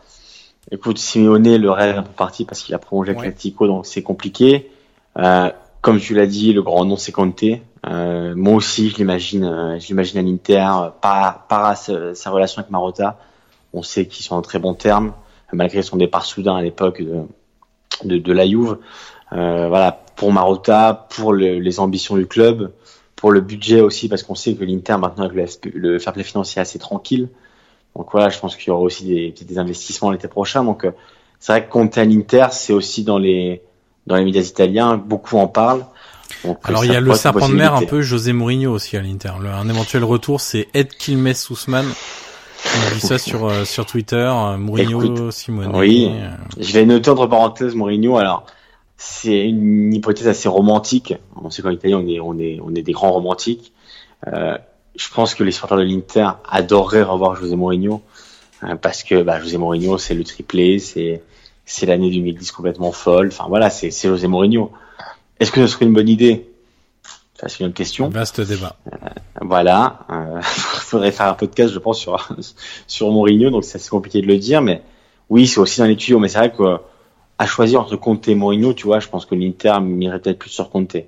écoute, 0.71 0.99
Simeone, 0.99 1.57
le 1.57 1.71
rêve 1.71 1.95
est 1.95 1.99
un 1.99 2.03
peu 2.03 2.13
parti 2.13 2.45
parce 2.45 2.61
qu'il 2.63 2.75
a 2.75 2.79
prolongé 2.79 3.13
avec 3.13 3.39
Ouais. 3.43 3.67
donc 3.67 3.87
c'est 3.87 4.03
compliqué. 4.03 4.71
Euh, 5.19 5.51
comme 5.81 5.99
tu 5.99 6.15
l'as 6.15 6.27
dit, 6.27 6.53
le 6.53 6.63
grand 6.63 6.85
nom 6.85 6.97
c'est 6.97 7.13
Conte. 7.13 7.43
Euh, 7.87 8.35
moi 8.37 8.55
aussi, 8.55 8.91
je 8.91 8.97
l'imagine, 8.97 9.45
euh, 9.45 9.79
je 9.79 9.87
l'imagine 9.89 10.19
à 10.19 10.23
l'Inter, 10.23 10.67
par, 11.01 11.47
par 11.47 11.77
sa, 11.77 12.15
sa 12.15 12.31
relation 12.31 12.61
avec 12.61 12.71
Marotta. 12.71 13.19
On 13.73 13.83
sait 13.83 14.07
qu'ils 14.07 14.25
sont 14.25 14.35
en 14.37 14.43
très 14.43 14.59
bons 14.59 14.75
termes, 14.75 15.13
malgré 15.53 15.83
son 15.83 15.97
départ 15.97 16.27
soudain 16.27 16.57
à 16.57 16.63
l'époque 16.63 17.01
de, 17.03 17.23
de, 18.05 18.19
de 18.19 18.33
la 18.33 18.47
Juve. 18.47 18.79
Euh, 19.33 19.69
voilà, 19.69 19.93
pour 20.17 20.33
Marotta, 20.33 21.07
pour 21.11 21.33
le- 21.33 21.59
les 21.61 21.81
ambitions 21.81 22.17
du 22.17 22.27
club, 22.27 22.73
pour 23.17 23.31
le 23.31 23.41
budget 23.41 23.81
aussi, 23.81 24.09
parce 24.09 24.23
qu'on 24.23 24.35
sait 24.35 24.55
que 24.55 24.65
l'Inter 24.65 24.97
maintenant 24.99 25.25
avec 25.25 25.37
le, 25.37 25.47
FP 25.47 25.67
le 25.75 25.99
fair 25.99 26.15
financier 26.17 26.59
est 26.59 26.63
assez 26.63 26.79
tranquille. 26.79 27.29
Donc 27.97 28.09
voilà, 28.13 28.29
je 28.29 28.39
pense 28.39 28.57
qu'il 28.57 28.69
y 28.69 28.71
aura 28.71 28.81
aussi 28.83 29.05
des, 29.05 29.33
des 29.33 29.59
investissements 29.59 30.11
l'été 30.11 30.29
prochain. 30.29 30.65
Donc 30.65 30.85
euh, 30.85 30.91
c'est 31.39 31.53
vrai 31.53 31.67
que 31.67 31.71
Conte 31.71 31.97
à 31.99 32.05
l'Inter, 32.05 32.47
c'est 32.51 32.73
aussi 32.73 33.05
dans 33.05 33.19
les 33.19 33.63
dans 34.07 34.17
les 34.17 34.25
médias 34.25 34.43
italiens, 34.43 34.97
beaucoup 34.97 35.39
en 35.39 35.47
parlent. 35.47 35.85
Donc, 36.45 36.59
Alors 36.65 36.85
il 36.85 36.93
y 36.93 36.97
a 36.97 37.01
le 37.01 37.15
serpent 37.15 37.49
de 37.49 37.55
mer 37.55 37.75
un 37.75 37.85
peu 37.85 38.03
José 38.03 38.33
Mourinho 38.33 38.73
aussi 38.73 38.97
à 38.97 39.03
l'Inter. 39.03 39.33
Un 39.45 39.69
éventuel 39.69 40.05
retour, 40.05 40.41
c'est 40.41 40.69
Ed 40.75 40.89
Kilmes 40.89 41.35
Ousmane. 41.51 41.87
On 42.65 42.95
dit 42.95 43.01
ça 43.01 43.19
sur 43.19 43.47
euh, 43.47 43.65
sur 43.65 43.85
Twitter, 43.87 44.31
Mourinho, 44.59 45.31
Simone. 45.31 45.73
Oui, 45.75 46.11
je 46.59 46.73
vais 46.73 46.87
noter 46.87 47.11
entre 47.11 47.27
parenthèses 47.27 47.75
Mourinho. 47.75 48.17
Alors 48.17 48.47
c'est 49.03 49.49
une 49.49 49.95
hypothèse 49.95 50.29
assez 50.29 50.49
romantique. 50.49 51.15
On 51.43 51.49
sait 51.49 51.63
qu'en 51.63 51.71
Italie, 51.71 51.95
on 51.95 52.07
est, 52.07 52.21
on 52.21 52.39
est, 52.39 52.61
on 52.63 52.75
est 52.75 52.83
des 52.83 52.93
grands 52.93 53.13
romantiques. 53.13 53.73
Euh, 54.27 54.59
je 54.95 55.09
pense 55.09 55.35
que 55.35 55.43
les 55.43 55.53
supporters 55.53 55.79
de 55.79 55.85
l'Inter 55.85 56.29
adoreraient 56.47 57.03
revoir 57.03 57.35
José 57.35 57.57
Mourinho 57.57 58.03
euh, 58.63 58.77
parce 58.77 59.03
que 59.03 59.23
bah, 59.23 59.41
José 59.41 59.57
Mourinho, 59.57 59.97
c'est 59.97 60.13
le 60.13 60.23
triplé, 60.23 60.79
c'est 60.79 61.23
c'est 61.65 61.87
l'année 61.87 62.11
2010 62.11 62.53
complètement 62.53 62.93
folle. 62.93 63.29
Enfin 63.29 63.47
voilà, 63.49 63.71
c'est 63.71 63.91
c'est 63.91 64.09
José 64.09 64.27
Mourinho. 64.27 64.73
Est-ce 65.39 65.53
que 65.53 65.61
ce 65.61 65.73
serait 65.73 65.87
une 65.87 65.95
bonne 65.95 66.09
idée? 66.09 66.47
C'est 67.47 67.65
une 67.65 67.73
question. 67.73 68.11
Vaste 68.11 68.43
débat. 68.43 68.77
Euh, 68.93 69.09
voilà, 69.41 70.01
euh, 70.11 70.41
faudrait 70.43 71.11
faire 71.11 71.27
un 71.27 71.35
podcast, 71.35 71.73
je 71.73 71.79
pense, 71.79 71.99
sur 71.99 72.29
sur 72.87 73.11
Mourinho. 73.11 73.51
Donc 73.51 73.65
c'est 73.65 73.77
assez 73.77 73.89
compliqué 73.89 74.21
de 74.21 74.27
le 74.27 74.37
dire, 74.37 74.61
mais 74.61 74.83
oui, 75.31 75.47
c'est 75.47 75.61
aussi 75.61 75.81
dans 75.81 75.87
les 75.87 75.97
tuyaux. 75.97 76.19
Mais 76.19 76.29
c'est 76.29 76.39
vrai 76.39 76.53
que 76.53 76.79
à 77.39 77.47
choisir 77.47 77.81
entre 77.81 77.97
Conte 77.97 78.29
et 78.29 78.35
Mourinho, 78.35 78.75
tu 78.75 78.85
vois, 78.85 79.01
je 79.01 79.09
pense 79.09 79.25
que 79.25 79.35
l'Inter 79.35 79.81
m'irait 79.81 80.19
peut-être 80.19 80.39
plus 80.39 80.51
sur 80.51 80.69
Conte. 80.69 80.99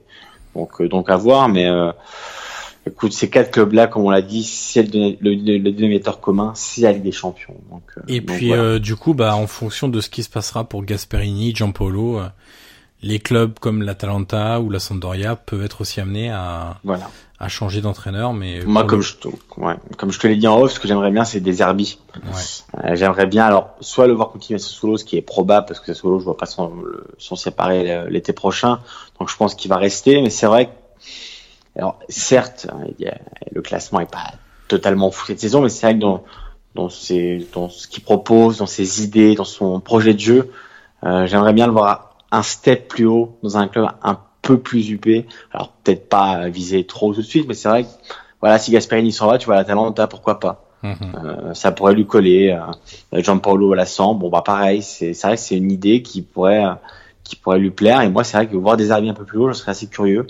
Donc, 0.55 0.80
euh, 0.80 0.88
donc 0.88 1.11
à 1.11 1.16
voir, 1.16 1.48
mais 1.48 1.66
euh, 1.66 1.92
écoute, 2.86 3.12
ces 3.12 3.30
quatre 3.30 3.50
clubs-là, 3.50 3.86
comme 3.86 4.04
on 4.04 4.10
l'a 4.10 4.22
dit, 4.22 4.44
c'est 4.44 4.82
le, 4.82 5.16
le, 5.20 5.70
dénominateur 5.70 6.20
commun, 6.20 6.52
c'est 6.54 6.82
la 6.82 6.92
Ligue 6.92 7.02
des 7.02 7.12
Champions. 7.12 7.56
Donc, 7.70 7.82
euh, 7.96 8.02
et 8.08 8.20
puis, 8.20 8.52
du 8.80 8.96
coup, 8.96 9.14
bah, 9.14 9.36
en 9.36 9.46
fonction 9.46 9.88
de 9.88 10.00
ce 10.00 10.08
qui 10.08 10.22
se 10.22 10.30
passera 10.30 10.64
pour 10.64 10.84
Gasperini, 10.84 11.54
Giampolo, 11.54 12.20
les 13.02 13.18
clubs 13.18 13.58
comme 13.58 13.82
l'Atalanta 13.82 14.60
ou 14.60 14.70
la 14.70 14.78
Sampdoria 14.78 15.36
peuvent 15.36 15.64
être 15.64 15.80
aussi 15.80 16.00
amenés 16.00 16.30
à, 16.30 16.78
voilà 16.84 17.10
à 17.38 17.48
changer 17.48 17.80
d'entraîneur, 17.80 18.32
mais 18.32 18.60
moi 18.64 18.84
comme 18.84 19.02
je 19.02 19.16
te, 19.16 19.26
ouais, 19.56 19.74
comme 19.98 20.12
je 20.12 20.20
te 20.20 20.28
l'ai 20.28 20.36
dit 20.36 20.46
en 20.46 20.60
off, 20.60 20.70
ce 20.70 20.78
que 20.78 20.86
j'aimerais 20.86 21.10
bien 21.10 21.24
c'est 21.24 21.40
des 21.40 21.60
Herbie. 21.60 21.98
Ouais. 22.14 22.84
Euh, 22.84 22.94
j'aimerais 22.94 23.26
bien 23.26 23.44
alors 23.44 23.70
soit 23.80 24.06
le 24.06 24.12
voir 24.12 24.30
continuer 24.30 24.60
à 24.60 24.62
solo, 24.62 24.96
ce 24.96 25.04
qui 25.04 25.16
est 25.16 25.22
probable 25.22 25.66
parce 25.66 25.80
que 25.80 25.92
solo 25.92 26.20
je 26.20 26.24
vois 26.24 26.36
pas 26.36 26.46
son 26.46 26.72
séparer 27.34 28.08
l'été 28.08 28.32
prochain, 28.32 28.78
donc 29.18 29.28
je 29.28 29.36
pense 29.36 29.56
qu'il 29.56 29.68
va 29.68 29.76
rester, 29.76 30.22
mais 30.22 30.30
c'est 30.30 30.46
vrai. 30.46 30.66
Que, 30.66 30.70
alors 31.76 31.98
certes, 32.08 32.66
le 33.50 33.62
classement 33.62 34.00
est 34.00 34.10
pas 34.10 34.32
totalement 34.68 35.10
fou 35.10 35.26
cette 35.26 35.40
saison, 35.40 35.62
mais 35.62 35.68
c'est 35.68 35.86
vrai 35.86 35.94
que 35.94 36.00
dans 36.00 36.24
dans, 36.74 36.88
ses, 36.88 37.46
dans 37.52 37.68
ce 37.68 37.86
qu'il 37.86 38.02
propose, 38.02 38.58
dans 38.58 38.66
ses 38.66 39.04
idées, 39.04 39.34
dans 39.34 39.44
son 39.44 39.80
projet 39.80 40.14
de 40.14 40.20
jeu, 40.20 40.50
euh, 41.04 41.26
j'aimerais 41.26 41.52
bien 41.52 41.66
le 41.66 41.72
voir 41.72 42.16
un 42.30 42.42
step 42.42 42.88
plus 42.88 43.04
haut 43.04 43.36
dans 43.42 43.56
un 43.58 43.68
club 43.68 43.88
un 44.02 44.18
peu 44.40 44.58
plus 44.58 44.90
UP. 44.90 45.06
Alors 45.52 45.72
peut-être 45.84 46.08
pas 46.08 46.48
viser 46.48 46.84
trop 46.84 47.12
tout 47.12 47.20
de 47.20 47.26
suite, 47.26 47.46
mais 47.46 47.54
c'est 47.54 47.68
vrai 47.68 47.84
que 47.84 47.88
voilà, 48.40 48.58
si 48.58 48.72
Gasperini 48.72 49.12
s'en 49.12 49.26
va, 49.26 49.38
tu 49.38 49.46
vois 49.46 49.56
la 49.56 49.64
Talenta, 49.64 50.06
pourquoi 50.06 50.40
pas 50.40 50.64
mhm. 50.82 50.96
euh, 51.24 51.54
Ça 51.54 51.72
pourrait 51.72 51.94
lui 51.94 52.06
coller. 52.06 52.58
Euh, 53.12 53.22
Jean-Paulo 53.22 53.72
à 53.72 53.76
la 53.76 53.84
bon 53.98 54.30
bah 54.30 54.42
pareil, 54.44 54.82
c'est 54.82 55.12
vrai 55.22 55.34
que 55.34 55.40
c'est 55.40 55.56
une 55.56 55.70
idée 55.70 56.02
qui 56.02 56.22
pourrait 56.22 56.64
qui 57.22 57.36
pourrait 57.36 57.58
lui 57.58 57.70
plaire. 57.70 58.00
Et 58.00 58.08
moi, 58.08 58.24
c'est 58.24 58.36
vrai 58.36 58.48
que 58.48 58.56
voir 58.56 58.76
des 58.76 58.90
arrivées 58.90 59.10
un 59.10 59.14
peu 59.14 59.24
plus 59.24 59.38
haut, 59.38 59.48
je 59.48 59.54
serais 59.54 59.70
assez 59.70 59.86
curieux. 59.86 60.26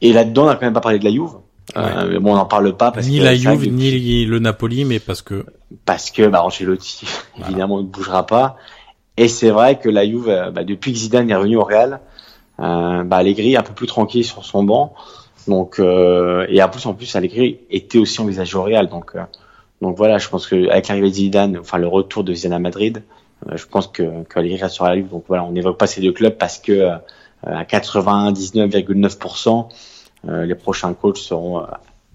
Et 0.00 0.12
là-dedans, 0.12 0.44
on 0.44 0.46
n'a 0.46 0.54
quand 0.54 0.66
même 0.66 0.74
pas 0.74 0.80
parlé 0.80 0.98
de 0.98 1.04
la 1.04 1.10
Juve. 1.10 1.36
Euh, 1.76 2.10
mais 2.10 2.18
bon, 2.18 2.32
on 2.32 2.36
n'en 2.36 2.46
parle 2.46 2.76
pas 2.76 2.92
parce 2.92 3.06
ni 3.06 3.18
la 3.18 3.34
Juve 3.34 3.68
ni 3.68 4.24
le 4.24 4.38
Napoli, 4.38 4.84
mais 4.84 5.00
parce 5.00 5.20
que 5.20 5.46
parce 5.84 6.12
que 6.12 6.28
bah 6.28 6.44
Ancelotti 6.44 7.06
évidemment 7.40 7.78
ne 7.78 7.82
bougera 7.82 8.24
pas. 8.24 8.56
Et 9.16 9.28
c'est 9.28 9.50
vrai 9.50 9.78
que 9.78 9.88
la 9.88 10.06
Juve, 10.06 10.52
bah, 10.54 10.62
depuis 10.62 10.92
que 10.92 10.98
Zidane 10.98 11.28
est 11.28 11.34
revenu 11.34 11.56
au 11.56 11.64
Real, 11.64 12.00
euh, 12.60 13.02
bah, 13.02 13.16
Allegri 13.16 13.54
est 13.54 13.56
un 13.56 13.62
peu 13.62 13.72
plus 13.72 13.86
tranquille 13.86 14.24
sur 14.24 14.44
son 14.44 14.62
banc. 14.62 14.94
Donc 15.48 15.78
euh, 15.78 16.46
et 16.48 16.62
en 16.62 16.68
plus 16.68 16.86
en 16.86 16.94
plus 16.94 17.14
Allegri 17.14 17.60
était 17.70 17.98
aussi 17.98 18.20
envisagé 18.20 18.56
au 18.56 18.62
Real. 18.62 18.88
Donc 18.88 19.12
euh, 19.14 19.22
donc 19.82 19.96
voilà, 19.96 20.18
je 20.18 20.28
pense 20.28 20.46
que 20.46 20.68
avec 20.70 20.88
l'arrivée 20.88 21.10
de 21.10 21.14
Zidane, 21.14 21.58
enfin 21.58 21.78
le 21.78 21.86
retour 21.86 22.24
de 22.24 22.32
Zidane 22.32 22.54
à 22.54 22.58
Madrid, 22.58 23.02
euh, 23.48 23.56
je 23.56 23.66
pense 23.66 23.86
que, 23.86 24.24
que 24.24 24.38
Allegri 24.38 24.60
restera 24.60 24.88
à 24.88 24.90
la 24.90 24.96
Juve. 24.96 25.10
Donc 25.10 25.24
voilà, 25.28 25.44
on 25.44 25.52
n'évoque 25.52 25.78
pas 25.78 25.86
ces 25.86 26.00
deux 26.00 26.12
clubs 26.12 26.36
parce 26.36 26.58
que 26.58 26.72
euh, 26.72 26.96
à 27.42 27.64
99,9%, 27.64 29.68
les 30.24 30.54
prochains 30.54 30.94
coachs 30.94 31.18
seront 31.18 31.66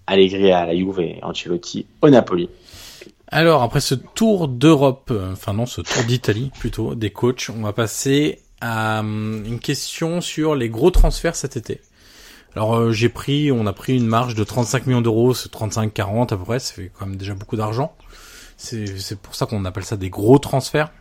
Allegri 0.07 0.51
à 0.51 0.65
la 0.65 0.75
Juve 0.75 0.99
et 0.99 1.19
Ancelotti 1.23 1.85
au 2.01 2.09
Napoli. 2.09 2.49
Alors 3.27 3.61
après 3.61 3.79
ce 3.79 3.95
tour 3.95 4.49
d'Europe, 4.49 5.13
enfin 5.31 5.53
non, 5.53 5.65
ce 5.65 5.79
tour 5.81 6.03
d'Italie 6.03 6.51
plutôt 6.59 6.95
des 6.95 7.11
coachs, 7.11 7.49
on 7.55 7.61
va 7.61 7.71
passer 7.71 8.41
à 8.61 8.99
une 8.99 9.59
question 9.59 10.21
sur 10.21 10.55
les 10.55 10.69
gros 10.69 10.91
transferts 10.91 11.35
cet 11.35 11.57
été. 11.57 11.81
Alors 12.55 12.75
euh, 12.75 12.91
j'ai 12.91 13.09
pris, 13.09 13.51
on 13.51 13.65
a 13.65 13.73
pris 13.73 13.97
une 13.97 14.07
marge 14.07 14.35
de 14.35 14.43
35 14.43 14.87
millions 14.87 15.01
d'euros, 15.01 15.33
c'est 15.33 15.51
35-40 15.51 16.33
à 16.33 16.37
peu 16.37 16.43
près, 16.43 16.59
ça 16.59 16.73
fait 16.73 16.91
quand 16.97 17.05
même 17.05 17.15
déjà 17.15 17.33
beaucoup 17.33 17.55
d'argent. 17.55 17.95
C'est 18.57 19.19
pour 19.19 19.33
ça 19.33 19.47
qu'on 19.47 19.65
appelle 19.65 19.85
ça 19.85 19.97
des 19.97 20.11
gros 20.11 20.37
transferts. 20.37 20.91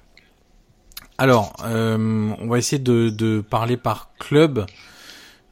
Alors, 1.20 1.54
euh, 1.64 2.32
on 2.38 2.46
va 2.46 2.56
essayer 2.56 2.78
de, 2.78 3.42
parler 3.42 3.76
par 3.76 4.08
club 4.18 4.64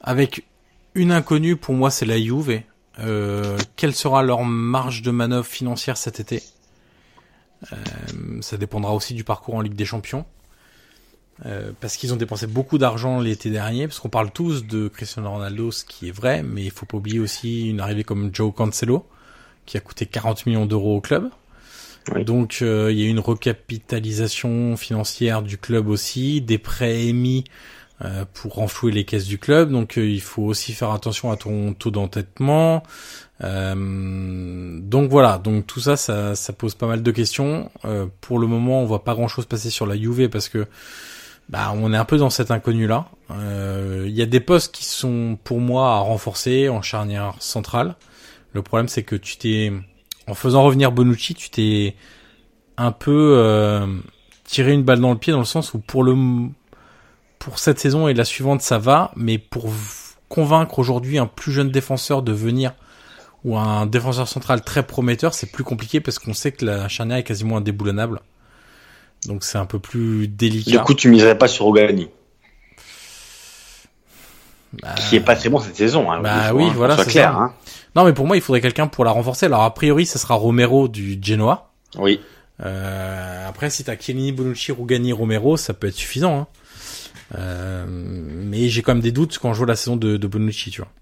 avec 0.00 0.46
une 0.94 1.12
inconnue 1.12 1.56
pour 1.56 1.74
moi, 1.74 1.90
c'est 1.90 2.06
la 2.06 2.18
Juve. 2.18 2.62
Euh, 3.00 3.58
quelle 3.76 3.94
sera 3.94 4.22
leur 4.22 4.44
marge 4.44 5.02
de 5.02 5.10
manœuvre 5.10 5.44
financière 5.44 5.98
cet 5.98 6.20
été? 6.20 6.42
Euh, 7.74 7.76
Ça 8.40 8.56
dépendra 8.56 8.94
aussi 8.94 9.12
du 9.12 9.24
parcours 9.24 9.56
en 9.56 9.60
Ligue 9.60 9.74
des 9.74 9.84
Champions. 9.84 10.24
Euh, 11.44 11.72
parce 11.78 11.98
qu'ils 11.98 12.14
ont 12.14 12.16
dépensé 12.16 12.46
beaucoup 12.46 12.78
d'argent 12.78 13.20
l'été 13.20 13.50
dernier, 13.50 13.88
parce 13.88 14.00
qu'on 14.00 14.08
parle 14.08 14.30
tous 14.30 14.64
de 14.64 14.88
Cristiano 14.88 15.30
Ronaldo, 15.30 15.70
ce 15.70 15.84
qui 15.84 16.08
est 16.08 16.12
vrai, 16.12 16.42
mais 16.42 16.64
il 16.64 16.70
faut 16.70 16.86
pas 16.86 16.96
oublier 16.96 17.20
aussi 17.20 17.68
une 17.68 17.80
arrivée 17.80 18.04
comme 18.04 18.30
Joe 18.32 18.54
Cancelo, 18.54 19.06
qui 19.66 19.76
a 19.76 19.80
coûté 19.80 20.06
40 20.06 20.46
millions 20.46 20.64
d'euros 20.64 20.96
au 20.96 21.02
club. 21.02 21.28
Donc 22.24 22.58
euh, 22.62 22.90
il 22.92 23.00
y 23.00 23.04
a 23.04 23.08
une 23.08 23.20
recapitalisation 23.20 24.76
financière 24.76 25.42
du 25.42 25.58
club 25.58 25.88
aussi, 25.88 26.40
des 26.40 26.58
prêts 26.58 27.06
émis 27.06 27.44
euh, 28.04 28.24
pour 28.34 28.54
renflouer 28.54 28.92
les 28.92 29.04
caisses 29.04 29.26
du 29.26 29.38
club. 29.38 29.70
Donc 29.70 29.96
il 29.96 30.20
faut 30.20 30.44
aussi 30.44 30.72
faire 30.72 30.90
attention 30.92 31.30
à 31.30 31.36
ton 31.36 31.74
taux 31.74 31.90
d'entêtement. 31.90 32.82
donc 33.40 35.10
voilà, 35.10 35.38
donc 35.38 35.66
tout 35.66 35.80
ça, 35.80 35.96
ça, 35.96 36.52
pose 36.52 36.74
pas 36.74 36.86
mal 36.86 37.02
de 37.02 37.10
questions. 37.10 37.70
pour 38.20 38.38
le 38.38 38.46
moment, 38.46 38.82
on 38.82 38.86
voit 38.86 39.04
pas 39.04 39.14
grand 39.14 39.28
chose 39.28 39.46
passer 39.46 39.70
sur 39.70 39.86
la 39.86 39.96
Juve 39.96 40.28
parce 40.28 40.48
que 40.48 40.66
bah, 41.48 41.72
on 41.74 41.92
est 41.94 41.96
un 41.96 42.04
peu 42.04 42.18
dans 42.18 42.30
cet 42.30 42.50
inconnu 42.50 42.86
là. 42.86 43.06
Il 43.30 43.36
euh, 43.40 44.08
y 44.08 44.22
a 44.22 44.26
des 44.26 44.40
postes 44.40 44.74
qui 44.74 44.84
sont 44.84 45.38
pour 45.44 45.60
moi 45.60 45.94
à 45.94 45.98
renforcer 45.98 46.68
en 46.68 46.82
charnière 46.82 47.34
centrale. 47.40 47.96
Le 48.52 48.62
problème 48.62 48.88
c'est 48.88 49.02
que 49.02 49.16
tu 49.16 49.38
t'es, 49.38 49.72
en 50.28 50.34
faisant 50.34 50.62
revenir 50.62 50.92
Bonucci, 50.92 51.34
tu 51.34 51.50
t'es 51.50 51.96
un 52.76 52.92
peu 52.92 53.34
euh, 53.36 53.86
tiré 54.44 54.72
une 54.72 54.82
balle 54.82 55.00
dans 55.00 55.10
le 55.10 55.18
pied 55.18 55.32
dans 55.32 55.38
le 55.40 55.44
sens 55.44 55.74
où 55.74 55.78
pour 55.78 56.04
le 56.04 56.14
pour 57.38 57.58
cette 57.58 57.78
saison 57.78 58.08
et 58.08 58.14
la 58.14 58.24
suivante 58.24 58.62
ça 58.62 58.78
va, 58.78 59.10
mais 59.16 59.38
pour 59.38 59.70
convaincre 60.28 60.78
aujourd'hui 60.78 61.18
un 61.18 61.26
plus 61.26 61.52
jeune 61.52 61.70
défenseur 61.70 62.22
de 62.22 62.32
venir 62.32 62.74
ou 63.44 63.56
un 63.56 63.86
défenseur 63.86 64.28
central 64.28 64.62
très 64.62 64.82
prometteur, 64.82 65.32
c'est 65.32 65.50
plus 65.50 65.64
compliqué 65.64 66.00
parce 66.00 66.18
qu'on 66.18 66.34
sait 66.34 66.52
que 66.52 66.64
la 66.64 66.88
charnière 66.88 67.18
est 67.18 67.24
quasiment 67.24 67.56
indéboulonnable. 67.56 68.20
Donc 69.26 69.44
c'est 69.44 69.58
un 69.58 69.66
peu 69.66 69.78
plus 69.78 70.28
délicat. 70.28 70.70
Du 70.70 70.78
coup, 70.80 70.94
tu 70.94 71.08
miserais 71.08 71.38
pas 71.38 71.48
sur 71.48 71.66
Ogani. 71.66 72.08
Bah... 74.82 74.94
Qui 75.08 75.16
est 75.16 75.20
pas 75.20 75.34
très 75.34 75.48
bon 75.48 75.60
cette 75.60 75.76
saison. 75.76 76.10
Hein, 76.10 76.20
bah 76.20 76.52
oui, 76.52 76.68
voilà, 76.74 76.96
c'est 76.96 77.10
clair. 77.10 77.36
Hein. 77.36 77.54
Non, 77.98 78.04
mais 78.04 78.12
pour 78.12 78.28
moi, 78.28 78.36
il 78.36 78.40
faudrait 78.40 78.60
quelqu'un 78.60 78.86
pour 78.86 79.04
la 79.04 79.10
renforcer. 79.10 79.46
Alors 79.46 79.64
a 79.64 79.74
priori, 79.74 80.06
ça 80.06 80.20
sera 80.20 80.36
Romero 80.36 80.86
du 80.86 81.18
Genoa. 81.20 81.72
Oui. 81.98 82.20
Euh, 82.64 83.48
après, 83.48 83.70
si 83.70 83.82
t'as 83.82 83.96
Chiellini, 83.96 84.30
Bonucci, 84.30 84.70
Rugani, 84.70 85.12
Romero, 85.12 85.56
ça 85.56 85.74
peut 85.74 85.88
être 85.88 85.96
suffisant. 85.96 86.38
Hein. 86.38 86.46
Euh, 87.34 87.84
mais 87.88 88.68
j'ai 88.68 88.82
quand 88.82 88.94
même 88.94 89.02
des 89.02 89.10
doutes 89.10 89.38
quand 89.38 89.52
je 89.52 89.58
vois 89.58 89.66
la 89.66 89.74
saison 89.74 89.96
de, 89.96 90.16
de 90.16 90.26
Bonucci, 90.28 90.70
tu 90.70 90.80
vois. 90.80 90.92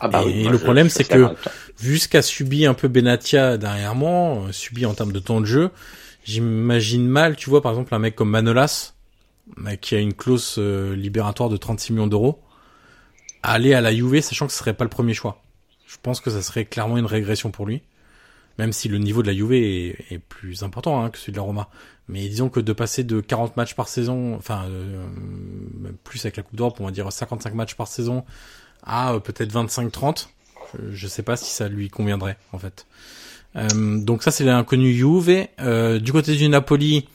Ah 0.00 0.06
bah 0.06 0.22
et, 0.28 0.44
le 0.44 0.58
problème, 0.58 0.88
c'est 0.88 1.02
que 1.02 1.34
vu 1.80 1.98
ce 1.98 2.06
qu'a 2.06 2.22
subi 2.22 2.64
un 2.64 2.74
peu 2.74 2.86
Benatia 2.86 3.56
derrière 3.56 3.96
moi, 3.96 4.44
euh, 4.46 4.52
subi 4.52 4.86
en 4.86 4.94
termes 4.94 5.10
de 5.10 5.18
temps 5.18 5.40
de 5.40 5.46
jeu, 5.46 5.72
J'imagine 6.22 7.08
mal, 7.08 7.34
tu 7.34 7.50
vois, 7.50 7.62
par 7.62 7.72
exemple, 7.72 7.92
un 7.96 7.98
mec 7.98 8.14
comme 8.14 8.30
Manolas, 8.30 8.92
qui 9.80 9.96
a 9.96 9.98
une 9.98 10.14
clause 10.14 10.54
euh, 10.58 10.94
libératoire 10.94 11.48
de 11.48 11.56
36 11.56 11.94
millions 11.94 12.06
d'euros, 12.06 12.38
aller 13.42 13.74
à 13.74 13.80
la 13.80 13.92
Juve, 13.92 14.20
sachant 14.20 14.46
que 14.46 14.52
ce 14.52 14.58
serait 14.58 14.74
pas 14.74 14.84
le 14.84 14.90
premier 14.90 15.14
choix. 15.14 15.42
Je 15.88 15.96
pense 16.02 16.20
que 16.20 16.30
ça 16.30 16.42
serait 16.42 16.66
clairement 16.66 16.98
une 16.98 17.06
régression 17.06 17.50
pour 17.50 17.66
lui, 17.66 17.82
même 18.58 18.74
si 18.74 18.88
le 18.88 18.98
niveau 18.98 19.22
de 19.22 19.28
la 19.28 19.34
Juve 19.34 19.54
est, 19.54 20.20
plus 20.28 20.62
important 20.62 21.02
hein, 21.02 21.08
que 21.08 21.16
celui 21.16 21.32
de 21.32 21.38
la 21.38 21.42
Roma. 21.42 21.70
Mais 22.08 22.28
disons 22.28 22.50
que 22.50 22.60
de 22.60 22.72
passer 22.74 23.04
de 23.04 23.20
40 23.20 23.56
matchs 23.56 23.74
par 23.74 23.88
saison, 23.88 24.36
enfin 24.36 24.66
euh, 24.68 25.06
plus 26.04 26.20
avec 26.26 26.36
la 26.36 26.42
Coupe 26.42 26.56
d'Europe, 26.56 26.76
on 26.80 26.84
va 26.84 26.90
dire 26.90 27.10
55 27.10 27.54
matchs 27.54 27.74
par 27.74 27.88
saison, 27.88 28.24
à 28.82 29.14
euh, 29.14 29.18
peut-être 29.18 29.50
25-30, 29.52 30.28
je, 30.74 30.90
je 30.92 31.08
sais 31.08 31.22
pas 31.22 31.38
si 31.38 31.50
ça 31.50 31.68
lui 31.68 31.88
conviendrait 31.88 32.36
en 32.52 32.58
fait. 32.58 32.86
Euh, 33.56 33.98
donc 33.98 34.22
ça 34.22 34.30
c'est 34.30 34.44
l'inconnu 34.44 34.92
Juve. 34.92 35.46
Euh, 35.60 35.98
du 35.98 36.12
côté 36.12 36.36
du 36.36 36.48
Napoli, 36.50 37.08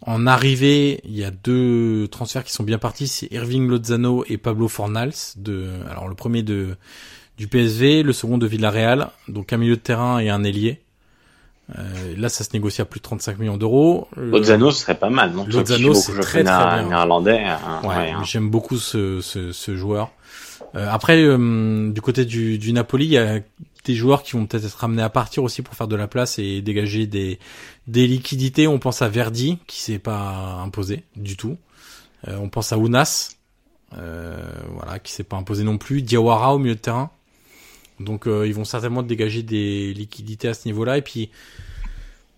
En 0.00 0.26
arrivée, 0.26 1.00
il 1.04 1.16
y 1.16 1.24
a 1.24 1.30
deux 1.30 2.08
transferts 2.08 2.44
qui 2.44 2.52
sont 2.52 2.64
bien 2.64 2.78
partis, 2.78 3.08
c'est 3.08 3.30
Irving 3.32 3.68
Lozano 3.68 4.24
et 4.28 4.38
Pablo 4.38 4.68
Fornals. 4.68 5.14
De, 5.36 5.68
alors 5.88 6.08
le 6.08 6.14
premier 6.14 6.42
de 6.42 6.76
du 7.38 7.48
PSV, 7.48 8.02
le 8.02 8.12
second 8.12 8.36
de 8.38 8.46
Villarreal, 8.46 9.10
donc 9.28 9.52
un 9.52 9.56
milieu 9.56 9.76
de 9.76 9.80
terrain 9.80 10.18
et 10.18 10.28
un 10.28 10.44
ailier. 10.44 10.80
Euh, 11.78 12.14
là, 12.16 12.28
ça 12.28 12.44
se 12.44 12.50
négocie 12.54 12.80
à 12.80 12.84
plus 12.84 12.98
de 12.98 13.04
35 13.04 13.38
millions 13.38 13.56
d'euros. 13.56 14.08
Lozano 14.16 14.70
serait 14.70 14.98
pas 14.98 15.10
mal, 15.10 15.32
non? 15.32 15.46
Lozano, 15.46 15.94
c'est 15.94 16.12
très 16.12 16.42
très 16.42 16.42
bien. 16.42 16.88
Néerlandais. 16.88 17.44
Hein, 17.44 17.80
ouais, 17.82 17.88
ouais, 17.88 18.10
hein. 18.10 18.22
j'aime 18.24 18.50
beaucoup 18.50 18.78
ce, 18.78 19.20
ce, 19.20 19.52
ce 19.52 19.76
joueur. 19.76 20.10
Euh, 20.74 20.88
après, 20.90 21.22
euh, 21.22 21.90
du 21.92 22.00
côté 22.00 22.24
du, 22.24 22.58
du 22.58 22.72
Napoli, 22.72 23.04
il 23.04 23.12
y 23.12 23.18
a 23.18 23.40
des 23.84 23.94
joueurs 23.94 24.22
qui 24.22 24.32
vont 24.32 24.46
peut-être 24.46 24.64
être 24.64 24.84
amenés 24.84 25.02
à 25.02 25.08
partir 25.08 25.42
aussi 25.42 25.62
pour 25.62 25.74
faire 25.74 25.88
de 25.88 25.96
la 25.96 26.08
place 26.08 26.38
et 26.38 26.60
dégager 26.62 27.06
des, 27.06 27.38
des 27.86 28.06
liquidités. 28.06 28.66
On 28.66 28.78
pense 28.78 29.02
à 29.02 29.08
Verdi, 29.08 29.58
qui 29.66 29.80
s'est 29.82 29.98
pas 29.98 30.60
imposé 30.62 31.04
du 31.16 31.36
tout. 31.36 31.56
Euh, 32.26 32.36
on 32.40 32.48
pense 32.48 32.72
à 32.72 32.76
Unas, 32.76 33.36
euh, 33.96 34.36
voilà, 34.74 34.98
qui 34.98 35.12
s'est 35.12 35.24
pas 35.24 35.36
imposé 35.36 35.64
non 35.64 35.78
plus. 35.78 36.02
Diawara 36.02 36.54
au 36.54 36.58
milieu 36.58 36.74
de 36.74 36.80
terrain. 36.80 37.10
Donc 38.00 38.26
euh, 38.26 38.46
ils 38.46 38.54
vont 38.54 38.64
certainement 38.64 39.02
dégager 39.02 39.42
des 39.42 39.92
liquidités 39.94 40.48
à 40.48 40.54
ce 40.54 40.66
niveau-là 40.66 40.98
et 40.98 41.02
puis 41.02 41.30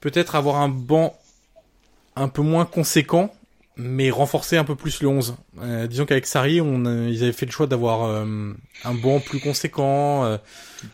peut-être 0.00 0.34
avoir 0.34 0.56
un 0.56 0.68
banc 0.68 1.18
un 2.16 2.28
peu 2.28 2.42
moins 2.42 2.64
conséquent 2.64 3.32
mais 3.80 4.10
renforcer 4.10 4.56
un 4.56 4.64
peu 4.64 4.74
plus 4.74 5.00
le 5.00 5.08
11. 5.08 5.36
Euh, 5.60 5.86
disons 5.86 6.04
qu'avec 6.04 6.26
Sari, 6.26 6.60
on, 6.60 6.84
euh, 6.84 7.08
ils 7.08 7.22
avaient 7.22 7.32
fait 7.32 7.46
le 7.46 7.52
choix 7.52 7.66
d'avoir 7.66 8.04
euh, 8.04 8.52
un 8.84 8.94
banc 8.94 9.20
plus 9.20 9.40
conséquent, 9.40 10.24
euh, 10.24 10.36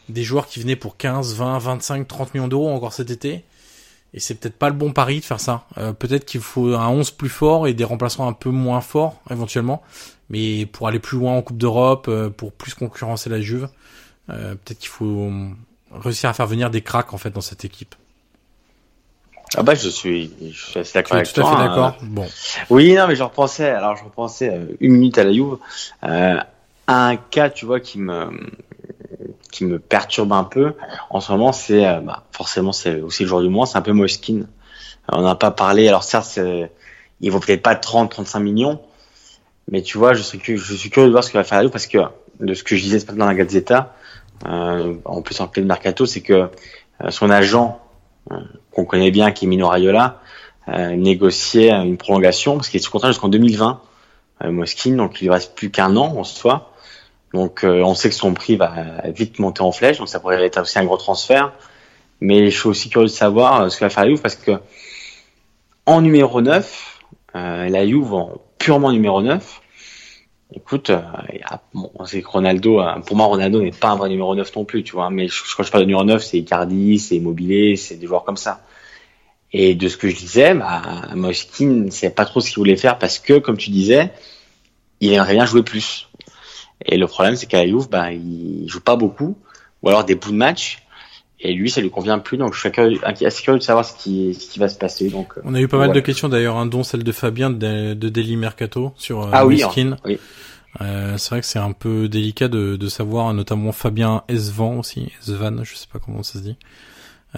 des 0.08 0.22
joueurs 0.22 0.46
qui 0.46 0.60
venaient 0.60 0.76
pour 0.76 0.96
15, 0.96 1.34
20, 1.34 1.58
25, 1.58 2.06
30 2.06 2.34
millions 2.34 2.48
d'euros 2.48 2.70
encore 2.70 2.92
cet 2.92 3.10
été. 3.10 3.44
Et 4.14 4.20
c'est 4.20 4.36
peut-être 4.36 4.56
pas 4.56 4.68
le 4.68 4.74
bon 4.74 4.92
pari 4.92 5.20
de 5.20 5.24
faire 5.24 5.40
ça. 5.40 5.66
Peut-être 5.98 6.24
qu'il 6.24 6.40
faut 6.40 6.72
un 6.72 6.88
11 6.88 7.10
plus 7.10 7.28
fort 7.28 7.66
et 7.66 7.74
des 7.74 7.84
remplaçants 7.84 8.26
un 8.26 8.32
peu 8.32 8.48
moins 8.48 8.80
forts 8.80 9.20
éventuellement. 9.30 9.82
Mais 10.30 10.64
pour 10.64 10.88
aller 10.88 11.00
plus 11.00 11.18
loin 11.18 11.34
en 11.34 11.42
Coupe 11.42 11.58
d'Europe, 11.58 12.08
pour 12.38 12.52
plus 12.52 12.72
concurrencer 12.72 13.28
la 13.28 13.42
Juve, 13.42 13.68
peut-être 14.26 14.78
qu'il 14.78 14.88
faut 14.88 15.30
réussir 15.92 16.28
à 16.30 16.34
faire 16.34 16.46
venir 16.46 16.70
des 16.70 16.82
cracks 16.82 17.12
en 17.12 17.18
fait 17.18 17.30
dans 17.30 17.40
cette 17.40 17.64
équipe. 17.64 17.94
Ah 19.54 19.62
bah 19.62 19.74
je 19.74 19.88
suis, 19.88 20.32
je 20.52 20.70
suis 20.70 20.80
assez 20.80 20.92
d'accord 20.94 21.16
avec 21.16 21.28
tout 21.28 21.40
toi. 21.40 21.50
à 21.50 21.56
fait 21.56 21.62
hein. 21.62 21.68
d'accord. 21.68 21.96
Bon. 22.02 22.26
Oui, 22.68 22.94
non, 22.94 23.06
mais 23.06 23.14
je 23.14 23.22
repensais, 23.22 23.68
alors 23.68 23.96
je 23.96 24.04
repensais 24.04 24.50
euh, 24.50 24.76
une 24.80 24.92
minute 24.92 25.18
à 25.18 25.24
la 25.24 25.32
Juve, 25.32 25.58
euh, 26.04 26.38
à 26.86 27.06
un 27.06 27.16
cas, 27.16 27.48
tu 27.48 27.64
vois, 27.64 27.78
qui 27.78 27.98
me, 27.98 28.28
qui 29.52 29.64
me 29.64 29.78
perturbe 29.78 30.32
un 30.32 30.44
peu 30.44 30.74
en 31.10 31.20
ce 31.20 31.30
moment, 31.30 31.52
c'est, 31.52 31.86
euh, 31.86 32.00
bah, 32.00 32.24
forcément, 32.32 32.72
c'est 32.72 33.00
aussi 33.00 33.22
le 33.22 33.28
jour 33.28 33.40
du 33.40 33.48
mois, 33.48 33.66
c'est 33.66 33.78
un 33.78 33.82
peu 33.82 33.92
Moiskin. 33.92 34.46
On 35.08 35.22
n'a 35.22 35.36
pas 35.36 35.52
parlé, 35.52 35.86
alors 35.86 36.02
certes, 36.02 36.40
il 37.20 37.30
vaut 37.30 37.38
peut-être 37.38 37.62
pas 37.62 37.76
30, 37.76 38.10
35 38.10 38.40
millions, 38.40 38.80
mais 39.70 39.82
tu 39.82 39.96
vois, 39.96 40.14
je 40.14 40.22
suis, 40.22 40.38
curieux, 40.38 40.60
je 40.60 40.74
suis 40.74 40.90
curieux 40.90 41.06
de 41.06 41.12
voir 41.12 41.22
ce 41.22 41.30
que 41.30 41.38
va 41.38 41.44
faire 41.44 41.58
la 41.58 41.64
Juve 41.64 41.70
parce 41.70 41.86
que 41.86 41.98
de 42.40 42.52
ce 42.52 42.64
que 42.64 42.74
je 42.74 42.82
disais 42.82 42.98
ce 42.98 43.06
matin 43.06 43.18
dans 43.18 43.26
la 43.26 43.34
Gazzetta, 43.36 43.94
euh, 44.44 44.94
en 45.04 45.22
plus 45.22 45.40
en 45.40 45.48
plein 45.48 45.64
mercato, 45.64 46.06
c'est 46.06 46.20
que 46.20 46.32
euh, 46.32 47.10
son 47.10 47.30
agent, 47.30 47.80
euh, 48.30 48.36
qu'on 48.72 48.84
connaît 48.84 49.10
bien, 49.10 49.32
qui 49.32 49.44
est 49.44 49.48
Mino 49.48 49.68
Raiola, 49.68 50.20
euh, 50.68 50.96
négociait 50.96 51.70
une 51.70 51.96
prolongation 51.96 52.56
parce 52.56 52.68
qu'il 52.68 52.80
est 52.80 52.82
sous 52.82 52.90
contrat 52.90 53.08
jusqu'en 53.08 53.28
2020, 53.28 53.80
euh, 54.44 54.50
Moskin, 54.50 54.96
donc 54.96 55.20
il 55.20 55.24
lui 55.24 55.30
reste 55.30 55.54
plus 55.54 55.70
qu'un 55.70 55.96
an 55.96 56.16
en 56.16 56.24
soi. 56.24 56.72
Donc 57.32 57.64
euh, 57.64 57.82
on 57.82 57.94
sait 57.94 58.08
que 58.08 58.14
son 58.14 58.34
prix 58.34 58.56
va 58.56 58.72
vite 59.06 59.38
monter 59.38 59.62
en 59.62 59.72
flèche, 59.72 59.98
donc 59.98 60.08
ça 60.08 60.20
pourrait 60.20 60.44
être 60.44 60.60
aussi 60.60 60.78
un 60.78 60.84
gros 60.84 60.96
transfert. 60.96 61.52
Mais 62.20 62.50
je 62.50 62.58
suis 62.58 62.68
aussi 62.68 62.88
curieux 62.88 63.06
de 63.06 63.12
savoir 63.12 63.70
ce 63.70 63.76
que 63.76 63.84
va 63.84 63.90
faire 63.90 64.04
la 64.04 64.10
Juve 64.10 64.22
parce 64.22 64.36
que 64.36 64.52
en 65.84 66.00
numéro 66.00 66.40
9, 66.40 67.00
euh, 67.36 67.68
la 67.68 67.86
Juve 67.86 68.12
en 68.12 68.32
purement 68.58 68.90
numéro 68.90 69.22
9, 69.22 69.60
écoute, 70.54 70.90
euh, 70.90 71.02
bon, 71.74 71.90
Ronaldo, 72.24 72.80
euh, 72.80 73.00
pour 73.00 73.16
moi 73.16 73.26
Ronaldo 73.26 73.62
n'est 73.62 73.70
pas 73.70 73.88
un 73.88 73.96
vrai 73.96 74.08
numéro 74.08 74.34
9 74.34 74.54
non 74.56 74.64
plus, 74.64 74.82
tu 74.82 74.92
vois, 74.92 75.10
mais 75.10 75.28
quand 75.56 75.62
je 75.62 75.70
parle 75.70 75.84
de 75.84 75.86
numéro 75.86 76.04
9, 76.04 76.22
c'est 76.22 76.38
Icardi, 76.38 76.98
c'est 76.98 77.16
Immobilier, 77.16 77.76
c'est 77.76 77.96
des 77.96 78.06
joueurs 78.06 78.24
comme 78.24 78.36
ça. 78.36 78.62
Et 79.52 79.74
de 79.74 79.88
ce 79.88 79.96
que 79.96 80.08
je 80.08 80.16
disais, 80.16 80.54
bah, 80.54 80.82
Moiskin 81.14 81.66
ne 81.66 81.90
savait 81.90 82.12
pas 82.12 82.24
trop 82.24 82.40
ce 82.40 82.48
qu'il 82.48 82.58
voulait 82.58 82.76
faire 82.76 82.98
parce 82.98 83.18
que, 83.18 83.38
comme 83.38 83.56
tu 83.56 83.70
disais, 83.70 84.12
il 85.00 85.12
aimerait 85.12 85.34
bien 85.34 85.46
jouer 85.46 85.62
plus. 85.62 86.08
Et 86.84 86.96
le 86.96 87.06
problème, 87.06 87.36
c'est 87.36 87.46
qu'à 87.46 87.58
la 87.58 87.66
Juve, 87.66 87.88
bah, 87.88 88.12
il 88.12 88.68
joue 88.68 88.80
pas 88.80 88.96
beaucoup, 88.96 89.36
ou 89.82 89.88
alors 89.88 90.04
des 90.04 90.14
bouts 90.14 90.32
de 90.32 90.36
match. 90.36 90.85
Et 91.40 91.52
lui, 91.52 91.70
ça 91.70 91.80
lui 91.82 91.90
convient 91.90 92.18
plus. 92.18 92.38
Donc, 92.38 92.54
je 92.54 92.60
suis 92.60 92.70
curieux- 92.72 92.98
assez 93.04 93.42
curieux 93.42 93.58
de 93.58 93.62
savoir 93.64 93.84
ce 93.84 93.94
qui, 94.02 94.34
ce 94.34 94.50
qui 94.50 94.58
va 94.58 94.68
se 94.68 94.78
passer. 94.78 95.10
Donc, 95.10 95.34
euh, 95.36 95.42
On 95.44 95.54
a 95.54 95.60
eu 95.60 95.68
pas 95.68 95.76
mal 95.76 95.88
voilà. 95.88 96.00
de 96.00 96.04
questions 96.04 96.28
d'ailleurs, 96.28 96.56
hein, 96.56 96.66
dont 96.66 96.82
celle 96.82 97.04
de 97.04 97.12
Fabien 97.12 97.50
de, 97.50 97.92
de 97.94 98.08
Daily 98.08 98.36
Mercato 98.36 98.92
sur 98.96 99.24
euh, 99.24 99.30
Ah 99.32 99.46
oui, 99.46 99.62
hein, 99.62 99.96
oui. 100.04 100.18
Euh, 100.80 101.16
c'est 101.18 101.30
vrai 101.30 101.40
que 101.40 101.46
c'est 101.46 101.58
un 101.58 101.72
peu 101.72 102.08
délicat 102.08 102.48
de, 102.48 102.76
de 102.76 102.88
savoir, 102.88 103.32
notamment 103.34 103.72
Fabien 103.72 104.22
Esvan 104.28 104.78
aussi, 104.78 105.10
Esvan, 105.22 105.62
je 105.64 105.74
sais 105.74 105.86
pas 105.92 105.98
comment 105.98 106.22
ça 106.22 106.34
se 106.38 106.44
dit. 106.44 106.56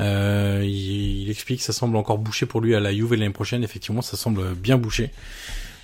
Euh, 0.00 0.62
il, 0.64 1.22
il 1.22 1.30
explique 1.30 1.58
que 1.58 1.64
ça 1.64 1.72
semble 1.72 1.96
encore 1.96 2.18
bouché 2.18 2.46
pour 2.46 2.60
lui 2.60 2.74
à 2.74 2.80
la 2.80 2.92
Juve 2.92 3.14
l'année 3.14 3.30
prochaine. 3.32 3.64
Effectivement, 3.64 4.02
ça 4.02 4.16
semble 4.16 4.54
bien 4.54 4.76
bouché. 4.76 5.10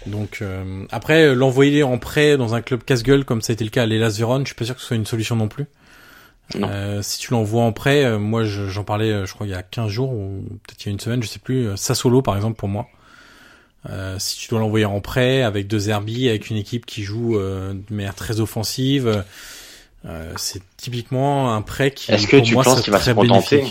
Donc 0.07 0.39
euh, 0.43 0.85
après, 0.93 1.35
l'envoyer 1.35 1.83
en 1.83 1.99
prêt 1.99 2.37
dans 2.37 2.55
un 2.55 2.61
club 2.61 2.85
casse-gueule 2.85 3.25
comme 3.25 3.41
ça 3.41 3.53
a 3.53 3.55
été 3.55 3.65
le 3.65 3.71
cas 3.71 3.85
à 3.85 3.87
l'Elas 3.87 4.17
Vérone, 4.19 4.43
je 4.43 4.49
suis 4.49 4.55
pas 4.55 4.65
sûr 4.67 4.75
que 4.75 4.81
ce 4.81 4.87
soit 4.89 4.97
une 4.97 5.07
solution 5.07 5.35
non 5.37 5.49
plus. 5.49 5.65
Euh, 6.57 7.03
si 7.03 7.19
tu 7.19 7.33
l'envoies 7.33 7.63
en 7.63 7.73
prêt, 7.73 8.05
euh, 8.05 8.19
moi 8.19 8.45
je- 8.45 8.69
j'en 8.69 8.85
parlais, 8.85 9.11
euh, 9.11 9.27
je 9.27 9.33
crois 9.35 9.47
il 9.47 9.51
y 9.51 9.55
a 9.55 9.63
15 9.63 9.91
jours 9.91 10.13
ou 10.13 10.45
peut-être 10.67 10.85
il 10.85 10.87
y 10.87 10.89
a 10.91 10.93
une 10.93 11.01
semaine, 11.01 11.23
je 11.23 11.29
sais 11.29 11.39
plus. 11.39 11.69
euh, 11.69 11.77
Sassolo 11.77 12.23
par 12.23 12.37
exemple 12.37 12.57
pour 12.57 12.69
moi. 12.69 12.87
Euh, 13.91 14.17
si 14.19 14.39
tu 14.39 14.49
dois 14.49 14.61
l'envoyer 14.61 14.85
en 14.87 15.01
prêt 15.01 15.43
avec 15.43 15.67
deux 15.67 15.89
Herbie, 15.91 16.29
avec 16.29 16.49
une 16.51 16.57
équipe 16.57 16.87
qui 16.87 17.03
joue 17.03 17.39
euh, 17.39 17.75
de 17.75 17.95
manière 17.95 18.15
très 18.15 18.41
offensive, 18.41 19.25
euh, 20.07 20.33
c'est 20.37 20.63
typiquement 20.77 21.55
un 21.55 21.61
prêt 21.63 21.91
qui 21.91 22.13
Est-ce 22.13 22.27
que 22.27 22.37
pour 22.37 22.47
tu 22.47 22.55
penses 22.55 22.81
qu'il 22.83 22.93
va 22.93 22.99
se 22.99 23.05
très 23.05 23.15
contenter 23.15 23.65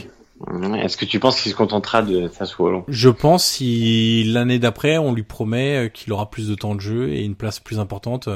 Est-ce 0.83 0.97
que 0.97 1.05
tu 1.05 1.19
penses 1.19 1.41
qu'il 1.41 1.51
se 1.51 1.55
contentera 1.57 2.01
de 2.01 2.27
Sassuolo? 2.27 2.85
Je 2.87 3.09
pense 3.09 3.45
si 3.45 4.23
l'année 4.25 4.59
d'après 4.59 4.97
on 4.97 5.13
lui 5.13 5.23
promet 5.23 5.89
qu'il 5.93 6.11
aura 6.11 6.29
plus 6.29 6.47
de 6.47 6.55
temps 6.55 6.75
de 6.75 6.81
jeu 6.81 7.09
et 7.09 7.23
une 7.23 7.35
place 7.35 7.59
plus 7.59 7.79
importante 7.79 8.29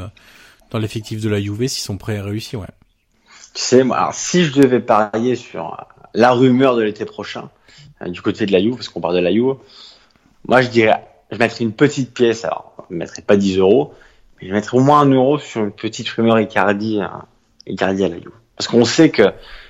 dans 0.71 0.79
l'effectif 0.79 1.21
de 1.21 1.29
la 1.29 1.41
Juve 1.41 1.67
si 1.67 1.81
son 1.81 1.97
prêt 1.97 2.15
est 2.15 2.21
réussi, 2.21 2.55
ouais. 2.55 2.67
Tu 3.57 3.63
sais, 3.63 3.83
moi, 3.83 3.97
alors, 3.97 4.13
si 4.13 4.43
je 4.43 4.53
devais 4.53 4.79
parier 4.79 5.35
sur 5.35 5.73
euh, 5.73 5.83
la 6.13 6.31
rumeur 6.31 6.75
de 6.75 6.83
l'été 6.83 7.05
prochain, 7.05 7.49
euh, 8.03 8.09
du 8.09 8.21
côté 8.21 8.45
de 8.45 8.51
la 8.51 8.59
parce 8.69 8.87
qu'on 8.87 9.01
parle 9.01 9.15
de 9.15 9.19
la 9.19 9.31
Juve, 9.31 9.55
moi 10.47 10.61
je 10.61 10.67
dirais, 10.67 11.03
je 11.31 11.39
mettrais 11.39 11.63
une 11.63 11.73
petite 11.73 12.13
pièce, 12.13 12.45
alors 12.45 12.75
je 12.87 12.93
ne 12.93 12.99
mettrais 12.99 13.23
pas 13.23 13.35
10 13.35 13.57
euros, 13.57 13.95
mais 14.39 14.49
je 14.49 14.53
mettrais 14.53 14.77
au 14.77 14.81
moins 14.81 14.99
un 14.99 15.09
euro 15.09 15.39
sur 15.39 15.63
une 15.63 15.71
petite 15.71 16.07
rumeur 16.09 16.39
Icardi, 16.39 16.99
euh, 17.01 17.07
Icardi 17.65 18.03
à 18.03 18.09
la. 18.09 18.17
Parce 18.55 18.67
qu'on 18.67 18.85
sait 18.85 19.09
que, 19.09 19.23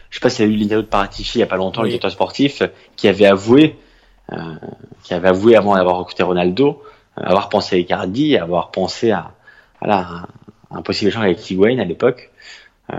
je 0.09 0.15
sais 0.15 0.19
pas 0.19 0.29
s'il 0.29 0.45
y 0.45 0.49
a 0.49 0.51
eu 0.51 0.57
l'interview 0.57 0.81
de 0.81 0.89
Paratici 0.89 1.37
il 1.37 1.39
y 1.39 1.43
a 1.43 1.47
pas 1.47 1.55
longtemps, 1.55 1.83
Oui. 1.83 1.87
le 1.87 1.91
directeur 1.91 2.11
sportif, 2.11 2.63
qui 2.97 3.07
avait 3.07 3.25
avoué, 3.25 3.77
euh, 4.33 4.55
qui 5.03 5.13
avait 5.13 5.29
avoué 5.29 5.55
avant 5.55 5.75
d'avoir 5.75 5.95
recruté 5.95 6.23
Ronaldo, 6.23 6.83
euh, 7.17 7.21
avoir 7.23 7.47
pensé 7.47 7.77
à 7.77 7.79
Icardi, 7.79 8.35
avoir 8.35 8.69
pensé 8.71 9.11
à, 9.11 9.31
voilà, 9.79 10.27
un 10.71 10.81
possible 10.81 11.07
échange 11.07 11.23
avec 11.23 11.49
Higuain 11.49 11.79
à 11.79 11.85
l'époque. 11.85 12.31
Euh, 12.93 12.97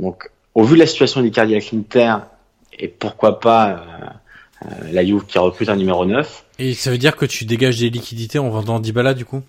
donc, 0.00 0.30
au 0.54 0.64
vu 0.64 0.74
de 0.74 0.80
la 0.80 0.86
situation 0.86 1.22
d'Icardi 1.22 1.52
avec 1.52 1.70
l'Inter, 1.72 2.16
et 2.78 2.88
pourquoi 2.88 3.40
pas 3.40 3.70
euh, 3.70 3.76
euh, 4.66 4.92
la 4.92 5.04
Juve 5.04 5.24
qui 5.26 5.38
recrute 5.38 5.68
un 5.68 5.76
numéro 5.76 6.04
9, 6.04 6.44
Et 6.58 6.74
ça 6.74 6.90
veut 6.90 6.98
dire 6.98 7.16
que 7.16 7.26
tu 7.26 7.44
dégages 7.44 7.78
des 7.78 7.90
liquidités 7.90 8.38
en 8.38 8.48
vendant 8.50 8.80
Dybala 8.80 9.14
du 9.14 9.24
coup? 9.24 9.42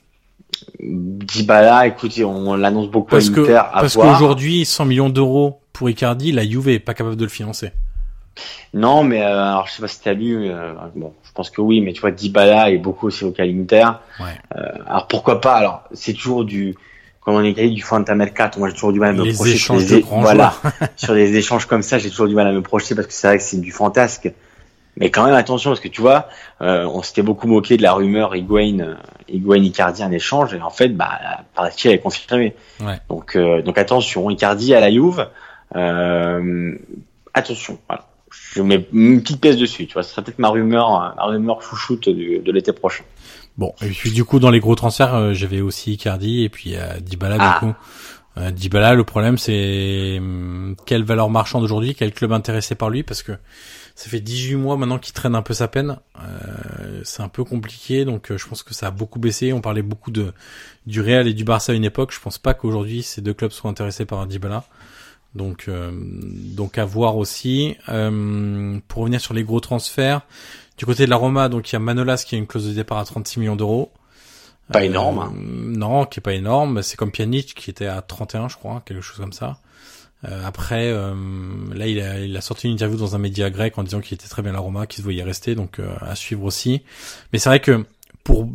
Dybala, 0.79 1.87
écoutez, 1.87 2.25
on 2.25 2.55
l'annonce 2.55 2.89
beaucoup 2.89 3.11
Parce 3.11 3.29
à 3.29 3.33
que 3.33 3.41
l'Inter, 3.41 3.55
à 3.55 3.81
parce 3.81 3.95
qu'aujourd'hui 3.95 4.65
100 4.65 4.85
millions 4.85 5.09
d'euros 5.09 5.61
pour 5.73 5.89
Icardi, 5.89 6.31
la 6.31 6.45
Juve 6.45 6.69
est 6.69 6.79
pas 6.79 6.93
capable 6.93 7.15
de 7.15 7.23
le 7.23 7.29
financer. 7.29 7.71
Non, 8.73 9.03
mais 9.03 9.21
euh, 9.21 9.51
alors 9.51 9.67
je 9.67 9.73
sais 9.73 9.81
pas 9.81 9.87
si 9.87 10.01
t'as 10.01 10.13
lu, 10.13 10.49
euh, 10.49 10.73
bon, 10.95 11.13
je 11.23 11.31
pense 11.33 11.49
que 11.49 11.61
oui, 11.61 11.81
mais 11.81 11.93
tu 11.93 12.01
vois, 12.01 12.11
Dybala 12.11 12.71
est 12.71 12.77
beaucoup 12.77 13.07
aussi 13.07 13.25
au 13.25 13.31
cas 13.31 13.45
l'Inter. 13.45 13.85
Ouais. 14.19 14.25
Euh, 14.55 14.61
alors 14.85 15.07
pourquoi 15.07 15.41
pas? 15.41 15.55
Alors 15.55 15.83
c'est 15.93 16.13
toujours 16.13 16.45
du, 16.45 16.75
comme 17.21 17.35
on 17.35 17.43
est 17.43 17.53
qualifié 17.53 17.75
du 17.75 17.83
Fantamercato. 17.83 18.59
Moi 18.59 18.69
j'ai 18.69 18.75
toujours 18.75 18.93
du 18.93 18.99
mal 18.99 19.09
à 19.09 19.13
me 19.13 19.23
Les 19.23 19.33
projeter 19.33 19.57
sur 19.57 19.75
échanges 19.75 19.85
des 19.85 19.95
de 19.95 19.99
é- 19.99 20.01
grands 20.01 20.21
voilà, 20.21 20.53
sur 20.95 21.13
des 21.13 21.35
échanges 21.35 21.65
comme 21.65 21.81
ça, 21.83 21.97
j'ai 21.97 22.09
toujours 22.09 22.27
du 22.27 22.35
mal 22.35 22.47
à 22.47 22.51
me 22.51 22.61
projeter 22.61 22.95
parce 22.95 23.07
que 23.07 23.13
c'est 23.13 23.27
vrai 23.27 23.37
que 23.37 23.43
c'est 23.43 23.59
du 23.59 23.71
fantasque. 23.71 24.31
Mais 24.97 25.11
quand 25.11 25.23
même 25.23 25.35
attention 25.35 25.69
parce 25.69 25.79
que 25.79 25.87
tu 25.87 26.01
vois, 26.01 26.27
euh, 26.61 26.83
on 26.85 27.01
s'était 27.01 27.21
beaucoup 27.21 27.47
moqué 27.47 27.77
de 27.77 27.83
la 27.83 27.93
rumeur 27.93 28.35
Higuain, 28.35 28.79
euh, 28.79 28.95
Higuain 29.29 29.63
Icardi 29.63 30.03
un 30.03 30.11
échange 30.11 30.53
et 30.53 30.61
en 30.61 30.69
fait, 30.69 30.89
bah, 30.89 31.19
par 31.55 31.67
elle 31.67 31.91
est 31.91 31.99
confirmé. 31.99 32.53
Ouais. 32.81 32.99
Donc, 33.09 33.35
euh, 33.35 33.61
donc 33.61 33.77
attention, 33.77 34.29
Icardi 34.29 34.73
à 34.73 34.81
la 34.81 34.91
Juve, 34.91 35.27
euh, 35.75 36.75
attention. 37.33 37.79
Voilà. 37.87 38.05
Je 38.31 38.61
mets 38.61 38.87
une 38.91 39.21
petite 39.21 39.39
pièce 39.39 39.57
dessus. 39.57 39.87
Tu 39.87 39.93
vois, 39.93 40.03
ce 40.03 40.11
serait 40.11 40.21
peut-être 40.21 40.39
ma 40.39 40.49
rumeur, 40.49 41.15
ma 41.15 41.23
rumeur 41.25 41.61
chouchoute 41.61 42.09
de 42.09 42.51
l'été 42.51 42.73
prochain. 42.73 43.03
Bon, 43.57 43.73
et 43.81 43.89
puis 43.89 44.11
du 44.11 44.23
coup 44.23 44.39
dans 44.39 44.51
les 44.51 44.59
gros 44.59 44.75
transferts, 44.75 45.15
euh, 45.15 45.33
j'avais 45.33 45.61
aussi 45.61 45.93
Icardi 45.93 46.43
et 46.43 46.49
puis 46.49 46.75
euh, 46.75 46.99
Dybala 46.99 47.37
Ah. 47.39 47.59
du 47.59 47.67
coup. 47.67 47.75
Euh, 48.37 48.51
Dybala, 48.51 48.93
le 48.93 49.03
problème 49.03 49.37
c'est 49.37 50.17
hum, 50.19 50.75
quelle 50.85 51.03
valeur 51.03 51.29
marchande 51.29 51.63
aujourd'hui, 51.63 51.95
quel 51.95 52.13
club 52.13 52.31
intéressé 52.31 52.75
par 52.75 52.89
lui, 52.89 53.03
parce 53.03 53.21
que 53.23 53.33
ça 53.95 54.09
fait 54.09 54.21
18 54.21 54.55
mois 54.55 54.77
maintenant 54.77 54.97
qu'il 54.97 55.13
traîne 55.13 55.35
un 55.35 55.41
peu 55.41 55.53
sa 55.53 55.67
peine. 55.67 55.97
Euh, 56.23 57.01
c'est 57.03 57.21
un 57.21 57.27
peu 57.27 57.43
compliqué, 57.43 58.05
donc 58.05 58.31
je 58.33 58.47
pense 58.47 58.63
que 58.63 58.73
ça 58.73 58.87
a 58.87 58.91
beaucoup 58.91 59.19
baissé. 59.19 59.51
On 59.51 59.59
parlait 59.59 59.81
beaucoup 59.81 60.11
de 60.11 60.31
du 60.85 61.01
Real 61.01 61.27
et 61.27 61.33
du 61.33 61.43
Barça 61.43 61.73
à 61.73 61.75
une 61.75 61.83
époque. 61.83 62.13
Je 62.13 62.19
pense 62.21 62.37
pas 62.37 62.53
qu'aujourd'hui 62.53 63.03
ces 63.03 63.19
deux 63.19 63.33
clubs 63.33 63.51
soient 63.51 63.69
intéressés 63.69 64.05
par 64.05 64.25
Dybala. 64.25 64.63
Donc, 65.35 65.65
euh, 65.67 65.91
donc 65.93 66.77
à 66.77 66.85
voir 66.85 67.17
aussi. 67.17 67.75
Euh, 67.89 68.79
pour 68.87 69.03
revenir 69.03 69.21
sur 69.21 69.33
les 69.33 69.43
gros 69.43 69.59
transferts, 69.59 70.21
du 70.79 70.85
côté 70.85 71.05
de 71.05 71.09
la 71.09 71.17
Roma, 71.17 71.49
donc 71.49 71.69
il 71.69 71.73
y 71.73 71.75
a 71.75 71.79
Manolas 71.79 72.23
qui 72.25 72.35
a 72.35 72.37
une 72.37 72.47
clause 72.47 72.65
de 72.65 72.73
départ 72.73 72.99
à 72.99 73.03
36 73.03 73.41
millions 73.41 73.57
d'euros. 73.57 73.91
Pas 74.71 74.85
énorme. 74.85 75.19
Hein. 75.19 75.33
Non, 75.35 76.05
qui 76.05 76.19
est 76.19 76.21
pas 76.21 76.33
énorme. 76.33 76.81
C'est 76.83 76.95
comme 76.95 77.11
Pjanic 77.11 77.53
qui 77.53 77.69
était 77.69 77.87
à 77.87 78.01
31, 78.01 78.47
je 78.47 78.55
crois, 78.55 78.81
quelque 78.85 79.01
chose 79.01 79.17
comme 79.17 79.33
ça. 79.33 79.59
Euh, 80.23 80.45
après, 80.45 80.91
euh, 80.91 81.13
là, 81.73 81.85
il 81.87 81.99
a, 81.99 82.19
il 82.19 82.35
a, 82.35 82.41
sorti 82.41 82.67
une 82.67 82.73
interview 82.73 82.97
dans 82.97 83.13
un 83.13 83.19
média 83.19 83.49
grec 83.49 83.77
en 83.77 83.83
disant 83.83 83.99
qu'il 83.99 84.15
était 84.15 84.29
très 84.29 84.41
bien 84.41 84.53
la 84.53 84.59
Roma, 84.59 84.87
qu'il 84.87 84.97
se 84.97 85.03
voyait 85.03 85.23
rester, 85.23 85.53
donc 85.53 85.79
euh, 85.79 85.93
à 85.99 86.15
suivre 86.15 86.45
aussi. 86.45 86.81
Mais 87.33 87.39
c'est 87.39 87.49
vrai 87.49 87.59
que 87.59 87.85
pour 88.23 88.49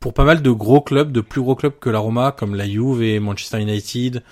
pour 0.00 0.14
pas 0.14 0.24
mal 0.24 0.42
de 0.42 0.50
gros 0.50 0.80
clubs, 0.80 1.12
de 1.12 1.20
plus 1.20 1.42
gros 1.42 1.54
clubs 1.54 1.78
que 1.78 1.90
la 1.90 2.00
Roma, 2.00 2.32
comme 2.32 2.56
la 2.56 2.68
Juve 2.68 3.02
et 3.02 3.20
Manchester 3.20 3.60
United, 3.60 4.22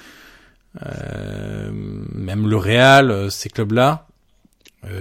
même 2.14 2.46
le 2.48 2.56
Real, 2.56 3.30
ces 3.32 3.48
clubs-là, 3.48 4.06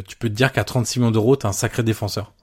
tu 0.07 0.15
peux 0.17 0.27
te 0.27 0.33
dire 0.33 0.51
qu'à 0.51 0.63
36 0.63 0.99
millions 0.99 1.11
d'euros, 1.11 1.35
t'as 1.35 1.49
un 1.49 1.53
sacré 1.53 1.83
défenseur. 1.83 2.33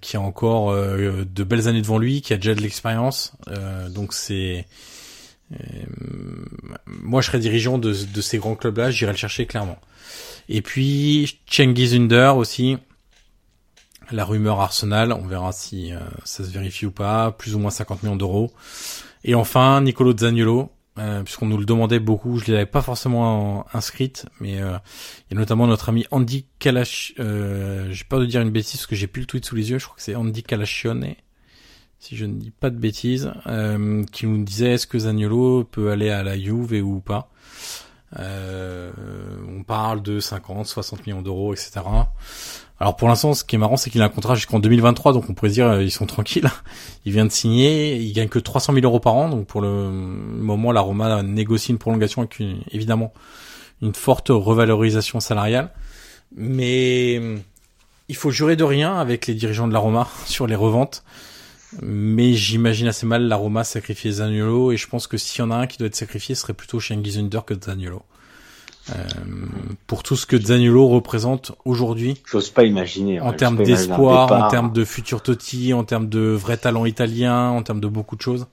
Qui 0.00 0.16
a 0.16 0.20
encore 0.20 0.74
de 0.74 1.44
belles 1.44 1.68
années 1.68 1.82
devant 1.82 1.98
lui, 1.98 2.22
qui 2.22 2.32
a 2.32 2.36
déjà 2.36 2.54
de 2.54 2.60
l'expérience, 2.60 3.32
donc 3.90 4.14
c'est 4.14 4.66
euh, 5.52 5.84
moi, 6.86 7.20
je 7.20 7.26
serais 7.26 7.38
dirigeant 7.38 7.78
de, 7.78 7.92
de 7.92 8.20
ces 8.20 8.38
grands 8.38 8.54
clubs-là, 8.54 8.90
j'irais 8.90 9.12
le 9.12 9.18
chercher 9.18 9.46
clairement. 9.46 9.78
Et 10.48 10.62
puis, 10.62 11.40
Cengiz 11.50 11.94
Under 11.94 12.36
aussi. 12.36 12.76
La 14.10 14.24
rumeur 14.24 14.60
Arsenal, 14.60 15.12
on 15.12 15.26
verra 15.26 15.52
si 15.52 15.92
euh, 15.92 15.98
ça 16.24 16.44
se 16.44 16.50
vérifie 16.50 16.86
ou 16.86 16.90
pas, 16.90 17.30
plus 17.32 17.54
ou 17.54 17.58
moins 17.58 17.70
50 17.70 18.02
millions 18.02 18.16
d'euros. 18.16 18.52
Et 19.24 19.34
enfin, 19.34 19.80
Nicolo 19.80 20.16
Zaniolo, 20.16 20.70
euh, 20.98 21.22
puisqu'on 21.22 21.46
nous 21.46 21.56
le 21.56 21.64
demandait 21.64 22.00
beaucoup, 22.00 22.38
je 22.38 22.50
ne 22.50 22.56
l'avais 22.56 22.66
pas 22.66 22.82
forcément 22.82 23.66
inscrite, 23.72 24.26
mais 24.40 24.60
euh, 24.60 24.76
il 25.30 25.34
y 25.34 25.36
a 25.36 25.40
notamment 25.40 25.66
notre 25.66 25.88
ami 25.88 26.06
Andy 26.10 26.46
Kalash, 26.58 27.14
euh, 27.18 27.90
j'ai 27.90 28.04
peur 28.04 28.20
de 28.20 28.26
dire 28.26 28.42
une 28.42 28.50
bêtise 28.50 28.72
parce 28.72 28.86
que 28.86 28.96
j'ai 28.96 29.06
plus 29.06 29.20
le 29.20 29.26
tweet 29.26 29.44
sous 29.44 29.56
les 29.56 29.70
yeux, 29.70 29.78
je 29.78 29.86
crois 29.86 29.96
que 29.96 30.02
c'est 30.02 30.14
Andy 30.14 30.42
Kalachione, 30.42 31.14
si 31.98 32.16
je 32.16 32.26
ne 32.26 32.34
dis 32.34 32.50
pas 32.50 32.68
de 32.68 32.76
bêtises, 32.76 33.32
euh, 33.46 34.04
qui 34.12 34.26
nous 34.26 34.42
disait 34.44 34.72
est-ce 34.72 34.86
que 34.86 34.98
Zaniolo 34.98 35.64
peut 35.64 35.90
aller 35.90 36.10
à 36.10 36.22
la 36.22 36.38
Juve 36.38 36.82
ou 36.84 37.00
pas? 37.00 37.30
Euh, 38.18 38.92
on 39.48 39.62
parle 39.62 40.02
de 40.02 40.20
50, 40.20 40.66
60 40.66 41.06
millions 41.06 41.22
d'euros, 41.22 41.54
etc. 41.54 41.80
Alors 42.82 42.96
pour 42.96 43.06
l'instant, 43.06 43.32
ce 43.32 43.44
qui 43.44 43.54
est 43.54 43.60
marrant, 43.60 43.76
c'est 43.76 43.90
qu'il 43.90 44.02
a 44.02 44.06
un 44.06 44.08
contrat 44.08 44.34
jusqu'en 44.34 44.58
2023, 44.58 45.12
donc 45.12 45.30
on 45.30 45.34
pourrait 45.34 45.52
dire 45.52 45.68
euh, 45.68 45.84
ils 45.84 45.92
sont 45.92 46.04
tranquilles. 46.04 46.50
Il 47.04 47.12
vient 47.12 47.24
de 47.24 47.30
signer, 47.30 47.94
il 47.94 48.12
gagne 48.12 48.26
que 48.26 48.40
300 48.40 48.72
000 48.72 48.84
euros 48.84 48.98
par 48.98 49.14
an, 49.14 49.28
donc 49.28 49.46
pour 49.46 49.60
le 49.60 49.88
moment, 49.88 50.72
la 50.72 50.80
Roma 50.80 51.22
négocie 51.22 51.70
une 51.70 51.78
prolongation 51.78 52.22
avec 52.22 52.42
évidemment 52.72 53.12
une 53.82 53.94
forte 53.94 54.30
revalorisation 54.30 55.20
salariale. 55.20 55.70
Mais 56.34 57.20
il 58.08 58.16
faut 58.16 58.32
jurer 58.32 58.56
de 58.56 58.64
rien 58.64 58.96
avec 58.96 59.28
les 59.28 59.34
dirigeants 59.34 59.68
de 59.68 59.72
la 59.72 59.78
Roma 59.78 60.08
sur 60.26 60.48
les 60.48 60.56
reventes. 60.56 61.04
Mais 61.82 62.34
j'imagine 62.34 62.88
assez 62.88 63.06
mal 63.06 63.28
la 63.28 63.36
Roma 63.36 63.62
sacrifier 63.62 64.10
Zaniolo 64.10 64.72
et 64.72 64.76
je 64.76 64.88
pense 64.88 65.06
que 65.06 65.16
s'il 65.16 65.38
y 65.38 65.42
en 65.42 65.52
a 65.52 65.54
un 65.54 65.68
qui 65.68 65.78
doit 65.78 65.86
être 65.86 65.94
sacrifié, 65.94 66.34
ce 66.34 66.42
serait 66.42 66.52
plutôt 66.52 66.80
Shengi 66.80 67.16
Under 67.20 67.44
que 67.44 67.54
Zaniolo. 67.54 68.02
Euh, 68.90 68.94
pour 69.86 70.02
tout 70.02 70.16
ce 70.16 70.26
que 70.26 70.40
Zaniolo 70.40 70.88
représente 70.88 71.52
aujourd'hui. 71.64 72.20
J'ose 72.26 72.50
pas 72.50 72.64
imaginer. 72.64 73.20
En 73.20 73.32
termes 73.32 73.62
d'espoir, 73.62 74.32
en 74.32 74.48
termes 74.48 74.72
de 74.72 74.84
futur 74.84 75.22
Totti, 75.22 75.72
en 75.72 75.84
termes 75.84 76.08
de 76.08 76.20
vrai 76.20 76.56
talent 76.56 76.84
italien, 76.84 77.50
en 77.50 77.62
termes 77.62 77.80
de 77.80 77.88
beaucoup 77.88 78.16
de 78.16 78.22
choses. 78.22 78.46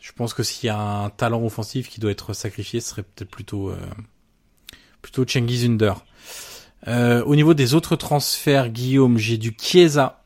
Je 0.00 0.12
pense 0.12 0.32
que 0.32 0.42
s'il 0.42 0.68
y 0.68 0.70
a 0.70 0.78
un 0.78 1.10
talent 1.10 1.44
offensif 1.44 1.88
qui 1.90 2.00
doit 2.00 2.10
être 2.10 2.32
sacrifié, 2.32 2.80
ce 2.80 2.90
serait 2.90 3.02
peut-être 3.02 3.30
plutôt 3.30 3.68
euh, 3.68 3.76
plutôt 5.02 5.26
Cengiz 5.26 5.66
Under. 5.66 6.02
Euh, 6.88 7.22
au 7.24 7.36
niveau 7.36 7.52
des 7.52 7.74
autres 7.74 7.96
transferts, 7.96 8.70
Guillaume, 8.70 9.18
j'ai 9.18 9.36
du 9.36 9.54
Chiesa 9.60 10.20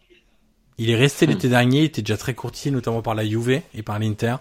il 0.79 0.91
est 0.91 0.97
resté 0.97 1.27
l'été 1.27 1.49
dernier, 1.49 1.81
il 1.81 1.85
était 1.85 2.03
déjà 2.03 2.17
très 2.17 2.35
courtier, 2.35 2.71
notamment 2.71 3.03
par 3.03 3.15
la 3.15 3.25
Juve 3.25 3.61
et 3.75 3.83
par 3.83 3.99
l'Inter. 3.99 4.37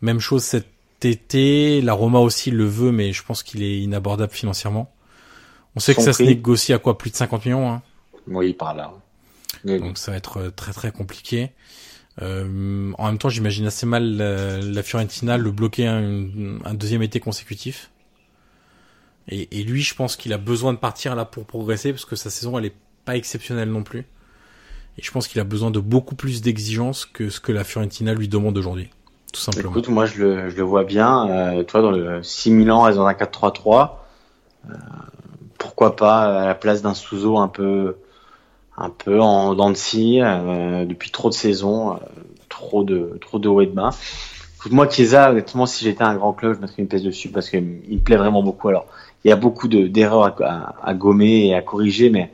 Même 0.00 0.20
chose 0.20 0.42
cet 0.42 0.66
été, 1.04 1.80
la 1.80 1.92
Roma 1.92 2.18
aussi 2.18 2.50
le 2.50 2.64
veut, 2.64 2.92
mais 2.92 3.12
je 3.12 3.22
pense 3.22 3.42
qu'il 3.42 3.62
est 3.62 3.80
inabordable 3.80 4.32
financièrement. 4.32 4.92
On 5.74 5.80
sait 5.80 5.94
que 5.94 6.02
ça 6.02 6.12
se 6.12 6.22
négocie 6.22 6.72
à 6.72 6.78
quoi 6.78 6.96
Plus 6.96 7.10
de 7.10 7.16
50 7.16 7.44
millions 7.44 7.70
hein 7.70 7.82
Oui, 8.26 8.54
par 8.54 8.74
là. 8.74 8.92
Donc 9.64 9.98
ça 9.98 10.12
va 10.12 10.16
être 10.16 10.38
euh, 10.38 10.50
très 10.50 10.72
très 10.72 10.92
compliqué. 10.92 11.50
Euh, 12.22 12.92
en 12.96 13.06
même 13.06 13.18
temps, 13.18 13.28
j'imagine 13.28 13.66
assez 13.66 13.84
mal 13.84 14.16
la, 14.16 14.82
Fiorentina 14.82 15.36
le 15.36 15.50
bloquer 15.50 15.86
un, 15.86 16.64
un, 16.64 16.74
deuxième 16.74 17.02
été 17.02 17.20
consécutif. 17.20 17.90
Et, 19.28 19.60
et 19.60 19.64
lui, 19.64 19.82
je 19.82 19.94
pense 19.94 20.16
qu'il 20.16 20.32
a 20.32 20.38
besoin 20.38 20.72
de 20.72 20.78
partir 20.78 21.14
là 21.14 21.24
pour 21.24 21.44
progresser 21.44 21.92
parce 21.92 22.04
que 22.04 22.16
sa 22.16 22.30
saison, 22.30 22.58
elle 22.58 22.66
est 22.66 22.76
pas 23.04 23.16
exceptionnelle 23.16 23.70
non 23.70 23.82
plus. 23.82 24.06
Et 24.98 25.02
je 25.02 25.10
pense 25.10 25.28
qu'il 25.28 25.40
a 25.40 25.44
besoin 25.44 25.70
de 25.70 25.80
beaucoup 25.80 26.14
plus 26.14 26.40
d'exigences 26.40 27.04
que 27.04 27.28
ce 27.28 27.38
que 27.38 27.52
la 27.52 27.64
Fiorentina 27.64 28.14
lui 28.14 28.28
demande 28.28 28.56
aujourd'hui. 28.56 28.88
Écoute, 29.58 29.88
moi 29.88 30.06
je 30.06 30.22
le, 30.22 30.62
vois 30.62 30.84
bien. 30.84 31.28
Euh, 31.28 31.62
toi, 31.62 31.82
dans 31.82 31.90
le 31.90 32.22
6 32.22 32.50
Milan, 32.50 32.82
reste 32.82 32.98
dans 32.98 33.06
un 33.06 33.12
4-3-3. 33.12 33.90
Euh, 34.68 34.74
pourquoi 35.58 35.96
pas 35.96 36.42
à 36.42 36.46
la 36.46 36.54
place 36.54 36.82
d'un 36.82 36.94
Souzo 36.94 37.38
un 37.38 37.48
peu, 37.48 37.96
un 38.76 38.90
peu 38.90 39.20
en 39.20 39.54
dents 39.54 39.70
de 39.70 39.76
euh, 40.22 40.84
depuis 40.84 41.10
trop 41.10 41.28
de 41.28 41.34
saisons, 41.34 41.94
euh, 41.94 41.96
trop 42.48 42.84
de, 42.84 43.18
trop 43.20 43.38
de 43.38 43.48
haut 43.48 43.60
et 43.60 43.66
de 43.66 43.72
bas. 43.72 43.90
Écoute, 44.56 44.72
moi, 44.72 44.88
Chiesa, 44.88 45.30
honnêtement, 45.30 45.66
si 45.66 45.84
j'étais 45.84 46.02
un 46.02 46.16
grand 46.16 46.32
club, 46.32 46.54
je 46.54 46.60
mettrais 46.60 46.82
une 46.82 46.88
pièce 46.88 47.02
dessus 47.02 47.28
parce 47.28 47.50
qu'il 47.50 47.62
me 47.62 47.98
plaît 47.98 48.16
vraiment 48.16 48.42
beaucoup. 48.42 48.68
Alors, 48.68 48.86
il 49.24 49.28
y 49.28 49.32
a 49.32 49.36
beaucoup 49.36 49.68
d'erreurs 49.68 50.24
à, 50.40 50.44
à, 50.44 50.74
à, 50.82 50.94
gommer 50.94 51.46
et 51.46 51.54
à 51.54 51.62
corriger, 51.62 52.10
mais 52.10 52.32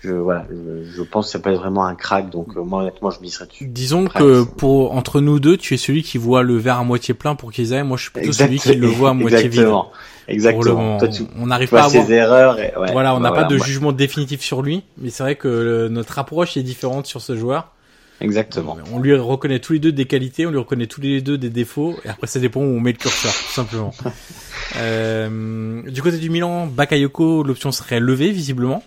je 0.00 0.12
voilà, 0.12 0.46
je, 0.50 1.02
pense 1.02 1.26
que 1.26 1.32
ça 1.32 1.38
peut 1.40 1.50
être 1.50 1.58
vraiment 1.58 1.84
un 1.84 1.94
crack. 1.94 2.30
Donc 2.30 2.56
euh, 2.56 2.60
moi 2.60 2.82
honnêtement, 2.82 3.10
je 3.10 3.20
m'y 3.20 3.30
serais 3.30 3.46
dessus. 3.46 3.66
Disons 3.66 4.06
que 4.06 4.44
pour 4.44 4.94
entre 4.94 5.20
nous 5.20 5.40
deux, 5.40 5.56
tu 5.56 5.74
es 5.74 5.76
celui 5.76 6.02
qui 6.02 6.18
voit 6.18 6.42
le 6.42 6.56
verre 6.56 6.78
à 6.78 6.84
moitié 6.84 7.14
plein 7.14 7.34
pour 7.34 7.50
qu'ils 7.50 7.72
aient. 7.72 7.82
Moi, 7.82 7.96
je 7.96 8.02
suis 8.04 8.12
plutôt 8.12 8.32
celui 8.32 8.58
qui 8.58 8.74
le 8.74 8.86
voit 8.86 9.10
à 9.10 9.14
moitié 9.14 9.40
exactement. 9.46 9.82
vide. 9.82 10.36
Exactement. 10.36 10.98
on 11.40 11.46
n'arrive 11.46 11.70
pas 11.70 11.82
à 11.82 11.86
avoir 11.86 12.06
ses 12.06 12.12
erreurs. 12.12 12.60
Et, 12.60 12.72
voilà, 12.92 13.14
on 13.14 13.20
n'a 13.20 13.32
pas 13.32 13.44
de 13.44 13.58
jugement 13.58 13.92
définitif 13.92 14.42
sur 14.42 14.62
lui, 14.62 14.84
mais 14.98 15.10
c'est 15.10 15.22
vrai 15.22 15.36
que 15.36 15.88
notre 15.88 16.18
approche 16.18 16.56
est 16.56 16.62
différente 16.62 17.06
sur 17.06 17.20
ce 17.20 17.36
joueur. 17.36 17.72
Exactement. 18.20 18.76
On 18.92 18.98
lui 18.98 19.14
reconnaît 19.14 19.60
tous 19.60 19.74
les 19.74 19.78
deux 19.78 19.92
des 19.92 20.04
qualités, 20.04 20.46
on 20.46 20.50
lui 20.50 20.58
reconnaît 20.58 20.86
tous 20.86 21.00
les 21.00 21.20
deux 21.20 21.38
des 21.38 21.50
défauts, 21.50 21.94
et 22.04 22.08
après 22.08 22.26
ça 22.26 22.40
dépend 22.40 22.60
où 22.60 22.64
on 22.64 22.80
met 22.80 22.92
le 22.92 22.98
curseur, 22.98 23.32
tout 23.32 23.52
simplement. 23.52 23.92
euh, 24.76 25.82
du 25.88 26.02
côté 26.02 26.18
du 26.18 26.28
Milan, 26.28 26.66
Bakayoko, 26.66 27.44
l'option 27.44 27.70
serait 27.70 28.00
levée 28.00 28.32
visiblement. 28.32 28.82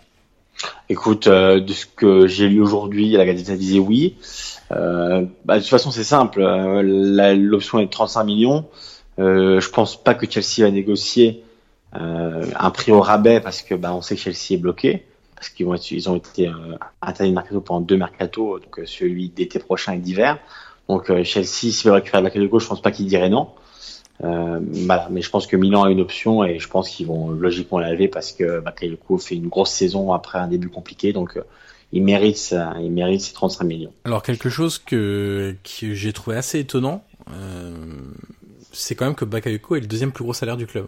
Écoute, 0.90 1.28
euh, 1.28 1.60
de 1.60 1.74
ce 1.74 1.86
que 1.86 2.28
j'ai 2.28 2.48
lu 2.48 2.62
aujourd'hui, 2.62 3.12
la 3.12 3.26
Gazette 3.26 3.58
disait 3.58 3.80
oui. 3.80 4.18
Euh, 4.72 5.26
bah, 5.46 5.56
de 5.56 5.62
toute 5.62 5.70
façon, 5.70 5.92
c'est 5.92 6.04
simple. 6.04 6.42
Euh, 6.42 6.82
l'option 7.36 7.80
est 7.80 7.86
de 7.86 7.90
35 7.90 8.24
millions. 8.24 8.66
Euh, 9.20 9.60
je 9.60 9.70
pense 9.70 10.02
pas 10.02 10.14
que 10.14 10.30
Chelsea 10.30 10.66
va 10.66 10.72
négocier 10.72 11.44
euh, 11.96 12.46
un 12.58 12.72
prix 12.72 12.92
au 12.92 13.02
rabais 13.02 13.40
parce 13.40 13.62
que 13.62 13.76
bah, 13.76 13.94
on 13.94 14.02
sait 14.02 14.16
que 14.16 14.22
Chelsea 14.22 14.52
est 14.52 14.58
bloqué 14.58 15.06
parce 15.36 15.50
qu'ils 15.50 15.68
ils 15.92 16.10
ont 16.10 16.16
été 16.16 16.52
interdits 17.02 17.32
de 17.32 17.36
mercato 17.36 17.62
pendant 17.62 17.82
deux 17.82 17.98
mercato, 17.98 18.60
donc 18.60 18.80
celui 18.86 19.30
d'été 19.30 19.58
prochain 19.58 19.94
et 19.94 19.98
d'hiver. 19.98 20.38
Donc 20.88 21.08
Chelsea, 21.24 21.72
s'il 21.72 21.74
veut 21.86 21.94
récupérer 21.94 22.22
Bakayoko, 22.22 22.60
je 22.60 22.68
pense 22.68 22.82
pas 22.82 22.92
qu'il 22.92 23.08
dirait 23.08 23.30
non. 23.30 23.50
Euh, 24.24 24.60
voilà, 24.62 25.08
mais 25.10 25.22
je 25.22 25.30
pense 25.30 25.48
que 25.48 25.56
Milan 25.56 25.84
a 25.84 25.92
une 25.92 26.02
option 26.02 26.44
et 26.44 26.60
je 26.60 26.68
pense 26.68 26.90
qu'ils 26.90 27.08
vont 27.08 27.30
logiquement 27.30 27.80
la 27.80 27.92
lever 27.92 28.08
parce 28.08 28.32
que 28.32 28.60
Bakayoko 28.60 29.18
fait 29.18 29.36
une 29.36 29.48
grosse 29.48 29.72
saison 29.72 30.14
après 30.14 30.38
un 30.38 30.48
début 30.48 30.70
compliqué, 30.70 31.12
donc 31.12 31.38
euh, 31.38 31.42
il 31.92 32.04
mérite 32.04 32.38
ça, 32.38 32.74
il 32.80 32.92
mérite 32.92 33.22
ses 33.22 33.34
35 33.34 33.64
millions. 33.66 33.94
Alors 34.06 34.22
quelque 34.22 34.50
chose 34.50 34.78
que, 34.78 35.56
que 35.64 35.94
j'ai 35.94 36.14
trouvé 36.14 36.38
assez 36.38 36.60
étonnant, 36.60 37.04
euh, 37.32 37.74
c'est 38.72 38.94
quand 38.94 39.06
même 39.06 39.16
que 39.16 39.26
Bakayoko 39.26 39.76
est 39.76 39.82
le 39.82 39.88
deuxième 39.88 40.12
plus 40.12 40.24
gros 40.24 40.34
salaire 40.34 40.58
du 40.58 40.68
club. 40.68 40.86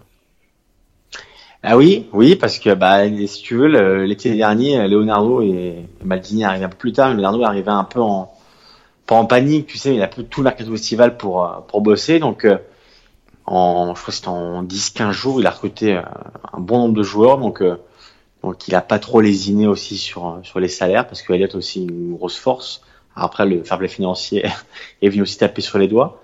Ah 1.64 1.78
oui, 1.78 2.08
oui, 2.12 2.36
parce 2.36 2.60
que 2.60 2.74
bah 2.74 3.08
si 3.26 3.42
tu 3.42 3.56
veux, 3.56 4.04
l'été 4.04 4.36
dernier, 4.36 4.86
Leonardo 4.88 5.42
et 5.42 5.76
Maldini 6.04 6.44
arrivaient 6.44 6.66
un 6.66 6.70
peu 6.70 6.76
plus 6.76 6.92
tard, 6.92 7.14
Leonardo 7.14 7.42
arrivait 7.44 7.72
un 7.72 7.86
peu 7.86 8.02
en 8.02 8.32
pas 9.08 9.16
en 9.16 9.26
panique, 9.26 9.68
tu 9.68 9.78
sais, 9.78 9.96
il 9.96 10.02
a 10.02 10.08
peu 10.08 10.24
tout 10.24 10.42
le 10.42 10.46
mercato 10.46 10.74
estival 10.74 11.18
pour 11.18 11.66
pour 11.70 11.80
bosser, 11.82 12.20
donc 12.20 12.46
en, 13.46 13.94
je 13.96 14.02
crois 14.02 14.14
que 14.14 14.28
en 14.30 14.64
10-15 14.64 15.12
jours, 15.12 15.40
il 15.40 15.48
a 15.48 15.52
recruté 15.52 15.96
euh, 15.96 16.02
un 16.54 16.60
bon 16.60 16.80
nombre 16.80 16.96
de 16.96 17.04
joueurs, 17.04 17.38
donc 17.38 17.62
euh, 17.62 17.78
donc 18.44 18.68
il 18.68 18.76
a 18.76 18.82
pas 18.82 19.00
trop 19.00 19.22
lésiné 19.22 19.68
aussi 19.68 19.98
sur 19.98 20.40
sur 20.44 20.60
les 20.60 20.68
salaires 20.68 21.08
parce 21.08 21.22
que 21.22 21.34
Elliott 21.34 21.56
aussi 21.56 21.84
une 21.84 22.16
grosse 22.16 22.38
force. 22.38 22.82
Après 23.16 23.46
le 23.46 23.64
fair 23.64 23.78
play 23.78 23.88
financier 23.88 24.46
est 25.02 25.10
venu 25.10 25.22
aussi 25.22 25.38
taper 25.38 25.62
sur 25.62 25.78
les 25.78 25.88
doigts, 25.88 26.22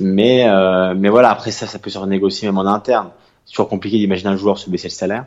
Mais 0.00 0.48
euh, 0.48 0.94
mais 0.96 1.08
voilà, 1.08 1.30
après 1.30 1.50
ça, 1.50 1.66
ça 1.66 1.78
peut 1.78 1.90
se 1.90 1.98
renégocier 1.98 2.48
même 2.48 2.58
en 2.58 2.66
interne. 2.66 3.10
C'est 3.44 3.52
toujours 3.52 3.68
compliqué 3.68 3.98
d'imaginer 3.98 4.30
un 4.30 4.36
joueur 4.36 4.58
se 4.58 4.70
baisser 4.70 4.88
le 4.88 4.92
salaire. 4.92 5.26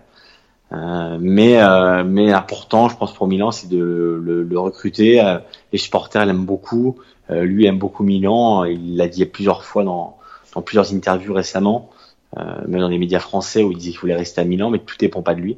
Euh, 0.74 1.18
mais 1.22 1.62
euh, 1.62 2.04
mais 2.04 2.32
important, 2.32 2.90
je 2.90 2.98
pense 2.98 3.14
pour 3.14 3.28
Milan, 3.28 3.52
c'est 3.52 3.70
de 3.70 3.78
le, 4.24 4.44
le 4.44 4.60
recruter. 4.60 5.22
Euh, 5.24 5.38
les 5.72 5.78
supporters 5.78 6.26
l'aiment 6.26 6.46
beaucoup. 6.46 6.98
Euh, 7.30 7.44
lui 7.44 7.66
aime 7.66 7.78
beaucoup 7.78 8.04
Milan. 8.04 8.66
Il 8.66 8.98
l'a 8.98 9.08
dit 9.08 9.26
plusieurs 9.26 9.64
fois 9.64 9.84
dans 9.84 10.18
dans 10.56 10.62
plusieurs 10.62 10.94
interviews 10.94 11.34
récemment, 11.34 11.92
même 12.36 12.82
dans 12.82 12.90
les 12.90 12.98
médias 12.98 13.20
français 13.20 13.64
où 13.64 13.72
il 13.72 13.78
disait 13.78 13.92
qu'il 13.92 14.00
voulait 14.00 14.16
rester 14.16 14.42
à 14.42 14.44
Milan, 14.44 14.70
mais 14.70 14.80
tout 14.80 14.96
dépend 14.98 15.22
pas 15.22 15.36
de 15.36 15.42
lui. 15.42 15.58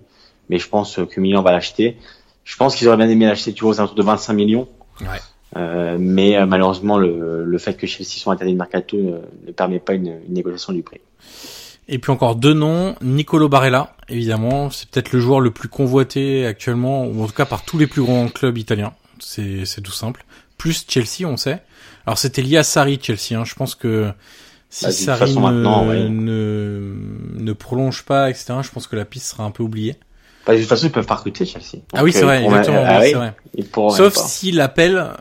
Mais 0.50 0.60
je 0.60 0.68
pense 0.68 1.00
que 1.10 1.20
Milan 1.20 1.42
va 1.42 1.52
l'acheter. 1.52 1.98
Je 2.44 2.56
pense 2.58 2.76
qu'ils 2.76 2.88
auraient 2.88 2.98
bien 2.98 3.10
aimé 3.10 3.26
l'acheter, 3.26 3.54
tu 3.54 3.64
vois, 3.64 3.72
aux 3.72 3.80
alentours 3.80 3.96
de 3.96 4.04
25 4.04 4.34
millions. 4.34 4.68
Ouais. 5.02 5.08
Euh, 5.56 5.98
mais 6.00 6.46
malheureusement, 6.46 6.98
le, 6.98 7.46
le, 7.46 7.58
fait 7.58 7.76
que 7.76 7.88
Chelsea 7.88 8.20
soit 8.20 8.34
interdit 8.34 8.54
de 8.54 8.58
mercato 8.58 8.98
ne, 8.98 9.20
ne 9.48 9.52
permet 9.52 9.80
pas 9.80 9.94
une, 9.94 10.20
une 10.28 10.34
négociation 10.34 10.74
du 10.74 10.84
prix. 10.84 11.00
Et 11.90 12.00
puis 12.00 12.12
encore 12.12 12.36
deux 12.36 12.54
noms, 12.54 12.96
Nicolo 13.02 13.48
Barella, 13.48 13.96
évidemment, 14.10 14.70
c'est 14.70 14.90
peut-être 14.90 15.14
le 15.14 15.20
joueur 15.20 15.40
le 15.40 15.52
plus 15.52 15.70
convoité 15.70 16.46
actuellement, 16.46 17.06
ou 17.06 17.24
en 17.24 17.28
tout 17.28 17.34
cas 17.34 17.46
par 17.46 17.64
tous 17.64 17.78
les 17.78 17.88
plus 17.88 18.02
grands 18.02 18.28
clubs 18.28 18.58
italiens. 18.58 18.94
C'est 19.20 19.66
c'est 19.66 19.82
tout 19.82 19.92
simple. 19.92 20.26
Plus 20.58 20.86
Chelsea, 20.88 21.26
on 21.26 21.38
sait. 21.38 21.62
Alors 22.06 22.18
c'était 22.18 22.42
lié 22.42 22.58
à 22.58 22.64
Sarri, 22.64 23.00
Chelsea. 23.02 23.40
Hein. 23.40 23.46
Je 23.46 23.56
pense 23.56 23.74
que 23.74 24.12
si 24.70 24.86
Bah, 24.86 24.92
de 24.92 24.96
toute 24.96 25.06
Sarri 25.06 25.36
ne, 25.36 25.88
ouais. 25.88 26.10
ne 26.10 27.08
ne 27.48 27.54
prolonge 27.54 28.04
pas, 28.04 28.30
etc. 28.30 28.56
Je 28.62 28.72
pense 28.72 28.88
que 28.88 28.96
la 28.96 29.06
piste 29.06 29.28
sera 29.28 29.44
un 29.44 29.52
peu 29.52 29.64
oubliée. 29.64 29.96
Bah, 30.46 30.54
de 30.54 30.60
toute 30.60 30.70
façon, 30.70 30.88
ils 30.88 30.92
peuvent 30.92 31.06
pas 31.06 31.16
recruter 31.16 31.46
Chelsea. 31.46 31.84
ah 31.94 32.04
oui, 32.04 32.14
c'est 32.14 32.24
euh, 32.24 32.26
vrai, 32.26 32.44
exactement. 32.44 32.84
ah 32.86 33.00
oui, 33.02 33.14
vrai. 33.14 33.34
Sauf 33.96 34.16
si 34.16 34.52
l'appel, 34.52 35.12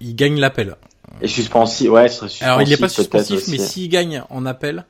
il 0.00 0.14
gagne 0.14 0.38
l'appel. 0.40 0.76
Et 1.20 1.28
suspensif, 1.28 1.90
ouais, 1.90 2.08
ce 2.08 2.16
serait 2.16 2.28
suspensif. 2.28 2.42
Alors 2.42 2.62
il 2.62 2.68
n'est 2.68 2.76
pas 2.76 2.88
suspensif, 2.88 3.48
mais 3.48 3.58
s'il 3.58 3.88
gagne 3.88 4.24
en 4.30 4.46
appel, 4.46 4.86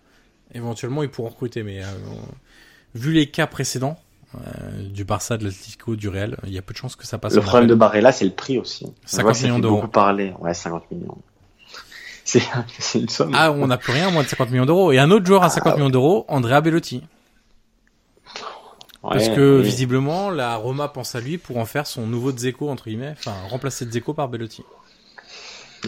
éventuellement 0.55 1.03
ils 1.03 1.11
pourront 1.11 1.29
recruter. 1.29 1.63
Mais 1.63 1.83
euh, 1.83 1.87
vu 2.95 3.13
les 3.13 3.27
cas 3.27 3.47
précédents 3.47 3.99
euh, 4.35 4.89
du 4.89 5.05
Barça, 5.05 5.37
de 5.37 5.45
l'Atlético, 5.45 5.95
du 5.97 6.09
Real, 6.09 6.39
il 6.45 6.53
y 6.53 6.59
a 6.59 6.63
peu 6.63 6.73
de 6.73 6.79
chances 6.79 6.97
que 6.97 7.07
ça 7.07 7.19
passe. 7.19 7.35
Le 7.35 7.43
problème 7.43 7.67
de 7.67 7.75
appel. 7.75 7.81
Barrella, 7.81 8.13
c'est 8.13 8.25
le 8.25 8.31
prix 8.31 8.59
aussi. 8.59 8.87
On 8.87 8.93
50 9.05 9.23
voit 9.23 9.33
que 9.33 9.39
ça 9.39 9.45
millions 9.45 9.59
d'euros. 9.59 9.77
beaucoup 9.77 9.89
parler. 9.89 10.33
Ouais, 10.41 10.55
50 10.55 10.91
millions. 10.91 11.19
C'est, 12.25 12.43
une 12.95 13.09
somme. 13.09 13.33
Ah, 13.35 13.53
on 13.53 13.67
n'a 13.67 13.77
plus 13.77 13.93
rien 13.93 14.11
moins 14.11 14.23
de 14.23 14.29
50 14.29 14.51
millions 14.51 14.67
d'euros. 14.67 14.93
Et 14.93 14.99
un 14.99 15.11
autre 15.11 15.27
joueur 15.27 15.43
à 15.43 15.51
50 15.51 15.77
millions 15.77 15.91
d'euros, 15.91 16.25
Andrea 16.29 16.61
Bellotti. 16.61 17.03
Ouais, 19.03 19.11
Parce 19.15 19.29
que 19.31 19.59
oui. 19.59 19.65
visiblement, 19.65 20.31
la 20.31 20.55
Roma 20.55 20.87
pense 20.87 21.17
à 21.17 21.21
lui 21.21 21.37
pour 21.37 21.57
en 21.57 21.65
faire 21.65 21.89
son 21.89 22.07
nouveau 22.07 22.31
Dzeko, 22.31 22.69
entre 22.71 22.85
guillemets, 22.85 23.15
enfin 23.19 23.35
remplacer 23.51 23.85
Dzeko 23.85 24.15
par 24.15 24.29
Bellotti. 24.29 24.63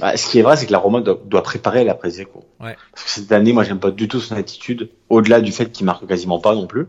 Ah, 0.02 0.16
ce 0.16 0.28
qui 0.28 0.40
est 0.40 0.43
vrai, 0.43 0.56
c'est 0.56 0.66
que 0.66 0.73
la 0.73 0.78
Roma 0.78 1.01
doit, 1.01 1.20
doit 1.24 1.44
préparer 1.44 1.85
l'après 1.85 2.11
Zeko. 2.11 2.44
Ouais. 2.61 2.77
Parce 2.93 3.05
que 3.05 3.11
cette 3.11 3.31
année, 3.31 3.52
moi, 3.52 3.62
j'aime 3.62 3.78
pas 3.78 3.93
du 3.93 4.09
tout 4.09 4.20
son 4.20 4.35
attitude, 4.35 4.90
au-delà 5.09 5.40
du 5.40 5.52
fait 5.52 5.70
qu'il 5.70 5.86
marque 5.86 6.05
quasiment 6.09 6.40
pas 6.40 6.56
non 6.56 6.66
plus. 6.66 6.86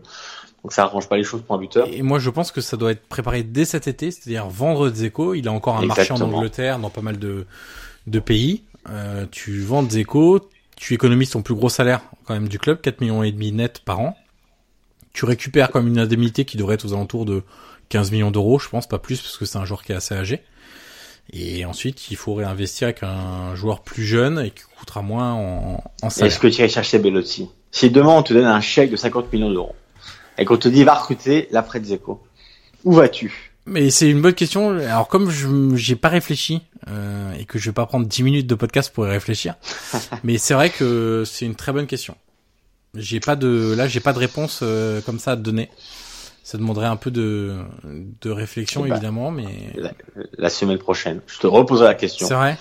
Donc 0.64 0.72
ça 0.72 0.82
arrange 0.82 1.08
pas 1.08 1.16
les 1.16 1.22
choses 1.22 1.42
pour 1.42 1.54
un 1.54 1.58
buteur. 1.58 1.86
Et 1.88 2.02
moi, 2.02 2.18
je 2.18 2.28
pense 2.28 2.50
que 2.50 2.60
ça 2.60 2.76
doit 2.76 2.90
être 2.90 3.06
préparé 3.06 3.44
dès 3.44 3.64
cet 3.64 3.86
été, 3.86 4.10
c'est-à-dire 4.10 4.48
vendre 4.48 4.90
Dzeko. 4.90 5.34
Il 5.34 5.46
a 5.46 5.52
encore 5.52 5.76
un 5.76 5.86
marché 5.86 6.12
en. 6.12 6.20
Angleterre, 6.20 6.80
dans 6.80 6.90
pas 6.90 7.02
mal 7.02 7.20
de, 7.20 7.46
de 8.08 8.18
pays. 8.18 8.64
Euh, 8.90 9.26
tu 9.30 9.60
vends 9.60 9.82
Dzeko, 9.82 10.48
tu 10.76 10.94
économises 10.94 11.30
ton 11.30 11.42
plus 11.42 11.54
gros 11.54 11.68
salaire 11.68 12.02
quand 12.24 12.34
même 12.34 12.48
du 12.48 12.58
club, 12.58 12.80
4 12.80 13.00
millions 13.00 13.22
et 13.22 13.32
demi 13.32 13.52
net 13.52 13.80
par 13.84 14.00
an. 14.00 14.16
Tu 15.12 15.24
récupères 15.24 15.70
comme 15.70 15.86
une 15.86 15.98
indemnité 15.98 16.44
qui 16.44 16.56
devrait 16.56 16.74
être 16.74 16.84
aux 16.84 16.92
alentours 16.92 17.24
de 17.24 17.42
15 17.88 18.10
millions 18.12 18.30
d'euros, 18.30 18.58
je 18.58 18.68
pense, 18.68 18.86
pas 18.86 18.98
plus, 18.98 19.20
parce 19.20 19.36
que 19.36 19.44
c'est 19.44 19.58
un 19.58 19.64
joueur 19.64 19.82
qui 19.82 19.92
est 19.92 19.94
assez 19.94 20.14
âgé. 20.14 20.42
Et 21.32 21.64
ensuite, 21.64 22.10
il 22.10 22.16
faut 22.16 22.34
réinvestir 22.34 22.86
avec 22.86 23.02
un 23.02 23.54
joueur 23.56 23.82
plus 23.82 24.04
jeune 24.04 24.38
et 24.38 24.50
qui 24.50 24.62
coûtera 24.78 25.02
moins 25.02 25.32
en, 25.32 25.82
en 26.02 26.10
salaire. 26.10 26.30
Est-ce 26.30 26.38
que 26.38 26.46
tu 26.46 26.58
irais 26.58 26.68
chercher 26.68 26.98
Bellotti 26.98 27.48
Si 27.72 27.90
demain, 27.90 28.10
on 28.10 28.22
te 28.22 28.32
donne 28.32 28.44
un 28.44 28.60
chèque 28.60 28.90
de 28.90 28.96
50 28.96 29.32
millions 29.32 29.50
d'euros, 29.50 29.74
et 30.38 30.44
qu'on 30.44 30.56
te 30.56 30.68
dit, 30.68 30.84
va 30.84 30.94
recruter 30.94 31.48
l'après 31.50 31.82
Zeko, 31.82 32.22
où 32.84 32.92
vas-tu? 32.92 33.52
Mais 33.66 33.90
c'est 33.90 34.08
une 34.08 34.22
bonne 34.22 34.34
question. 34.34 34.78
Alors 34.78 35.08
comme 35.08 35.28
je 35.30 35.48
j'ai 35.74 35.96
pas 35.96 36.08
réfléchi 36.08 36.62
euh, 36.88 37.32
et 37.34 37.44
que 37.44 37.58
je 37.58 37.70
vais 37.70 37.74
pas 37.74 37.86
prendre 37.86 38.06
10 38.06 38.22
minutes 38.22 38.46
de 38.46 38.54
podcast 38.54 38.92
pour 38.94 39.06
y 39.06 39.10
réfléchir, 39.10 39.54
mais 40.24 40.38
c'est 40.38 40.54
vrai 40.54 40.70
que 40.70 41.24
c'est 41.26 41.44
une 41.46 41.54
très 41.56 41.72
bonne 41.72 41.86
question. 41.86 42.16
J'ai 42.94 43.20
pas 43.20 43.36
de 43.36 43.74
là 43.76 43.88
j'ai 43.88 44.00
pas 44.00 44.12
de 44.12 44.18
réponse 44.18 44.60
euh, 44.62 45.00
comme 45.02 45.18
ça 45.18 45.32
à 45.32 45.36
te 45.36 45.42
donner. 45.42 45.70
Ça 46.42 46.58
demanderait 46.58 46.86
un 46.86 46.96
peu 46.96 47.10
de 47.10 47.56
de 48.22 48.30
réflexion 48.30 48.82
ben, 48.82 48.92
évidemment, 48.92 49.30
mais 49.30 49.72
la, 49.74 49.90
la 50.38 50.48
semaine 50.48 50.78
prochaine 50.78 51.20
Je 51.26 51.38
te 51.40 51.46
reposerai 51.46 51.88
la 51.88 51.94
question. 51.94 52.26
c'est 52.26 52.34
vrai. 52.34 52.56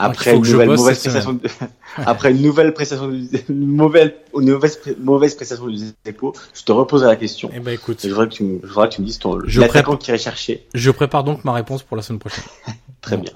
Après 0.00 0.34
une 0.36 0.42
nouvelle 0.46 0.68
mauvaise 0.68 0.98
prestation, 1.00 1.32
de... 1.32 1.40
après 1.96 2.30
une 2.30 2.40
nouvelle 2.40 2.72
prestation, 2.72 3.08
de... 3.08 3.20
une 3.48 3.66
mauvaise, 3.66 4.12
une 4.32 4.50
mauvaise, 4.52 4.78
mauvaise 5.00 5.34
prestation 5.34 5.66
du 5.66 5.76
Zeko, 6.06 6.34
je 6.54 6.62
te 6.62 6.70
reposerai 6.70 7.08
la 7.10 7.16
question. 7.16 7.50
Eh 7.52 7.58
ben 7.58 7.72
écoute, 7.74 7.98
je 8.04 8.08
voudrais 8.08 8.28
que 8.28 8.34
tu 8.34 8.44
me, 8.44 8.60
je 8.62 8.68
voudrais 8.68 8.88
que 8.88 8.94
tu 8.94 9.00
me 9.02 9.06
dises 9.06 9.18
ton, 9.18 9.40
Je 9.44 9.60
l'attaquant 9.60 9.96
qui 9.96 10.10
irait 10.10 10.18
chercher. 10.18 10.66
je 10.72 10.90
prépare 10.92 11.24
donc 11.24 11.44
ma 11.44 11.52
réponse 11.52 11.82
pour 11.82 11.96
la 11.96 12.02
semaine 12.04 12.20
prochaine. 12.20 12.44
Très 13.00 13.16
Bon. 13.16 13.24
bien. 13.24 13.32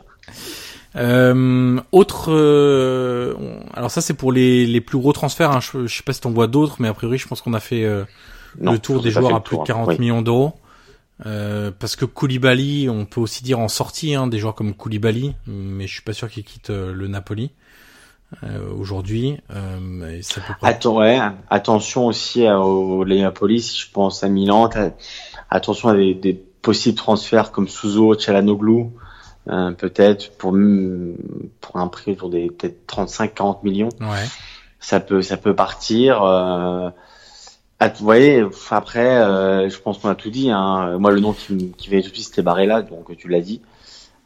Euh, 0.95 1.81
autre, 1.91 2.31
euh, 2.31 3.35
alors 3.73 3.91
ça 3.91 4.03
c'est 4.03 4.13
pour 4.13 4.31
les 4.31 4.67
les 4.67 4.81
plus 4.81 4.99
gros 4.99 5.13
transferts. 5.13 5.51
Hein. 5.51 5.61
Je, 5.61 5.87
je 5.87 5.97
sais 5.97 6.03
pas 6.03 6.13
si 6.13 6.21
t'en 6.21 6.31
vois 6.31 6.49
d'autres, 6.49 6.77
mais 6.81 6.89
a 6.89 6.95
priori 6.95 7.17
je 7.19 7.27
pense 7.27 7.41
qu'on 7.41 7.55
a 7.55 7.61
fait 7.61 7.85
euh, 7.85 8.05
Non, 8.61 8.73
le 8.73 8.79
tour 8.79 9.01
des 9.01 9.11
joueurs 9.11 9.35
à 9.35 9.43
plus 9.43 9.57
de 9.57 9.59
tour, 9.59 9.67
40 9.67 9.89
oui. 9.89 9.99
millions 9.99 10.23
d'euros. 10.23 10.55
Euh, 11.27 11.71
parce 11.79 11.95
que 11.95 12.05
Koulibaly, 12.05 12.89
on 12.89 13.05
peut 13.05 13.21
aussi 13.21 13.45
dire 13.45 13.59
en 13.61 13.69
sortie, 13.69 14.15
hein, 14.15 14.27
des 14.27 14.39
joueurs 14.39 14.55
comme 14.55 14.75
Koulibaly, 14.75 15.35
mais 15.47 15.87
je 15.87 15.93
suis 15.93 16.03
pas 16.03 16.13
sûr 16.13 16.29
qu'il 16.29 16.43
quitte 16.43 16.71
euh, 16.71 16.93
le 16.93 17.07
Napoli 17.07 17.53
euh, 18.43 18.73
aujourd'hui. 18.77 19.39
Euh, 19.55 20.21
Attends, 20.63 20.97
ouais, 20.97 21.21
attention 21.49 22.07
aussi 22.07 22.49
au 22.49 23.05
Napoli, 23.05 23.61
si 23.61 23.79
je 23.79 23.91
pense 23.93 24.25
à 24.25 24.29
Milan, 24.29 24.69
attention 25.51 25.91
à 25.91 25.95
des, 25.95 26.15
des 26.15 26.35
possibles 26.35 26.97
transferts 26.97 27.53
comme 27.53 27.69
Suzo, 27.69 28.19
Chalanoglu, 28.19 28.87
euh, 29.49 29.73
peut-être 29.73 30.33
pour, 30.37 30.57
pour 31.61 31.77
un 31.77 31.89
prix 31.89 32.13
autour 32.13 32.31
des 32.31 32.49
peut-être 32.49 32.87
35-40 32.87 33.59
millions. 33.65 33.89
Ouais. 34.01 34.27
ça 34.81 35.01
peut 35.01 35.23
ça 35.23 35.37
peut 35.37 35.55
partir 35.55 36.23
euh, 36.23 36.91
vous 37.81 38.05
voyez 38.05 38.45
après 38.71 39.17
euh, 39.17 39.69
je 39.69 39.79
pense 39.79 39.99
qu'on 39.99 40.09
a 40.09 40.15
tout 40.15 40.31
dit 40.31 40.51
hein. 40.51 40.97
moi 40.99 41.11
le 41.11 41.21
nom 41.21 41.33
qui, 41.33 41.73
qui 41.77 41.89
venait 41.91 42.03
tout 42.03 42.11
de 42.11 42.15
suite 42.15 42.27
c'était 42.27 42.43
Barella 42.43 42.83
donc 42.83 43.17
tu 43.17 43.29
l'as 43.29 43.41
dit 43.41 43.61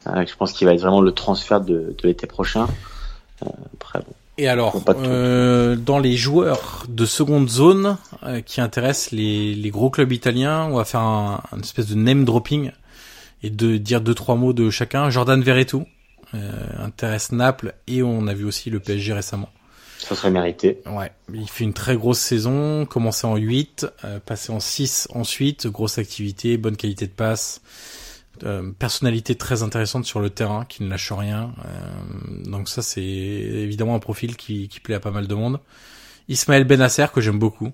Euh, 0.06 0.24
je 0.24 0.36
pense 0.36 0.52
qu'il 0.52 0.66
va 0.68 0.74
être 0.74 0.80
vraiment 0.80 1.00
le 1.00 1.12
transfert 1.12 1.60
de, 1.60 1.94
de 1.98 2.06
l'été 2.06 2.26
prochain 2.26 2.66
Euh, 3.42 3.48
après 3.74 3.98
bon 4.00 4.14
Et 4.38 4.48
alors, 4.48 4.80
euh, 4.88 5.76
dans 5.76 5.98
les 5.98 6.16
joueurs 6.16 6.84
de 6.88 7.04
seconde 7.06 7.48
zone 7.48 7.96
euh, 8.22 8.40
qui 8.40 8.60
intéressent 8.60 9.12
les, 9.12 9.54
les 9.54 9.70
gros 9.70 9.90
clubs 9.90 10.12
italiens, 10.12 10.68
on 10.70 10.76
va 10.76 10.84
faire 10.84 11.00
un, 11.00 11.42
un 11.52 11.60
espèce 11.60 11.86
de 11.88 11.94
name 11.96 12.24
dropping 12.24 12.70
et 13.46 13.50
de 13.50 13.76
dire 13.76 14.00
deux 14.00 14.14
trois 14.14 14.34
mots 14.36 14.52
de 14.52 14.70
chacun. 14.70 15.08
Jordan 15.10 15.40
Verretou 15.42 15.86
euh, 16.34 16.50
intéresse 16.78 17.32
Naples 17.32 17.74
et 17.86 18.02
on 18.02 18.26
a 18.26 18.34
vu 18.34 18.44
aussi 18.44 18.68
le 18.70 18.80
PSG 18.80 19.12
récemment. 19.12 19.48
ça 19.98 20.14
serait 20.16 20.30
mérité 20.30 20.80
Ouais, 20.86 21.12
il 21.32 21.48
fait 21.48 21.64
une 21.64 21.72
très 21.72 21.96
grosse 21.96 22.18
saison, 22.18 22.84
commencé 22.86 23.26
en 23.26 23.36
8, 23.36 23.86
euh, 24.04 24.18
passé 24.20 24.52
en 24.52 24.60
6 24.60 25.08
ensuite, 25.14 25.66
grosse 25.68 25.98
activité, 25.98 26.56
bonne 26.58 26.76
qualité 26.76 27.06
de 27.06 27.12
passe, 27.12 27.60
euh, 28.42 28.70
personnalité 28.78 29.34
très 29.36 29.62
intéressante 29.62 30.04
sur 30.04 30.20
le 30.20 30.28
terrain, 30.30 30.64
qui 30.64 30.82
ne 30.82 30.88
lâche 30.88 31.12
rien. 31.12 31.54
euh, 31.64 32.50
donc 32.50 32.68
ça 32.68 32.82
c'est 32.82 33.02
évidemment 33.02 33.94
un 33.94 34.00
profil 34.00 34.36
qui, 34.36 34.68
qui 34.68 34.80
plaît 34.80 34.96
à 34.96 35.00
pas 35.00 35.10
mal 35.12 35.26
de 35.28 35.34
monde. 35.34 35.60
Ismaël 36.28 36.64
Benasser 36.64 37.06
que 37.14 37.20
j'aime 37.20 37.38
beaucoup, 37.38 37.70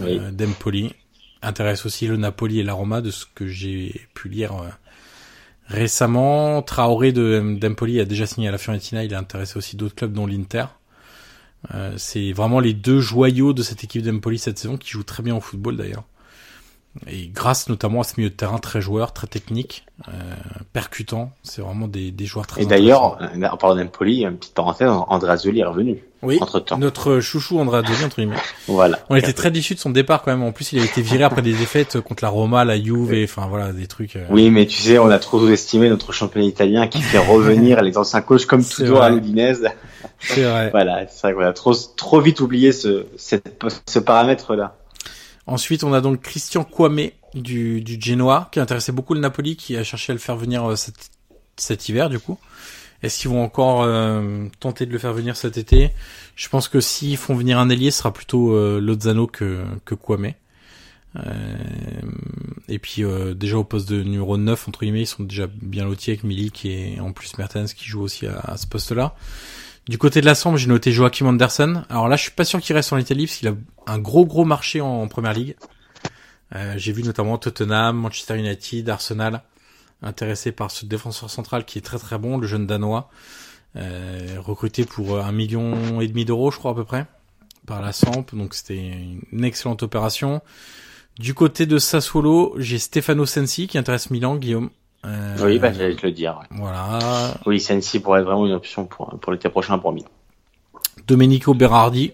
Oui. 0.00 0.18
euh, 0.18 0.30
d'Empoli, 0.30 0.94
intéresse 1.42 1.84
aussi 1.84 2.06
le 2.06 2.16
Napoli 2.16 2.60
et 2.60 2.62
la 2.62 2.72
Roma 2.72 3.02
de 3.02 3.10
ce 3.10 3.26
que 3.34 3.46
j'ai 3.46 4.00
pu 4.14 4.30
lire 4.30 4.54
euh, 4.54 4.68
récemment. 5.66 6.62
Traoré 6.62 7.12
de 7.12 7.56
d'Empoli 7.58 8.00
a 8.00 8.04
déjà 8.04 8.26
signé 8.26 8.48
à 8.48 8.52
la 8.52 8.58
Fiorentina, 8.58 9.04
il 9.04 9.14
a 9.14 9.18
intéressé 9.18 9.56
aussi 9.56 9.76
d'autres 9.76 9.94
clubs 9.94 10.12
dont 10.12 10.26
l'Inter. 10.26 10.66
Euh, 11.74 11.94
c'est 11.96 12.32
vraiment 12.32 12.60
les 12.60 12.74
deux 12.74 13.00
joyaux 13.00 13.52
de 13.52 13.62
cette 13.62 13.84
équipe 13.84 14.02
d'Empoli 14.02 14.38
cette 14.38 14.58
saison 14.58 14.76
qui 14.76 14.90
jouent 14.90 15.02
très 15.02 15.22
bien 15.22 15.34
au 15.34 15.40
football 15.40 15.76
d'ailleurs. 15.76 16.04
Et 17.10 17.26
grâce 17.28 17.68
notamment 17.68 18.00
à 18.00 18.04
ce 18.04 18.14
milieu 18.18 18.30
de 18.30 18.34
terrain 18.34 18.58
très 18.58 18.80
joueur, 18.80 19.12
très 19.12 19.26
technique, 19.26 19.84
euh, 20.08 20.12
percutant, 20.72 21.32
c'est 21.42 21.60
vraiment 21.60 21.88
des, 21.88 22.10
des 22.12 22.24
joueurs 22.24 22.46
très 22.46 22.62
et 22.62 22.66
d'ailleurs 22.66 23.18
euh, 23.20 23.46
en 23.48 23.56
parlant 23.56 23.76
d'Empoli 23.76 24.22
une 24.24 24.36
petite 24.36 24.54
parenthèse 24.54 24.88
Andrea 24.88 25.36
Zoli 25.36 25.60
est 25.60 25.64
revenu 25.64 26.04
oui, 26.22 26.38
entre 26.40 26.58
temps 26.60 26.78
notre 26.78 27.20
chouchou 27.20 27.58
Andrea 27.58 27.82
Doli 27.82 28.04
entre 28.04 28.16
guillemets. 28.16 28.36
voilà 28.68 29.00
On 29.10 29.16
était 29.16 29.32
très 29.32 29.50
déçus 29.50 29.74
de 29.74 29.80
son 29.80 29.90
départ 29.90 30.22
quand 30.22 30.30
même. 30.30 30.42
En 30.42 30.52
plus, 30.52 30.72
il 30.72 30.80
a 30.80 30.84
été 30.84 31.02
viré 31.02 31.22
après 31.24 31.42
des 31.42 31.52
défaites 31.52 32.00
contre 32.00 32.24
la 32.24 32.30
Roma, 32.30 32.64
la 32.64 32.80
Juve, 32.82 33.12
et 33.12 33.24
enfin 33.24 33.46
voilà 33.48 33.72
des 33.72 33.86
trucs. 33.86 34.16
euh, 34.16 34.24
oui 34.30 34.50
mais 34.50 34.66
tu 34.66 34.78
sais 34.80 34.98
on 34.98 35.10
a 35.10 35.18
trop 35.18 35.38
sous-estimé 35.38 35.88
notre 35.88 36.12
championnat 36.12 36.46
italien 36.46 36.86
qui 36.86 37.02
fait 37.02 37.18
revenir 37.18 37.82
les 37.82 37.98
anciens 37.98 38.22
coachs 38.22 38.46
comme 38.46 38.64
toujours 38.64 39.02
à 39.02 39.10
l'Udinese 39.10 39.68
C'est 40.20 40.42
vrai. 40.44 40.70
voilà 40.70 41.06
c'est 41.08 41.26
vrai 41.32 41.34
qu'on 41.34 41.48
a 41.48 41.52
trop 41.52 41.74
trop 41.96 42.20
vite 42.20 42.40
oublié 42.40 42.72
ce 42.72 43.06
cette, 43.16 43.62
ce 43.88 43.98
paramètre 43.98 44.54
là 44.54 44.76
Ensuite, 45.46 45.84
on 45.84 45.92
a 45.92 46.00
donc 46.00 46.20
Christian 46.20 46.64
Kwame 46.64 47.10
du, 47.34 47.80
du 47.80 48.00
Genoa, 48.00 48.48
qui 48.52 48.60
intéressait 48.60 48.92
beaucoup 48.92 49.14
le 49.14 49.20
Napoli, 49.20 49.56
qui 49.56 49.76
a 49.76 49.84
cherché 49.84 50.12
à 50.12 50.14
le 50.14 50.20
faire 50.20 50.36
venir 50.36 50.64
euh, 50.64 50.76
cet, 50.76 51.10
cet 51.56 51.88
hiver, 51.88 52.08
du 52.08 52.18
coup. 52.18 52.38
Est-ce 53.02 53.20
qu'ils 53.20 53.30
vont 53.30 53.42
encore 53.42 53.82
euh, 53.82 54.46
tenter 54.60 54.86
de 54.86 54.92
le 54.92 54.98
faire 54.98 55.12
venir 55.12 55.36
cet 55.36 55.58
été? 55.58 55.90
Je 56.36 56.48
pense 56.48 56.68
que 56.68 56.80
s'ils 56.80 57.18
font 57.18 57.34
venir 57.34 57.58
un 57.58 57.68
ailier, 57.68 57.90
ce 57.90 57.98
sera 57.98 58.12
plutôt 58.12 58.54
euh, 58.54 58.80
Lozano 58.80 59.26
que, 59.26 59.64
que 59.84 59.94
Kwame. 59.94 60.32
Euh, 61.16 61.56
et 62.68 62.78
puis 62.78 63.04
euh, 63.04 63.34
déjà 63.34 63.58
au 63.58 63.64
poste 63.64 63.88
de 63.88 64.02
numéro 64.02 64.36
9, 64.36 64.68
entre 64.68 64.80
guillemets, 64.80 65.02
ils 65.02 65.06
sont 65.06 65.22
déjà 65.22 65.46
bien 65.46 65.84
lotis 65.84 66.10
avec 66.10 66.24
Milik 66.24 66.64
et 66.64 66.98
en 67.00 67.12
plus 67.12 67.36
Mertens 67.38 67.74
qui 67.74 67.84
joue 67.84 68.00
aussi 68.00 68.26
à, 68.26 68.38
à 68.38 68.56
ce 68.56 68.66
poste-là. 68.66 69.14
Du 69.88 69.98
côté 69.98 70.20
de 70.20 70.26
la 70.26 70.34
Sambre, 70.34 70.56
j'ai 70.56 70.68
noté 70.68 70.92
Joachim 70.92 71.26
Anderson. 71.26 71.84
Alors 71.90 72.08
là, 72.08 72.16
je 72.16 72.22
suis 72.22 72.30
pas 72.30 72.44
sûr 72.44 72.60
qu'il 72.60 72.74
reste 72.74 72.92
en 72.92 72.98
Italie 72.98 73.26
parce 73.26 73.38
qu'il 73.38 73.48
a 73.48 73.54
un 73.86 73.98
gros 73.98 74.24
gros 74.24 74.44
marché 74.44 74.80
en, 74.80 75.02
en 75.02 75.08
première 75.08 75.34
ligue. 75.34 75.56
Euh, 76.54 76.74
j'ai 76.76 76.92
vu 76.92 77.02
notamment 77.02 77.36
Tottenham, 77.36 77.96
Manchester 77.96 78.38
United, 78.38 78.88
Arsenal 78.88 79.42
intéressé 80.04 80.52
par 80.52 80.70
ce 80.70 80.86
défenseur 80.86 81.30
central 81.30 81.64
qui 81.64 81.78
est 81.78 81.82
très 81.82 81.98
très 81.98 82.18
bon, 82.18 82.36
le 82.36 82.46
jeune 82.46 82.66
danois, 82.66 83.08
euh, 83.76 84.36
recruté 84.38 84.84
pour 84.84 85.18
un 85.18 85.32
million 85.32 86.00
et 86.00 86.08
demi 86.08 86.24
d'euros, 86.24 86.50
je 86.50 86.58
crois 86.58 86.72
à 86.72 86.74
peu 86.74 86.84
près, 86.84 87.06
par 87.66 87.80
la 87.80 87.92
Samp. 87.92 88.26
Donc 88.34 88.54
c'était 88.54 88.92
une 89.32 89.44
excellente 89.44 89.82
opération. 89.82 90.42
Du 91.18 91.34
côté 91.34 91.66
de 91.66 91.78
Sassuolo, 91.78 92.54
j'ai 92.58 92.78
Stefano 92.78 93.24
Sensi 93.24 93.66
qui 93.66 93.78
intéresse 93.78 94.10
Milan, 94.10 94.36
Guillaume. 94.36 94.70
Euh, 95.04 95.36
oui, 95.42 95.58
bah, 95.58 95.72
j'allais 95.72 95.94
te 95.96 96.06
le 96.06 96.12
dire. 96.12 96.38
Ouais. 96.40 96.56
Voilà. 96.58 97.34
Oui, 97.46 97.60
Sensi 97.60 98.00
pourrait 98.00 98.20
être 98.20 98.26
vraiment 98.26 98.46
une 98.46 98.52
option 98.52 98.86
pour, 98.86 99.18
pour 99.20 99.32
l'été 99.32 99.48
prochain 99.48 99.78
pour 99.78 99.92
Milan. 99.92 100.08
Domenico 101.06 101.52
Berardi. 101.54 102.12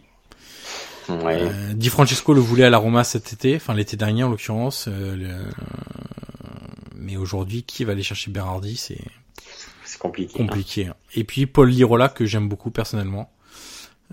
Ouais. 1.09 1.39
Euh, 1.43 1.73
Di 1.75 1.89
Francesco 1.89 2.33
le 2.35 2.41
voulait 2.41 2.65
à 2.65 2.71
la 2.71 2.79
Roma 2.79 3.05
cet 3.05 3.33
été, 3.33 3.57
enfin 3.57 3.75
l'été 3.75 3.97
dernier 3.97 4.23
en 4.25 4.29
l'occurrence. 4.29 4.87
Euh, 4.89 5.17
le... 5.17 5.51
Mais 6.97 7.17
aujourd'hui, 7.17 7.63
qui 7.63 7.85
va 7.85 7.93
aller 7.93 8.03
chercher 8.03 8.31
Berardi 8.31 8.77
C'est 8.77 8.99
compliqué. 9.99 10.37
compliqué. 10.37 10.87
hein. 10.89 10.95
Et 11.15 11.25
puis 11.25 11.47
Paul 11.47 11.69
Lirola 11.69 12.09
que 12.09 12.27
j'aime 12.27 12.49
beaucoup 12.49 12.71
personnellement. 12.71 13.31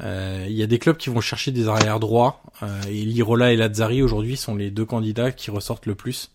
Euh, 0.03 0.45
Il 0.47 0.55
y 0.55 0.63
a 0.63 0.67
des 0.67 0.79
clubs 0.79 0.97
qui 0.97 1.09
vont 1.09 1.21
chercher 1.21 1.51
des 1.51 1.67
arrières 1.67 1.99
droits 1.99 2.41
euh, 2.63 2.81
et 2.87 2.93
Lirola 3.03 3.51
et 3.51 3.55
Lazzari 3.55 4.01
aujourd'hui 4.01 4.37
sont 4.37 4.55
les 4.55 4.69
deux 4.71 4.85
candidats 4.85 5.31
qui 5.31 5.49
ressortent 5.51 5.85
le 5.87 5.95
plus 5.95 6.31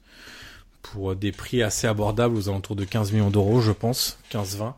pour 0.82 1.14
des 1.16 1.32
prix 1.32 1.62
assez 1.62 1.86
abordables 1.86 2.36
aux 2.36 2.48
alentours 2.48 2.76
de 2.76 2.84
15 2.84 3.12
millions 3.12 3.30
d'euros, 3.30 3.60
je 3.60 3.72
pense, 3.72 4.18
15-20. 4.32 4.74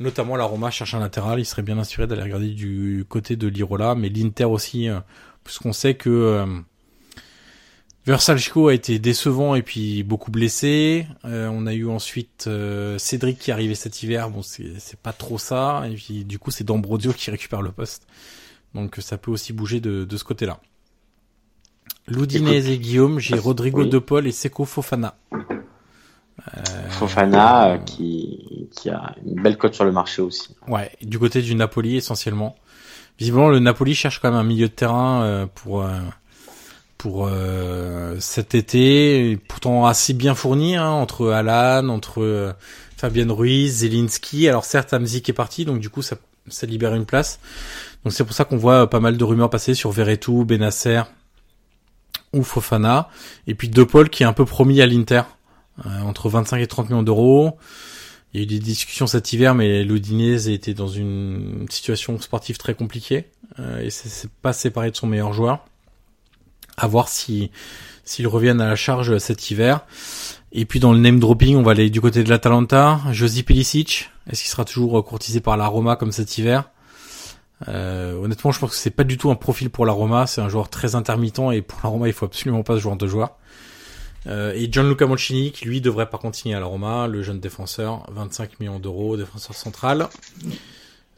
Notamment 0.00 0.36
la 0.36 0.44
Roma 0.44 0.70
cherche 0.70 0.94
un 0.94 1.00
latéral, 1.00 1.38
il 1.38 1.44
serait 1.44 1.62
bien 1.62 1.78
inspiré 1.78 2.06
d'aller 2.06 2.22
regarder 2.22 2.48
du 2.48 3.04
côté 3.08 3.36
de 3.36 3.46
Lirola, 3.46 3.94
mais 3.94 4.08
l'Inter 4.08 4.44
aussi, 4.44 4.88
euh, 4.88 4.98
puisqu'on 5.44 5.72
sait 5.72 5.94
que 5.94 6.10
euh, 6.10 6.46
Versalchko 8.06 8.68
a 8.68 8.74
été 8.74 8.98
décevant 8.98 9.54
et 9.54 9.62
puis 9.62 10.02
beaucoup 10.02 10.30
blessé. 10.30 11.06
Euh, 11.24 11.48
on 11.50 11.66
a 11.66 11.72
eu 11.72 11.88
ensuite 11.88 12.44
euh, 12.48 12.98
Cédric 12.98 13.38
qui 13.38 13.50
est 13.50 13.54
arrivé 13.54 13.74
cet 13.74 14.02
hiver. 14.02 14.28
Bon, 14.28 14.42
c'est 14.42 14.98
pas 15.02 15.14
trop 15.14 15.38
ça. 15.38 15.84
Et 15.90 15.94
puis 15.94 16.24
du 16.24 16.38
coup, 16.38 16.50
c'est 16.50 16.64
D'Ambrosio 16.64 17.14
qui 17.14 17.30
récupère 17.30 17.62
le 17.62 17.72
poste. 17.72 18.06
Donc 18.74 18.96
ça 19.00 19.16
peut 19.16 19.30
aussi 19.30 19.54
bouger 19.54 19.80
de, 19.80 20.04
de 20.04 20.16
ce 20.16 20.24
côté-là. 20.24 20.60
Loudinez 22.06 22.58
Écoute, 22.58 22.70
et 22.70 22.78
Guillaume, 22.78 23.18
j'ai 23.18 23.36
Rodrigo 23.36 23.82
oui. 23.82 23.88
De 23.88 23.98
Paul 23.98 24.26
et 24.26 24.32
Seko 24.32 24.64
Fofana. 24.64 25.14
Fofana 26.90 27.72
euh, 27.72 27.78
qui, 27.78 28.68
qui 28.74 28.90
a 28.90 29.14
une 29.24 29.42
belle 29.42 29.56
cote 29.56 29.74
sur 29.74 29.84
le 29.84 29.92
marché 29.92 30.20
aussi. 30.20 30.54
Ouais, 30.68 30.90
du 31.00 31.18
côté 31.18 31.40
du 31.40 31.54
Napoli 31.54 31.96
essentiellement. 31.96 32.56
Visiblement, 33.18 33.48
le 33.48 33.60
Napoli 33.60 33.94
cherche 33.94 34.20
quand 34.20 34.30
même 34.30 34.38
un 34.38 34.44
milieu 34.44 34.68
de 34.68 34.72
terrain 34.72 35.22
euh, 35.22 35.46
pour 35.46 35.82
euh, 35.82 35.98
pour 36.98 37.28
euh, 37.30 38.16
cet 38.18 38.54
été, 38.54 39.30
et 39.30 39.36
pourtant 39.36 39.86
assez 39.86 40.14
bien 40.14 40.34
fourni 40.34 40.76
hein, 40.76 40.88
entre 40.88 41.30
Alan, 41.30 41.88
entre 41.88 42.22
euh, 42.22 42.52
Fabien 42.96 43.30
Ruiz, 43.32 43.78
Zelinski. 43.78 44.48
Alors 44.48 44.64
certes, 44.64 44.92
Amzik 44.92 45.28
est 45.28 45.34
parti, 45.34 45.64
donc 45.64 45.80
du 45.80 45.90
coup 45.90 46.02
ça 46.02 46.16
ça 46.48 46.66
libère 46.66 46.94
une 46.94 47.06
place. 47.06 47.40
Donc 48.04 48.12
c'est 48.12 48.24
pour 48.24 48.34
ça 48.34 48.44
qu'on 48.44 48.56
voit 48.56 48.82
euh, 48.82 48.86
pas 48.86 49.00
mal 49.00 49.16
de 49.16 49.24
rumeurs 49.24 49.50
passer 49.50 49.74
sur 49.74 49.90
Verretou, 49.90 50.44
Benasser 50.44 51.02
ou 52.34 52.42
Fofana, 52.42 53.08
et 53.46 53.54
puis 53.54 53.68
De 53.68 53.84
Paul 53.84 54.10
qui 54.10 54.22
est 54.22 54.26
un 54.26 54.32
peu 54.32 54.44
promis 54.44 54.80
à 54.80 54.86
l'Inter 54.86 55.22
euh, 55.84 56.00
entre 56.02 56.28
25 56.28 56.58
et 56.58 56.66
30 56.66 56.90
millions 56.90 57.02
d'euros. 57.02 57.56
Il 58.32 58.38
y 58.38 58.40
a 58.40 58.44
eu 58.44 58.46
des 58.46 58.58
discussions 58.58 59.06
cet 59.06 59.32
hiver, 59.32 59.54
mais 59.54 59.84
Loudinez 59.84 60.48
a 60.48 60.50
été 60.50 60.74
dans 60.74 60.88
une 60.88 61.66
situation 61.70 62.20
sportive 62.20 62.58
très 62.58 62.74
compliquée 62.74 63.26
euh, 63.60 63.80
et 63.80 63.90
c'est 63.90 64.30
pas 64.42 64.52
séparé 64.52 64.90
de 64.90 64.96
son 64.96 65.06
meilleur 65.06 65.32
joueur. 65.32 65.64
À 66.76 66.88
voir 66.88 67.08
si 67.08 67.50
s'ils 68.04 68.26
reviennent 68.26 68.60
à 68.60 68.66
la 68.66 68.76
charge 68.76 69.16
cet 69.18 69.50
hiver. 69.50 69.80
Et 70.52 70.64
puis 70.64 70.80
dans 70.80 70.92
le 70.92 70.98
name 70.98 71.20
dropping, 71.20 71.56
on 71.56 71.62
va 71.62 71.72
aller 71.72 71.90
du 71.90 72.00
côté 72.00 72.22
de 72.22 72.28
l'Atalanta. 72.28 73.00
Josi 73.12 73.44
Pelicic, 73.44 74.10
est-ce 74.30 74.42
qu'il 74.42 74.50
sera 74.50 74.64
toujours 74.64 75.04
courtisé 75.04 75.40
par 75.40 75.56
la 75.56 75.66
Roma 75.66 75.96
comme 75.96 76.12
cet 76.12 76.36
hiver? 76.36 76.70
Euh, 77.68 78.14
Honnêtement, 78.14 78.52
je 78.52 78.60
pense 78.60 78.70
que 78.70 78.76
c'est 78.76 78.90
pas 78.90 79.04
du 79.04 79.16
tout 79.16 79.30
un 79.30 79.34
profil 79.34 79.70
pour 79.70 79.86
la 79.86 79.92
Roma. 79.92 80.26
C'est 80.26 80.40
un 80.40 80.48
joueur 80.48 80.68
très 80.68 80.94
intermittent 80.94 81.52
et 81.52 81.62
pour 81.62 81.80
la 81.82 81.90
Roma, 81.90 82.06
il 82.08 82.12
faut 82.12 82.26
absolument 82.26 82.62
pas 82.62 82.74
ce 82.74 82.80
genre 82.80 82.96
de 82.96 83.06
joueur. 83.06 83.36
Euh, 84.26 84.52
et 84.54 84.72
Gianluca 84.72 85.06
Mancini, 85.06 85.52
qui 85.52 85.66
lui 85.66 85.80
devrait 85.80 86.08
pas 86.08 86.18
continuer 86.18 86.54
à 86.54 86.60
la 86.60 86.66
Roma, 86.66 87.06
le 87.06 87.22
jeune 87.22 87.40
défenseur, 87.40 88.06
25 88.10 88.58
millions 88.60 88.78
d'euros, 88.78 89.16
défenseur 89.16 89.54
central. 89.54 90.08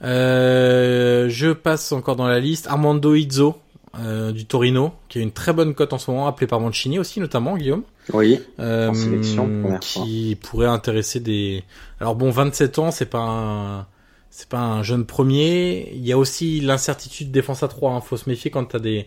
Euh, 0.02 1.28
je 1.28 1.52
passe 1.52 1.92
encore 1.92 2.16
dans 2.16 2.26
la 2.26 2.40
liste. 2.40 2.66
Armando 2.66 3.14
Izzo, 3.14 3.56
euh, 3.98 4.32
du 4.32 4.44
Torino, 4.44 4.92
qui 5.08 5.18
a 5.18 5.22
une 5.22 5.32
très 5.32 5.52
bonne 5.52 5.74
cote 5.74 5.92
en 5.92 5.98
ce 5.98 6.10
moment, 6.10 6.26
appelé 6.26 6.46
par 6.46 6.60
Mancini 6.60 6.98
aussi, 6.98 7.20
notamment, 7.20 7.56
Guillaume. 7.56 7.82
Oui. 8.12 8.40
Euh, 8.60 8.90
En 8.90 8.94
sélection, 8.94 9.46
première 9.46 9.80
qui 9.80 10.36
pourrait 10.42 10.66
intéresser 10.66 11.20
des. 11.20 11.64
Alors 12.00 12.14
bon, 12.14 12.30
27 12.30 12.78
ans, 12.78 12.90
c'est 12.90 13.06
pas 13.06 13.20
un, 13.20 13.86
c'est 14.30 14.48
pas 14.48 14.58
un 14.60 14.82
jeune 14.82 15.04
premier. 15.06 15.90
Il 15.94 16.06
y 16.06 16.12
a 16.12 16.18
aussi 16.18 16.60
l'incertitude 16.60 17.30
défense 17.30 17.62
à 17.62 17.68
3. 17.68 17.92
Hein. 17.92 18.00
Faut 18.00 18.16
se 18.16 18.28
méfier 18.28 18.50
quand 18.50 18.64
t'as 18.64 18.78
des 18.78 19.06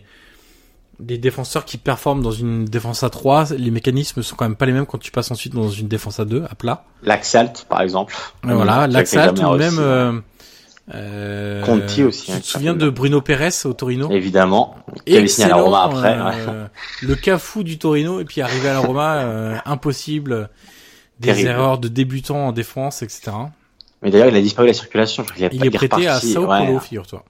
des 0.98 1.16
défenseurs 1.16 1.64
qui 1.64 1.78
performent 1.78 2.22
dans 2.22 2.30
une 2.30 2.66
défense 2.66 3.02
à 3.02 3.10
3. 3.10 3.54
Les 3.56 3.70
mécanismes 3.70 4.22
sont 4.22 4.36
quand 4.36 4.44
même 4.44 4.56
pas 4.56 4.66
les 4.66 4.72
mêmes 4.72 4.86
quand 4.86 4.98
tu 4.98 5.10
passes 5.10 5.30
ensuite 5.30 5.54
dans 5.54 5.70
une 5.70 5.88
défense 5.88 6.20
à 6.20 6.24
2, 6.26 6.44
à 6.48 6.54
plat. 6.54 6.84
Laxalt, 7.02 7.64
par 7.68 7.80
exemple. 7.80 8.14
Et 8.46 8.52
voilà, 8.52 8.86
Laxalt 8.86 9.38
ou 9.42 9.56
même. 9.56 9.78
Euh, 9.78 10.12
euh, 10.94 11.64
Conti 11.64 12.02
aussi, 12.02 12.26
Tu 12.26 12.32
hein, 12.32 12.40
te 12.40 12.46
souviens 12.46 12.74
de 12.74 12.90
Bruno 12.90 13.20
Pérez 13.20 13.50
au 13.64 13.72
Torino? 13.72 14.10
Évidemment. 14.10 14.76
Qui 15.06 15.16
avait 15.16 15.28
signé 15.28 15.46
à 15.46 15.56
la 15.56 15.62
Roma 15.62 15.84
après. 15.84 16.18
ouais. 16.20 16.44
euh, 16.48 16.66
le 17.02 17.14
cafou 17.14 17.62
du 17.62 17.78
Torino 17.78 18.20
et 18.20 18.24
puis 18.24 18.40
arrivé 18.40 18.68
à 18.68 18.72
la 18.74 18.80
Roma, 18.80 19.14
euh, 19.18 19.56
impossible. 19.64 20.50
Des 21.20 21.28
Terrible. 21.28 21.48
erreurs 21.48 21.78
de 21.78 21.88
débutants 21.88 22.48
en 22.48 22.52
défense, 22.52 23.02
etc. 23.02 23.32
Mais 24.02 24.10
d'ailleurs, 24.10 24.28
il 24.28 24.36
a 24.36 24.40
disparu 24.40 24.66
de 24.66 24.70
la 24.70 24.74
circulation. 24.74 25.24
Je 25.24 25.32
crois 25.34 25.48
Il 25.52 25.64
est 25.66 25.70
prêté 25.70 26.06
à. 26.06 26.20
Sao 26.20 26.46
Ouais. 26.46 26.66
Paulo, 26.66 26.78
figure-toi. 26.80 27.24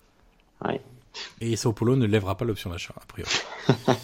Ouais. 0.64 0.80
Et 1.40 1.56
Sao 1.56 1.72
Paulo 1.72 1.97
ne 1.97 2.06
lèvera 2.06 2.36
pas 2.36 2.44
l'option 2.44 2.70
d'achat, 2.70 2.94
a 2.97 3.06
priori. 3.06 3.30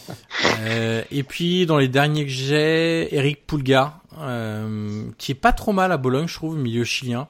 Euh, 0.63 1.03
et 1.11 1.23
puis, 1.23 1.67
dans 1.67 1.77
les 1.77 1.89
derniers 1.89 2.25
que 2.25 2.31
j'ai, 2.31 3.15
Eric 3.15 3.47
Pulgar, 3.47 4.01
euh, 4.19 5.05
qui 5.19 5.33
est 5.33 5.37
pas 5.37 5.53
trop 5.53 5.73
mal 5.73 5.93
à 5.93 5.99
Bologne, 5.99 6.27
je 6.27 6.35
trouve, 6.35 6.57
milieu 6.57 6.83
chilien. 6.83 7.29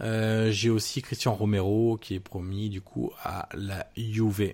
Euh, 0.00 0.50
j'ai 0.52 0.70
aussi 0.70 1.02
Christian 1.02 1.34
Romero, 1.34 1.98
qui 2.00 2.14
est 2.14 2.20
promis, 2.20 2.68
du 2.68 2.80
coup, 2.80 3.10
à 3.24 3.48
la 3.54 3.86
Juve. 3.96 4.52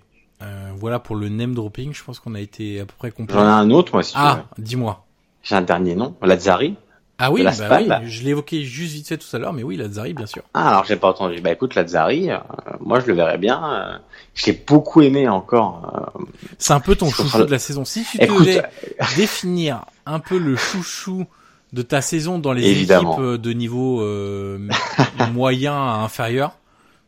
Voilà 0.75 0.97
pour 0.99 1.15
le 1.15 1.29
name 1.29 1.53
dropping, 1.53 1.93
je 1.93 2.03
pense 2.03 2.19
qu'on 2.19 2.33
a 2.33 2.39
été 2.39 2.79
à 2.79 2.85
peu 2.85 2.93
près 2.97 3.11
complet. 3.11 3.35
J'en 3.35 3.45
ai 3.45 3.49
un 3.49 3.69
autre, 3.69 3.93
moi, 3.93 4.01
si 4.01 4.13
tu 4.13 4.17
Ah, 4.19 4.45
dis-moi. 4.57 5.05
J'ai 5.43 5.55
un 5.55 5.61
dernier 5.61 5.93
nom. 5.95 6.15
Lazzari. 6.23 6.75
Ah 7.23 7.31
oui, 7.31 7.41
De 7.41 7.45
la 7.45 7.51
bah 7.51 7.99
oui, 8.01 8.09
je 8.09 8.27
évoqué 8.27 8.63
juste 8.63 8.93
vite 8.93 9.07
fait 9.07 9.17
tout 9.17 9.27
à 9.35 9.37
l'heure, 9.37 9.53
mais 9.53 9.61
oui, 9.61 9.77
Lazzari, 9.77 10.13
bien 10.13 10.25
sûr. 10.25 10.41
Ah, 10.55 10.69
alors 10.69 10.85
j'ai 10.85 10.95
pas 10.95 11.09
entendu. 11.09 11.39
Bah 11.39 11.51
écoute, 11.51 11.75
Lazzari, 11.75 12.31
euh, 12.31 12.37
moi 12.79 12.99
je 12.99 13.05
le 13.05 13.13
verrais 13.13 13.37
bien. 13.37 13.61
euh, 13.63 13.97
je 14.33 14.47
l'ai 14.47 14.53
beaucoup 14.67 15.01
aimé 15.03 15.29
encore. 15.29 16.13
euh, 16.17 16.23
C'est 16.57 16.73
un 16.73 16.79
peu 16.79 16.95
ton 16.95 17.11
chouchou 17.11 17.37
le- 17.39 17.45
de 17.45 17.51
la 17.51 17.59
saison. 17.59 17.85
Si 17.85 18.03
tu 18.05 18.17
Écoute, 18.23 18.39
devais 18.39 18.63
définir 19.15 19.85
un 20.07 20.19
peu 20.19 20.39
le 20.39 20.55
chouchou 20.55 21.25
de 21.73 21.83
ta 21.83 22.01
saison 22.01 22.39
dans 22.39 22.53
les 22.53 22.65
Évidemment. 22.67 23.13
équipes 23.13 23.23
euh, 23.23 23.37
de 23.37 23.53
niveau 23.53 24.01
euh, 24.01 24.57
moyen 25.31 25.73
à 25.73 26.01
inférieur, 26.03 26.53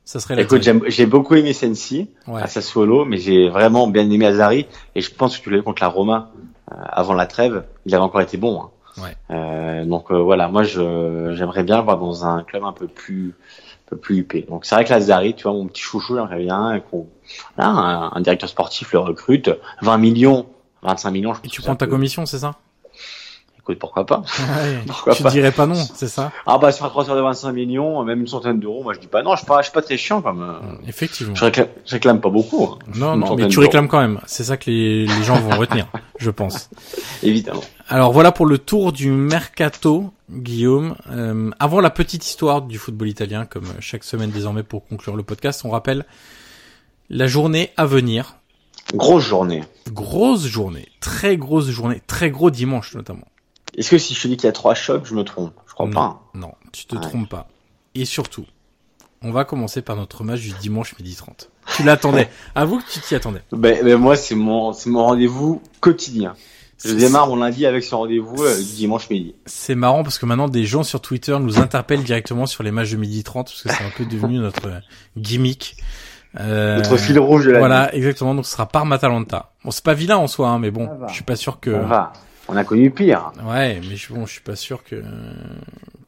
ça 0.06 0.19
serait 0.19 0.35
la 0.35 0.44
écoute, 0.44 0.61
j'ai 0.88 1.06
beaucoup 1.07 1.34
aimé 1.35 1.53
Sensi 1.53 2.10
Ouais. 2.27 2.41
à 2.41 2.48
Sassuolo, 2.48 3.03
mais 3.06 3.18
j'ai 3.18 3.49
vraiment 3.49 3.88
bien 3.88 4.03
aimé 4.03 4.26
Lazzari. 4.26 4.68
Et 4.95 5.02
je 5.02 5.11
pense 5.11 5.38
que 5.38 5.44
tu 5.44 5.49
l'as 5.49 5.57
vu 5.57 5.64
contre 5.64 5.81
la 5.81 5.88
Roma 5.90 6.30
euh, 6.72 6.76
avant 6.88 7.14
la 7.14 7.26
trêve. 7.26 7.64
Il 7.85 7.95
avait 7.95 8.03
encore 8.03 8.22
été 8.22 8.38
bon. 8.38 8.61
hein. 8.61 8.69
Ouais. 8.98 9.15
Euh, 9.32 9.86
donc 9.86 10.11
euh, 10.11 10.22
voilà, 10.22 10.48
moi 10.49 10.64
je 10.64 11.34
j'aimerais 11.36 11.64
bien 11.64 11.78
le 11.78 11.84
voir 11.84 11.98
dans 11.98 12.26
un 12.26 12.44
club 12.44 12.64
un 12.64 12.74
peu 12.74 12.88
plus 12.88 13.30
un 13.88 13.90
peu 13.90 13.98
plus 13.98 14.18
huppé. 14.20 14.44
Donc 14.49 14.65
c'est 14.65 14.76
vrai 14.76 14.86
que 14.86 14.90
Lazzari, 14.91 15.36
tu 15.36 15.44
vois, 15.44 15.53
mon 15.53 15.68
petit 15.68 15.82
chouchou, 15.82 16.15
j'aimerais 16.15 16.40
bien 16.44 16.80
qu'on 16.91 17.07
là, 17.57 17.68
un, 17.68 18.11
un 18.14 18.22
directeur 18.22 18.49
sportif 18.49 18.94
le 18.94 18.99
recrute, 18.99 19.49
20 19.82 19.98
millions, 19.98 20.48
25 20.84 21.11
millions. 21.11 21.34
Je 21.34 21.41
Et 21.44 21.48
pense 21.48 21.52
tu 21.52 21.61
que 21.61 21.65
prends 21.65 21.76
ta 21.76 21.88
commission, 21.88 22.26
c'est 22.26 22.40
ça? 22.40 22.56
Pourquoi 23.80 24.06
pas 24.06 24.23
Pourquoi 24.88 25.15
tu 25.15 25.23
pas 25.23 25.30
dirais 25.31 25.52
pas 25.52 25.65
non, 25.65 25.76
c'est 25.76 26.07
ça 26.10 26.31
Ah 26.45 26.57
bah 26.57 26.72
sur 26.72 26.85
un 26.85 26.90
transfert 26.90 27.15
de 27.15 27.22
25 27.22 27.52
millions, 27.53 28.03
même 28.03 28.19
une 28.22 28.27
centaine 28.27 28.60
d'euros, 28.60 28.84
moi 28.84 28.94
je 28.94 28.99
dis 28.99 29.07
pas 29.07 29.23
non, 29.23 29.31
je 29.34 29.38
suis 29.38 29.45
pas, 29.48 29.60
je 29.61 29.64
suis 29.68 29.73
pas 29.73 29.81
très 29.81 29.98
chiant 29.98 30.22
comme. 30.22 30.41
euh, 30.41 30.76
Effectivement. 30.88 31.34
Je 31.35 31.45
réclame, 31.45 31.68
je 31.85 31.91
réclame 31.94 32.19
pas 32.22 32.30
beaucoup. 32.30 32.64
hein. 32.65 32.77
Non, 32.95 33.15
non, 33.15 33.35
mais 33.35 33.48
tu 33.48 33.60
réclames 33.60 33.88
quand 33.88 34.02
même. 34.02 34.19
C'est 34.26 34.44
ça 34.44 34.57
que 34.57 34.69
les, 34.69 35.06
les 35.07 35.23
gens 35.23 35.40
vont 35.40 35.57
retenir, 35.57 35.88
je 36.19 36.30
pense. 36.30 36.69
Évidemment. 37.23 37.64
Alors 37.88 38.11
voilà 38.11 38.31
pour 38.31 38.45
le 38.45 38.57
tour 38.57 38.91
du 38.91 39.10
mercato, 39.11 40.11
Guillaume. 40.30 40.95
Euh, 41.11 41.49
avant 41.60 41.80
la 41.80 41.90
petite 41.90 42.26
histoire 42.26 42.61
du 42.64 42.77
football 42.77 43.07
italien, 43.10 43.45
comme 43.45 43.65
chaque 43.80 44.03
semaine 44.03 44.30
désormais 44.31 44.64
pour 44.64 44.85
conclure 44.88 45.15
le 45.15 45.23
podcast, 45.23 45.61
on 45.64 45.69
rappelle 45.69 46.06
la 47.10 47.27
journée 47.27 47.72
à 47.77 47.85
venir. 47.85 48.35
Grosse 48.95 49.23
journée. 49.23 49.64
Grosse 49.91 50.45
journée, 50.45 50.88
très 50.99 51.38
grosse 51.38 51.69
journée, 51.69 52.02
très 52.07 52.30
gros 52.30 52.49
dimanche 52.52 52.94
notamment. 52.95 53.27
Est-ce 53.77 53.89
que 53.89 53.97
si 53.97 54.13
je 54.13 54.21
te 54.21 54.27
dis 54.27 54.37
qu'il 54.37 54.45
y 54.45 54.49
a 54.49 54.53
trois 54.53 54.75
chocs, 54.75 55.05
je 55.05 55.13
me 55.15 55.23
trompe? 55.23 55.53
Je 55.67 55.73
crois 55.73 55.87
non, 55.87 55.93
pas. 55.93 56.21
non, 56.33 56.53
tu 56.71 56.85
te 56.85 56.95
Ouais. 56.95 57.01
trompes 57.01 57.29
pas. 57.29 57.47
Et 57.95 58.05
surtout, 58.05 58.45
on 59.21 59.31
va 59.31 59.45
commencer 59.45 59.81
par 59.81 59.95
notre 59.95 60.23
match 60.23 60.41
du 60.41 60.51
dimanche 60.61 60.95
midi 60.99 61.15
30. 61.15 61.49
Tu 61.75 61.83
l'attendais. 61.83 62.29
Avoue 62.55 62.79
que 62.79 62.91
tu 62.91 62.99
t'y 62.99 63.15
attendais. 63.15 63.41
Ben, 63.51 63.83
ben 63.83 63.97
moi 63.97 64.15
c'est 64.15 64.35
mon, 64.35 64.73
c'est 64.73 64.89
mon 64.89 65.03
rendez-vous 65.05 65.61
quotidien. 65.79 66.35
Je 66.83 66.91
démarre 66.93 67.27
mon 67.27 67.37
lundi 67.37 67.65
avec 67.65 67.83
ce 67.83 67.95
rendez-vous 67.95 68.43
euh, 68.43 68.57
du 68.57 68.73
dimanche 68.75 69.09
midi. 69.09 69.35
C'est 69.45 69.75
marrant 69.75 70.03
parce 70.03 70.17
que 70.17 70.25
maintenant 70.25 70.49
des 70.49 70.65
gens 70.65 70.83
sur 70.83 70.99
Twitter 70.99 71.37
nous 71.39 71.57
interpellent 71.59 72.03
directement 72.03 72.45
sur 72.45 72.61
les 72.63 72.71
matchs 72.71 72.91
de 72.91 72.97
midi 72.97 73.23
30 73.23 73.45
parce 73.47 73.61
que 73.63 73.69
c'est 73.69 73.83
un 73.85 73.89
peu 73.95 74.03
devenu 74.05 74.37
notre 74.39 74.69
gimmick. 75.17 75.77
Euh, 76.39 76.77
Notre 76.77 76.97
fil 76.97 77.17
rouge 77.19 77.45
de 77.45 77.51
la 77.51 77.59
Voilà, 77.59 77.93
exactement. 77.95 78.33
Donc 78.35 78.45
ce 78.45 78.51
sera 78.51 78.67
par 78.67 78.85
Matalanta. 78.85 79.53
Bon, 79.63 79.71
c'est 79.71 79.83
pas 79.83 79.93
vilain 79.93 80.17
en 80.17 80.27
soi, 80.27 80.49
hein, 80.49 80.59
mais 80.59 80.71
bon, 80.71 80.89
je 81.07 81.13
suis 81.13 81.23
pas 81.23 81.35
sûr 81.35 81.59
que. 81.59 81.69
On 81.69 81.85
va. 81.85 82.11
On 82.53 82.57
a 82.57 82.63
connu 82.63 82.91
pire. 82.91 83.31
Ouais, 83.43 83.81
mais 83.89 83.95
je, 83.95 84.13
bon, 84.13 84.25
je 84.25 84.34
suis 84.34 84.41
pas 84.41 84.55
sûr 84.55 84.84
que 84.84 85.03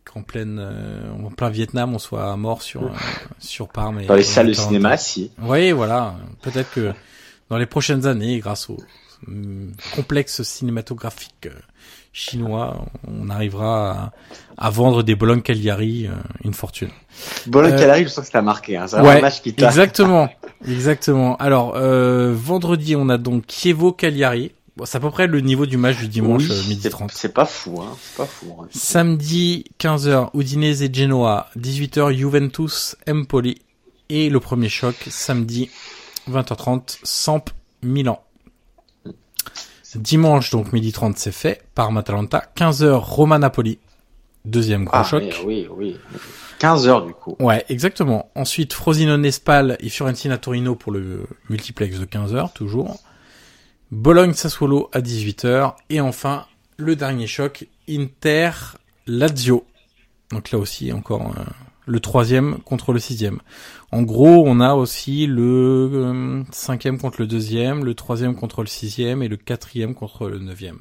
qu'en 0.05 0.21
pleine, 0.21 0.59
euh, 0.59 1.11
en 1.25 1.31
plein 1.31 1.49
Vietnam, 1.49 1.93
on 1.95 1.99
soit 1.99 2.35
mort 2.37 2.61
sur 2.61 2.83
euh, 2.83 2.89
sur 3.39 3.67
Parme. 3.69 3.99
et- 4.01 4.05
Dans 4.05 4.15
les 4.15 4.23
salles 4.23 4.47
de 4.47 4.53
cinéma, 4.53 4.95
si. 4.97 5.31
Oui, 5.41 5.71
voilà. 5.71 6.15
Peut-être 6.41 6.71
que 6.71 6.93
dans 7.49 7.57
les 7.57 7.65
prochaines 7.65 8.05
années, 8.05 8.39
grâce 8.39 8.69
au 8.69 8.77
hum, 9.27 9.71
complexe 9.95 10.43
cinématographique 10.43 11.47
euh, 11.47 11.59
chinois, 12.13 12.85
on 13.07 13.29
arrivera 13.29 14.11
à, 14.57 14.67
à 14.67 14.69
vendre 14.69 15.01
des 15.03 15.15
Bologne 15.15 15.41
Cagliari 15.41 16.07
euh, 16.07 16.11
une 16.43 16.53
fortune. 16.53 16.89
Bologne 17.47 17.73
Euh, 17.73 17.79
Calari, 17.79 18.03
je 18.03 18.09
sens 18.09 18.29
que 18.29 18.37
marqué. 18.37 18.77
Hein. 18.77 18.85
C'est 18.87 19.01
ouais, 19.01 19.17
un 19.17 19.21
match 19.21 19.41
qui 19.41 19.53
t'a. 19.53 19.65
Exactement, 19.67 20.29
exactement. 20.67 21.35
Alors 21.37 21.73
euh, 21.75 22.33
vendredi, 22.35 22.95
on 22.95 23.09
a 23.09 23.17
donc 23.17 23.45
Chievo 23.49 23.91
Cagliari. 23.91 24.51
Bon, 24.77 24.85
c'est 24.85 24.97
à 24.97 24.99
peu 24.99 25.09
près 25.09 25.27
le 25.27 25.39
niveau 25.39 25.65
du 25.65 25.77
match 25.77 25.97
du 25.99 26.07
dimanche 26.09 26.43
Oui, 26.49 26.51
euh, 26.51 26.63
midi 26.67 26.81
c'est- 26.81 26.89
30. 26.89 27.11
C'est 27.13 27.33
pas 27.33 27.45
fou, 27.45 27.81
hein. 27.81 27.95
C'est 28.01 28.17
pas 28.17 28.25
fou. 28.25 28.57
hein. 28.61 28.67
Samedi 28.71 29.63
15h 29.79 30.31
Udinese 30.33 30.81
et 30.83 30.93
Genoa, 30.93 31.47
18h 31.55 32.11
Juventus 32.13 32.95
Empoli 33.07 33.61
et 34.09 34.29
le 34.29 34.39
premier 34.41 34.67
choc 34.69 34.95
samedi 35.09 35.69
20h30 36.29 36.99
Samp 37.03 37.45
Milan. 37.83 38.21
Dimanche 39.95 40.51
donc 40.51 40.73
midi 40.73 40.91
30 40.91 41.17
c'est 41.17 41.31
fait 41.31 41.63
par 41.73 41.95
Atalanta, 41.97 42.43
15h 42.57 42.95
Roma 42.95 43.39
Napoli. 43.39 43.79
Deuxième 44.43 44.83
gros 44.83 44.97
Ah, 44.97 45.03
choc. 45.05 45.23
oui, 45.23 45.39
oui, 45.45 45.67
oui. 45.77 45.97
15 46.59 46.87
heures 46.87 47.05
du 47.05 47.13
coup. 47.13 47.35
Ouais, 47.39 47.63
exactement. 47.69 48.29
Ensuite, 48.35 48.73
Frosinone 48.73 49.29
Spal 49.31 49.77
et 49.79 49.87
Fiorentina 49.89 50.37
Torino 50.37 50.75
pour 50.75 50.91
le 50.91 51.25
multiplex 51.49 51.97
de 51.97 52.05
15h, 52.05 52.51
toujours. 52.53 52.99
Bologne 53.95 54.33
Sassuolo 54.33 54.89
à 54.91 54.99
18h. 54.99 55.75
Et 55.89 56.01
enfin, 56.01 56.45
le 56.75 56.97
dernier 56.97 57.27
choc, 57.27 57.65
Inter 57.89 58.51
Lazio. 59.07 59.65
Donc 60.31 60.51
là 60.51 60.59
aussi, 60.59 60.91
encore 60.91 61.33
euh, 61.37 61.43
le 61.85 62.01
troisième 62.01 62.59
contre 62.59 62.91
le 62.91 62.99
sixième. 62.99 63.39
En 63.93 64.01
gros, 64.01 64.43
on 64.45 64.59
a 64.59 64.73
aussi 64.73 65.27
le 65.27 65.89
euh, 65.93 66.43
cinquième 66.51 66.99
contre 66.99 67.21
le 67.21 67.27
deuxième, 67.27 67.85
le 67.85 67.93
troisième 67.95 68.35
contre 68.35 68.61
le 68.61 68.67
sixième 68.67 69.23
et 69.23 69.29
le 69.29 69.37
quatrième 69.37 69.95
contre 69.95 70.27
le 70.27 70.39
neuvième. 70.39 70.79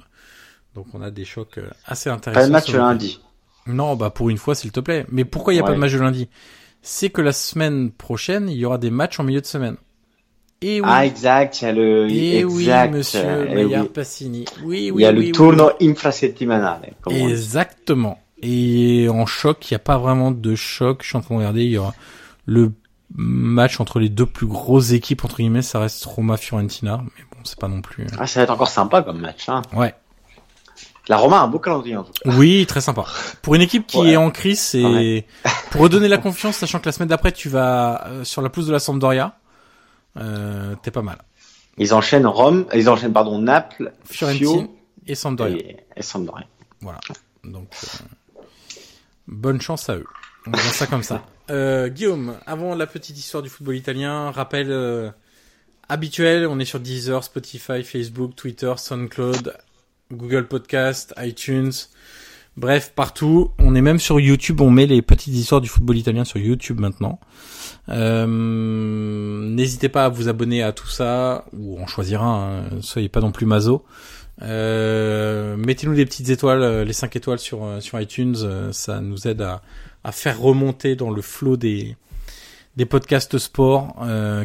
Donc 0.74 0.86
on 0.93 1.01
a 1.01 1.12
des 1.12 1.24
chocs 1.24 1.59
euh, 1.59 1.70
assez 1.86 2.11
intéressants. 2.11 2.41
Pas 2.41 2.47
de 2.49 2.53
match 2.53 2.73
le 2.73 2.78
lundi. 2.78 3.20
non, 3.69 3.95
bah 3.95 4.11
pour 4.11 4.28
une 4.28 4.39
fois, 4.39 4.57
s'il 4.57 4.73
te 4.73 4.81
plaît. 4.81 5.07
Mais 5.09 5.24
pourquoi 5.24 5.53
il 5.53 5.57
n'y 5.57 5.62
a 5.62 5.65
pas 5.65 5.73
de 5.73 5.78
match 5.78 5.93
de 5.93 6.01
lundi? 6.01 6.28
C'est 6.82 7.11
que 7.11 7.23
la 7.23 7.32
semaine 7.32 7.93
prochaine, 7.93 8.49
il 8.49 8.57
y 8.57 8.65
aura 8.65 8.78
des 8.78 8.91
matchs 8.91 9.20
en 9.20 9.23
milieu 9.24 9.41
de 9.41 9.47
semaine. 9.47 9.77
Et 10.63 10.81
oui, 10.81 10.87
Ah, 10.89 11.05
exact, 11.05 11.61
il 11.61 11.65
y 11.65 11.69
a 11.69 11.73
le, 11.73 12.09
et 12.11 12.45
oui, 12.45 12.63
exact. 12.63 12.93
monsieur 12.95 13.47
eh 13.51 13.55
Maillard 13.55 13.83
oui. 13.83 13.89
Passini. 13.91 14.45
Oui, 14.65 14.85
Il 14.87 14.93
oui, 14.93 15.03
y 15.03 15.07
a 15.07 15.11
oui, 15.11 15.15
le 15.15 15.21
oui, 15.21 15.33
tourno 15.33 15.71
infrasettimanale. 15.81 16.93
Exactement. 17.11 18.19
Et 18.43 19.09
en 19.11 19.27
choc, 19.27 19.71
il 19.71 19.75
n'y 19.75 19.77
a 19.77 19.81
pas 19.81 19.99
vraiment 19.99 20.31
de 20.31 20.55
choc. 20.55 21.01
Je 21.03 21.09
suis 21.09 21.17
en 21.17 21.21
train 21.21 21.35
de 21.35 21.41
regarder, 21.41 21.65
il 21.65 21.71
y 21.71 21.79
aura 21.79 21.95
le 22.47 22.73
match 23.15 23.79
entre 23.81 24.01
les 24.01 24.09
deux 24.09 24.27
plus 24.27 24.47
grosses 24.47 24.93
équipes, 24.93 25.25
entre 25.25 25.37
guillemets, 25.37 25.63
ça 25.63 25.79
reste 25.81 26.05
Roma-Fiorentina. 26.05 26.99
Mais 27.03 27.25
bon, 27.31 27.39
c'est 27.45 27.59
pas 27.59 27.69
non 27.69 27.81
plus... 27.81 28.07
Ah, 28.19 28.27
ça 28.27 28.41
va 28.41 28.45
être 28.45 28.51
encore 28.51 28.69
sympa 28.69 29.03
comme 29.03 29.21
match, 29.21 29.49
hein. 29.49 29.63
Ouais. 29.75 29.95
La 31.09 31.19
Roma 31.19 31.41
a 31.41 31.43
un 31.43 31.49
beau 31.49 31.59
calendrier, 31.59 31.97
en 31.99 32.03
tout 32.05 32.13
cas. 32.13 32.31
Oui, 32.37 32.65
très 32.67 32.81
sympa. 32.81 33.05
Pour 33.43 33.55
une 33.55 33.61
équipe 33.61 33.87
qui 33.87 33.99
Ouais. 33.99 34.13
est 34.13 34.17
en 34.17 34.31
crise, 34.31 34.59
c'est 34.61 34.83
Ouais. 34.83 35.27
pour 35.71 35.83
redonner 35.83 36.09
la 36.09 36.17
confiance, 36.17 36.57
sachant 36.57 36.81
que 36.81 36.87
la 36.87 36.93
semaine 36.93 37.11
d'après 37.11 37.31
tu 37.33 37.51
vas 37.51 38.07
euh, 38.07 38.25
sur 38.25 38.41
la 38.41 38.49
pelouse 38.49 38.67
de 38.69 38.73
la 38.73 38.79
Sampdoria, 38.79 39.37
euh, 40.16 40.74
t'es 40.82 40.91
pas 40.91 41.03
mal. 41.03 41.19
Ils 41.78 41.93
enchaînent 41.95 42.27
Rome, 42.27 42.66
ils 42.74 42.89
enchaînent, 42.89 43.12
pardon, 43.12 43.39
Naples, 43.39 43.93
Fiorentina 44.05 44.51
Fio 44.51 44.77
et 45.07 45.15
Sampdoria. 45.15 45.57
et, 45.57 45.77
et 45.97 46.03
Sampdoria. 46.03 46.47
Voilà. 46.81 47.01
Donc 47.43 47.69
euh, 47.73 48.43
bonne 49.27 49.61
chance 49.61 49.89
à 49.89 49.97
eux. 49.97 50.07
On 50.47 50.51
va 50.51 50.59
ça 50.59 50.86
comme 50.86 51.03
ça. 51.03 51.24
Euh, 51.51 51.89
Guillaume, 51.91 52.39
avant 52.47 52.74
la 52.74 52.86
petite 52.86 53.19
histoire 53.19 53.43
du 53.43 53.51
football 53.51 53.77
italien, 53.77 54.31
rappel 54.31 54.70
euh, 54.70 55.11
habituel, 55.91 56.47
on 56.47 56.59
est 56.59 56.65
sur 56.65 56.81
Deezer, 56.81 57.23
Spotify, 57.23 57.85
Facebook, 57.85 58.35
Twitter, 58.35 58.73
SoundCloud, 58.78 59.55
Google 60.11 60.49
Podcast, 60.49 61.12
iTunes. 61.19 61.73
Bref, 62.57 62.93
partout. 62.95 63.51
On 63.59 63.75
est 63.75 63.81
même 63.81 63.99
sur 63.99 64.21
YouTube. 64.21 64.61
On 64.61 64.71
met 64.71 64.87
les 64.87 65.03
petites 65.03 65.35
histoires 65.35 65.61
du 65.61 65.69
football 65.69 65.97
italien 65.97 66.25
sur 66.25 66.39
YouTube 66.39 66.79
maintenant. 66.79 67.19
Euh, 67.89 68.27
N'hésitez 69.49 69.89
pas 69.89 70.05
à 70.05 70.09
vous 70.09 70.29
abonner 70.29 70.63
à 70.63 70.73
tout 70.73 70.87
ça 70.89 71.45
ou 71.53 71.81
en 71.81 71.87
choisir 71.87 72.23
un. 72.23 72.61
hein. 72.61 72.65
Soyez 72.81 73.09
pas 73.09 73.21
non 73.21 73.33
plus 73.33 73.47
maso. 73.47 73.85
Euh, 74.43 75.57
Mettez-nous 75.57 75.95
des 75.95 76.05
petites 76.07 76.29
étoiles, 76.29 76.63
euh, 76.63 76.85
les 76.85 76.93
5 76.93 77.15
étoiles 77.17 77.39
sur 77.39 78.01
iTunes. 78.01 78.37
Ça 78.73 79.01
nous 79.01 79.27
aide 79.27 79.43
à 79.43 80.13
faire 80.13 80.39
remonter 80.41 80.97
dans 80.97 81.11
le 81.11 81.23
flot 81.23 81.57
des 81.57 81.97
des 82.77 82.87
podcasts 82.87 83.39
sport, 83.39 83.95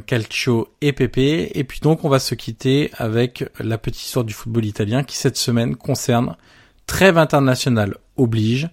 calcio 0.05 0.67
et 0.81 0.93
PP. 0.93 1.17
Et 1.55 1.63
puis 1.63 1.79
donc 1.79 2.05
on 2.05 2.09
va 2.09 2.19
se 2.19 2.35
quitter 2.35 2.91
avec 2.95 3.43
la 3.59 3.77
petite 3.79 4.03
histoire 4.03 4.23
du 4.23 4.33
football 4.35 4.65
italien 4.65 5.03
qui 5.03 5.17
cette 5.17 5.37
semaine 5.37 5.75
concerne 5.75 6.35
trêve 6.89 7.19
internationale 7.19 7.97
oblige. 8.17 8.67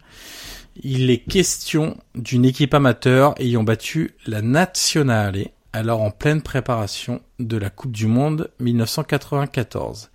Il 0.82 1.10
est 1.10 1.18
question 1.18 1.98
d'une 2.14 2.46
équipe 2.46 2.72
amateur 2.72 3.34
ayant 3.38 3.62
battu 3.62 4.14
la 4.26 4.40
Nazionale, 4.40 5.48
alors 5.74 6.00
en 6.00 6.10
pleine 6.10 6.40
préparation 6.40 7.20
de 7.38 7.58
la 7.58 7.68
Coupe 7.68 7.92
du 7.92 8.06
Monde 8.06 8.50
1994. 8.58 10.10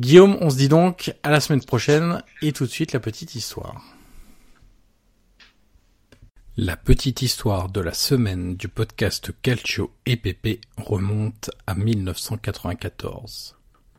Guillaume, 0.00 0.36
on 0.40 0.50
se 0.50 0.56
dit 0.56 0.68
donc 0.68 1.14
à 1.22 1.30
la 1.30 1.38
semaine 1.38 1.64
prochaine 1.64 2.24
et 2.42 2.52
tout 2.52 2.66
de 2.66 2.70
suite 2.70 2.92
la 2.92 3.00
petite 3.00 3.36
histoire. 3.36 3.80
La 6.56 6.76
petite 6.76 7.22
histoire 7.22 7.68
de 7.68 7.80
la 7.80 7.94
semaine 7.94 8.56
du 8.56 8.66
podcast 8.66 9.30
Calcio 9.42 9.92
et 10.06 10.16
PP 10.16 10.60
remonte 10.76 11.50
à 11.68 11.76
1994 11.76 13.55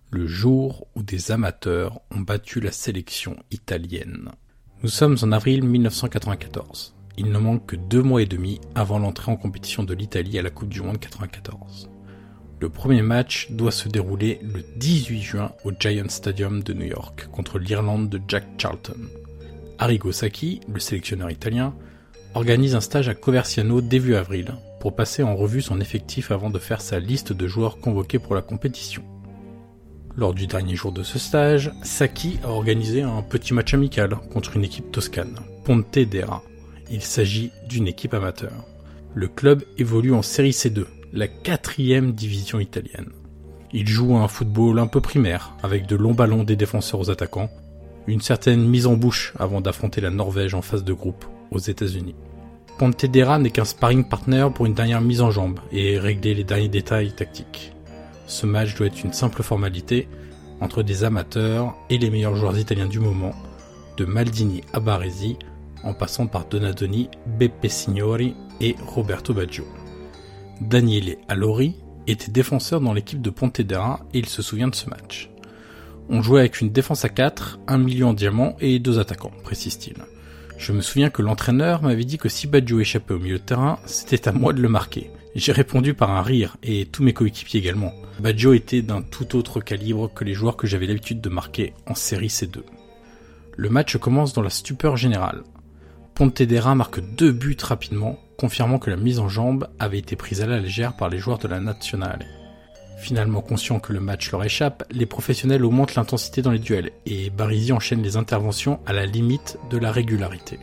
le 0.10 0.26
jour 0.26 0.88
où 0.96 1.04
des 1.04 1.32
amateurs 1.32 2.00
ont 2.12 2.22
battu 2.22 2.62
la 2.62 2.72
sélection 2.72 3.36
italienne. 3.52 4.30
Nous 4.84 4.90
sommes 4.90 5.18
en 5.22 5.32
avril 5.34 5.64
1994. 5.64 6.96
Il 7.18 7.32
ne 7.32 7.38
manque 7.38 7.66
que 7.66 7.76
deux 7.76 8.02
mois 8.02 8.22
et 8.22 8.26
demi 8.26 8.62
avant 8.74 9.00
l'entrée 9.00 9.32
en 9.32 9.36
compétition 9.36 9.84
de 9.84 9.94
l'Italie 9.94 10.40
à 10.40 10.42
la 10.42 10.50
Coupe 10.50 10.70
du 10.70 10.82
Monde 10.82 11.00
94. 11.00 11.90
Le 12.60 12.70
premier 12.70 13.02
match 13.02 13.52
doit 13.52 13.72
se 13.72 13.90
dérouler 13.90 14.40
le 14.44 14.64
18 14.78 15.22
juin 15.22 15.52
au 15.66 15.72
Giant 15.78 16.10
Stadium 16.10 16.64
de 16.64 16.74
New 16.74 16.86
York 16.86 17.28
contre 17.32 17.60
l'Irlande 17.60 18.10
de 18.10 18.22
Jack 18.28 18.46
Charlton. 18.58 18.98
Arrigo 19.78 20.12
Sacchi, 20.12 20.62
le 20.72 20.80
sélectionneur 20.80 21.30
italien, 21.30 21.76
organise 22.34 22.76
un 22.76 22.82
stage 22.82 23.10
à 23.10 23.14
Coverciano 23.14 23.82
début 23.82 24.16
avril 24.16 24.54
pour 24.80 24.96
passer 24.96 25.22
en 25.22 25.36
revue 25.36 25.62
son 25.62 25.82
effectif 25.82 26.32
avant 26.32 26.50
de 26.50 26.60
faire 26.60 26.82
sa 26.82 27.00
liste 27.00 27.34
de 27.34 27.48
joueurs 27.48 27.80
convoqués 27.80 28.20
pour 28.20 28.36
la 28.36 28.42
compétition. 28.42 29.04
Lors 30.18 30.34
du 30.34 30.48
dernier 30.48 30.76
jour 30.76 30.92
de 30.92 31.04
ce 31.04 31.20
stage, 31.20 31.72
Sacchi 31.84 32.40
a 32.44 32.50
organisé 32.50 33.04
un 33.04 33.22
petit 33.22 33.54
match 33.54 33.76
amical 33.76 34.18
contre 34.34 34.58
une 34.58 34.64
équipe 34.64 34.92
toscane, 34.92 35.38
Ponte 35.64 36.00
d'Era. 36.00 36.42
Il 36.90 37.04
s'agit 37.04 37.52
d'une 37.70 37.88
équipe 37.88 38.16
amateur. 38.16 38.52
Le 39.14 39.28
club 39.28 39.62
évolue 39.78 40.16
en 40.16 40.24
Série 40.24 40.52
C2, 40.52 40.86
la 41.14 41.28
quatrième 41.28 42.14
division 42.14 42.60
italienne. 42.60 43.12
Il 43.74 43.88
joue 43.88 44.16
un 44.16 44.28
football 44.28 44.80
un 44.80 44.88
peu 44.88 45.02
primaire, 45.02 45.56
avec 45.62 45.86
de 45.86 45.96
longs 45.96 46.16
ballons 46.16 46.44
des 46.44 46.56
défenseurs 46.56 47.00
aux 47.00 47.12
attaquants, 47.12 47.52
une 48.08 48.22
certaine 48.22 48.68
mise 48.68 48.88
en 48.88 48.96
bouche 48.96 49.34
avant 49.38 49.62
d'affronter 49.62 50.02
la 50.02 50.10
Norvège 50.10 50.56
en 50.56 50.64
phase 50.64 50.84
de 50.84 50.94
groupe 50.94 51.26
aux 51.52 51.60
États-Unis. 51.60 52.16
Pontedera 52.80 53.38
n'est 53.38 53.52
qu'un 53.52 53.66
sparring 53.66 54.10
partner 54.10 54.48
pour 54.56 54.66
une 54.66 54.74
dernière 54.74 55.02
mise 55.02 55.22
en 55.22 55.30
jambe 55.30 55.60
et 55.72 56.00
régler 56.00 56.34
les 56.34 56.44
derniers 56.44 56.70
détails 56.70 57.12
tactiques. 57.12 57.77
Ce 58.28 58.46
match 58.46 58.76
doit 58.76 58.88
être 58.88 59.04
une 59.04 59.14
simple 59.14 59.42
formalité 59.42 60.08
entre 60.60 60.84
des 60.84 61.04
amateurs 61.04 61.76
et 61.90 61.98
les 61.98 62.10
meilleurs 62.10 62.36
joueurs 62.36 62.58
italiens 62.58 62.88
du 62.88 63.00
moment, 63.00 63.34
de 63.96 64.06
Maldini 64.06 64.62
à 64.74 64.80
Baresi, 64.80 65.38
en 65.84 65.94
passant 65.94 66.28
par 66.28 66.46
Donadoni, 66.46 67.10
Beppe 67.26 67.68
Signori 67.68 68.36
et 68.60 68.76
Roberto 68.86 69.34
Baggio. 69.34 69.66
Daniele 70.60 71.18
Allori 71.28 71.76
était 72.08 72.32
défenseur 72.32 72.82
dans 72.82 72.94
l'équipe 72.94 73.22
de 73.22 73.30
Pontedera 73.30 74.02
et 74.14 74.20
il 74.20 74.28
se 74.28 74.42
souvient 74.42 74.68
de 74.68 74.76
ce 74.76 74.90
match. 74.90 75.30
On 76.10 76.22
jouait 76.22 76.42
avec 76.42 76.62
une 76.62 76.72
défense 76.72 77.06
à 77.06 77.10
4, 77.10 77.60
un 77.68 77.78
milieu 77.78 78.06
en 78.06 78.14
diamant 78.14 78.56
et 78.60 78.80
deux 78.80 79.00
attaquants, 79.00 79.32
précise-t-il. 79.44 79.98
Je 80.58 80.74
me 80.74 80.82
souviens 80.82 81.10
que 81.10 81.22
l'entraîneur 81.22 81.84
m'avait 81.84 82.06
dit 82.06 82.18
que 82.18 82.30
si 82.30 82.48
Baggio 82.48 82.80
échappait 82.80 83.14
au 83.14 83.20
milieu 83.20 83.38
de 83.38 83.44
terrain, 83.44 83.78
c'était 83.86 84.28
à 84.28 84.32
moi 84.32 84.54
de 84.54 84.62
le 84.62 84.70
marquer. 84.70 85.12
J'ai 85.38 85.52
répondu 85.52 85.94
par 85.94 86.10
un 86.10 86.24
rire, 86.24 86.58
et 86.64 86.88
tous 86.88 87.04
mes 87.04 87.14
coéquipiers 87.14 87.60
également. 87.60 87.94
Baggio 88.20 88.54
était 88.54 88.82
d'un 88.82 89.04
tout 89.04 89.36
autre 89.36 89.62
calibre 89.62 90.12
que 90.12 90.24
les 90.24 90.34
joueurs 90.34 90.58
que 90.58 90.66
j'avais 90.66 90.88
l'habitude 90.88 91.22
de 91.22 91.30
marquer 91.30 91.76
en 91.86 91.94
série 91.94 92.30
C2. 92.30 92.64
Le 93.56 93.70
match 93.70 93.98
commence 93.98 94.34
dans 94.34 94.42
la 94.42 94.50
stupeur 94.50 94.98
générale. 94.98 95.44
Pontedera 96.16 96.74
marque 96.74 97.02
deux 97.16 97.32
buts 97.32 97.56
rapidement, 97.62 98.18
confirmant 98.40 98.80
que 98.80 98.90
la 98.90 98.98
mise 98.98 99.20
en 99.20 99.30
jambe 99.30 99.68
avait 99.78 100.00
été 100.00 100.16
prise 100.16 100.42
à 100.42 100.48
la 100.48 100.60
légère 100.60 100.98
par 100.98 101.08
les 101.08 101.20
joueurs 101.20 101.38
de 101.38 101.48
la 101.48 101.60
nationale. 101.60 102.26
Finalement 102.98 103.42
conscient 103.42 103.80
que 103.80 103.94
le 103.94 104.00
match 104.00 104.32
leur 104.32 104.44
échappe, 104.44 104.86
les 104.90 105.06
professionnels 105.06 105.64
augmentent 105.64 105.94
l'intensité 105.94 106.42
dans 106.42 106.50
les 106.50 106.58
duels 106.58 106.94
et 107.06 107.30
Barisi 107.30 107.74
enchaîne 107.74 108.02
les 108.02 108.18
interventions 108.18 108.80
à 108.88 108.94
la 108.94 109.06
limite 109.06 109.60
de 109.70 109.78
la 109.78 109.92
régularité. 109.92 110.58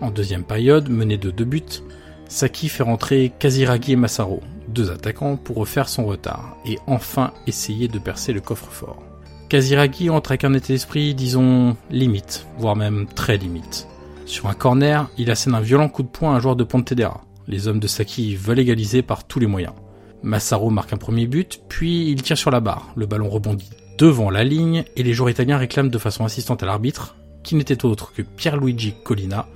En 0.00 0.10
deuxième 0.10 0.44
période, 0.44 0.88
mené 0.88 1.18
de 1.18 1.30
deux 1.30 1.44
buts, 1.44 1.82
Saki 2.30 2.68
fait 2.68 2.84
rentrer 2.84 3.32
Kaziragi 3.40 3.92
et 3.92 3.96
Massaro, 3.96 4.40
deux 4.68 4.92
attaquants, 4.92 5.36
pour 5.36 5.56
refaire 5.56 5.88
son 5.88 6.06
retard 6.06 6.56
et 6.64 6.78
enfin 6.86 7.32
essayer 7.48 7.88
de 7.88 7.98
percer 7.98 8.32
le 8.32 8.40
coffre-fort. 8.40 9.02
Kaziragi 9.48 10.10
entre 10.10 10.30
avec 10.30 10.44
un 10.44 10.54
état 10.54 10.68
d'esprit, 10.68 11.12
disons, 11.12 11.76
limite, 11.90 12.46
voire 12.56 12.76
même 12.76 13.08
très 13.16 13.36
limite. 13.36 13.88
Sur 14.26 14.46
un 14.46 14.54
corner, 14.54 15.10
il 15.18 15.28
assène 15.32 15.56
un 15.56 15.60
violent 15.60 15.88
coup 15.88 16.04
de 16.04 16.08
poing 16.08 16.32
à 16.32 16.36
un 16.36 16.40
joueur 16.40 16.54
de 16.54 16.62
Pontedera. 16.62 17.22
Les 17.48 17.66
hommes 17.66 17.80
de 17.80 17.88
Saki 17.88 18.36
veulent 18.36 18.60
égaliser 18.60 19.02
par 19.02 19.24
tous 19.24 19.40
les 19.40 19.48
moyens. 19.48 19.74
Massaro 20.22 20.70
marque 20.70 20.92
un 20.92 20.98
premier 20.98 21.26
but, 21.26 21.60
puis 21.68 22.12
il 22.12 22.22
tire 22.22 22.38
sur 22.38 22.52
la 22.52 22.60
barre. 22.60 22.92
Le 22.94 23.06
ballon 23.06 23.28
rebondit 23.28 23.70
devant 23.98 24.30
la 24.30 24.44
ligne 24.44 24.84
et 24.94 25.02
les 25.02 25.14
joueurs 25.14 25.30
italiens 25.30 25.58
réclament 25.58 25.90
de 25.90 25.98
façon 25.98 26.24
insistante 26.24 26.62
à 26.62 26.66
l'arbitre, 26.66 27.16
qui 27.42 27.56
n'était 27.56 27.84
autre 27.84 28.12
que 28.12 28.22
Pierluigi 28.22 28.94
Collina, 29.02 29.48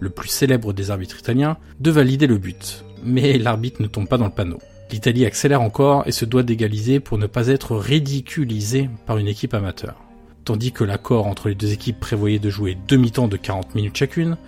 le 0.00 0.10
plus 0.10 0.28
célèbre 0.28 0.72
des 0.72 0.90
arbitres 0.90 1.18
italiens, 1.18 1.56
de 1.80 1.90
valider 1.90 2.26
le 2.26 2.38
but. 2.38 2.84
Mais 3.04 3.38
l'arbitre 3.38 3.82
ne 3.82 3.86
tombe 3.86 4.08
pas 4.08 4.18
dans 4.18 4.26
le 4.26 4.30
panneau. 4.30 4.58
L'Italie 4.90 5.26
accélère 5.26 5.60
encore 5.60 6.04
et 6.06 6.12
se 6.12 6.24
doit 6.24 6.42
d'égaliser 6.42 6.98
pour 7.00 7.18
ne 7.18 7.26
pas 7.26 7.48
être 7.48 7.76
ridiculisée 7.76 8.88
par 9.06 9.18
une 9.18 9.28
équipe 9.28 9.54
amateur. 9.54 9.96
Tandis 10.44 10.72
que 10.72 10.84
l'accord 10.84 11.26
entre 11.26 11.48
les 11.48 11.54
deux 11.54 11.72
équipes 11.72 12.00
prévoyait 12.00 12.38
de 12.38 12.48
jouer 12.48 12.78
demi-temps 12.88 13.28
de 13.28 13.36
40 13.36 13.74
minutes 13.74 13.98
chacune, 13.98 14.38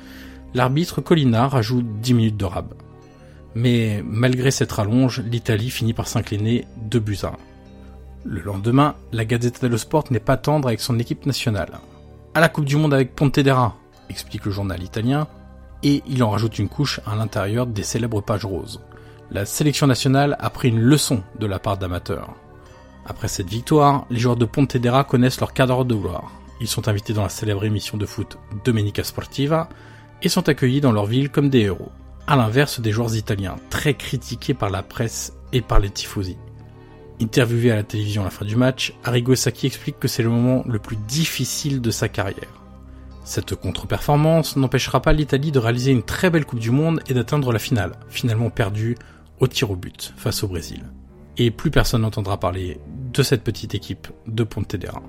l'arbitre 0.55 1.03
Collina 1.03 1.47
rajoute 1.47 1.87
10 2.01 2.15
minutes 2.15 2.37
de 2.39 2.47
rab. 2.47 2.73
Mais 3.55 4.03
malgré 4.07 4.51
cette 4.51 4.73
rallonge, 4.73 5.21
l'Italie 5.21 5.71
finit 5.71 5.93
par 5.93 6.09
s'incliner 6.09 6.65
2 6.89 7.01
buts 7.01 7.19
à 7.23 7.29
1. 7.29 7.33
Le 8.25 8.41
lendemain, 8.41 8.95
la 9.13 9.25
Gazzetta 9.25 9.61
dello 9.61 9.77
Sport 9.77 10.05
n'est 10.11 10.21
pas 10.21 10.37
tendre 10.37 10.69
avec 10.69 10.81
son 10.81 10.99
équipe 10.99 11.27
nationale. 11.27 11.81
À 12.35 12.41
la 12.41 12.49
Coupe 12.49 12.65
du 12.65 12.77
Monde 12.77 12.95
avec 12.95 13.15
Pontedera, 13.15 13.77
explique 14.09 14.45
le 14.45 14.53
journal 14.53 14.83
italien, 14.83 15.27
et 15.83 16.03
il 16.07 16.23
en 16.23 16.31
rajoute 16.31 16.59
une 16.59 16.69
couche 16.69 17.01
à 17.07 17.17
l'intérieur 17.17 17.67
des 17.67 17.83
célèbres 17.83 18.21
pages 18.21 18.45
roses. 18.45 18.81
La 19.31 19.47
sélection 19.47 19.87
nationale 19.87 20.37
a 20.41 20.51
pris 20.51 20.69
une 20.69 20.81
leçon 20.81 21.23
de 21.39 21.47
la 21.47 21.59
part 21.59 21.79
d'amateurs. 21.79 22.35
Après 23.07 23.29
cette 23.29 23.49
victoire, 23.49 24.07
les 24.11 24.19
joueurs 24.19 24.37
de 24.37 24.45
Pontedera 24.45 25.05
connaissent 25.05 25.41
leur 25.41 25.53
cadre 25.53 25.85
de 25.85 25.95
gloire. 25.95 26.33
Ils 26.61 26.69
sont 26.69 26.89
invités 26.89 27.13
dans 27.13 27.23
la 27.23 27.29
célèbre 27.29 27.65
émission 27.65 27.97
de 27.97 28.07
foot 28.07 28.39
Domenica 28.65 29.05
Sportiva 29.05 29.69
et 30.23 30.29
sont 30.29 30.49
accueillis 30.49 30.81
dans 30.81 30.93
leur 30.93 31.07
ville 31.07 31.31
comme 31.31 31.49
des 31.49 31.61
héros 31.61 31.91
à 32.31 32.37
l'inverse 32.37 32.79
des 32.79 32.93
joueurs 32.93 33.17
italiens, 33.17 33.57
très 33.71 33.95
critiqués 33.95 34.55
par 34.55 34.71
la 34.71 34.85
presse 34.85 35.33
et 35.53 35.63
par 35.63 35.81
les 35.81 35.91
tifosi. 35.91 36.37
Interviewé 37.21 37.73
à 37.73 37.75
la 37.75 37.83
télévision 37.83 38.23
à 38.23 38.27
la 38.27 38.31
fin 38.31 38.45
du 38.45 38.55
match, 38.55 38.95
Arrigo 39.03 39.35
Sacchi 39.35 39.67
explique 39.67 39.99
que 39.99 40.07
c'est 40.07 40.23
le 40.23 40.29
moment 40.31 40.63
le 40.65 40.79
plus 40.79 40.97
difficile 40.97 41.81
de 41.81 41.91
sa 41.91 42.09
carrière. 42.09 42.60
Cette 43.25 43.55
contre-performance 43.55 44.57
n'empêchera 44.57 45.03
pas 45.03 45.13
l'Italie 45.13 45.53
de 45.53 45.59
réaliser 45.59 45.93
une 45.93 46.03
très 46.03 46.31
belle 46.31 46.45
Coupe 46.45 46.59
du 46.59 46.71
Monde 46.71 47.01
et 47.09 47.15
d'atteindre 47.15 47.53
la 47.53 47.59
finale, 47.59 47.93
finalement 48.09 48.51
perdue 48.51 48.97
au 49.39 49.47
tir 49.47 49.71
au 49.71 49.77
but 49.77 50.13
face 50.17 50.43
au 50.43 50.49
Brésil. 50.49 50.85
Et 51.37 51.51
plus 51.51 51.71
personne 51.71 52.03
n'entendra 52.03 52.39
parler 52.39 52.81
de 53.13 53.23
cette 53.23 53.45
petite 53.45 53.75
équipe 53.75 54.09
de 54.27 54.45
Pontedera. 54.45 55.03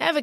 Ever 0.00 0.22